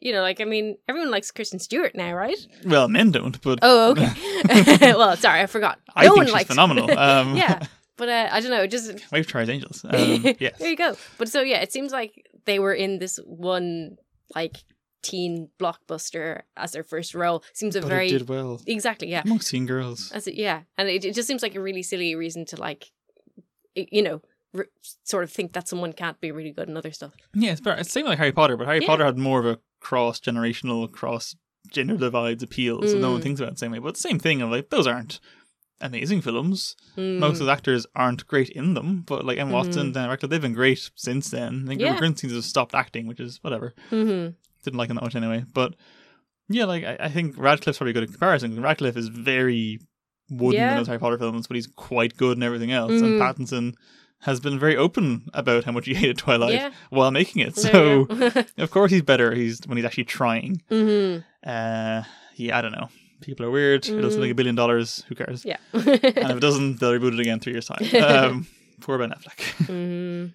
you 0.00 0.12
know, 0.12 0.22
like 0.22 0.40
I 0.40 0.44
mean, 0.44 0.76
everyone 0.88 1.10
likes 1.10 1.30
Kristen 1.30 1.58
Stewart 1.58 1.94
now, 1.94 2.12
right? 2.14 2.36
Well, 2.64 2.88
men 2.88 3.10
don't, 3.10 3.40
but 3.42 3.58
Oh, 3.62 3.90
okay. 3.92 4.12
well, 4.94 5.16
sorry, 5.16 5.40
I 5.40 5.46
forgot. 5.46 5.78
I 5.94 6.04
no 6.04 6.10
think 6.10 6.16
one 6.16 6.26
she's 6.26 6.32
likes 6.34 6.48
phenomenal. 6.48 6.90
Um, 6.98 7.36
yeah, 7.36 7.60
but 7.96 8.08
uh, 8.08 8.28
I 8.30 8.40
don't 8.40 8.50
know. 8.50 8.62
It 8.62 8.70
just 8.70 9.10
Wave 9.12 9.26
Tries 9.26 9.48
Angels. 9.48 9.84
Um, 9.88 10.24
yes. 10.38 10.58
there 10.58 10.70
you 10.70 10.76
go. 10.76 10.96
But 11.18 11.28
so 11.28 11.42
yeah, 11.42 11.60
it 11.60 11.72
seems 11.72 11.92
like 11.92 12.26
they 12.44 12.58
were 12.58 12.74
in 12.74 12.98
this 12.98 13.18
one 13.24 13.96
like 14.34 14.58
teen 15.02 15.48
blockbuster 15.60 16.42
as 16.56 16.72
their 16.72 16.82
first 16.82 17.14
role. 17.14 17.42
Seems 17.52 17.76
a 17.76 17.80
But 17.80 17.88
very 17.88 18.08
did 18.08 18.28
well. 18.28 18.60
exactly 18.66 19.08
yeah. 19.08 19.22
Amongst 19.24 19.50
teen 19.50 19.66
girls. 19.66 20.10
That's 20.10 20.26
it, 20.26 20.34
yeah, 20.34 20.62
and 20.76 20.88
it, 20.88 21.04
it 21.04 21.14
just 21.14 21.28
seems 21.28 21.42
like 21.42 21.54
a 21.54 21.60
really 21.60 21.82
silly 21.82 22.14
reason 22.14 22.44
to 22.46 22.56
like, 22.60 22.90
you 23.74 24.02
know, 24.02 24.20
r- 24.56 24.66
sort 25.04 25.24
of 25.24 25.30
think 25.32 25.52
that 25.52 25.68
someone 25.68 25.92
can't 25.92 26.20
be 26.20 26.30
really 26.32 26.52
good 26.52 26.68
in 26.68 26.76
other 26.76 26.92
stuff. 26.92 27.12
Yeah, 27.34 27.52
it's, 27.52 27.60
better. 27.60 27.80
it's 27.80 27.92
same 27.92 28.06
like 28.06 28.18
Harry 28.18 28.32
Potter, 28.32 28.56
but 28.56 28.66
Harry 28.66 28.80
Yeah. 28.80 28.86
Potter 28.86 29.04
had 29.04 29.18
more 29.18 29.40
of 29.40 29.46
a 29.46 29.58
cross 29.80 30.18
generational, 30.20 30.90
cross 30.90 31.34
gender 31.72 31.96
divides 31.96 32.42
appeal, 32.42 32.82
so 32.82 32.98
no 32.98 33.10
one 33.12 33.20
Mm. 33.20 33.22
thinks 33.24 33.40
about 33.40 33.50
it 33.50 33.54
the 33.56 33.58
same 33.58 33.72
way. 33.72 33.78
But 33.78 33.96
same 33.96 34.18
thing 34.18 34.40
of 34.42 34.50
like, 34.50 34.70
those 34.70 34.86
aren't 34.86 35.20
amazing 35.80 36.20
films. 36.22 36.74
Mm. 36.96 37.18
Most 37.18 37.40
of 37.40 37.46
the 37.46 37.52
actors 37.52 37.86
aren't 37.94 38.26
great 38.26 38.48
in 38.48 38.74
them, 38.74 39.02
but 39.06 39.24
like 39.24 39.38
Emma 39.38 39.52
Watson, 39.52 39.92
Dan 39.92 40.08
Radcliffe, 40.08 40.30
they've 40.30 40.40
been 40.42 40.52
great 40.54 40.90
since 40.96 41.30
then. 41.30 41.64
I 41.64 41.68
think 41.68 41.80
Yeah. 41.80 41.96
Grint 41.96 42.18
seems 42.18 42.32
to 42.32 42.36
have 42.36 42.44
stopped 42.44 42.74
acting, 42.74 43.06
which 43.06 43.20
is 43.20 43.38
whatever. 43.42 43.74
Mhm. 43.90 44.34
Didn't 44.64 44.78
like 44.78 44.90
him 44.90 44.96
that 44.96 45.02
much 45.04 45.14
anyway. 45.14 45.44
But 45.52 45.74
yeah, 46.48 46.64
like 46.64 46.84
I, 46.84 46.96
I 47.00 47.08
think 47.10 47.36
Radcliffe's 47.38 47.78
probably 47.78 47.90
a 47.90 47.94
good 47.94 48.10
comparison. 48.10 48.60
Radcliffe 48.60 48.96
is 48.96 49.08
very 49.08 49.78
wooden 50.30 50.58
Yeah. 50.60 50.72
in 50.72 50.76
those 50.78 50.86
Harry 50.88 50.98
Potter 50.98 51.18
films, 51.18 51.46
but 51.46 51.54
he's 51.54 51.66
quite 51.68 52.16
good 52.16 52.36
in 52.38 52.42
everything 52.42 52.72
else. 52.72 52.92
Mhm. 52.92 53.02
And 53.04 53.20
Pattinson 53.20 53.74
has 54.22 54.40
been 54.40 54.58
very 54.58 54.76
open 54.76 55.28
about 55.32 55.64
how 55.64 55.72
much 55.72 55.86
he 55.86 55.94
hated 55.94 56.18
Twilight 56.18 56.54
Yeah. 56.54 56.70
while 56.90 57.10
making 57.10 57.42
it. 57.42 57.56
So 57.56 58.06
of 58.58 58.70
course 58.70 58.90
he's 58.90 59.02
better. 59.02 59.34
He's 59.34 59.60
when 59.66 59.76
he's 59.78 59.84
actually 59.86 60.04
trying. 60.06 60.62
Mhm. 60.70 61.24
Uh, 61.46 62.02
yeah, 62.36 62.58
I 62.58 62.62
don't 62.62 62.72
know. 62.72 62.88
People 63.20 63.46
are 63.46 63.50
weird. 63.50 63.86
It 63.88 64.00
doesn't 64.00 64.18
Mm. 64.20 64.22
make 64.22 64.30
a 64.32 64.34
billion 64.34 64.54
dollars. 64.54 65.04
Who 65.08 65.14
cares? 65.14 65.44
Yeah. 65.44 65.56
and 65.72 65.86
if 65.86 66.36
it 66.36 66.40
doesn't, 66.40 66.78
they'll 66.80 66.92
reboot 66.92 67.14
it 67.14 67.20
again 67.20 67.34
in 67.34 67.40
three 67.40 67.52
years 67.52 67.66
time. 67.66 67.84
Um, 68.02 68.46
poor 68.80 68.98
Ben 68.98 69.10
Affleck. 69.10 69.38
Mhm. 69.66 70.32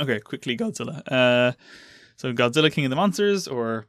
okay, 0.00 0.20
quickly 0.20 0.56
Godzilla. 0.56 1.02
Uh, 1.10 1.52
so 2.16 2.32
Godzilla 2.32 2.72
King 2.72 2.86
of 2.86 2.90
the 2.90 2.96
Monsters, 2.96 3.46
or 3.48 3.86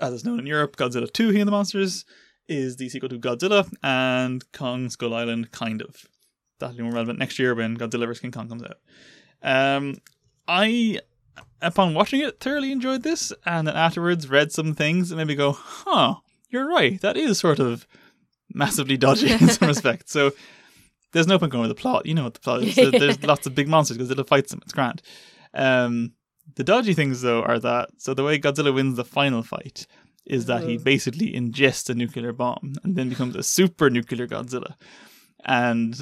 as 0.00 0.12
it's 0.12 0.24
known 0.24 0.38
in 0.40 0.46
Europe, 0.46 0.76
Godzilla 0.76 1.10
2 1.10 1.32
King 1.32 1.42
of 1.42 1.46
the 1.46 1.52
Monsters, 1.52 2.04
is 2.48 2.76
the 2.76 2.88
sequel 2.88 3.08
to 3.08 3.18
Godzilla 3.18 3.70
and 3.82 4.44
Kong 4.52 4.88
Skull 4.90 5.14
Island, 5.14 5.52
kind 5.52 5.80
of. 5.82 6.06
That'll 6.58 6.76
be 6.76 6.82
more 6.82 6.92
relevant 6.92 7.18
next 7.18 7.38
year 7.38 7.54
when 7.54 7.76
Godzilla 7.76 8.06
vs. 8.06 8.20
King 8.20 8.32
Kong 8.32 8.48
comes 8.48 8.62
out. 8.62 8.76
Um, 9.42 9.96
I, 10.48 11.00
upon 11.60 11.94
watching 11.94 12.20
it, 12.20 12.40
thoroughly 12.40 12.72
enjoyed 12.72 13.02
this, 13.02 13.32
and 13.44 13.66
then 13.68 13.76
afterwards 13.76 14.28
read 14.30 14.52
some 14.52 14.74
things 14.74 15.10
and 15.10 15.18
maybe 15.18 15.34
go, 15.34 15.52
huh, 15.52 16.16
you're 16.50 16.68
right, 16.68 17.00
that 17.02 17.16
is 17.16 17.38
sort 17.38 17.58
of 17.58 17.86
massively 18.54 18.96
dodgy 18.96 19.30
in 19.32 19.48
some 19.48 19.68
respects. 19.74 20.12
So 20.12 20.32
there's 21.12 21.26
no 21.26 21.38
point 21.38 21.52
going 21.52 21.62
with 21.68 21.76
the 21.76 21.80
plot. 21.80 22.06
You 22.06 22.14
know 22.14 22.24
what 22.24 22.34
the 22.34 22.40
plot 22.40 22.62
is. 22.62 22.74
There- 22.74 22.90
There's 22.98 23.22
lots 23.22 23.46
of 23.46 23.54
big 23.54 23.68
monsters. 23.68 23.98
Godzilla 23.98 24.26
fights 24.26 24.50
them. 24.50 24.60
It's 24.62 24.72
grand. 24.72 25.02
Um, 25.54 26.12
the 26.54 26.64
dodgy 26.64 26.94
things, 26.94 27.22
though, 27.22 27.42
are 27.42 27.58
that 27.58 27.90
so 27.98 28.14
the 28.14 28.22
way 28.24 28.38
Godzilla 28.38 28.72
wins 28.72 28.96
the 28.96 29.04
final 29.04 29.42
fight 29.42 29.86
is 30.24 30.46
that 30.46 30.62
he 30.64 30.76
basically 30.78 31.32
ingests 31.32 31.88
a 31.90 31.94
nuclear 31.94 32.32
bomb 32.32 32.74
and 32.82 32.96
then 32.96 33.08
becomes 33.08 33.36
a 33.36 33.42
super 33.42 33.88
nuclear 33.90 34.26
Godzilla. 34.26 34.74
And 35.44 35.96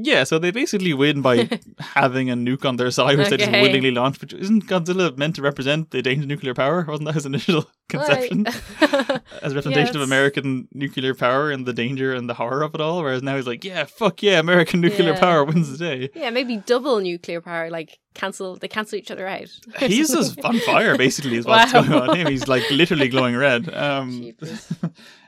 yeah, 0.00 0.22
so 0.24 0.38
they 0.38 0.50
basically 0.52 0.94
win 0.94 1.22
by 1.22 1.48
having 1.80 2.30
a 2.30 2.36
nuke 2.36 2.64
on 2.64 2.76
their 2.76 2.90
side, 2.90 3.18
which 3.18 3.30
they 3.30 3.36
just 3.36 3.48
Okay. 3.50 3.62
willingly 3.62 3.90
launch. 3.90 4.20
But 4.20 4.32
isn't 4.32 4.66
Godzilla 4.66 5.16
meant 5.18 5.34
to 5.36 5.42
represent 5.42 5.90
the 5.90 6.02
danger 6.02 6.22
of 6.22 6.28
nuclear 6.28 6.54
power? 6.54 6.84
Wasn't 6.86 7.06
that 7.06 7.14
his 7.14 7.26
initial 7.26 7.66
conception? 7.88 8.44
Right. 8.44 9.20
As 9.42 9.52
a 9.52 9.54
representation 9.56 9.96
of 9.96 10.02
American 10.02 10.68
nuclear 10.72 11.14
power 11.14 11.50
and 11.50 11.66
the 11.66 11.72
danger 11.72 12.14
and 12.14 12.28
the 12.30 12.34
horror 12.34 12.62
of 12.62 12.74
it 12.74 12.80
all, 12.80 13.02
whereas 13.02 13.22
now 13.22 13.34
he's 13.36 13.46
like, 13.46 13.64
yeah, 13.64 13.84
fuck 13.84 14.22
yeah, 14.22 14.38
American 14.38 14.80
nuclear 14.80 15.14
Yeah. 15.14 15.20
power 15.20 15.44
wins 15.44 15.76
the 15.76 15.78
day. 15.78 16.10
yeah, 16.14 16.30
maybe 16.30 16.58
double 16.58 17.00
nuclear 17.00 17.40
power. 17.40 17.68
Like 17.70 17.98
cancel, 18.14 18.56
they 18.56 18.68
cancel 18.68 18.98
each 18.98 19.10
other 19.10 19.26
out. 19.26 19.48
He's 19.80 20.10
just 20.10 20.38
on 20.44 20.58
fire, 20.60 20.96
basically, 20.96 21.36
is 21.38 21.46
what's 21.46 21.72
Wow. 21.72 21.82
going 21.82 21.92
on 22.10 22.16
him. 22.16 22.26
He's 22.28 22.46
like 22.46 22.70
literally 22.70 23.08
glowing 23.08 23.36
red. 23.36 23.72
Um, 23.74 24.32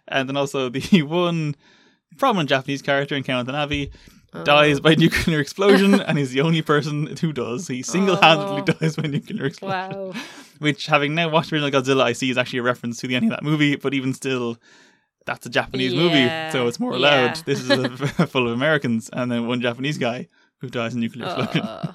and 0.09 0.29
then 0.29 0.37
also 0.37 0.69
the 0.69 1.03
one 1.03 1.55
prominent 2.19 2.49
Japanese 2.49 2.83
character 2.83 3.15
in 3.15 3.23
Count 3.23 3.49
Navi 3.49 3.93
Oh. 4.33 4.45
dies 4.45 4.79
by 4.81 4.95
nuclear 4.99 5.41
explosion, 5.41 6.01
and 6.01 6.17
he's 6.19 6.31
the 6.31 6.41
only 6.41 6.63
person 6.63 7.17
who 7.21 7.33
does. 7.33 7.67
He 7.69 7.83
single-handedly 7.83 8.63
Oh. 8.63 8.79
dies 8.79 8.97
by 8.97 9.09
nuclear 9.09 9.45
explosion. 9.47 9.91
Wow. 9.91 10.13
Which, 10.59 10.87
having 10.87 11.15
now 11.15 11.29
watched 11.31 11.53
original 11.53 11.71
Godzilla, 11.71 12.03
I 12.03 12.13
see 12.13 12.31
is 12.31 12.39
actually 12.39 12.61
a 12.61 12.63
reference 12.63 13.01
to 13.01 13.07
the 13.09 13.17
ending 13.17 13.33
of 13.33 13.37
that 13.39 13.43
movie. 13.45 13.77
But 13.77 13.95
even 13.95 14.13
still, 14.15 14.59
that's 15.27 15.47
a 15.47 15.51
Japanese 15.51 15.95
movie, 15.95 16.29
so 16.53 16.67
it's 16.69 16.79
more 16.79 16.93
yeah. 16.93 16.99
allowed. 16.99 17.37
This 17.47 17.61
is 17.61 17.71
a, 17.71 17.89
full 18.27 18.47
of 18.47 18.53
Americans, 18.53 19.09
and 19.13 19.33
then 19.33 19.47
one 19.49 19.61
Japanese 19.61 19.99
guy 19.99 20.29
who 20.59 20.69
dies 20.69 20.95
in 20.95 21.01
nuclear 21.01 21.27
explosion. 21.27 21.63
Uh, 21.63 21.93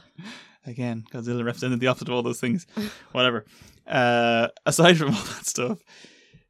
Again, 0.68 1.06
Godzilla 1.14 1.46
represented 1.46 1.80
the 1.80 1.86
opposite 1.88 2.08
of 2.08 2.16
all 2.16 2.24
those 2.24 2.40
things. 2.40 2.66
Whatever. 3.12 3.46
Uh, 3.88 4.48
aside 4.66 4.98
from 4.98 5.10
all 5.10 5.24
that 5.36 5.46
stuff, 5.46 5.78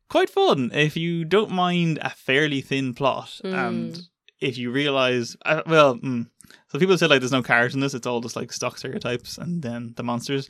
quite 0.10 0.30
fun 0.30 0.72
if 0.74 0.96
you 0.96 1.26
don't 1.26 1.52
mind 1.52 2.00
a 2.02 2.12
fairly 2.12 2.62
thin 2.62 2.94
plot 2.94 3.42
and 3.44 3.94
Mm. 3.96 4.08
If 4.46 4.58
you 4.58 4.72
realize, 4.72 5.36
uh, 5.46 5.64
well, 5.66 5.96
mm, 5.96 6.28
so 6.70 6.80
people 6.80 6.98
said 6.98 7.10
like 7.10 7.20
there's 7.20 7.32
no 7.32 7.44
characters 7.44 7.76
in 7.76 7.82
this; 7.82 7.94
it's 7.94 8.08
all 8.08 8.22
just 8.22 8.36
like 8.36 8.54
stock 8.54 8.78
stereotypes 8.78 9.38
and 9.38 9.62
then 9.62 9.94
the 9.98 10.04
monsters. 10.04 10.50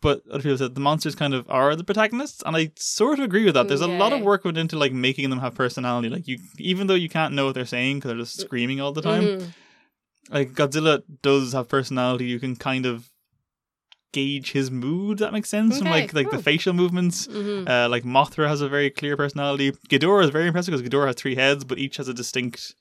But 0.00 0.22
other 0.30 0.42
people 0.42 0.58
said 0.58 0.74
the 0.74 0.80
monsters 0.82 1.14
kind 1.14 1.32
of 1.32 1.48
are 1.48 1.74
the 1.74 1.84
protagonists, 1.84 2.42
and 2.44 2.56
I 2.56 2.70
sort 2.76 3.18
of 3.18 3.24
agree 3.24 3.44
with 3.44 3.54
that. 3.54 3.68
There's 3.68 3.80
a 3.80 3.86
lot 3.86 4.12
of 4.12 4.20
work 4.20 4.44
went 4.44 4.58
into 4.58 4.78
like 4.78 4.92
making 4.92 5.30
them 5.30 5.38
have 5.40 5.54
personality. 5.54 6.10
Like 6.10 6.28
you, 6.28 6.38
even 6.58 6.86
though 6.86 6.94
you 6.94 7.08
can't 7.08 7.34
know 7.34 7.46
what 7.46 7.54
they're 7.54 7.64
saying 7.64 7.98
because 7.98 8.10
they're 8.10 8.18
just 8.18 8.38
screaming 8.40 8.80
all 8.80 8.92
the 8.92 9.02
time, 9.02 9.22
mhm. 9.22 9.54
like 10.30 10.52
Godzilla 10.52 11.02
does 11.22 11.54
have 11.54 11.68
personality. 11.68 12.26
You 12.26 12.38
can 12.38 12.54
kind 12.54 12.84
of 12.84 13.10
gauge 14.12 14.52
his 14.52 14.70
mood. 14.70 15.18
That 15.18 15.32
makes 15.32 15.48
sense 15.48 15.78
from 15.78 15.88
Okay, 15.88 16.02
like 16.02 16.14
like 16.14 16.30
the 16.30 16.42
facial 16.42 16.74
movements. 16.74 17.26
Mhm. 17.26 17.68
Uh, 17.68 17.88
like 17.88 18.04
Mothra 18.04 18.46
has 18.46 18.60
a 18.60 18.68
very 18.68 18.90
clear 18.90 19.16
personality. 19.16 19.72
Ghidorah 19.88 20.24
is 20.24 20.30
very 20.30 20.46
impressive 20.46 20.72
because 20.72 20.86
Ghidorah 20.88 21.08
has 21.08 21.16
three 21.16 21.34
heads, 21.34 21.64
but 21.64 21.78
each 21.78 21.96
has 21.96 22.08
a 22.08 22.14
distinct 22.14 22.74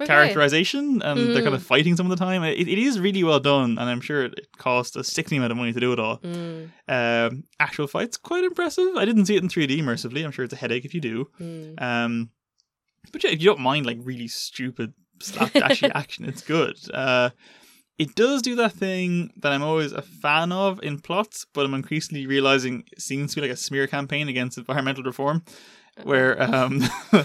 Okay. 0.00 0.06
characterization, 0.06 1.02
and 1.02 1.34
they're 1.34 1.42
kind 1.42 1.54
of 1.54 1.62
fighting 1.62 1.96
some 1.96 2.10
of 2.10 2.16
the 2.18 2.24
time. 2.24 2.42
It, 2.44 2.68
it 2.68 2.78
is 2.78 3.00
really 3.00 3.24
well 3.24 3.40
done, 3.40 3.78
and 3.78 3.88
I'm 3.90 4.00
sure 4.00 4.24
it 4.26 4.46
cost 4.58 4.96
a 4.96 5.02
sickening 5.04 5.38
amount 5.38 5.52
of 5.52 5.58
money 5.58 5.72
to 5.72 5.80
do 5.80 5.92
it 5.92 5.98
all. 5.98 6.18
Mm, 6.18 6.70
Um, 6.88 7.44
actual 7.58 7.86
fights 7.86 8.16
quite 8.16 8.44
impressive. 8.44 8.96
I 8.96 9.04
didn't 9.04 9.26
see 9.26 9.36
it 9.36 9.42
in 9.42 9.48
3D 9.48 9.82
mercifully. 9.82 10.22
I'm 10.24 10.32
sure 10.32 10.44
it's 10.44 10.54
a 10.54 10.56
headache 10.56 10.84
if 10.84 10.94
you 10.94 11.00
do. 11.00 11.28
mm. 11.40 11.80
Um, 11.80 12.30
but 13.12 13.22
yeah, 13.24 13.30
if 13.30 13.40
you 13.40 13.46
don't 13.46 13.60
mind 13.60 13.86
like 13.86 13.98
really 14.02 14.28
stupid 14.28 14.92
slapdashy 15.20 15.90
action, 15.94 16.24
it's 16.24 16.42
good. 16.42 16.76
Uh, 16.92 17.30
it 17.98 18.14
does 18.14 18.42
do 18.42 18.54
that 18.56 18.72
thing 18.72 19.30
that 19.38 19.52
I'm 19.52 19.62
always 19.62 19.92
a 19.92 20.02
fan 20.02 20.52
of 20.52 20.82
in 20.82 20.98
plots, 21.00 21.46
but 21.54 21.64
I'm 21.64 21.72
increasingly 21.72 22.26
realizing 22.26 22.84
it 22.92 23.00
seems 23.00 23.30
to 23.34 23.36
be 23.40 23.46
like 23.46 23.54
a 23.54 23.56
smear 23.56 23.86
campaign 23.86 24.28
against 24.28 24.58
environmental 24.58 25.04
reform. 25.04 25.42
Where 26.02 26.40
um, 26.42 26.82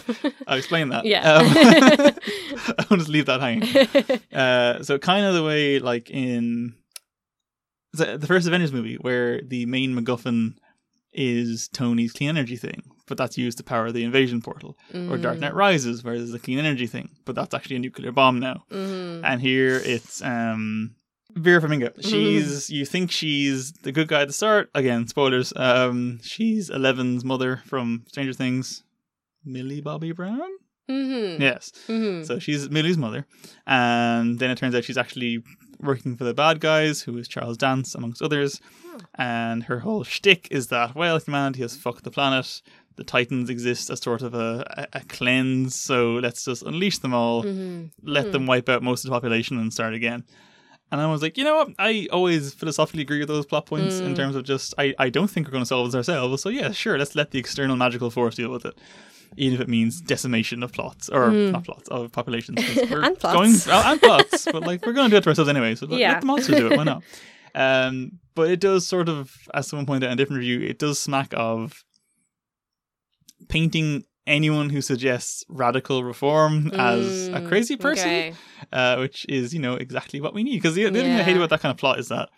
I'll 0.47 0.57
explain 0.57 0.89
that. 0.89 1.05
Yeah. 1.05 1.33
um, 1.33 1.45
I'll 2.89 2.97
just 2.97 3.09
leave 3.09 3.25
that 3.25 3.41
hanging. 3.41 4.21
Uh, 4.33 4.81
so 4.83 4.97
kind 4.97 5.25
of 5.25 5.33
the 5.33 5.43
way 5.43 5.79
like 5.79 6.09
in 6.09 6.75
the, 7.93 8.25
first 8.25 8.47
Avengers 8.47 8.71
movie 8.71 8.95
where 8.95 9.41
the 9.41 9.65
main 9.65 9.93
MacGuffin 9.95 10.55
is 11.13 11.67
Tony's 11.67 12.13
clean 12.13 12.29
energy 12.29 12.55
thing, 12.55 12.83
but 13.07 13.17
that's 13.17 13.37
used 13.37 13.57
to 13.57 13.63
power 13.65 13.91
the 13.91 14.03
invasion 14.05 14.41
portal. 14.41 14.77
Or 14.93 15.17
Dark 15.17 15.37
Mm. 15.37 15.41
Knight 15.41 15.53
Rises, 15.55 16.03
where 16.03 16.17
there's 16.17 16.31
the 16.31 16.39
clean 16.39 16.57
energy 16.57 16.87
thing, 16.87 17.09
but 17.25 17.35
that's 17.35 17.53
actually 17.53 17.75
a 17.75 17.79
nuclear 17.79 18.13
bomb 18.13 18.39
now. 18.39 18.63
Mhm. 18.71 19.21
And 19.25 19.41
here 19.41 19.81
it's 19.83 20.21
um 20.23 20.95
Vera 21.35 21.61
Farmiga. 21.61 21.91
She's 22.07 22.69
you 22.69 22.85
think 22.85 23.11
she's 23.11 23.71
the 23.83 23.91
good 23.91 24.07
guy 24.07 24.21
at 24.21 24.27
the 24.27 24.33
start. 24.33 24.69
Again, 24.75 25.07
spoilers. 25.07 25.53
Um, 25.55 26.19
she's 26.23 26.69
Eleven's 26.69 27.23
mother 27.25 27.61
from 27.65 28.03
Stranger 28.07 28.33
Things, 28.33 28.83
Millie 29.45 29.81
Bobby 29.81 30.11
Brown. 30.11 30.49
Mhm. 30.89 31.39
Yes. 31.39 31.71
Mhm. 31.87 32.25
So 32.25 32.39
she's 32.39 32.69
Millie's 32.69 32.97
mother, 32.97 33.25
and 33.65 34.39
then 34.39 34.49
it 34.51 34.57
turns 34.57 34.75
out 34.75 34.83
she's 34.83 34.97
actually 34.97 35.41
working 35.79 36.15
for 36.17 36.23
the 36.25 36.33
bad 36.33 36.59
guys, 36.59 37.01
who 37.03 37.17
is 37.17 37.27
Charles 37.27 37.57
Dance, 37.57 37.95
amongst 37.95 38.21
others. 38.21 38.59
Oh. 38.85 38.97
And 39.15 39.63
her 39.63 39.79
whole 39.79 40.03
shtick 40.03 40.47
is 40.51 40.67
that 40.67 40.95
well, 40.95 41.17
humanity 41.19 41.61
has 41.61 41.77
fucked 41.77 42.03
the 42.03 42.11
planet. 42.11 42.61
The 42.97 43.03
Titans 43.05 43.49
exist 43.49 43.89
as 43.89 44.01
sort 44.01 44.21
of 44.21 44.33
a, 44.33 44.65
a, 44.93 44.97
a 44.99 45.01
cleanse, 45.05 45.75
so 45.79 46.15
let's 46.15 46.43
just 46.43 46.61
unleash 46.63 46.97
them 46.99 47.13
all, 47.13 47.43
Mhm. 47.43 47.91
let 48.03 48.31
them 48.33 48.45
wipe 48.45 48.67
out 48.67 48.83
most 48.83 49.05
of 49.05 49.09
the 49.09 49.15
population, 49.15 49.57
and 49.57 49.71
start 49.71 49.93
again. 49.93 50.25
And 50.91 50.99
I 50.99 51.07
was 51.07 51.21
like, 51.21 51.37
you 51.37 51.43
know 51.45 51.55
what? 51.55 51.69
I 51.79 52.07
always 52.11 52.53
philosophically 52.53 53.01
agree 53.03 53.19
with 53.19 53.29
those 53.29 53.45
plot 53.45 53.65
points 53.65 54.01
in 54.01 54.11
Mm. 54.13 54.15
terms 54.17 54.35
of 54.35 54.43
just 54.43 54.73
I, 54.77 54.93
I 54.99 55.09
don't 55.09 55.29
think 55.29 55.47
we're 55.47 55.51
going 55.51 55.63
to 55.63 55.67
solve 55.67 55.87
this 55.87 55.95
ourselves. 55.95 56.41
So 56.43 56.49
yeah, 56.49 56.71
sure, 56.71 56.97
let's 56.97 57.15
let 57.15 57.31
the 57.31 57.39
external 57.39 57.75
magical 57.77 58.09
force 58.11 58.35
deal 58.35 58.49
with 58.51 58.65
it, 58.65 58.77
even 59.37 59.55
if 59.55 59.61
it 59.61 59.69
means 59.69 60.01
decimation 60.01 60.63
of 60.63 60.73
plots 60.73 61.07
or 61.07 61.31
Mm. 61.31 61.51
not 61.53 61.63
plots 61.63 61.87
of 61.89 62.11
populations. 62.11 62.59
we're 62.91 63.03
And 63.03 63.17
plots. 63.17 63.33
Going, 63.65 63.73
oh, 63.73 63.83
and 63.85 64.01
plots, 64.01 64.47
but 64.51 64.63
like 64.63 64.85
we're 64.85 64.91
going 64.93 65.09
to 65.09 65.13
do 65.13 65.17
it 65.17 65.23
to 65.23 65.29
ourselves 65.29 65.49
anyway. 65.49 65.75
So 65.75 65.85
let, 65.85 65.99
Yeah. 65.99 66.11
let 66.13 66.21
the 66.21 66.27
monster 66.27 66.55
do 66.55 66.67
it. 66.67 66.75
Why 66.77 66.83
not? 66.93 67.03
Um, 67.55 68.19
but 68.35 68.49
it 68.49 68.59
does 68.59 68.85
sort 68.87 69.07
of, 69.09 69.33
as 69.53 69.67
someone 69.67 69.85
pointed 69.85 70.05
out 70.07 70.11
in 70.11 70.13
a 70.13 70.15
different 70.17 70.39
review, 70.39 70.61
it 70.61 70.77
does 70.79 70.99
smack 70.99 71.33
of 71.37 71.83
painting 73.49 74.03
anyone 74.27 74.69
who 74.69 74.81
suggests 74.81 75.43
radical 75.49 76.03
reform 76.03 76.71
as 76.73 77.27
a 77.29 77.39
Mm, 77.41 77.47
crazy 77.47 77.75
person 77.75 78.07
okay. 78.07 78.33
uh, 78.71 78.97
which 78.97 79.25
is 79.27 79.53
you 79.53 79.59
know 79.59 79.75
exactly 79.75 80.21
what 80.21 80.33
we 80.33 80.43
need. 80.43 80.57
Because 80.57 80.75
the, 80.75 80.83
the 80.89 81.01
thing 81.01 81.11
I 81.19 81.23
hate 81.23 81.35
about 81.37 81.49
that 81.49 81.61
kind 81.61 81.71
of 81.71 81.77
plot 81.77 81.99
is 81.99 82.09
that 82.09 82.29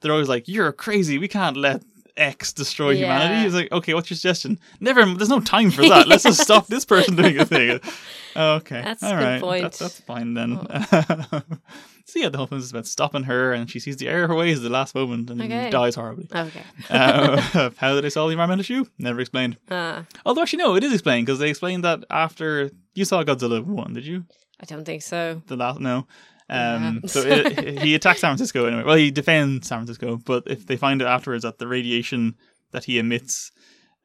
they're 0.00 0.12
always 0.12 0.28
like, 0.28 0.48
"You're 0.48 0.72
crazy. 0.72 1.18
We 1.18 1.28
can't 1.28 1.56
let 1.56 1.82
X 2.16 2.52
destroy 2.52 2.94
humanity." 2.96 3.34
Yeah. 3.40 3.46
It's 3.46 3.54
like, 3.54 3.72
okay, 3.72 3.94
what's 3.94 4.10
your 4.10 4.16
suggestion? 4.16 4.58
Never. 4.80 5.04
There's 5.04 5.28
no 5.30 5.40
time 5.40 5.70
for 5.70 5.82
that. 5.88 6.06
Let's 6.08 6.24
just 6.24 6.40
stop 6.42 6.66
this 6.66 6.84
person 6.84 7.16
doing 7.16 7.38
a 7.38 7.44
thing. 7.46 7.80
Okay, 8.36 8.80
That's 8.80 9.02
a 9.02 9.06
good 9.06 9.14
right, 9.16 9.40
point. 9.40 9.62
That's, 9.62 9.78
that's 9.80 10.00
fine 10.02 10.34
then. 10.34 10.60
so 12.10 12.18
yeah, 12.20 12.28
the 12.28 12.38
whole 12.38 12.46
film 12.46 12.60
is 12.60 12.70
about 12.70 12.86
stopping 12.86 13.24
her, 13.24 13.52
and 13.52 13.70
she 13.70 13.78
sees 13.80 13.96
the 13.96 14.08
error 14.08 14.24
of 14.24 14.30
her 14.30 14.36
ways 14.36 14.58
at 14.58 14.62
the 14.62 14.68
last 14.70 14.94
moment 14.94 15.30
and 15.30 15.40
Okay. 15.42 15.70
dies 15.70 15.94
horribly. 15.94 16.28
Okay. 16.34 16.62
uh, 16.90 17.70
how 17.76 17.94
did 17.94 18.04
they 18.04 18.10
solve 18.10 18.28
the 18.28 18.32
environmental 18.32 18.60
issue? 18.60 18.84
Never 18.98 19.20
explained. 19.20 19.56
Uh, 19.70 20.02
Although 20.26 20.42
actually, 20.42 20.62
no, 20.62 20.74
it 20.76 20.84
is 20.84 20.92
explained 20.92 21.26
because 21.26 21.38
they 21.38 21.50
explained 21.50 21.84
that 21.84 22.04
after 22.10 22.70
you 22.94 23.04
saw 23.04 23.22
Godzilla 23.22 23.64
one, 23.64 23.94
did 23.94 24.04
you? 24.06 24.24
I 24.60 24.64
don't 24.66 24.84
think 24.84 25.02
so. 25.02 25.42
the 25.46 25.56
last 25.56 25.80
no. 25.80 26.06
Um, 26.48 27.00
Yeah. 27.04 27.08
so 27.10 27.20
it, 27.24 27.78
he 27.82 27.94
attacks 27.98 28.20
San 28.20 28.30
Francisco 28.30 28.66
anyway. 28.66 28.82
Well, 28.82 28.96
he 28.96 29.10
defends 29.10 29.68
San 29.68 29.78
Francisco, 29.78 30.16
but 30.24 30.42
if 30.46 30.66
they 30.66 30.76
find 30.76 31.00
out 31.00 31.08
afterwards 31.08 31.44
that 31.44 31.58
the 31.58 31.66
radiation 31.68 32.34
that 32.72 32.84
he 32.84 32.98
emits, 32.98 33.52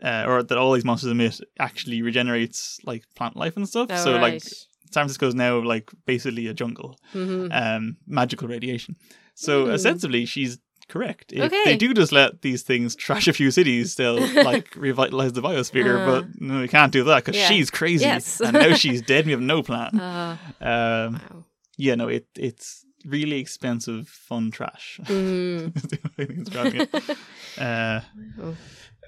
uh, 0.03 0.25
or 0.27 0.43
that 0.43 0.57
all 0.57 0.73
these 0.73 0.85
monsters 0.85 1.09
emit, 1.11 1.39
actually 1.59 2.01
regenerates 2.01 2.79
like 2.85 3.03
plant 3.15 3.35
life 3.35 3.57
and 3.57 3.67
stuff. 3.67 3.87
Oh, 3.91 3.95
so 4.03 4.11
like 4.17 4.33
right. 4.33 4.53
San 4.91 5.01
Francisco 5.03 5.27
is 5.27 5.35
now 5.35 5.59
like 5.59 5.91
basically 6.05 6.47
a 6.47 6.53
jungle, 6.53 6.97
Mhm. 7.13 7.49
um, 7.51 7.97
magical 8.07 8.47
radiation. 8.47 8.95
So 9.33 9.65
Hmm. 9.65 9.71
ostensibly, 9.71 10.25
she's 10.25 10.57
correct. 10.87 11.33
If 11.33 11.41
Okay. 11.43 11.63
they 11.65 11.75
do 11.77 11.93
just 11.93 12.11
let 12.11 12.41
these 12.41 12.61
things 12.63 12.95
trash 12.95 13.27
a 13.27 13.33
few 13.33 13.49
cities, 13.51 13.95
they'll 13.95 14.19
like 14.51 14.67
revitalize 14.75 15.33
the 15.33 15.41
biosphere. 15.41 15.97
Uh. 15.99 16.05
but 16.21 16.41
no, 16.41 16.61
we 16.61 16.67
can't 16.67 16.91
do 16.93 17.03
that 17.05 17.25
because 17.25 17.35
Yeah. 17.39 17.47
she's 17.49 17.69
crazy, 17.71 18.05
Yes. 18.05 18.39
and 18.39 18.53
now 18.53 18.73
she's 18.83 19.01
dead. 19.01 19.25
We 19.25 19.31
have 19.31 19.41
no 19.41 19.61
plan. 19.63 19.99
Uh, 19.99 20.37
Um, 20.61 21.13
wow. 21.13 21.45
yeah, 21.77 21.95
no, 21.95 22.07
it 22.07 22.27
it's 22.37 22.85
really 23.05 23.39
expensive, 23.39 24.07
fun 24.07 24.51
trash. 24.51 24.99
Mm. 25.03 25.75
Is 25.75 25.83
the 25.83 25.99
only 26.03 26.13
way 26.17 26.25
to 26.25 26.33
describe 26.43 26.75
it. 26.75 27.17
Uh, 27.57 28.01
Oh. 28.41 28.55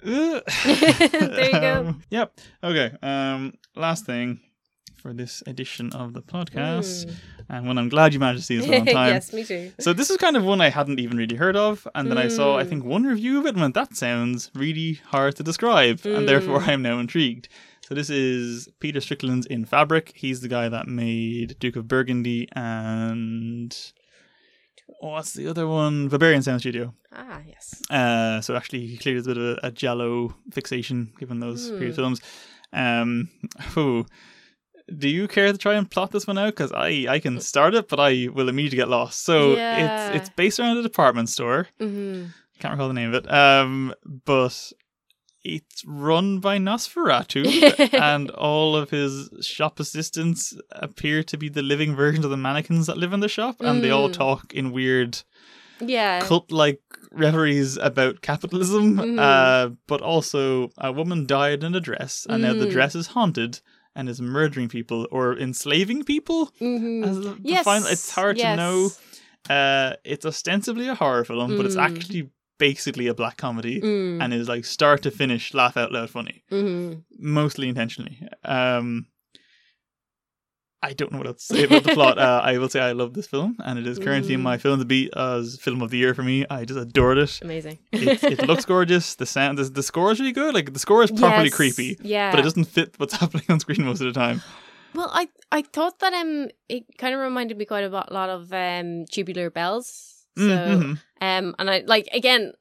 There 0.04 1.46
you 1.46 1.52
go. 1.52 1.74
um, 1.88 2.04
yep. 2.10 2.40
Okay. 2.64 2.92
Um, 3.02 3.54
last 3.76 4.06
thing 4.06 4.40
for 4.98 5.14
this 5.14 5.42
edition 5.48 5.92
of 5.94 6.14
the 6.14 6.22
podcast, 6.22 7.12
and 7.50 7.66
one 7.68 7.78
I'm 7.78 7.90
glad 7.90 8.14
you 8.14 8.20
managed 8.20 8.42
to 8.42 8.46
see 8.46 8.58
this 8.58 8.68
one 8.68 8.80
on 8.82 8.86
time. 9.00 9.10
Hmm. 9.10 9.14
yes, 9.16 9.34
me 9.34 9.44
too. 9.44 9.72
So 9.80 9.94
this 9.94 10.10
is 10.10 10.18
kind 10.18 10.36
of 10.36 10.44
one 10.44 10.60
I 10.62 10.70
hadn't 10.70 11.00
even 11.00 11.18
really 11.18 11.36
heard 11.36 11.56
of, 11.56 11.88
and 11.96 12.10
then 12.10 12.18
I 12.18 12.28
saw 12.28 12.58
I 12.58 12.64
Mm. 12.64 12.70
think 12.70 12.84
one 12.86 13.04
review 13.04 13.40
of 13.40 13.46
it 13.46 13.54
and 13.56 13.62
went, 13.62 13.74
"That 13.76 13.96
sounds 13.96 14.52
really 14.54 14.94
hard 15.06 15.36
to 15.38 15.44
describe," 15.44 16.02
and 16.06 16.28
therefore 16.28 16.60
Mm. 16.60 16.68
I 16.68 16.72
am 16.74 16.82
now 16.82 17.00
intrigued. 17.00 17.48
So 17.88 17.96
this 17.96 18.10
is 18.10 18.68
Peter 18.82 19.00
Strickland's 19.00 19.46
In 19.46 19.64
Fabric. 19.64 20.12
He's 20.16 20.42
the 20.42 20.50
guy 20.50 20.68
that 20.68 20.88
made 20.88 21.58
Duke 21.60 21.78
of 21.78 21.88
Burgundy 21.88 22.48
and 22.54 23.74
What's 25.00 25.34
the 25.34 25.48
other 25.48 25.68
one? 25.68 26.10
Berberian 26.10 26.44
Sound 26.44 26.60
Studio. 26.62 26.94
Ah, 27.14 27.42
yes. 27.46 27.82
Uh, 27.90 28.42
so 28.42 28.56
actually, 28.56 28.88
he 28.88 28.98
clearly 28.98 29.18
has 29.20 29.28
a 29.28 29.30
bit 29.30 29.38
of 29.38 29.44
a, 29.64 29.68
a 29.68 29.72
giallo 29.72 30.36
fixation 30.52 31.12
given 31.20 31.40
those 31.40 31.70
Hmm. 31.70 31.78
previous 31.78 31.96
films. 31.98 32.22
Um, 32.74 33.30
ooh. 33.78 34.06
Do 34.96 35.10
you 35.10 35.28
care 35.28 35.52
to 35.52 35.58
try 35.58 35.76
and 35.76 35.90
plot 35.90 36.12
this 36.12 36.28
one 36.28 36.38
out? 36.38 36.54
Because 36.56 36.72
I, 36.72 37.06
I 37.10 37.20
can 37.20 37.40
start 37.42 37.74
it, 37.76 37.88
but 37.90 38.00
I 38.00 38.28
will 38.34 38.50
immediately 38.50 38.78
get 38.78 38.90
lost. 38.90 39.24
So 39.24 39.58
Yeah. 39.58 39.86
it's 39.86 40.08
it's 40.10 40.30
based 40.30 40.60
around 40.60 40.78
a 40.78 40.84
department 40.84 41.30
store. 41.30 41.68
hmm 41.80 42.26
Can't 42.60 42.72
recall 42.74 42.88
the 42.88 42.94
name 42.94 43.14
of 43.14 43.26
it. 43.26 43.32
Um, 43.32 43.94
but 44.26 44.72
it's 45.44 45.84
run 45.86 46.40
by 46.40 46.58
Nosferatu, 46.58 47.94
and 47.94 48.30
all 48.32 48.76
of 48.76 48.90
his 48.90 49.30
shop 49.42 49.80
assistants 49.80 50.54
appear 50.72 51.24
to 51.24 51.38
be 51.38 51.48
the 51.50 51.62
living 51.62 51.96
versions 51.96 52.26
of 52.26 52.32
the 52.32 52.38
mannequins 52.38 52.88
that 52.88 52.98
live 52.98 53.14
in 53.14 53.20
the 53.22 53.30
shop, 53.30 53.58
and 53.62 53.84
they 53.84 53.90
all 53.92 54.10
Mm. 54.10 54.14
talk 54.14 54.54
in 54.54 54.72
weird 54.72 55.22
Yeah. 55.80 56.20
cult-like 56.22 56.82
reveries 57.12 57.78
about 57.78 58.22
capitalism. 58.22 58.98
Mhm. 58.98 59.20
Uh, 59.20 59.76
but 59.88 60.02
also, 60.02 60.72
a 60.78 60.92
woman 60.92 61.26
died 61.26 61.64
in 61.64 61.76
a 61.76 61.80
dress, 61.80 62.26
and 62.30 62.42
now 62.42 62.54
the 62.54 62.66
Mm. 62.66 62.72
dress 62.72 62.96
is 62.96 63.08
haunted 63.08 63.62
and 63.98 64.08
is 64.08 64.22
murdering 64.22 64.70
people 64.70 65.08
or 65.12 65.38
enslaving 65.38 66.04
people. 66.04 66.46
hmm 66.60 67.04
As 67.04 67.16
the- 67.20 67.32
the 67.32 67.40
Yes. 67.44 67.66
final- 67.66 67.88
it's 67.90 68.12
hard 68.12 68.38
to 68.38 68.56
know. 68.56 68.92
Uh, 69.50 69.94
it's 70.04 70.26
ostensibly 70.26 70.88
a 70.88 70.96
horror 70.96 71.26
film, 71.26 71.58
but 71.58 71.66
it's 71.66 71.76
Mm. 71.76 71.82
actually 71.90 72.30
basically 72.60 73.08
a 73.08 73.14
black 73.14 73.38
comedy 73.38 73.80
Mm. 73.82 74.22
and 74.22 74.34
is 74.34 74.48
like 74.50 74.66
start 74.66 75.02
to 75.04 75.12
finish 75.12 75.54
laugh 75.54 75.78
out 75.78 75.92
loud 75.92 76.10
funny, 76.10 76.44
Mhm. 76.52 77.04
mostly 77.20 77.68
intentionally. 77.70 78.18
Um, 78.44 79.06
I 80.84 80.94
don't 80.94 81.12
know 81.12 81.18
what 81.18 81.28
else 81.28 81.48
to 81.48 81.56
say 81.56 81.64
about 81.64 81.84
the 81.84 81.94
plot. 81.94 82.18
Uh, 82.28 82.42
I 82.44 82.58
will 82.60 82.70
say 82.70 82.80
I 82.80 82.92
love 82.92 83.14
this 83.14 83.26
film, 83.28 83.56
and 83.66 83.80
it 83.80 83.88
is 83.88 83.98
currently 84.00 84.34
in 84.36 84.40
Mm. 84.42 84.44
my 84.44 84.58
film 84.58 84.80
to 84.80 84.86
beat 84.86 85.12
as 85.16 85.58
film 85.60 85.82
of 85.82 85.90
the 85.90 85.98
year 85.98 86.14
for 86.14 86.24
me. 86.24 86.46
I 86.50 86.66
just 86.66 86.80
adored 86.80 87.18
it. 87.18 87.40
Amazing. 87.42 87.80
It, 87.92 88.24
it 88.24 88.48
looks 88.50 88.64
gorgeous. 88.66 89.16
The 89.16 89.26
sound, 89.26 89.58
the, 89.58 89.64
the 89.64 89.82
score 89.84 90.12
is 90.12 90.20
really 90.20 90.32
good. 90.34 90.54
Like 90.54 90.74
the 90.74 90.80
score 90.80 91.04
is 91.04 91.12
properly 91.12 91.46
Yes, 91.46 91.56
creepy, 91.56 91.98
Yeah. 92.04 92.32
but 92.32 92.40
it 92.40 92.44
doesn't 92.44 92.66
fit 92.66 92.94
what's 92.98 93.16
happening 93.22 93.46
on 93.50 93.60
screen 93.60 93.84
most 93.86 94.02
of 94.02 94.08
the 94.08 94.14
time. 94.20 94.42
Well, 94.94 95.10
I 95.14 95.28
I 95.52 95.62
thought 95.64 96.00
that 96.00 96.14
um 96.14 96.50
it 96.70 96.84
kind 96.98 97.14
of 97.14 97.22
reminded 97.22 97.58
me 97.58 97.66
quite 97.66 97.84
a 97.84 97.90
lot, 97.90 98.12
lot 98.12 98.30
of 98.30 98.54
um 98.54 99.06
Tubular 99.12 99.50
Bells. 99.50 100.26
So 100.38 100.44
Mhm. 100.44 101.00
um 101.22 101.56
and 101.60 101.70
I 101.70 101.84
like 101.88 102.08
again 102.14 102.54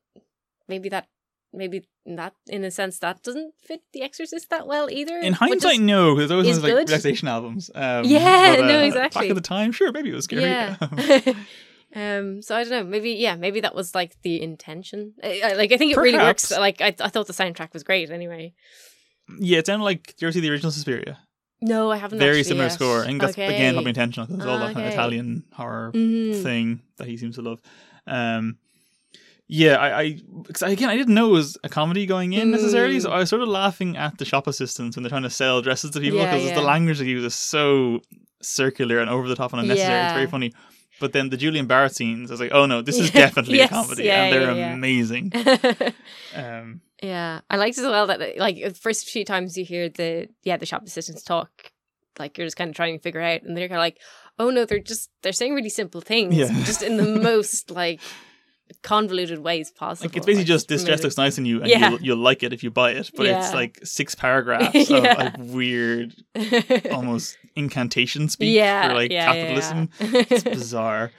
maybe 0.69 0.89
that 0.89 1.07
maybe 1.53 1.85
that 2.15 2.35
in 2.47 2.63
a 2.63 2.71
sense 2.71 3.01
that 3.01 3.25
doesn't 3.25 3.55
fit 3.61 3.81
The 3.93 4.03
Exorcist 4.03 4.49
that 4.51 4.69
well 4.69 4.89
either. 4.89 5.19
In 5.19 5.33
hindsight, 5.33 5.81
no, 5.81 6.15
because 6.15 6.29
those 6.29 6.47
ones 6.47 6.63
like 6.63 6.73
good. 6.73 6.89
relaxation 6.89 7.27
albums. 7.27 7.69
Um, 7.75 8.05
Yeah, 8.05 8.55
but, 8.57 8.65
uh, 8.65 8.69
no, 8.69 8.79
exactly. 8.85 9.23
Back 9.23 9.31
at 9.31 9.35
the 9.35 9.41
time, 9.43 9.73
sure, 9.73 9.91
maybe 9.91 10.11
it 10.11 10.15
was 10.15 10.25
scary. 10.25 10.43
Yeah. 10.43 10.77
um. 11.95 12.43
So 12.43 12.57
I 12.57 12.63
don't 12.63 12.71
know. 12.71 12.85
Maybe 12.85 13.13
yeah. 13.13 13.35
Maybe 13.37 13.61
that 13.61 13.75
was 13.75 13.95
like 13.95 14.17
the 14.23 14.41
intention. 14.41 15.15
I, 15.23 15.41
I- 15.45 15.53
like 15.55 15.73
I 15.73 15.77
think 15.77 15.93
it 15.93 15.97
really 15.99 16.19
works. 16.19 16.51
Like 16.51 16.81
I 16.81 16.95
I 17.01 17.09
thought 17.09 17.27
the 17.27 17.33
soundtrack 17.33 17.73
was 17.73 17.83
great. 17.83 18.11
Anyway. 18.11 18.55
yeah, 19.41 19.59
it 19.59 19.67
sounded 19.67 19.85
like. 19.85 20.07
Do 20.07 20.15
you 20.25 20.29
ever 20.29 20.33
see 20.33 20.41
the 20.41 20.51
original 20.51 20.71
Suspiria? 20.73 21.19
No, 21.61 21.91
I 21.91 21.97
haven't. 21.97 22.19
Very 22.19 22.43
similar 22.45 22.67
yet. 22.67 22.73
score. 22.73 23.03
I 23.03 23.07
think 23.07 23.21
that's 23.23 23.33
okay. 23.33 23.47
again 23.47 23.75
probably 23.75 23.89
intentional 23.91 24.27
because 24.27 24.39
it's 24.41 24.47
all 24.47 24.59
that 24.59 24.75
kind 24.75 24.87
of 24.87 24.93
Italian 24.93 25.45
horror 25.53 25.91
Mhm. 25.95 26.43
thing 26.43 26.83
that 26.99 27.09
he 27.09 27.17
seems 27.17 27.37
to 27.37 27.43
love. 27.43 27.61
Um, 28.07 28.59
yeah, 29.49 29.77
I, 29.77 30.01
I, 30.01 30.19
cause 30.53 30.63
I 30.63 30.71
again 30.71 30.89
I 30.89 30.97
didn't 30.97 31.15
know 31.15 31.29
it 31.29 31.33
was 31.33 31.57
a 31.65 31.69
comedy 31.69 32.05
going 32.07 32.33
in 32.33 32.51
necessarily, 32.51 32.99
so 33.01 33.11
Mm. 33.11 33.13
I 33.13 33.19
was 33.19 33.29
sort 33.31 33.43
of 33.43 33.49
laughing 33.49 33.97
at 33.97 34.19
the 34.19 34.25
shop 34.25 34.47
assistants 34.47 34.97
when 34.97 35.03
they're 35.03 35.11
trying 35.11 35.23
to 35.23 35.31
sell 35.31 35.63
dresses 35.63 35.91
to 35.93 36.01
people 36.01 36.19
Yeah, 36.19 36.35
because 36.35 36.53
the 36.53 36.61
language 36.63 36.99
they 36.99 37.07
use 37.07 37.25
is 37.25 37.35
so 37.35 38.01
circular 38.43 38.99
and 38.99 39.09
over 39.11 39.29
the 39.29 39.37
top 39.37 39.53
and 39.53 39.61
unnecessary. 39.63 40.05
It's 40.05 40.13
very 40.15 40.27
funny. 40.27 40.53
But 40.99 41.13
then 41.13 41.29
the 41.29 41.37
Julian 41.37 41.69
Barratt 41.69 41.95
scenes, 41.95 42.31
I 42.31 42.33
was 42.35 42.41
like, 42.41 42.53
oh 42.55 42.65
no, 42.67 42.81
this 42.81 42.99
is 42.99 43.11
definitely 43.25 43.59
Yes, 43.59 43.71
a 43.71 43.75
comedy, 43.75 44.05
yeah, 44.05 44.23
and 44.25 44.33
they're 44.33 44.51
yeah, 44.53 44.69
yeah. 44.69 44.73
amazing. 44.75 45.31
Um, 46.35 46.81
Yeah, 47.03 47.41
I 47.51 47.57
liked 47.57 47.79
as 47.79 47.85
well 47.85 48.07
that 48.07 48.39
like 48.39 48.57
the 48.63 48.71
first 48.71 49.09
few 49.09 49.25
times 49.25 49.57
you 49.57 49.65
hear 49.65 49.89
the 49.89 50.29
yeah 50.43 50.57
the 50.57 50.67
shop 50.67 50.83
assistants 50.87 51.23
talk, 51.23 51.51
like 52.19 52.39
you're 52.39 52.47
just 52.47 52.57
kind 52.57 52.71
of 52.71 52.77
trying 52.77 52.97
to 52.97 53.03
figure 53.03 53.21
out, 53.21 53.43
and 53.43 53.57
they're 53.57 53.69
kind 53.69 53.79
of 53.79 53.83
like, 53.83 53.99
oh 54.39 54.51
no, 54.51 54.65
they're 54.65 54.79
just 54.79 55.11
they're 55.23 55.33
saying 55.33 55.55
really 55.55 55.69
simple 55.69 56.01
things, 56.01 56.35
Yeah. 56.35 56.49
just 56.65 56.83
in 56.83 56.97
the 56.97 57.21
most 57.21 57.71
like 57.83 58.01
convoluted 58.83 59.39
ways 59.41 59.71
possible. 59.71 60.09
like 60.09 60.17
it's 60.17 60.27
basically 60.27 60.43
Like, 60.43 60.47
just 60.47 60.69
this 60.69 60.85
dress 60.85 61.03
looks 61.03 61.17
nice 61.17 61.39
on 61.39 61.47
you, 61.47 61.61
and 61.61 61.69
Yeah. 61.71 61.91
you'll, 61.91 62.01
you'll 62.03 62.17
like 62.19 62.43
it 62.43 62.53
if 62.53 62.63
you 62.63 62.71
buy 62.71 62.93
it. 62.93 63.11
But 63.17 63.27
it's 63.27 63.53
like 63.55 63.79
six 63.85 64.15
paragraphs 64.15 64.91
Yeah. 64.91 64.97
of 65.13 65.19
like 65.19 65.35
weird, 65.39 66.15
almost 66.91 67.39
incantation 67.55 68.29
speak 68.29 68.55
yeah, 68.55 68.89
for 68.89 68.95
like 68.95 69.11
yeah, 69.13 69.33
capitalism. 69.33 69.89
Yeah, 70.01 70.25
It's 70.31 70.45
bizarre. 70.45 71.13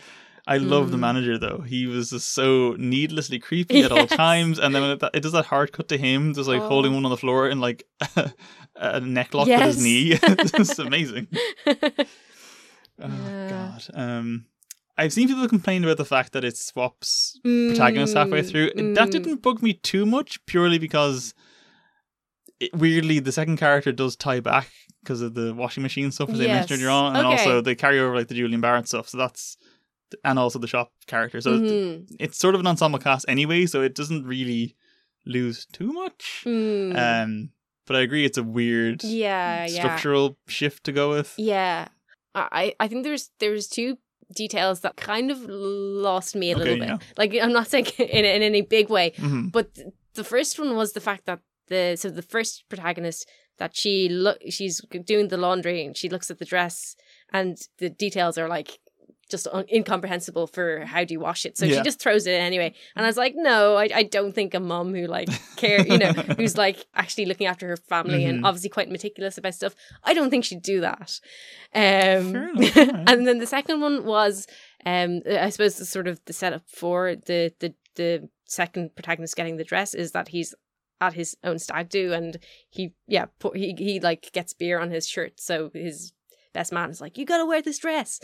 I 0.50 0.58
love 0.74 0.92
the 0.92 0.98
Mm. 0.98 1.02
manager 1.02 1.38
though. 1.38 1.60
He 1.68 1.88
was 1.88 2.12
just 2.12 2.30
so 2.34 2.76
needlessly 2.78 3.38
creepy 3.40 3.82
at 3.82 3.92
all 3.92 4.08
times, 4.08 4.60
and 4.60 4.74
then 4.74 4.82
when 4.82 4.92
it, 4.92 5.04
it 5.14 5.20
does 5.22 5.34
that 5.34 5.46
hard 5.46 5.72
cut 5.74 5.88
to 5.90 5.98
him, 5.98 6.34
just 6.34 6.48
like 6.48 6.62
Oh. 6.62 6.68
holding 6.70 6.94
one 6.94 7.04
on 7.06 7.12
the 7.12 7.18
floor 7.18 7.48
and 7.50 7.60
like 7.60 7.84
a 8.76 9.00
neck 9.02 9.34
lock 9.34 9.48
with 9.48 9.60
his 9.62 9.84
knee. 9.84 10.12
it's 10.22 10.80
amazing. 10.80 11.28
Oh 13.00 13.08
Yeah. 13.08 13.50
god. 13.50 13.84
Um, 13.94 14.46
I've 14.98 15.14
seen 15.14 15.28
people 15.28 15.48
complain 15.48 15.84
about 15.84 15.98
the 15.98 16.06
fact 16.06 16.34
that 16.34 16.44
it 16.44 16.58
swaps 16.58 17.40
protagonists 17.44 18.16
halfway 18.16 18.42
Mm, 18.42 18.50
through. 18.50 18.94
That 18.96 19.08
mm. 19.10 19.12
didn't 19.12 19.42
bug 19.42 19.62
me 19.62 19.74
too 19.74 20.06
much, 20.06 20.44
purely 20.46 20.80
because 20.80 21.34
it, 22.60 22.74
weirdly 22.76 23.20
the 23.20 23.32
second 23.32 23.58
character 23.58 23.92
does 23.92 24.16
tie 24.16 24.40
back 24.40 24.70
because 25.04 25.22
of 25.22 25.36
the 25.36 25.54
washing 25.54 25.84
machine 25.84 26.12
stuff 26.12 26.30
as 26.30 26.40
they 26.40 26.48
mentioned 26.48 26.80
Yes. 26.82 26.88
earlier 26.88 26.90
on, 26.90 27.16
and 27.16 27.28
Okay. 27.28 27.38
also 27.38 27.62
they 27.62 27.76
carry 27.76 28.00
over 28.00 28.16
like 28.16 28.28
the 28.28 28.36
Julian 28.36 28.62
Barratt 28.62 28.88
stuff. 28.88 29.08
So 29.10 29.18
that's 29.18 29.58
and 30.24 30.40
also 30.40 30.58
the 30.58 30.68
shop 30.68 30.92
character. 31.06 31.42
So 31.42 31.56
it's, 31.56 31.72
Mhm. 31.72 32.16
it's 32.20 32.38
sort 32.38 32.56
of 32.56 32.62
an 32.62 32.68
ensemble 32.68 32.98
cast 33.00 33.26
anyway. 33.28 33.66
So 33.66 33.82
it 33.82 33.94
doesn't 33.94 34.26
really 34.26 34.76
lose 35.26 35.66
too 35.74 35.92
much. 35.92 36.44
Mm. 36.46 36.98
Um, 36.98 37.50
but 37.86 37.98
I 37.98 38.02
agree, 38.02 38.26
it's 38.26 38.38
a 38.38 38.44
weird 38.44 39.04
yeah, 39.04 39.66
yeah. 39.68 39.80
structural 39.80 40.38
shift 40.48 40.86
to 40.86 40.92
go 40.94 41.10
with. 41.10 41.34
Yeah, 41.38 41.90
I 42.34 42.74
I 42.80 42.88
think 42.88 43.04
there's 43.04 43.30
there's 43.40 43.68
two 43.68 43.98
details 44.36 44.82
that 44.82 44.96
kind 44.98 45.32
of 45.32 45.40
lost 45.48 46.36
me 46.36 46.52
a 46.52 46.56
Okay, 46.56 46.64
little 46.64 46.80
bit. 46.80 46.88
yeah. 46.90 46.98
Like 47.18 47.34
I'm 47.42 47.54
not 47.54 47.68
saying 47.68 47.86
in 47.98 48.26
in 48.26 48.42
any 48.42 48.62
big 48.62 48.90
way, 48.90 49.12
Mhm. 49.18 49.52
but 49.52 49.74
th- 49.76 49.88
the 50.16 50.24
first 50.24 50.60
one 50.60 50.76
was 50.76 50.94
the 50.94 51.02
fact 51.02 51.26
that 51.26 51.40
the 51.68 51.96
so 51.98 52.10
the 52.10 52.22
first 52.22 52.64
protagonist 52.70 53.28
that 53.58 53.76
she 53.76 54.08
look 54.10 54.38
she's 54.50 54.82
doing 55.06 55.28
the 55.30 55.38
laundry 55.38 55.86
and 55.86 55.96
she 55.98 56.10
looks 56.10 56.30
at 56.32 56.38
the 56.40 56.46
dress 56.46 56.96
and 57.34 57.58
the 57.80 57.90
details 57.90 58.38
are 58.38 58.48
like 58.48 58.80
just 59.30 59.48
un- 59.52 59.66
incomprehensible 59.74 60.48
for 60.48 60.86
how 60.86 61.04
do 61.04 61.14
you 61.14 61.20
wash 61.20 61.46
it 61.46 61.58
so 61.58 61.66
Yeah. 61.66 61.78
she 61.78 61.82
just 61.82 62.00
throws 62.00 62.26
it 62.28 62.34
in 62.34 62.42
anyway 62.42 62.74
and 62.96 63.06
i 63.06 63.10
was 63.10 63.18
like 63.18 63.34
no 63.36 63.76
i, 63.76 63.90
I 63.94 64.04
don't 64.04 64.34
think 64.34 64.54
a 64.54 64.60
mom 64.60 64.94
who 64.94 65.06
like 65.08 65.30
care 65.58 65.86
you 65.86 65.98
know 65.98 66.12
who's 66.38 66.58
like 66.58 66.86
actually 66.96 67.26
looking 67.26 67.48
after 67.48 67.68
her 67.68 67.78
family 67.78 68.26
and 68.26 68.42
Mhm. 68.44 68.46
obviously 68.48 68.70
quite 68.70 68.90
meticulous 68.90 69.38
about 69.38 69.54
stuff 69.56 69.76
i 70.04 70.14
don't 70.14 70.30
think 70.30 70.46
she'd 70.46 70.62
do 70.62 70.82
that 70.82 71.20
um 71.76 72.36
and 73.08 73.28
then 73.28 73.40
the 73.40 73.46
second 73.48 73.82
one 73.82 74.06
was 74.06 74.48
um 74.86 75.22
i 75.30 75.50
suppose 75.50 75.76
the 75.78 75.86
sort 75.86 76.08
of 76.08 76.20
the 76.26 76.34
setup 76.34 76.64
for 76.68 77.16
the 77.26 77.54
the 77.60 77.74
the 77.96 78.30
second 78.46 78.96
protagonist 78.96 79.36
getting 79.36 79.58
the 79.58 79.64
dress 79.64 79.94
is 79.94 80.12
that 80.12 80.30
he's 80.30 80.54
at 81.02 81.14
his 81.14 81.36
own 81.44 81.60
stag 81.60 81.90
do 81.90 82.14
and 82.14 82.38
he 82.70 82.94
yeah 83.08 83.26
he 83.54 83.76
he 83.78 84.00
like 84.00 84.32
gets 84.32 84.54
beer 84.54 84.80
on 84.80 84.90
his 84.90 85.08
shirt 85.08 85.40
so 85.40 85.70
his 85.74 86.12
best 86.58 86.74
man 86.74 86.90
is 86.90 87.00
like 87.00 87.18
you 87.18 87.26
gotta 87.26 87.46
wear 87.46 87.62
this 87.62 87.78
dress. 87.80 88.20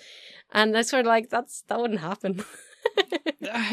And 0.52 0.74
that's 0.74 0.90
sort 0.90 1.02
of 1.02 1.08
like 1.16 1.30
that's 1.30 1.64
that 1.68 1.80
wouldn't 1.80 2.00
happen 2.00 2.44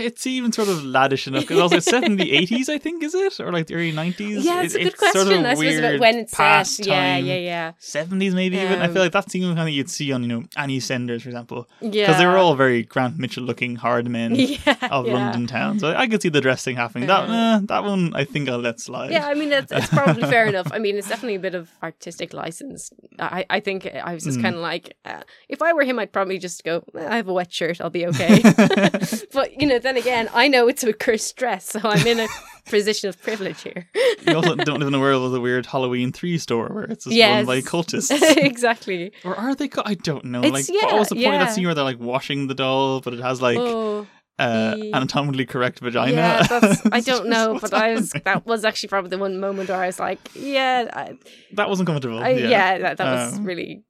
It's 0.02 0.26
even 0.26 0.50
sort 0.52 0.68
of 0.68 0.78
laddish 0.78 1.26
enough 1.28 1.42
because 1.42 1.60
also 1.60 1.76
it's 1.76 1.86
set 1.86 2.02
in 2.04 2.16
the 2.16 2.32
eighties, 2.38 2.68
I 2.68 2.78
think, 2.78 3.02
is 3.04 3.14
it, 3.14 3.38
or 3.40 3.52
like 3.52 3.66
the 3.68 3.74
early 3.74 3.92
nineties? 3.92 4.44
yeah 4.44 4.62
it's 4.62 4.74
a 4.74 4.82
good 4.82 4.96
question 4.98 5.46
i 5.46 5.54
suppose 5.54 5.78
about 5.78 6.00
when 6.00 6.16
it's 6.16 6.36
set 6.36 6.86
yeah 6.86 7.16
yeah 7.16 7.36
yeah 7.36 7.72
seventies 7.78 8.34
maybe 8.34 8.56
even. 8.56 8.80
I 8.80 8.86
Um, 8.86 8.92
feel 8.92 9.02
like 9.02 9.12
that's 9.12 9.34
even 9.34 9.54
kind 9.54 9.68
of 9.68 9.74
you'd 9.74 9.88
see 9.88 10.10
on 10.12 10.22
you 10.22 10.28
know 10.28 10.40
EastEnders, 10.56 11.22
for 11.22 11.28
example, 11.28 11.68
yeah 11.80 12.06
because 12.06 12.18
they 12.18 12.26
were 12.26 12.36
all 12.36 12.56
very 12.56 12.82
Grant 12.82 13.18
Mitchell 13.18 13.44
looking 13.44 13.76
hard 13.76 14.08
men 14.08 14.34
yeah 14.36 14.76
of 14.90 15.06
yeah. 15.06 15.14
London 15.14 15.46
town. 15.46 15.78
So 15.78 15.94
I 15.94 16.08
could 16.08 16.20
see 16.20 16.30
the 16.30 16.40
dress 16.40 16.64
thing 16.64 16.76
happening. 16.76 17.06
That 17.06 17.28
Uh, 17.28 17.32
eh, 17.32 17.60
that 17.66 17.84
one 17.84 18.12
I 18.14 18.24
think 18.24 18.48
I'll 18.48 18.58
let 18.58 18.80
slide. 18.80 19.12
Yeah, 19.12 19.26
I 19.26 19.34
mean 19.34 19.52
it's, 19.52 19.70
it's 19.72 19.88
probably 19.88 20.24
fair 20.24 20.46
enough. 20.46 20.68
I 20.72 20.78
mean 20.78 20.96
it's 20.96 21.08
definitely 21.08 21.36
a 21.36 21.44
bit 21.48 21.54
of 21.54 21.70
artistic 21.82 22.32
license. 22.34 22.90
I 23.18 23.46
I 23.48 23.60
think 23.60 23.86
I 23.86 24.14
was 24.14 24.24
just 24.24 24.38
Mm. 24.38 24.42
kind 24.42 24.56
of 24.56 24.62
like, 24.62 24.96
uh, 25.04 25.22
if 25.48 25.60
I 25.62 25.72
were 25.72 25.84
him, 25.84 25.98
I'd 25.98 26.12
probably 26.12 26.38
just 26.38 26.64
go. 26.64 26.82
"Eh, 26.98 27.06
I 27.14 27.16
have 27.16 27.28
a 27.28 27.32
wet 27.32 27.52
shirt, 27.52 27.80
I'll 27.80 27.90
be 28.00 28.06
okay. 28.10 28.42
but 29.32 29.60
you 29.60 29.66
know, 29.66 29.78
then 29.78 29.96
again, 29.96 30.28
I 30.34 30.48
know 30.48 30.68
it's 30.68 30.82
a 30.84 30.92
cursed 30.92 31.36
dress, 31.36 31.66
so 31.70 31.80
I'm 31.84 32.06
in 32.06 32.20
a 32.20 32.28
position 32.70 33.08
of 33.08 33.20
privilege 33.22 33.62
here. 33.62 33.88
you 34.26 34.34
also 34.36 34.54
don't 34.56 34.78
live 34.78 34.88
in 34.88 34.94
a 34.94 35.00
world 35.00 35.24
of 35.24 35.32
the 35.32 35.40
weird 35.40 35.66
Halloween 35.66 36.12
three 36.12 36.38
store 36.38 36.68
where 36.68 36.84
it's 36.84 37.04
just 37.04 37.16
Yes. 37.16 37.38
run 37.38 37.46
by 37.46 37.60
cultists. 37.70 38.10
exactly. 38.36 39.12
Or 39.24 39.34
are 39.36 39.54
they? 39.54 39.68
Co- 39.68 39.82
I 39.84 39.94
don't 39.94 40.24
know. 40.26 40.40
It's- 40.44 40.68
like, 40.68 40.80
yeah, 40.82 40.86
what 40.92 41.00
was 41.00 41.08
the 41.08 41.16
point 41.16 41.34
of 41.34 41.40
that 41.40 41.54
scene 41.54 41.64
where 41.64 41.74
they're 41.74 41.84
like 41.84 41.98
washing 42.00 42.46
the 42.46 42.54
doll, 42.54 43.00
but 43.00 43.14
it 43.14 43.20
has 43.20 43.40
like 43.42 43.58
oh, 43.58 44.06
uh, 44.38 44.76
anatomically 44.94 45.44
correct 45.46 45.80
vagina? 45.80 46.12
yeah, 46.12 46.42
that's, 46.46 46.82
I 46.92 47.00
don't 47.00 47.28
know, 47.28 47.58
but 47.60 47.74
I 47.74 47.92
was 47.94 48.10
that 48.24 48.46
was 48.46 48.64
actually 48.64 48.88
probably 48.88 49.10
the 49.10 49.18
one 49.18 49.38
moment 49.40 49.68
where 49.68 49.78
I 49.82 49.86
was 49.86 49.98
like, 50.00 50.18
yeah, 50.34 50.88
I, 50.92 51.18
that 51.52 51.68
wasn't 51.68 51.86
comfortable. 51.88 52.18
I, 52.22 52.30
yeah. 52.30 52.78
that, 52.78 52.96
that 52.98 53.04
was 53.28 53.38
Um, 53.38 53.44
really 53.44 53.82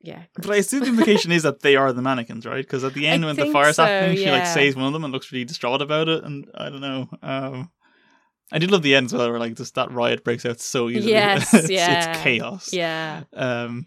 yeah. 0.00 0.22
But 0.34 0.50
I 0.50 0.56
assume 0.56 0.80
the 0.80 0.86
implication 0.86 1.32
is 1.32 1.42
that 1.42 1.60
they 1.60 1.76
are 1.76 1.92
the 1.92 2.02
mannequins, 2.02 2.46
right? 2.46 2.64
Because 2.64 2.84
at 2.84 2.94
the 2.94 3.06
end, 3.06 3.24
I 3.24 3.28
when 3.28 3.36
the 3.36 3.52
fire's 3.52 3.76
so, 3.76 3.84
happening, 3.84 4.16
she 4.16 4.30
like 4.30 4.46
saves 4.46 4.76
one 4.76 4.86
of 4.86 4.92
them 4.92 5.04
and 5.04 5.12
looks 5.12 5.30
really 5.32 5.44
distraught 5.44 5.82
about 5.82 6.08
it. 6.08 6.24
And 6.24 6.50
I 6.54 6.68
don't 6.70 6.80
know. 6.80 7.08
Um, 7.22 7.70
I 8.52 8.58
did 8.58 8.70
love 8.70 8.82
the 8.82 8.94
end 8.96 9.06
as 9.06 9.12
well, 9.14 9.30
where 9.30 9.38
like 9.38 9.54
just 9.54 9.74
that 9.76 9.90
riot 9.92 10.24
breaks 10.24 10.44
out 10.44 10.58
so 10.60 10.88
easily. 10.88 11.12
Yes, 11.12 11.54
it's, 11.54 11.70
yeah. 11.70 12.10
it's 12.12 12.22
chaos. 12.22 12.72
Yeah. 12.72 13.22
Um, 13.32 13.86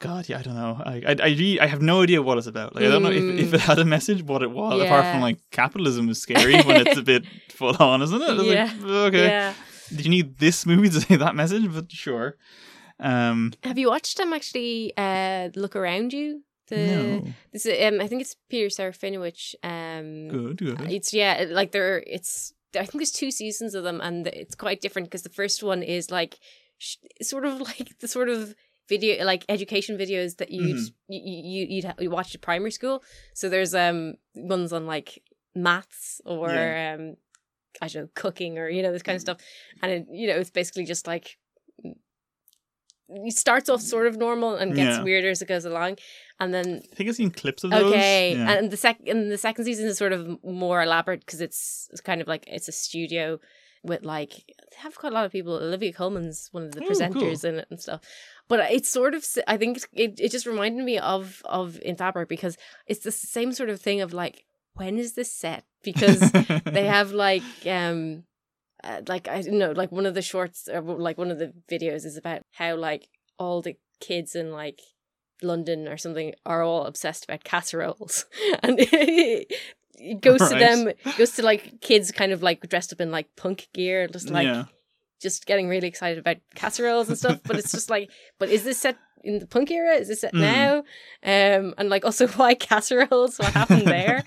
God, 0.00 0.28
yeah, 0.28 0.38
I 0.40 0.42
don't 0.42 0.56
know. 0.56 0.82
I, 0.84 0.94
I, 1.06 1.16
I, 1.22 1.26
really, 1.28 1.60
I 1.60 1.66
have 1.66 1.80
no 1.80 2.02
idea 2.02 2.20
what 2.20 2.36
it's 2.36 2.46
about. 2.48 2.74
Like, 2.74 2.84
I 2.84 2.88
don't 2.88 3.02
know 3.02 3.10
if, 3.10 3.22
Mm. 3.22 3.38
if 3.38 3.54
it 3.54 3.60
had 3.60 3.78
a 3.78 3.84
message, 3.84 4.22
what 4.22 4.42
it 4.42 4.50
was, 4.50 4.82
apart 4.82 5.06
from 5.06 5.20
like 5.22 5.38
capitalism 5.50 6.08
is 6.08 6.20
scary 6.20 6.60
when 6.62 6.86
it's 6.86 6.98
a 6.98 7.02
bit 7.12 7.24
full 7.50 7.76
on, 7.78 8.02
isn't 8.02 8.20
it? 8.20 8.28
It's 8.28 8.38
like, 8.38 8.46
Yeah. 8.48 8.74
okay. 9.06 9.26
Yeah. 9.26 9.54
Did 9.90 10.04
you 10.04 10.10
need 10.10 10.38
this 10.38 10.66
movie 10.66 10.88
to 10.90 11.00
say 11.06 11.16
that 11.16 11.34
message? 11.36 11.72
But 11.72 11.90
sure. 11.92 12.36
Um, 13.00 13.52
Have 13.64 13.78
you 13.78 13.88
watched 13.88 14.16
them 14.16 14.32
actually 14.32 14.92
uh 14.96 15.50
look 15.56 15.74
around 15.76 16.12
you? 16.12 16.42
The 16.68 16.76
no. 16.76 17.24
this 17.52 17.66
is, 17.66 17.86
um 17.92 18.00
I 18.00 18.06
think 18.06 18.22
it's 18.22 18.36
Peter 18.48 18.68
Serafinowicz. 18.68 19.54
Um 19.62 20.28
Good, 20.28 20.56
good. 20.58 20.80
It's 20.90 21.12
yeah, 21.12 21.44
like 21.50 21.72
there. 21.72 22.02
It's 22.06 22.52
I 22.74 22.80
think 22.80 22.94
there's 22.94 23.12
two 23.12 23.30
seasons 23.30 23.74
of 23.74 23.84
them, 23.84 24.00
and 24.00 24.26
it's 24.26 24.54
quite 24.54 24.80
different 24.80 25.08
because 25.08 25.22
the 25.22 25.28
first 25.28 25.62
one 25.62 25.82
is 25.82 26.10
like 26.10 26.38
sh- 26.78 26.96
sort 27.22 27.44
of 27.44 27.60
like 27.70 27.98
the 28.00 28.08
sort 28.08 28.28
of 28.28 28.54
video 28.88 29.24
like 29.24 29.44
education 29.48 29.96
videos 29.96 30.36
that 30.38 30.50
you'd 30.50 30.76
Mhm. 30.76 30.92
you, 31.08 31.20
you 31.24 31.66
you'd 31.70 31.94
you 32.00 32.10
watch 32.10 32.34
at 32.34 32.40
primary 32.40 32.70
school. 32.70 33.02
So 33.34 33.48
there's 33.48 33.74
um 33.74 34.14
ones 34.34 34.72
on 34.72 34.86
like 34.86 35.22
maths 35.54 36.20
or 36.24 36.50
Yeah. 36.50 36.94
um 36.98 37.16
I 37.82 37.88
don't 37.88 38.04
know 38.04 38.08
cooking 38.14 38.58
or 38.58 38.68
you 38.68 38.82
know 38.82 38.92
this 38.92 39.02
kind 39.02 39.16
of 39.16 39.20
stuff, 39.20 39.38
and 39.82 39.90
it, 39.92 40.06
you 40.10 40.26
know 40.28 40.36
it's 40.36 40.50
basically 40.50 40.84
just 40.84 41.06
like 41.06 41.36
it 43.08 43.36
starts 43.36 43.68
off 43.68 43.80
sort 43.80 44.06
of 44.06 44.16
normal 44.16 44.56
and 44.56 44.74
gets 44.74 44.98
Yeah. 44.98 45.02
weirder 45.04 45.30
as 45.30 45.42
it 45.42 45.48
goes 45.48 45.64
along, 45.64 45.98
and 46.40 46.52
then 46.54 46.82
I 46.92 46.94
think 46.96 47.08
I've 47.08 47.16
seen 47.16 47.30
clips 47.30 47.64
of 47.64 47.70
those. 47.70 47.92
Okay, 47.92 48.32
Yeah. 48.34 48.52
and 48.54 48.70
the 48.70 48.76
sec 48.76 48.98
and 49.06 49.30
the 49.30 49.38
second 49.38 49.64
season 49.64 49.86
is 49.86 49.98
sort 49.98 50.12
of 50.12 50.42
more 50.44 50.82
elaborate 50.82 51.20
because 51.20 51.40
it's, 51.40 51.88
it's 51.92 52.00
kind 52.00 52.20
of 52.20 52.26
like 52.28 52.44
it's 52.46 52.68
a 52.68 52.72
studio 52.72 53.38
with 53.82 54.02
like 54.02 54.30
they 54.32 54.76
have 54.78 54.96
quite 54.96 55.12
a 55.12 55.14
lot 55.14 55.26
of 55.26 55.32
people. 55.32 55.54
Olivia 55.54 55.92
Colman's 55.92 56.48
one 56.52 56.64
of 56.64 56.72
the 56.72 56.82
Oh, 56.84 56.88
presenters 56.88 57.44
in 57.44 57.56
it 57.56 57.66
and 57.70 57.78
stuff. 57.80 58.00
But 58.48 58.70
it's 58.72 58.88
sort 58.88 59.14
of 59.14 59.24
I 59.46 59.56
think 59.58 59.78
it 59.92 60.18
it 60.18 60.30
just 60.32 60.46
reminded 60.46 60.84
me 60.84 60.98
of 60.98 61.42
of 61.44 61.78
in 61.82 61.96
Fabric 61.96 62.28
because 62.28 62.56
it's 62.86 63.04
the 63.04 63.12
same 63.12 63.52
sort 63.52 63.68
of 63.68 63.80
thing 63.80 64.00
of 64.00 64.14
like 64.14 64.44
when 64.72 64.96
is 64.98 65.12
this 65.14 65.30
set 65.30 65.64
because 65.82 66.20
they 66.64 66.86
have 66.86 67.12
like 67.12 67.42
um 67.66 68.24
uh, 68.84 69.00
like 69.08 69.28
I 69.28 69.42
don't 69.42 69.58
know 69.58 69.72
like 69.72 69.90
one 69.90 70.06
of 70.06 70.14
the 70.14 70.22
shorts 70.22 70.68
or 70.68 70.80
like 70.80 71.18
one 71.18 71.30
of 71.30 71.38
the 71.38 71.52
videos 71.70 72.04
is 72.04 72.16
about 72.16 72.42
how 72.52 72.76
like 72.76 73.08
all 73.38 73.62
the 73.62 73.76
kids 74.00 74.34
in 74.34 74.52
like 74.52 74.80
London 75.42 75.88
or 75.88 75.96
something 75.96 76.34
are 76.46 76.62
all 76.62 76.84
obsessed 76.86 77.24
about 77.24 77.44
casseroles. 77.44 78.26
And 78.62 78.78
it 78.80 80.20
goes 80.20 80.40
to 80.48 80.58
them 80.58 80.90
goes 81.16 81.32
to 81.32 81.42
like 81.42 81.80
kids 81.80 82.10
kind 82.12 82.32
of 82.32 82.42
like 82.42 82.68
dressed 82.68 82.92
up 82.92 83.00
in 83.00 83.10
like 83.10 83.28
punk 83.36 83.68
gear 83.72 84.08
just 84.08 84.28
like 84.28 84.46
yeah. 84.46 84.64
just 85.22 85.46
getting 85.46 85.68
really 85.68 85.86
excited 85.86 86.18
about 86.18 86.38
casseroles 86.56 87.08
and 87.08 87.16
stuff 87.16 87.38
but 87.44 87.56
it's 87.56 87.70
just 87.70 87.90
like 87.90 88.10
but 88.40 88.48
is 88.48 88.64
this 88.64 88.78
set 88.78 88.96
in 89.22 89.38
the 89.38 89.46
punk 89.46 89.70
era? 89.70 89.94
Is 89.94 90.08
this 90.08 90.20
set 90.20 90.34
Mm. 90.34 90.40
now? 90.40 90.76
Um 91.58 91.74
and 91.78 91.88
like 91.88 92.04
also 92.04 92.26
why 92.36 92.54
casseroles? 92.54 93.38
What 93.38 93.52
happened 93.52 93.86
there? 93.86 94.24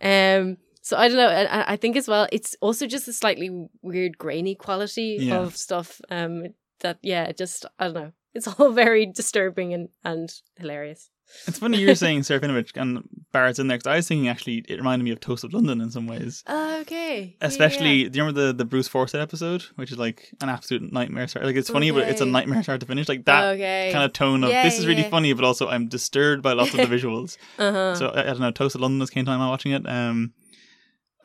Um 0.00 0.58
so 0.86 0.96
I 0.96 1.08
don't 1.08 1.16
know. 1.16 1.28
I 1.28 1.72
I 1.72 1.76
think 1.76 1.96
as 1.96 2.06
well, 2.06 2.28
it's 2.30 2.54
also 2.60 2.86
just 2.86 3.08
a 3.08 3.12
slightly 3.12 3.50
weird 3.82 4.16
grainy 4.18 4.54
quality 4.54 5.18
Yeah. 5.18 5.38
of 5.40 5.56
stuff. 5.56 6.00
Um, 6.10 6.54
that 6.80 6.98
yeah, 7.02 7.24
it 7.24 7.36
just 7.36 7.66
I 7.80 7.86
don't 7.86 7.94
know. 7.94 8.12
It's 8.34 8.46
all 8.60 8.70
very 8.70 9.04
disturbing 9.04 9.74
and 9.74 9.88
and 10.04 10.32
hilarious. 10.56 11.10
It's 11.48 11.58
funny 11.58 11.78
you're 11.78 11.96
saying 11.96 12.20
Serafinowicz 12.28 12.76
and 12.76 13.02
Barratt's 13.32 13.58
in 13.58 13.66
there 13.66 13.78
because 13.78 13.90
I 13.90 13.96
was 13.96 14.06
thinking 14.06 14.28
actually 14.28 14.58
it 14.68 14.76
reminded 14.76 15.04
me 15.04 15.10
of 15.10 15.18
Toast 15.18 15.42
of 15.42 15.52
London 15.52 15.80
in 15.80 15.90
some 15.90 16.06
ways. 16.06 16.44
Okay. 16.48 17.36
Especially, 17.40 18.08
do 18.08 18.16
you 18.16 18.22
remember 18.24 18.46
the, 18.46 18.52
the 18.52 18.64
Bruce 18.64 18.86
Forsyth 18.86 19.20
episode, 19.20 19.62
which 19.74 19.90
is 19.90 19.98
like 19.98 20.30
an 20.40 20.48
absolute 20.48 20.92
nightmare 20.92 21.26
start? 21.26 21.46
Like 21.46 21.56
it's 21.56 21.68
funny, 21.68 21.90
but 21.90 22.06
it's 22.08 22.20
a 22.20 22.26
nightmare 22.26 22.62
start 22.62 22.78
to 22.78 22.86
finish. 22.86 23.08
Like 23.08 23.24
that 23.24 23.54
okay. 23.54 23.90
kind 23.92 24.04
of 24.04 24.12
tone 24.12 24.44
of 24.44 24.50
Yeah, 24.50 24.62
this 24.62 24.78
is 24.78 24.86
really 24.86 25.02
funny, 25.02 25.32
but 25.32 25.44
also 25.44 25.66
I'm 25.66 25.88
disturbed 25.88 26.44
by 26.44 26.52
lots 26.52 26.72
of 26.74 26.76
the 26.76 26.86
visuals. 26.96 27.38
uh-huh. 27.58 27.96
So 27.96 28.06
I, 28.10 28.20
I 28.20 28.24
don't 28.26 28.40
know. 28.40 28.52
Toast 28.52 28.76
of 28.76 28.82
London 28.82 29.00
this 29.00 29.10
came 29.10 29.24
time 29.24 29.40
I'm 29.40 29.48
watching 29.48 29.72
it. 29.72 29.82
Um, 29.88 30.32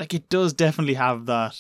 like 0.02 0.14
it 0.14 0.30
does 0.30 0.52
definitely 0.52 0.96
have 0.96 1.28
that 1.28 1.56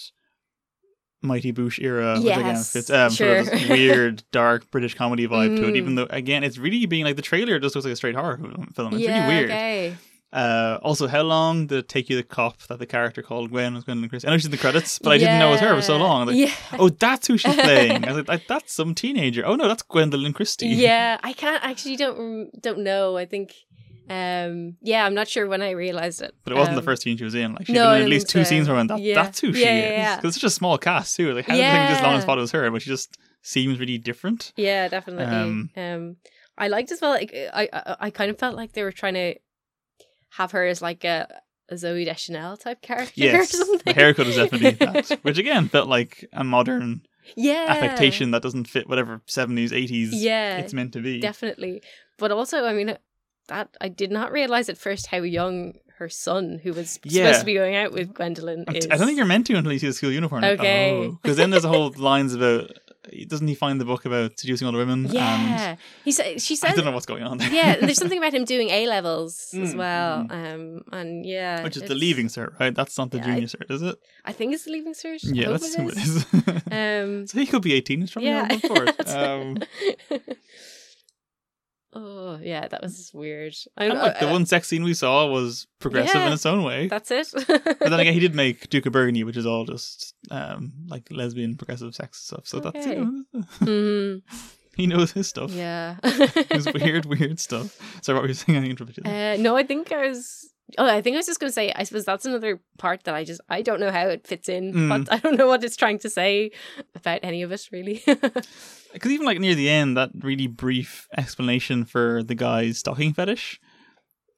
Mighty 1.22 1.54
Boosh 1.54 1.82
era, 1.82 2.16
which 2.16 2.34
again 2.34 2.46
Yes, 2.48 2.74
fits 2.74 2.90
um, 2.90 3.12
sort 3.12 3.38
of 3.38 3.46
sure. 3.46 3.58
this 3.58 3.70
weird, 3.70 4.24
dark 4.32 4.70
British 4.72 4.96
comedy 4.96 5.28
vibe 5.28 5.56
to 5.58 5.68
it. 5.68 5.74
Mm. 5.74 5.78
Even 5.78 5.96
though 5.96 6.08
again, 6.10 6.44
it's 6.44 6.58
really 6.58 6.86
being 6.88 7.06
like 7.06 7.16
the 7.16 7.22
trailer 7.22 7.60
just 7.60 7.76
looks 7.76 7.86
like 7.86 7.94
a 7.94 7.96
straight 7.96 8.16
horror 8.16 8.38
film. 8.74 8.94
It's 8.94 9.04
yeah, 9.04 9.28
really 9.28 9.36
weird. 9.36 9.52
Okay. 9.52 9.96
Uh, 10.34 10.80
also, 10.82 11.08
how 11.08 11.22
long 11.22 11.68
did 11.68 11.80
it 11.80 11.90
take 11.90 12.10
you 12.10 12.16
the 12.16 12.24
cop 12.24 12.58
that 12.64 12.80
the 12.80 12.86
character 12.86 13.22
called 13.22 13.52
Gwen 13.52 13.74
was 13.76 13.84
Gwendoline 13.84 14.10
Christie? 14.10 14.28
I 14.28 14.32
know 14.32 14.38
she's 14.38 14.46
in 14.46 14.52
the 14.52 14.58
credits, 14.58 14.98
but 14.98 15.12
I 15.12 15.18
didn't 15.18 15.40
know 15.40 15.50
it 15.50 15.52
was 15.52 15.60
her 15.60 15.76
for 15.76 15.82
so 15.82 15.98
long. 15.98 16.26
Like, 16.26 16.38
yeah. 16.38 16.54
oh, 16.80 16.88
that's 16.88 17.28
who 17.28 17.38
she's 17.38 17.54
playing. 17.54 18.06
I 18.08 18.14
was 18.14 18.28
like, 18.28 18.48
that's 18.48 18.74
some 18.74 18.96
teenager. 18.96 19.46
Oh 19.46 19.56
no, 19.56 19.68
that's 19.68 19.84
Gwendoline 19.84 20.34
Christie. 20.34 20.68
Yeah, 20.68 21.20
I 21.22 21.34
can't 21.34 21.64
actually 21.64 21.98
don't 21.98 22.50
don't 22.62 22.80
know. 22.80 23.18
I 23.18 23.26
think, 23.26 23.54
um, 24.12 24.78
yeah, 24.82 25.06
I'm 25.06 25.14
not 25.14 25.28
sure 25.28 25.48
when 25.48 25.62
I 25.62 25.72
realized 25.72 26.22
it. 26.22 26.34
But 26.44 26.54
it 26.54 26.58
wasn't 26.58 26.76
the 26.76 26.82
Um, 26.82 26.86
first 26.86 27.02
scene 27.04 27.18
she 27.18 27.24
was 27.24 27.36
in. 27.36 27.54
Like 27.54 27.68
she'd 27.68 27.74
no, 27.74 27.84
been 27.90 27.98
in 27.98 28.04
at 28.04 28.10
least 28.10 28.30
two 28.30 28.44
so. 28.44 28.50
scenes 28.50 28.68
where 28.68 28.76
I 28.76 28.80
went, 28.80 28.90
that, 28.90 29.00
Yeah. 29.00 29.16
that's 29.16 29.40
who 29.40 29.54
she 29.54 29.62
Yeah, 29.62 29.68
is. 29.76 29.84
yeah, 29.84 29.98
yeah. 30.02 30.16
Because 30.18 30.30
it's 30.36 30.42
such 30.42 30.48
a 30.48 30.50
small 30.54 30.78
cast 30.78 31.16
too. 31.16 31.34
Like 31.34 31.46
how 31.46 31.56
did 31.56 31.66
I 31.66 31.72
think 31.72 31.90
this 31.90 32.02
long 32.02 32.22
Yeah. 32.22 32.36
was 32.36 32.52
her, 32.52 32.70
but 32.72 32.82
she 32.82 32.90
just 32.90 33.18
seems 33.42 33.80
really 33.80 33.98
different. 33.98 34.52
Yeah, 34.56 34.88
definitely. 34.88 35.26
Um, 35.26 35.70
Um, 35.78 36.18
I 36.58 36.68
liked 36.68 36.92
as 36.92 37.02
well. 37.02 37.12
Like, 37.12 37.34
I, 37.34 37.70
I 37.74 37.96
I 38.02 38.10
kind 38.10 38.30
of 38.30 38.38
felt 38.38 38.56
like 38.56 38.74
they 38.74 38.84
were 38.84 38.92
trying 38.92 39.16
to 39.16 39.36
have 40.32 40.52
her 40.52 40.66
as 40.66 40.82
like 40.82 41.04
a, 41.04 41.28
a 41.70 41.76
Zooey 41.76 42.06
Deschanel 42.06 42.58
type 42.58 42.82
character 42.82 43.12
or 43.14 43.16
Yes, 43.16 43.52
something. 43.52 43.80
the 43.86 43.94
haircut 43.94 44.28
is 44.28 44.36
definitely 44.36 44.72
that. 44.86 45.18
Which 45.24 45.38
again 45.38 45.70
felt 45.70 45.88
like 45.90 46.26
a 46.34 46.44
modern 46.44 47.02
yeah, 47.36 47.66
affectation 47.70 48.32
that 48.32 48.42
doesn't 48.42 48.68
fit 48.68 48.88
whatever 48.90 49.22
seventies, 49.26 49.72
eighties 49.74 50.14
Yeah, 50.14 50.58
it's 50.60 50.74
meant 50.74 50.94
to 50.94 51.02
be. 51.02 51.20
definitely. 51.20 51.82
But 52.18 52.32
also, 52.32 52.66
I 52.66 52.74
mean, 52.74 52.98
that 53.52 53.70
I 53.80 53.90
did 53.90 54.12
not 54.12 54.32
realize 54.32 54.70
at 54.70 54.78
first 54.78 55.08
how 55.08 55.18
young 55.18 55.74
her 56.00 56.10
son, 56.10 56.60
who 56.64 56.72
was 56.74 57.00
Yeah. 57.04 57.26
supposed 57.26 57.40
to 57.42 57.46
be 57.46 57.54
going 57.54 57.76
out 57.76 57.92
with 57.92 58.14
Gwendolyn, 58.14 58.66
I 58.68 58.72
is. 58.78 58.88
I 58.90 58.96
don't 58.98 59.06
think 59.08 59.18
you're 59.18 59.26
meant 59.36 59.46
to 59.48 59.54
until 59.54 59.72
you 59.74 59.80
see 59.80 59.88
the 59.88 59.94
school 59.94 60.12
uniform. 60.12 60.44
Okay. 60.44 61.12
Because 61.22 61.38
then 61.38 61.50
there's 61.52 61.66
a 61.66 61.70
whole 61.70 61.92
lines 62.12 62.34
about 62.34 62.72
doesn't 63.28 63.48
he 63.48 63.56
find 63.56 63.82
the 63.82 63.86
book 63.86 64.06
about 64.06 64.40
seducing 64.40 64.68
older 64.68 64.78
women? 64.78 65.06
And 65.06 65.14
Yeah, 65.14 65.76
he 66.06 66.12
said. 66.12 66.40
She 66.42 66.54
I 66.54 66.58
said. 66.58 66.76
don't 66.76 66.86
know 66.86 66.92
what's 66.92 67.08
going 67.08 67.24
on 67.24 67.38
there. 67.40 67.52
yeah, 67.60 67.76
there's 67.78 67.98
something 68.04 68.18
about 68.24 68.34
him 68.34 68.46
doing 68.46 68.70
A 68.70 68.86
levels 68.88 69.54
as 69.58 69.74
Mm, 69.74 69.78
well. 69.78 70.14
Um, 70.30 70.82
and 70.92 71.26
yeah, 71.26 71.64
Which 71.64 71.78
is 71.78 71.84
the 71.84 71.96
leaving 71.96 72.28
cert, 72.28 72.60
right? 72.60 72.74
That's 72.74 72.98
not 73.00 73.10
the 73.12 73.18
Yeah, 73.18 73.24
I- 73.24 73.34
junior 73.34 73.48
cert, 73.48 73.70
is 73.72 73.82
it? 73.82 73.96
I 74.24 74.32
think 74.34 74.54
it's 74.54 74.66
the 74.66 74.72
leaving 74.72 74.94
cert. 74.94 75.20
Yeah, 75.24 75.50
let's 75.50 75.66
it 75.66 75.70
assume 75.70 75.90
it 75.90 75.98
is. 75.98 76.16
is. 76.16 76.26
Um, 76.72 77.28
so 77.28 77.40
he 77.40 77.46
could 77.48 77.64
be 77.64 77.74
18. 77.74 78.02
He's 78.02 78.12
probably 78.12 78.30
yeah. 78.30 78.48
yeah. 78.52 78.58
for 78.70 78.84
it. 78.86 79.10
Um, 79.10 79.58
oh 81.94 82.40
yeah, 82.42 82.68
that 82.68 82.82
was 82.82 83.12
weird. 83.14 83.54
I 83.78 83.86
and 83.86 83.94
know. 83.96 84.04
look, 84.06 84.20
the 84.20 84.30
uh, 84.30 84.32
one 84.32 84.46
sex 84.46 84.68
scene 84.68 84.84
we 84.84 84.94
saw 84.94 85.28
was 85.28 85.68
progressive 85.80 86.16
Yeah. 86.16 86.28
in 86.28 86.34
its 86.34 86.46
own 86.46 86.64
way. 86.64 86.88
That's 86.88 87.12
it. 87.12 87.28
But 87.48 87.80
then 87.80 88.00
again, 88.00 88.14
he 88.14 88.20
did 88.20 88.36
make 88.44 88.70
Duke 88.70 88.86
of 88.86 88.94
Burgundy, 88.94 89.24
which 89.24 89.38
is 89.38 89.46
all 89.46 89.66
just 89.66 90.14
um, 90.30 90.72
like 90.88 91.08
lesbian 91.12 91.56
progressive 91.56 91.94
sex 91.96 92.20
stuff. 92.24 92.48
So 92.48 92.60
that's 92.60 92.78
Okay. 92.86 92.96
know, 92.96 93.24
Mhm, 93.62 94.22
he 94.76 94.88
knows 94.88 95.12
his 95.12 95.28
stuff. 95.28 95.52
Yeah. 95.52 95.96
His 96.50 96.72
weird, 96.74 97.06
weird 97.06 97.40
stuff. 97.40 97.78
So 98.02 98.14
what 98.14 98.24
were 98.24 98.28
you 98.30 98.34
saying? 98.36 98.64
I 98.64 98.68
interrupted. 98.68 99.06
Uh, 99.08 99.38
no, 99.38 99.56
I 99.58 99.64
think 99.64 99.92
I 99.92 100.08
was. 100.08 100.48
Oh, 100.78 100.86
I 100.86 101.02
think 101.02 101.16
I 101.16 101.18
was 101.18 101.26
just 101.26 101.40
going 101.40 101.50
to 101.50 101.54
say. 101.54 101.72
I 101.76 101.84
suppose 101.84 102.06
that's 102.06 102.26
another 102.26 102.60
part 102.78 103.04
that 103.06 103.16
I 103.16 103.24
just 103.24 103.42
I 103.50 103.62
don't 103.62 103.80
know 103.80 103.92
how 103.92 104.08
it 104.08 104.26
fits 104.28 104.50
in. 104.50 104.74
Mm. 104.74 104.90
But 105.06 105.14
I 105.14 105.18
don't 105.18 105.38
know 105.38 105.48
what 105.48 105.64
it's 105.64 105.76
trying 105.78 106.00
to 106.00 106.10
say 106.10 106.52
about 106.96 107.20
any 107.24 107.42
of 107.44 107.52
it 107.52 107.68
really. 107.72 108.04
Because 108.94 109.12
even 109.12 109.26
like 109.26 109.40
near 109.40 109.56
the 109.56 109.70
end, 109.70 109.96
that 109.96 110.10
really 110.20 110.48
brief 110.48 111.08
explanation 111.18 111.86
for 111.86 112.24
the 112.24 112.36
guy's 112.36 112.80
stocking 112.80 113.14
fetish, 113.14 113.58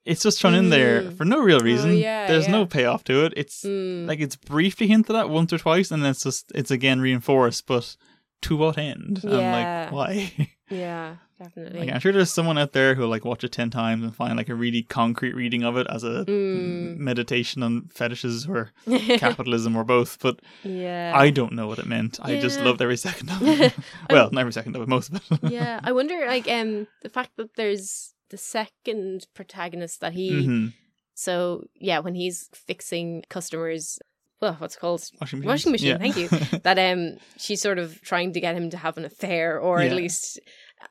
it's 0.05 0.21
just 0.21 0.39
thrown 0.39 0.53
in 0.53 0.69
there 0.69 1.01
Mm. 1.03 1.17
for 1.17 1.25
no 1.25 1.39
real 1.39 1.59
reason. 1.59 1.97
yeah, 1.97 2.27
There's 2.27 2.47
no 2.47 2.65
payoff 2.67 3.03
to 3.05 3.25
it. 3.25 3.33
It's 3.35 3.63
Mm. 3.63 4.05
like 4.07 4.19
it's 4.19 4.35
briefly 4.35 4.85
hinted 4.87 5.15
at 5.15 5.29
once 5.29 5.51
or 5.53 5.57
twice, 5.57 5.89
and 5.89 6.03
then 6.03 6.11
it's 6.11 6.23
just 6.23 6.51
it's 6.53 6.69
again 6.69 7.01
reinforced, 7.01 7.65
but 7.65 7.95
to 8.43 8.55
what 8.55 8.77
end? 8.77 9.21
Yeah. 9.23 9.31
I'm 9.39 9.51
like, 9.57 9.91
why? 9.91 10.49
yeah, 10.69 11.15
definitely. 11.43 11.79
like, 11.81 11.89
I'm 11.93 11.99
sure 11.99 12.11
there's 12.11 12.31
someone 12.31 12.57
out 12.57 12.71
there 12.73 12.95
who'll 12.95 13.09
like 13.09 13.25
watch 13.25 13.43
it 13.43 13.51
ten 13.51 13.69
times 13.69 14.03
and 14.03 14.15
find 14.15 14.37
like 14.37 14.49
a 14.49 14.55
really 14.55 14.81
concrete 14.83 15.35
reading 15.35 15.63
of 15.63 15.77
it 15.77 15.87
as 15.89 16.03
a 16.03 16.25
Mm. 16.25 16.97
meditation 16.97 17.61
on 17.63 17.89
fetishes 17.93 18.47
or 18.47 18.71
capitalism 19.17 19.75
or 19.75 19.83
both. 19.83 20.19
But 20.19 20.39
yeah. 20.63 21.11
I 21.15 21.29
don't 21.29 21.53
know 21.53 21.67
what 21.67 21.79
it 21.79 21.85
meant. 21.85 22.19
I 22.21 22.39
just 22.39 22.59
loved 22.61 22.81
every 22.81 22.97
second 22.97 23.29
of 23.31 23.41
it. 23.41 23.73
well, 24.09 24.29
not 24.31 24.41
every 24.41 24.53
second 24.53 24.75
of 24.75 24.81
it, 24.81 24.87
most 24.87 25.11
of 25.13 25.21
it. 25.31 25.51
yeah, 25.51 25.79
I 25.83 25.91
wonder, 25.91 26.25
like, 26.27 26.47
um, 26.49 26.87
the 27.01 27.09
fact 27.09 27.31
that 27.37 27.55
there's 27.55 28.13
the 28.29 28.37
second 28.37 29.27
protagonist 29.33 29.99
that 30.01 30.13
he. 30.13 30.45
hmm 30.45 30.67
So 31.15 31.65
yeah, 31.75 31.99
when 31.99 32.15
he's 32.15 32.49
fixing 32.53 33.23
customers, 33.29 33.99
well, 34.41 34.55
what's 34.59 34.75
it 34.75 34.79
called 34.79 35.01
Washing 35.21 35.39
machine. 35.39 35.47
Washing 35.49 35.71
machine, 35.71 35.99
thank 35.99 36.17
you. 36.17 36.27
that 36.63 36.77
um, 36.79 37.17
she's 37.37 37.61
sort 37.61 37.77
of 37.79 38.01
trying 38.01 38.33
to 38.33 38.41
get 38.41 38.55
him 38.55 38.69
to 38.71 38.77
have 38.77 38.97
an 38.97 39.05
affair, 39.05 39.59
or 39.59 39.79
at 39.79 39.91
least 39.93 40.39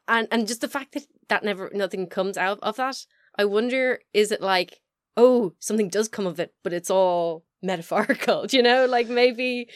and 0.09 0.29
and 0.31 0.47
just 0.47 0.61
the 0.61 0.69
fact 0.69 0.93
that 0.95 1.05
that 1.29 1.45
never 1.45 1.71
nothing 1.75 2.07
comes 2.07 2.37
out 2.37 2.59
of 2.63 2.77
that. 2.77 2.97
I 3.39 3.45
wonder, 3.47 4.01
is 4.13 4.31
it 4.31 4.41
like, 4.43 4.81
oh, 5.17 5.55
something 5.59 5.89
does 5.89 6.09
come 6.09 6.27
of 6.27 6.39
it, 6.39 6.53
but 6.63 6.73
it's 6.75 6.91
all 6.91 7.45
metaphorical? 7.63 8.47
Do 8.47 8.57
you 8.59 8.63
know, 8.63 8.85
like 8.87 9.09
maybe. 9.09 9.69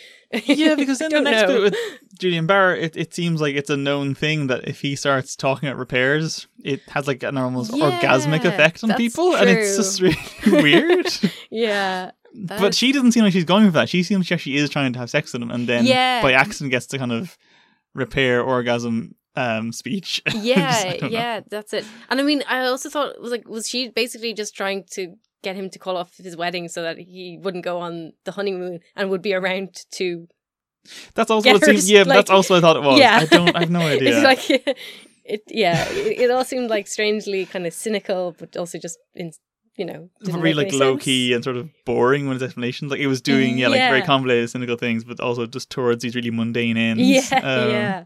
yeah, 0.44 0.74
because 0.74 1.00
in 1.02 1.08
the 1.10 1.20
next 1.22 1.42
know. 1.42 1.46
bit 1.48 1.62
with 1.62 1.74
Julian 2.18 2.46
Barr, 2.46 2.74
it, 2.76 2.96
it 2.96 3.14
seems 3.14 3.40
like 3.40 3.54
it's 3.56 3.70
a 3.70 3.76
known 3.76 4.14
thing 4.14 4.48
that 4.48 4.68
if 4.68 4.80
he 4.82 4.94
starts 4.96 5.36
talking 5.36 5.68
about 5.68 5.78
repairs, 5.78 6.46
it 6.62 6.82
has 6.90 7.06
like 7.06 7.22
an 7.22 7.38
almost 7.38 7.72
orgasmic 7.72 8.44
effect 8.44 8.84
on 8.84 8.92
people, 8.94 9.34
and 9.36 9.48
it's 9.48 9.76
just 9.76 10.00
really 10.02 10.16
weird. 10.62 11.06
yeah, 11.50 12.10
but 12.34 12.74
she 12.74 12.92
doesn't 12.92 13.12
seem 13.12 13.24
like 13.24 13.32
she's 13.32 13.44
going 13.44 13.64
for 13.66 13.72
that. 13.72 13.88
She 13.88 14.02
seems 14.02 14.20
like 14.20 14.26
she 14.26 14.34
actually 14.34 14.56
is 14.56 14.68
trying 14.68 14.92
to 14.92 14.98
have 14.98 15.08
sex 15.08 15.32
with 15.32 15.40
him, 15.40 15.50
and 15.50 15.66
then 15.66 15.86
Yeah. 15.86 16.20
by 16.20 16.32
accident 16.32 16.70
gets 16.72 16.86
to 16.88 16.98
kind 16.98 17.12
of 17.12 17.38
repair 17.94 18.42
orgasm 18.42 19.14
um, 19.36 19.72
speech. 19.72 20.22
Yeah, 20.34 20.82
don't 20.84 21.02
know. 21.02 21.08
yeah, 21.08 21.40
that's 21.48 21.72
it. 21.72 21.84
And 22.08 22.20
I 22.20 22.22
mean, 22.24 22.42
I 22.48 22.66
also 22.66 22.88
thought 22.90 23.14
it 23.14 23.20
was 23.20 23.30
like, 23.30 23.48
was 23.48 23.68
she 23.68 23.88
basically 23.88 24.32
just 24.34 24.54
trying 24.56 24.84
to 24.92 25.14
get 25.42 25.54
him 25.56 25.70
to 25.70 25.78
call 25.78 25.96
off 25.96 26.16
his 26.16 26.36
wedding 26.36 26.68
so 26.68 26.82
that 26.82 26.98
he 26.98 27.38
wouldn't 27.40 27.64
go 27.64 27.78
on 27.78 28.12
the 28.24 28.32
honeymoon 28.32 28.80
and 28.96 29.10
would 29.10 29.22
be 29.22 29.34
around 29.34 29.84
to? 29.92 30.26
That's 31.14 31.30
also 31.30 31.52
what 31.52 31.64
seems. 31.64 31.90
Yeah, 31.90 32.00
like- 32.00 32.08
that's 32.18 32.30
also 32.30 32.54
what 32.54 32.58
I 32.58 32.66
thought 32.66 32.76
it 32.76 32.82
was. 32.82 32.98
Yeah. 32.98 33.18
I 33.22 33.24
don't. 33.26 33.56
I 33.56 33.60
have 33.60 33.70
no 33.70 33.80
idea. 33.94 34.16
It's 34.16 34.24
like 34.48 34.62
it. 35.24 35.42
Yeah, 35.48 35.84
it, 35.90 36.20
it 36.20 36.30
all 36.30 36.44
seemed 36.44 36.70
like 36.70 36.86
strangely 36.86 37.44
kind 37.46 37.66
of 37.66 37.72
cynical, 37.74 38.34
but 38.38 38.56
also 38.56 38.78
just 38.78 38.98
in 39.14 39.32
you 39.76 39.84
know 39.84 40.08
really 40.22 40.64
like 40.64 40.72
low 40.72 40.94
sense. 40.94 41.04
key 41.04 41.32
and 41.34 41.44
sort 41.44 41.56
of 41.56 41.68
boring 41.84 42.26
when 42.26 42.34
his 42.34 42.42
explanations. 42.42 42.90
Like 42.90 43.00
it 43.00 43.08
was 43.08 43.20
doing, 43.20 43.58
yeah, 43.58 43.68
like 43.68 43.80
very 43.80 43.98
Yeah. 43.98 44.06
convoluted, 44.06 44.48
cynical 44.50 44.76
things, 44.76 45.02
but 45.04 45.18
also 45.20 45.44
just 45.46 45.70
towards 45.70 46.02
these 46.02 46.14
really 46.14 46.30
mundane 46.30 46.76
ends. 46.76 47.02
Yeah, 47.02 47.38
Um, 47.40 47.70
yeah. 47.70 48.04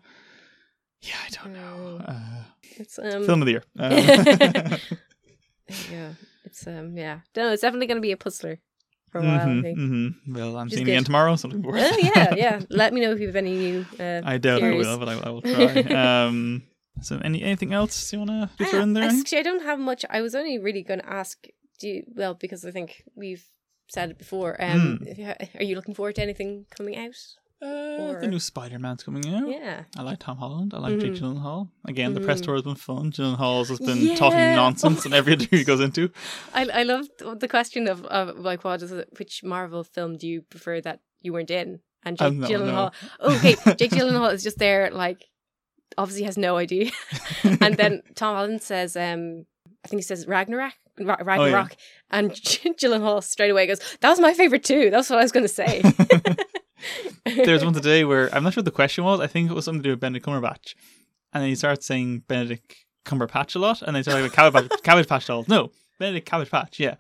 Yeah. 1.03 1.15
I 1.27 1.31
don't 1.31 1.53
know. 1.53 1.99
Mm. 2.01 2.09
Uh, 2.09 2.43
It's 2.77 2.99
um. 2.99 3.25
film 3.25 3.43
of 3.43 3.47
the 3.47 3.53
year. 3.53 3.65
Um, 3.79 3.93
yeah, 5.93 6.13
it's 6.45 6.67
um. 6.67 6.97
Yeah, 6.97 7.21
no, 7.37 7.53
it's 7.53 7.63
definitely 7.63 7.87
going 7.87 7.99
to 7.99 8.03
be 8.03 8.13
a 8.13 8.17
puzzler 8.17 8.59
for 9.11 9.19
a 9.21 9.25
while. 9.25 9.41
I 9.41 9.63
think. 9.63 9.79
mhm. 9.79 10.15
Well, 10.29 10.57
I'm 10.57 10.67
Which 10.67 10.75
seeing 10.75 10.87
it 10.89 10.91
again 10.93 11.05
tomorrow. 11.05 11.37
So 11.37 11.47
I'm 11.49 11.51
looking 11.51 11.65
forward. 11.65 11.83
Oh 11.85 11.99
yeah, 11.99 12.35
yeah. 12.35 12.61
Let 12.71 12.93
me 12.93 13.01
know 13.01 13.13
if 13.13 13.21
you 13.21 13.27
have 13.27 13.37
any 13.37 13.57
new. 13.57 13.87
Uh, 13.99 14.21
I 14.25 14.39
doubt 14.39 14.61
theories. 14.61 14.87
I 14.87 14.91
will, 14.91 14.99
but 14.99 15.09
I, 15.09 15.19
I 15.21 15.31
will 15.31 15.43
try. 15.87 16.27
um, 16.27 16.63
so, 17.03 17.21
any 17.25 17.43
anything 17.43 17.73
else 17.73 18.13
you 18.13 18.19
want 18.21 18.31
to 18.31 18.65
throw 18.67 18.81
in 18.81 18.93
there? 18.95 19.05
Uh, 19.05 19.13
actually, 19.19 19.39
I 19.39 19.43
don't 19.43 19.63
have 19.63 19.79
much. 19.79 20.05
I 20.11 20.21
was 20.23 20.35
only 20.35 20.59
really 20.59 20.83
going 20.83 21.01
to 21.01 21.09
ask. 21.11 21.47
Do 21.81 21.89
you, 21.89 22.05
well 22.15 22.35
because 22.35 22.65
I 22.67 22.73
think 22.73 23.05
we've 23.15 23.45
said 23.89 24.11
it 24.11 24.19
before. 24.19 24.63
Um, 24.63 25.01
you, 25.17 25.33
are 25.59 25.63
you 25.63 25.75
looking 25.77 25.95
forward 25.95 26.17
to 26.17 26.23
anything 26.23 26.67
coming 26.77 26.97
out? 26.99 27.17
Uh, 27.63 27.67
or- 27.67 28.21
the 28.21 28.27
new 28.29 28.39
Spider-Man's 28.41 29.03
coming 29.03 29.35
out. 29.35 29.49
Yeah. 29.49 29.83
I 29.99 30.03
like 30.03 30.19
Tom 30.19 30.39
Holland. 30.39 30.73
I 30.75 30.79
like 30.79 30.99
Jake 30.99 31.13
Mhm. 31.13 31.19
Gyllenhaal. 31.21 31.69
Again, 31.87 32.15
the 32.15 32.21
press 32.21 32.41
Mhm. 32.41 32.45
tour 32.45 32.55
has 32.55 32.63
been 32.65 32.75
fun. 32.75 33.13
Gyllenhaal 33.13 33.67
has 33.69 33.79
been 33.79 34.17
talking 34.17 34.39
nonsense 34.39 35.05
in 35.05 35.13
every 35.13 35.33
interview 35.35 35.59
he 35.59 35.65
goes 35.65 35.81
into. 35.81 36.11
I 36.55 36.67
I 36.81 36.83
love 36.85 37.07
the 37.19 37.49
question 37.49 37.87
of, 37.89 38.05
of 38.07 38.39
like 38.39 38.65
what 38.65 38.83
is 38.83 38.93
it, 38.93 39.09
which 39.19 39.43
Marvel 39.45 39.85
film 39.85 40.17
do 40.17 40.27
you 40.27 40.43
prefer 40.43 40.81
that 40.81 41.01
you 41.21 41.33
weren't 41.35 41.51
in? 41.51 41.81
And 42.03 42.17
Jake 42.17 42.29
Um, 42.29 42.41
no, 42.41 42.49
Gyllenhaal. 42.49 42.93
Oh, 43.21 43.37
okay, 43.37 43.57
Jake 43.77 43.91
Gyllenhaal 43.91 44.33
is 44.33 44.43
just 44.43 44.59
there, 44.59 44.91
like 44.91 45.27
obviously 45.99 46.25
has 46.25 46.39
no 46.39 46.57
idea. 46.57 46.91
and 47.45 47.77
then 47.77 48.01
Tom 48.15 48.37
Holland 48.37 48.63
says, 48.63 48.97
um, 48.97 49.45
I 49.85 49.89
think 49.89 49.99
he 49.99 50.03
says 50.03 50.27
Ragnarok, 50.27 50.73
Ra- 50.99 51.17
Ragnarok, 51.23 51.77
and 52.11 52.31
Gyllenhaal 52.33 53.23
straight 53.23 53.51
away 53.51 53.67
goes, 53.67 53.81
"That 54.01 54.09
was 54.11 54.21
my 54.21 54.33
favorite 54.33 54.65
too. 54.65 54.89
That's 54.91 55.11
what 55.11 55.19
I 55.19 55.23
was 55.23 55.33
going 55.33 55.45
to 55.45 55.49
say." 55.63 55.83
There's 57.25 57.65
one 57.65 57.75
today 57.75 58.05
where 58.05 58.35
I'm 58.35 58.43
not 58.43 58.53
sure 58.55 58.61
what 58.61 58.65
the 58.67 58.71
question 58.71 59.05
was. 59.05 59.21
I 59.21 59.27
think 59.27 59.51
it 59.51 59.55
was 59.55 59.65
something 59.65 59.83
to 59.83 59.87
do 59.89 59.91
with 59.93 60.01
Benedict 60.01 60.27
Cumberbatch, 60.27 60.75
and 61.33 61.43
then 61.43 61.49
he 61.49 61.55
starts 61.55 61.87
saying 61.87 62.25
Benedict 62.29 62.75
Cumberpatch 63.05 63.55
a 63.57 63.59
lot, 63.59 63.83
and 63.83 63.89
then 63.95 63.97
he 63.97 64.03
starts 64.03 64.23
like 64.23 64.33
Cabbage, 64.33 64.69
Patch- 64.71 64.83
Cabbage 64.83 65.09
Patch 65.09 65.27
dolls. 65.27 65.49
No, 65.49 65.71
Benedict 65.99 66.27
Cabbage 66.27 66.51
Patch. 66.51 66.79
Yeah, 66.81 66.95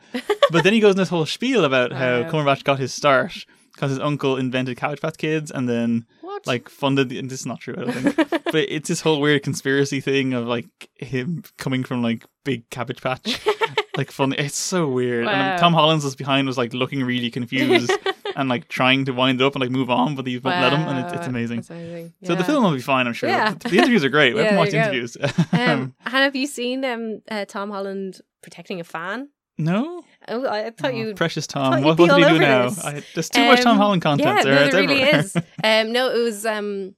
but 0.50 0.64
then 0.64 0.72
he 0.72 0.80
goes 0.80 0.92
in 0.92 0.98
this 0.98 1.08
whole 1.08 1.26
spiel 1.26 1.64
about 1.64 1.92
how 1.92 2.22
Cumberbatch 2.30 2.64
got 2.64 2.78
his 2.78 2.92
start 2.94 3.44
because 3.74 3.90
his 3.90 3.98
uncle 4.00 4.36
invented 4.36 4.76
Cabbage 4.76 5.00
Patch 5.00 5.16
Kids, 5.18 5.50
and 5.50 5.68
then 5.68 6.06
what? 6.40 6.46
like 6.46 6.68
funded. 6.68 7.08
The, 7.08 7.18
and 7.18 7.30
this 7.30 7.40
is 7.40 7.46
not 7.46 7.60
true, 7.60 7.74
I 7.78 7.84
don't 7.84 7.92
think. 7.92 8.44
but 8.44 8.54
it's 8.56 8.88
this 8.88 9.00
whole 9.00 9.20
weird 9.20 9.42
conspiracy 9.42 10.00
thing 10.00 10.32
of 10.34 10.46
like 10.46 10.68
him 10.96 11.42
coming 11.56 11.84
from 11.84 12.02
like 12.02 12.24
big 12.44 12.68
Cabbage 12.70 13.00
Patch. 13.00 13.40
Like 13.96 14.12
fun, 14.12 14.32
it's 14.38 14.56
so 14.56 14.88
weird. 14.88 15.26
Wow. 15.26 15.32
And 15.32 15.60
Tom 15.60 15.74
Holland's 15.74 16.04
was 16.04 16.14
behind 16.14 16.46
was 16.46 16.56
like 16.56 16.72
looking 16.72 17.02
really 17.02 17.28
confused 17.30 17.90
and 18.36 18.48
like 18.48 18.68
trying 18.68 19.04
to 19.06 19.12
wind 19.12 19.40
it 19.40 19.44
up 19.44 19.54
and 19.54 19.60
like 19.60 19.70
move 19.72 19.90
on, 19.90 20.14
but 20.14 20.26
he 20.28 20.38
won't 20.38 20.60
let 20.60 20.72
him, 20.72 20.80
and 20.88 21.00
it's, 21.00 21.12
it's 21.12 21.22
Wow, 21.22 21.28
amazing. 21.28 21.64
Amazing. 21.68 22.12
So 22.24 22.34
the 22.36 22.44
film 22.44 22.62
will 22.62 22.72
be 22.72 22.80
fine, 22.80 23.08
I'm 23.08 23.12
sure. 23.12 23.28
Yeah. 23.28 23.52
The, 23.54 23.68
the 23.68 23.78
interviews 23.78 24.04
are 24.04 24.08
great. 24.08 24.34
We 24.34 24.40
Yeah, 24.42 24.44
haven't 24.54 24.58
watched 24.58 24.70
the 24.70 24.76
there 24.78 24.94
you 24.94 25.00
interviews. 25.00 25.16
Um, 25.52 25.94
have 26.04 26.36
you 26.36 26.46
seen 26.46 26.84
um 26.84 27.20
uh, 27.28 27.44
Tom 27.46 27.70
Holland 27.72 28.20
protecting 28.42 28.80
a 28.80 28.84
fan? 28.84 29.28
no, 29.58 30.02
Oh, 30.30 30.46
I 30.48 30.70
thought 30.70 30.92
Oh, 30.92 30.96
you. 30.96 31.14
precious 31.14 31.46
Tom. 31.46 31.82
What, 31.82 31.98
what 31.98 32.08
did 32.16 32.18
he 32.26 32.32
do 32.32 32.38
now? 32.38 32.68
I, 32.84 33.02
there's 33.14 33.28
too 33.28 33.44
much 33.46 33.60
Tom 33.62 33.72
Um, 33.72 33.78
Holland 33.78 34.02
content. 34.02 34.38
Yeah, 34.38 34.42
there. 34.44 34.54
no, 34.54 34.62
It's 34.64 34.74
there 34.74 34.82
really 34.86 35.02
is. 35.02 35.36
Um, 35.64 35.92
no, 35.92 36.10
it 36.10 36.22
was 36.22 36.46
um, 36.46 36.94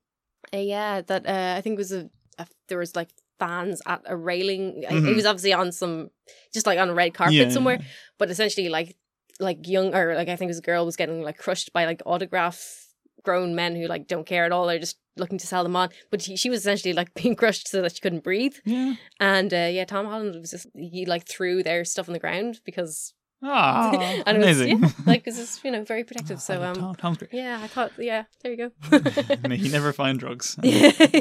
uh, 0.54 0.58
yeah, 0.58 1.00
that 1.02 1.26
uh, 1.26 1.54
I 1.56 1.60
think 1.62 1.74
it 1.74 1.78
was 1.78 1.92
a, 1.92 2.10
a 2.38 2.46
there 2.68 2.78
was 2.78 2.94
like 2.94 3.08
fans 3.38 3.80
at 3.86 4.02
a 4.06 4.16
railing. 4.16 4.84
I- 4.88 4.94
It 4.94 5.16
was 5.16 5.26
obviously 5.26 5.52
on 5.52 5.72
some, 5.72 6.10
just 6.54 6.66
like 6.66 6.78
on 6.78 6.90
a 6.90 6.94
red 6.94 7.14
carpet 7.14 7.34
Yeah, 7.34 7.48
somewhere, 7.48 7.78
but 8.18 8.30
essentially 8.30 8.68
like 8.68 8.96
like 9.40 9.66
young 9.66 9.94
or 9.94 10.14
like 10.14 10.28
I 10.28 10.36
think 10.36 10.48
it 10.48 10.54
was 10.54 10.58
a 10.58 10.62
girl 10.62 10.84
was 10.86 10.96
getting 10.96 11.22
like 11.22 11.38
crushed 11.38 11.72
by 11.72 11.84
like 11.86 12.02
autograph 12.06 12.86
grown 13.24 13.54
men 13.54 13.74
who 13.76 13.86
like 13.86 14.06
don't 14.08 14.26
care 14.26 14.44
at 14.44 14.52
all. 14.52 14.66
They're 14.66 14.78
just 14.78 14.98
looking 15.16 15.38
to 15.38 15.46
sell 15.46 15.62
them 15.62 15.76
on. 15.76 15.88
But 16.10 16.22
he, 16.22 16.36
she 16.36 16.50
was 16.50 16.60
essentially 16.60 16.92
like 16.92 17.14
being 17.20 17.34
crushed 17.36 17.68
so 17.68 17.82
that 17.82 17.94
she 17.94 18.00
couldn't 18.00 18.24
breathe. 18.24 18.54
Yeah. 18.64 18.94
And 19.20 19.52
uh, 19.52 19.68
yeah, 19.72 19.84
Tom 19.84 20.06
Holland 20.06 20.36
was 20.40 20.50
just 20.50 20.66
he 20.74 21.06
like 21.06 21.26
threw 21.26 21.62
their 21.62 21.84
stuff 21.84 22.08
on 22.08 22.12
the 22.12 22.18
ground 22.20 22.60
because 22.64 23.14
Ah, 23.42 23.90
and 24.26 24.38
it 24.38 24.46
was, 24.46 24.60
amazing. 24.60 24.82
yeah, 24.82 24.90
like 25.06 25.24
this 25.24 25.38
is 25.38 25.60
you 25.64 25.70
know 25.70 25.82
very 25.84 26.04
protective. 26.08 26.36
I 26.36 26.40
So 26.40 26.62
um, 26.62 26.94
Tom's 26.96 27.18
great. 27.18 27.32
yeah, 27.32 27.60
I 27.62 27.66
thought 27.66 27.92
yeah, 27.98 28.24
there 28.42 28.52
you 28.52 28.58
go. 28.90 28.98
May 29.48 29.56
he 29.64 29.68
never 29.68 29.92
find 29.92 30.18
drugs. 30.18 30.56
and 30.62 30.66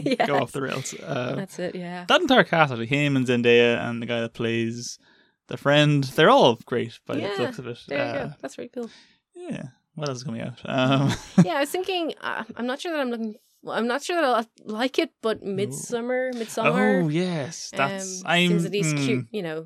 yeah, 0.05 0.25
Go 0.27 0.37
off 0.37 0.51
the 0.51 0.61
rails. 0.61 0.93
Uh, 0.93 1.35
That's 1.35 1.57
it. 1.59 1.73
Yeah. 1.75 2.05
that 2.07 2.21
entire 2.21 2.43
cast, 2.43 2.71
actually, 2.71 2.85
him 2.87 3.15
and 3.15 3.25
Zendaya 3.25 3.79
and 3.87 4.01
the 4.01 4.05
guy 4.05 4.21
that 4.21 4.33
plays 4.33 4.99
the 5.47 5.57
friend, 5.57 6.03
they're 6.15 6.29
all 6.29 6.57
great 6.65 6.99
by 7.07 7.15
Yeah, 7.15 7.35
the 7.35 7.41
looks 7.43 7.59
of 7.59 7.67
it. 7.67 7.79
There 7.87 7.97
you 7.97 8.03
Uh, 8.03 8.27
go. 8.27 8.33
That's 8.41 8.57
really 8.57 8.69
cool. 8.73 8.89
Yeah. 9.35 9.63
What 9.95 10.07
else 10.07 10.19
is 10.19 10.23
coming 10.23 10.41
out? 10.41 10.59
Um, 10.65 11.11
Yeah, 11.43 11.55
I 11.55 11.59
was 11.61 11.69
thinking. 11.69 12.13
Uh, 12.21 12.43
I'm 12.55 12.65
not 12.67 12.79
sure 12.79 12.91
that 12.91 13.01
I'm 13.01 13.09
looking. 13.09 13.35
Well, 13.63 13.77
I'm 13.77 13.85
not 13.87 14.01
sure 14.01 14.15
that 14.15 14.23
I'll 14.25 14.45
like 14.63 14.97
it, 14.97 15.11
but 15.21 15.43
Midsommar, 15.43 16.33
Midsommar. 16.33 17.03
oh 17.03 17.09
yes, 17.09 17.71
that's 17.75 18.21
um, 18.21 18.27
I'm. 18.31 18.47
seems 18.49 18.65
at 18.65 18.71
least 18.71 18.95
mm. 18.95 19.05
cu- 19.05 19.25
you 19.31 19.41
know, 19.43 19.65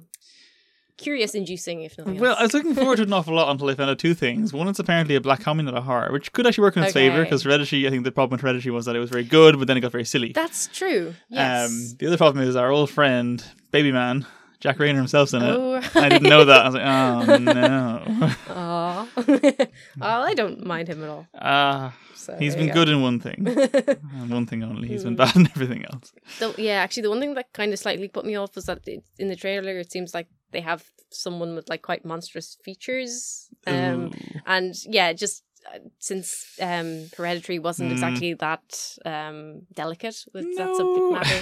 curious 0.97 1.35
inducing 1.35 1.81
if 1.81 1.97
nothing 1.97 2.19
Well, 2.19 2.31
else. 2.31 2.39
I 2.39 2.43
was 2.43 2.53
looking 2.53 2.73
forward 2.76 2.97
to 2.97 3.03
an 3.03 3.13
awful 3.17 3.34
lot 3.35 3.49
until 3.51 3.69
I 3.69 3.76
found 3.76 3.89
out 3.89 3.99
two 3.99 4.13
things. 4.13 4.53
One, 4.53 4.67
it's 4.67 4.80
apparently 4.80 5.15
a 5.15 5.22
black 5.22 5.41
comedy, 5.41 5.65
not 5.69 5.77
a 5.77 5.81
horror, 5.81 6.11
which 6.11 6.31
could 6.34 6.47
actually 6.47 6.63
work 6.63 6.77
in 6.77 6.84
its 6.84 6.93
favor 6.93 7.23
because 7.23 7.43
Hereditary. 7.43 7.85
I 7.88 7.89
think 7.89 8.03
the 8.03 8.11
problem 8.11 8.31
with 8.38 8.41
Hereditary 8.41 8.72
was 8.73 8.85
that 8.85 8.95
it 8.95 8.99
was 8.99 9.09
very 9.09 9.23
good, 9.23 9.57
but 9.59 9.67
then 9.67 9.77
it 9.77 9.81
got 9.81 9.91
very 9.91 10.05
silly. 10.05 10.31
That's 10.34 10.67
true. 10.67 11.13
Yes. 11.30 11.69
Um, 11.69 11.97
the 11.99 12.07
other 12.07 12.17
problem 12.17 12.47
is 12.47 12.55
our 12.55 12.72
old 12.72 12.89
friend 12.89 13.43
Baby 13.72 13.91
Man, 13.91 14.26
Jack 14.59 14.77
Reynor 14.77 14.95
himself's 14.95 15.34
in 15.34 15.41
it. 15.43 15.49
oh, 15.51 15.81
I 15.95 16.09
didn't 16.09 16.30
know 16.30 16.45
that. 16.45 16.61
I 16.61 16.69
was 16.69 16.76
like, 16.76 16.85
oh 17.30 17.38
no. 17.38 18.34
Aw. 18.49 19.07
well, 19.99 20.22
I 20.23 20.34
don't 20.34 20.65
mind 20.65 20.88
him 20.88 21.03
at 21.03 21.09
all. 21.09 21.27
Ah, 21.39 21.93
So 22.15 22.35
he's 22.38 22.55
been 22.55 22.67
you 22.67 22.73
good 22.73 22.89
in 22.89 23.01
one 23.01 23.19
thing, 23.19 23.45
and 23.47 24.30
one 24.31 24.45
thing 24.45 24.63
only. 24.63 24.88
He's 24.88 25.03
been 25.03 25.13
Hmm. 25.13 25.17
bad 25.17 25.35
in 25.35 25.47
everything 25.47 25.85
else. 25.85 26.13
So 26.39 26.53
yeah, 26.57 26.76
actually, 26.76 27.03
the 27.03 27.09
one 27.09 27.19
thing 27.19 27.34
that 27.35 27.51
kind 27.53 27.73
of 27.73 27.80
slightly 27.80 28.07
put 28.07 28.26
me 28.26 28.35
off 28.35 28.55
was 28.55 28.65
that 28.65 28.80
it, 28.88 29.03
in 29.19 29.27
the 29.30 29.35
trailer, 29.35 29.77
it 29.77 29.91
seems 29.91 30.13
like 30.13 30.27
they 30.56 30.61
have 30.61 30.82
someone 31.11 31.56
with 31.56 31.68
like 31.69 31.82
quite 31.90 32.03
monstrous 32.06 32.57
features. 32.65 33.49
Um, 33.68 34.11
and 34.45 34.73
yeah, 34.98 35.11
just 35.14 35.44
uh, 35.73 35.80
since 35.99 36.27
um, 36.61 37.10
Hereditary 37.18 37.60
wasn't 37.60 37.90
Mm. 37.90 37.95
exactly 37.95 38.34
that 38.36 38.98
um, 39.06 39.61
delicate 39.73 40.18
with 40.34 40.45
that 40.57 40.76
subject 40.76 41.11
matter, 41.11 41.41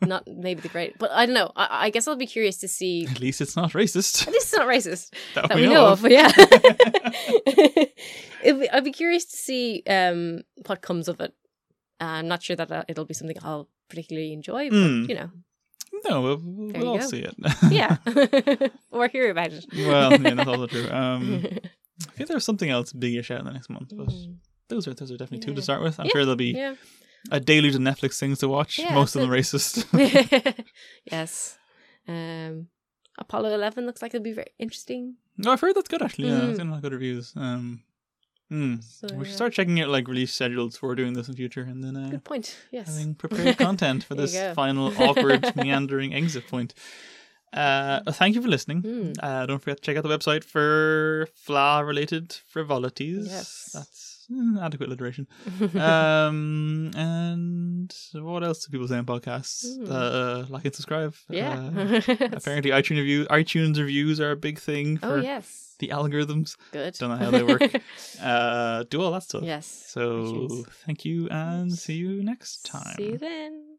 not 0.12 0.22
maybe 0.26 0.60
the 0.60 0.68
great, 0.76 0.92
but 0.98 1.10
I 1.10 1.26
don't 1.26 1.34
know. 1.40 1.50
I, 1.56 1.86
I 1.86 1.90
guess 1.90 2.06
I'll 2.06 2.16
be 2.26 2.26
curious 2.36 2.58
to 2.58 2.68
see. 2.68 3.06
At 3.10 3.20
least 3.20 3.40
it's 3.40 3.56
not 3.56 3.72
racist. 3.72 4.26
At 4.28 4.32
least 4.34 4.48
it's 4.52 4.56
not 4.60 4.68
racist 4.68 5.06
That, 5.34 5.54
we 5.56 5.66
know 5.66 5.86
of, 5.92 6.02
but 6.02 6.10
yeah. 6.12 6.30
It'd 8.40 8.60
be, 8.60 8.70
I'd 8.70 8.84
be 8.84 8.92
curious 8.92 9.24
to 9.26 9.36
see 9.36 9.82
um, 9.86 10.42
what 10.66 10.80
comes 10.82 11.08
of 11.08 11.20
it. 11.20 11.34
I'm 12.00 12.28
not 12.28 12.42
sure 12.42 12.56
that 12.56 12.70
uh, 12.70 12.84
it'll 12.88 13.04
be 13.04 13.14
something 13.14 13.36
I'll 13.42 13.68
particularly 13.88 14.32
enjoy, 14.32 14.70
but 14.70 14.76
Mm. 14.76 15.08
you 15.08 15.14
know, 15.14 15.30
no, 16.08 16.20
we'll, 16.22 16.40
we'll 16.42 16.88
all 16.88 16.98
go. 16.98 17.06
see 17.06 17.18
it. 17.26 17.34
yeah, 17.70 17.96
or 18.90 19.08
hear 19.08 19.30
about 19.30 19.52
it. 19.52 19.64
well, 19.74 20.12
yeah, 20.12 20.34
that's 20.34 20.48
also 20.48 20.66
true. 20.66 20.88
Um, 20.90 21.44
I 22.08 22.10
think 22.12 22.28
there's 22.28 22.44
something 22.44 22.70
else 22.70 22.92
biggish 22.92 23.30
out 23.30 23.40
in 23.40 23.46
the 23.46 23.52
next 23.52 23.70
month, 23.70 23.92
but 23.96 24.08
Mm. 24.08 24.36
those 24.68 24.86
are 24.86 24.94
those 24.94 25.10
are 25.10 25.16
definitely 25.16 25.46
two 25.46 25.54
to 25.54 25.62
start 25.62 25.82
with. 25.82 25.98
I'm 25.98 26.06
Yeah, 26.06 26.12
sure 26.12 26.24
there'll 26.24 26.36
be 26.36 26.52
yeah. 26.52 26.74
a 27.30 27.40
deluge 27.40 27.74
of 27.74 27.80
Netflix 27.80 28.18
things 28.18 28.38
to 28.40 28.48
watch. 28.48 28.78
Yeah, 28.78 28.94
most 28.94 29.16
of 29.16 29.22
them 29.22 29.30
racist. 29.30 29.84
yes. 31.10 31.58
Um, 32.06 32.68
Apollo 33.18 33.52
11 33.54 33.84
looks 33.86 34.00
like 34.02 34.14
it'll 34.14 34.22
be 34.24 34.32
very 34.32 34.52
interesting. 34.58 35.16
no, 35.36 35.52
I've 35.52 35.60
heard 35.60 35.74
that's 35.74 35.88
good 35.88 36.02
actually. 36.02 36.28
Yeah, 36.28 36.40
Mm. 36.40 36.50
I've 36.50 36.56
seen 36.56 36.66
a 36.68 36.70
lot 36.70 36.76
of 36.76 36.82
good 36.82 36.92
reviews. 36.92 37.32
Um, 37.36 37.82
Hmm. 38.48 38.76
So, 38.80 39.08
we 39.14 39.26
should 39.26 39.34
start 39.34 39.52
checking 39.52 39.80
out 39.80 39.88
like 39.88 40.08
release 40.08 40.32
schedules 40.32 40.76
for 40.76 40.94
doing 40.94 41.12
this 41.12 41.28
in 41.28 41.34
future, 41.34 41.62
and 41.62 41.84
then 41.84 41.96
uh, 41.96 42.08
Good 42.08 42.24
point. 42.24 42.56
Yes. 42.70 42.88
having 42.88 43.14
prepared 43.22 43.58
content 43.58 44.04
for 44.04 44.14
this 44.14 44.34
final 44.54 44.92
awkward 45.02 45.52
meandering 45.56 46.14
exit 46.14 46.48
point. 46.48 46.74
Uh, 47.52 48.00
thank 48.12 48.34
you 48.34 48.42
for 48.42 48.48
listening. 48.48 48.82
Mm. 48.82 49.14
Uh, 49.22 49.46
don't 49.46 49.58
forget 49.58 49.78
to 49.78 49.82
check 49.82 49.96
out 49.96 50.02
the 50.02 50.08
website 50.08 50.44
for 50.44 51.28
flaw 51.34 51.80
related 51.80 52.36
frivolities. 52.46 53.26
Yes. 53.28 53.70
That's 53.74 53.88
mm, 53.88 54.07
adequate 54.60 54.88
alliteration. 54.88 55.26
um, 55.76 56.90
and 56.94 57.94
what 58.14 58.44
else 58.44 58.64
do 58.64 58.70
people 58.70 58.88
say 58.88 58.96
on 58.96 59.06
podcasts? 59.06 59.64
Mm. 59.64 59.90
Uh, 59.90 60.46
like 60.48 60.64
and 60.64 60.74
subscribe. 60.74 61.14
yeah. 61.28 61.70
Uh, 61.76 62.00
apparently, 62.32 62.70
iTunes 62.70 62.98
review 62.98 63.26
iTunes 63.26 63.78
reviews 63.78 64.20
are 64.20 64.32
a 64.32 64.36
big 64.36 64.58
thing 64.58 64.98
for 64.98 65.18
oh 65.18 65.20
yes. 65.20 65.74
the 65.78 65.88
algorithms. 65.88 66.56
Good. 66.72 66.94
Don't 66.94 67.10
know 67.10 67.16
how 67.16 67.30
they 67.30 67.42
work. 67.42 67.62
uh, 68.22 68.84
do 68.90 69.02
all 69.02 69.12
that 69.12 69.22
stuff. 69.22 69.42
yes. 69.42 69.66
So 69.66 70.22
iTunes. 70.22 70.68
thank 70.86 71.04
you 71.04 71.28
and 71.28 71.72
see 71.72 71.94
you 71.94 72.22
next 72.22 72.66
time. 72.66 72.96
See 72.96 73.10
you 73.10 73.18
then. 73.18 73.77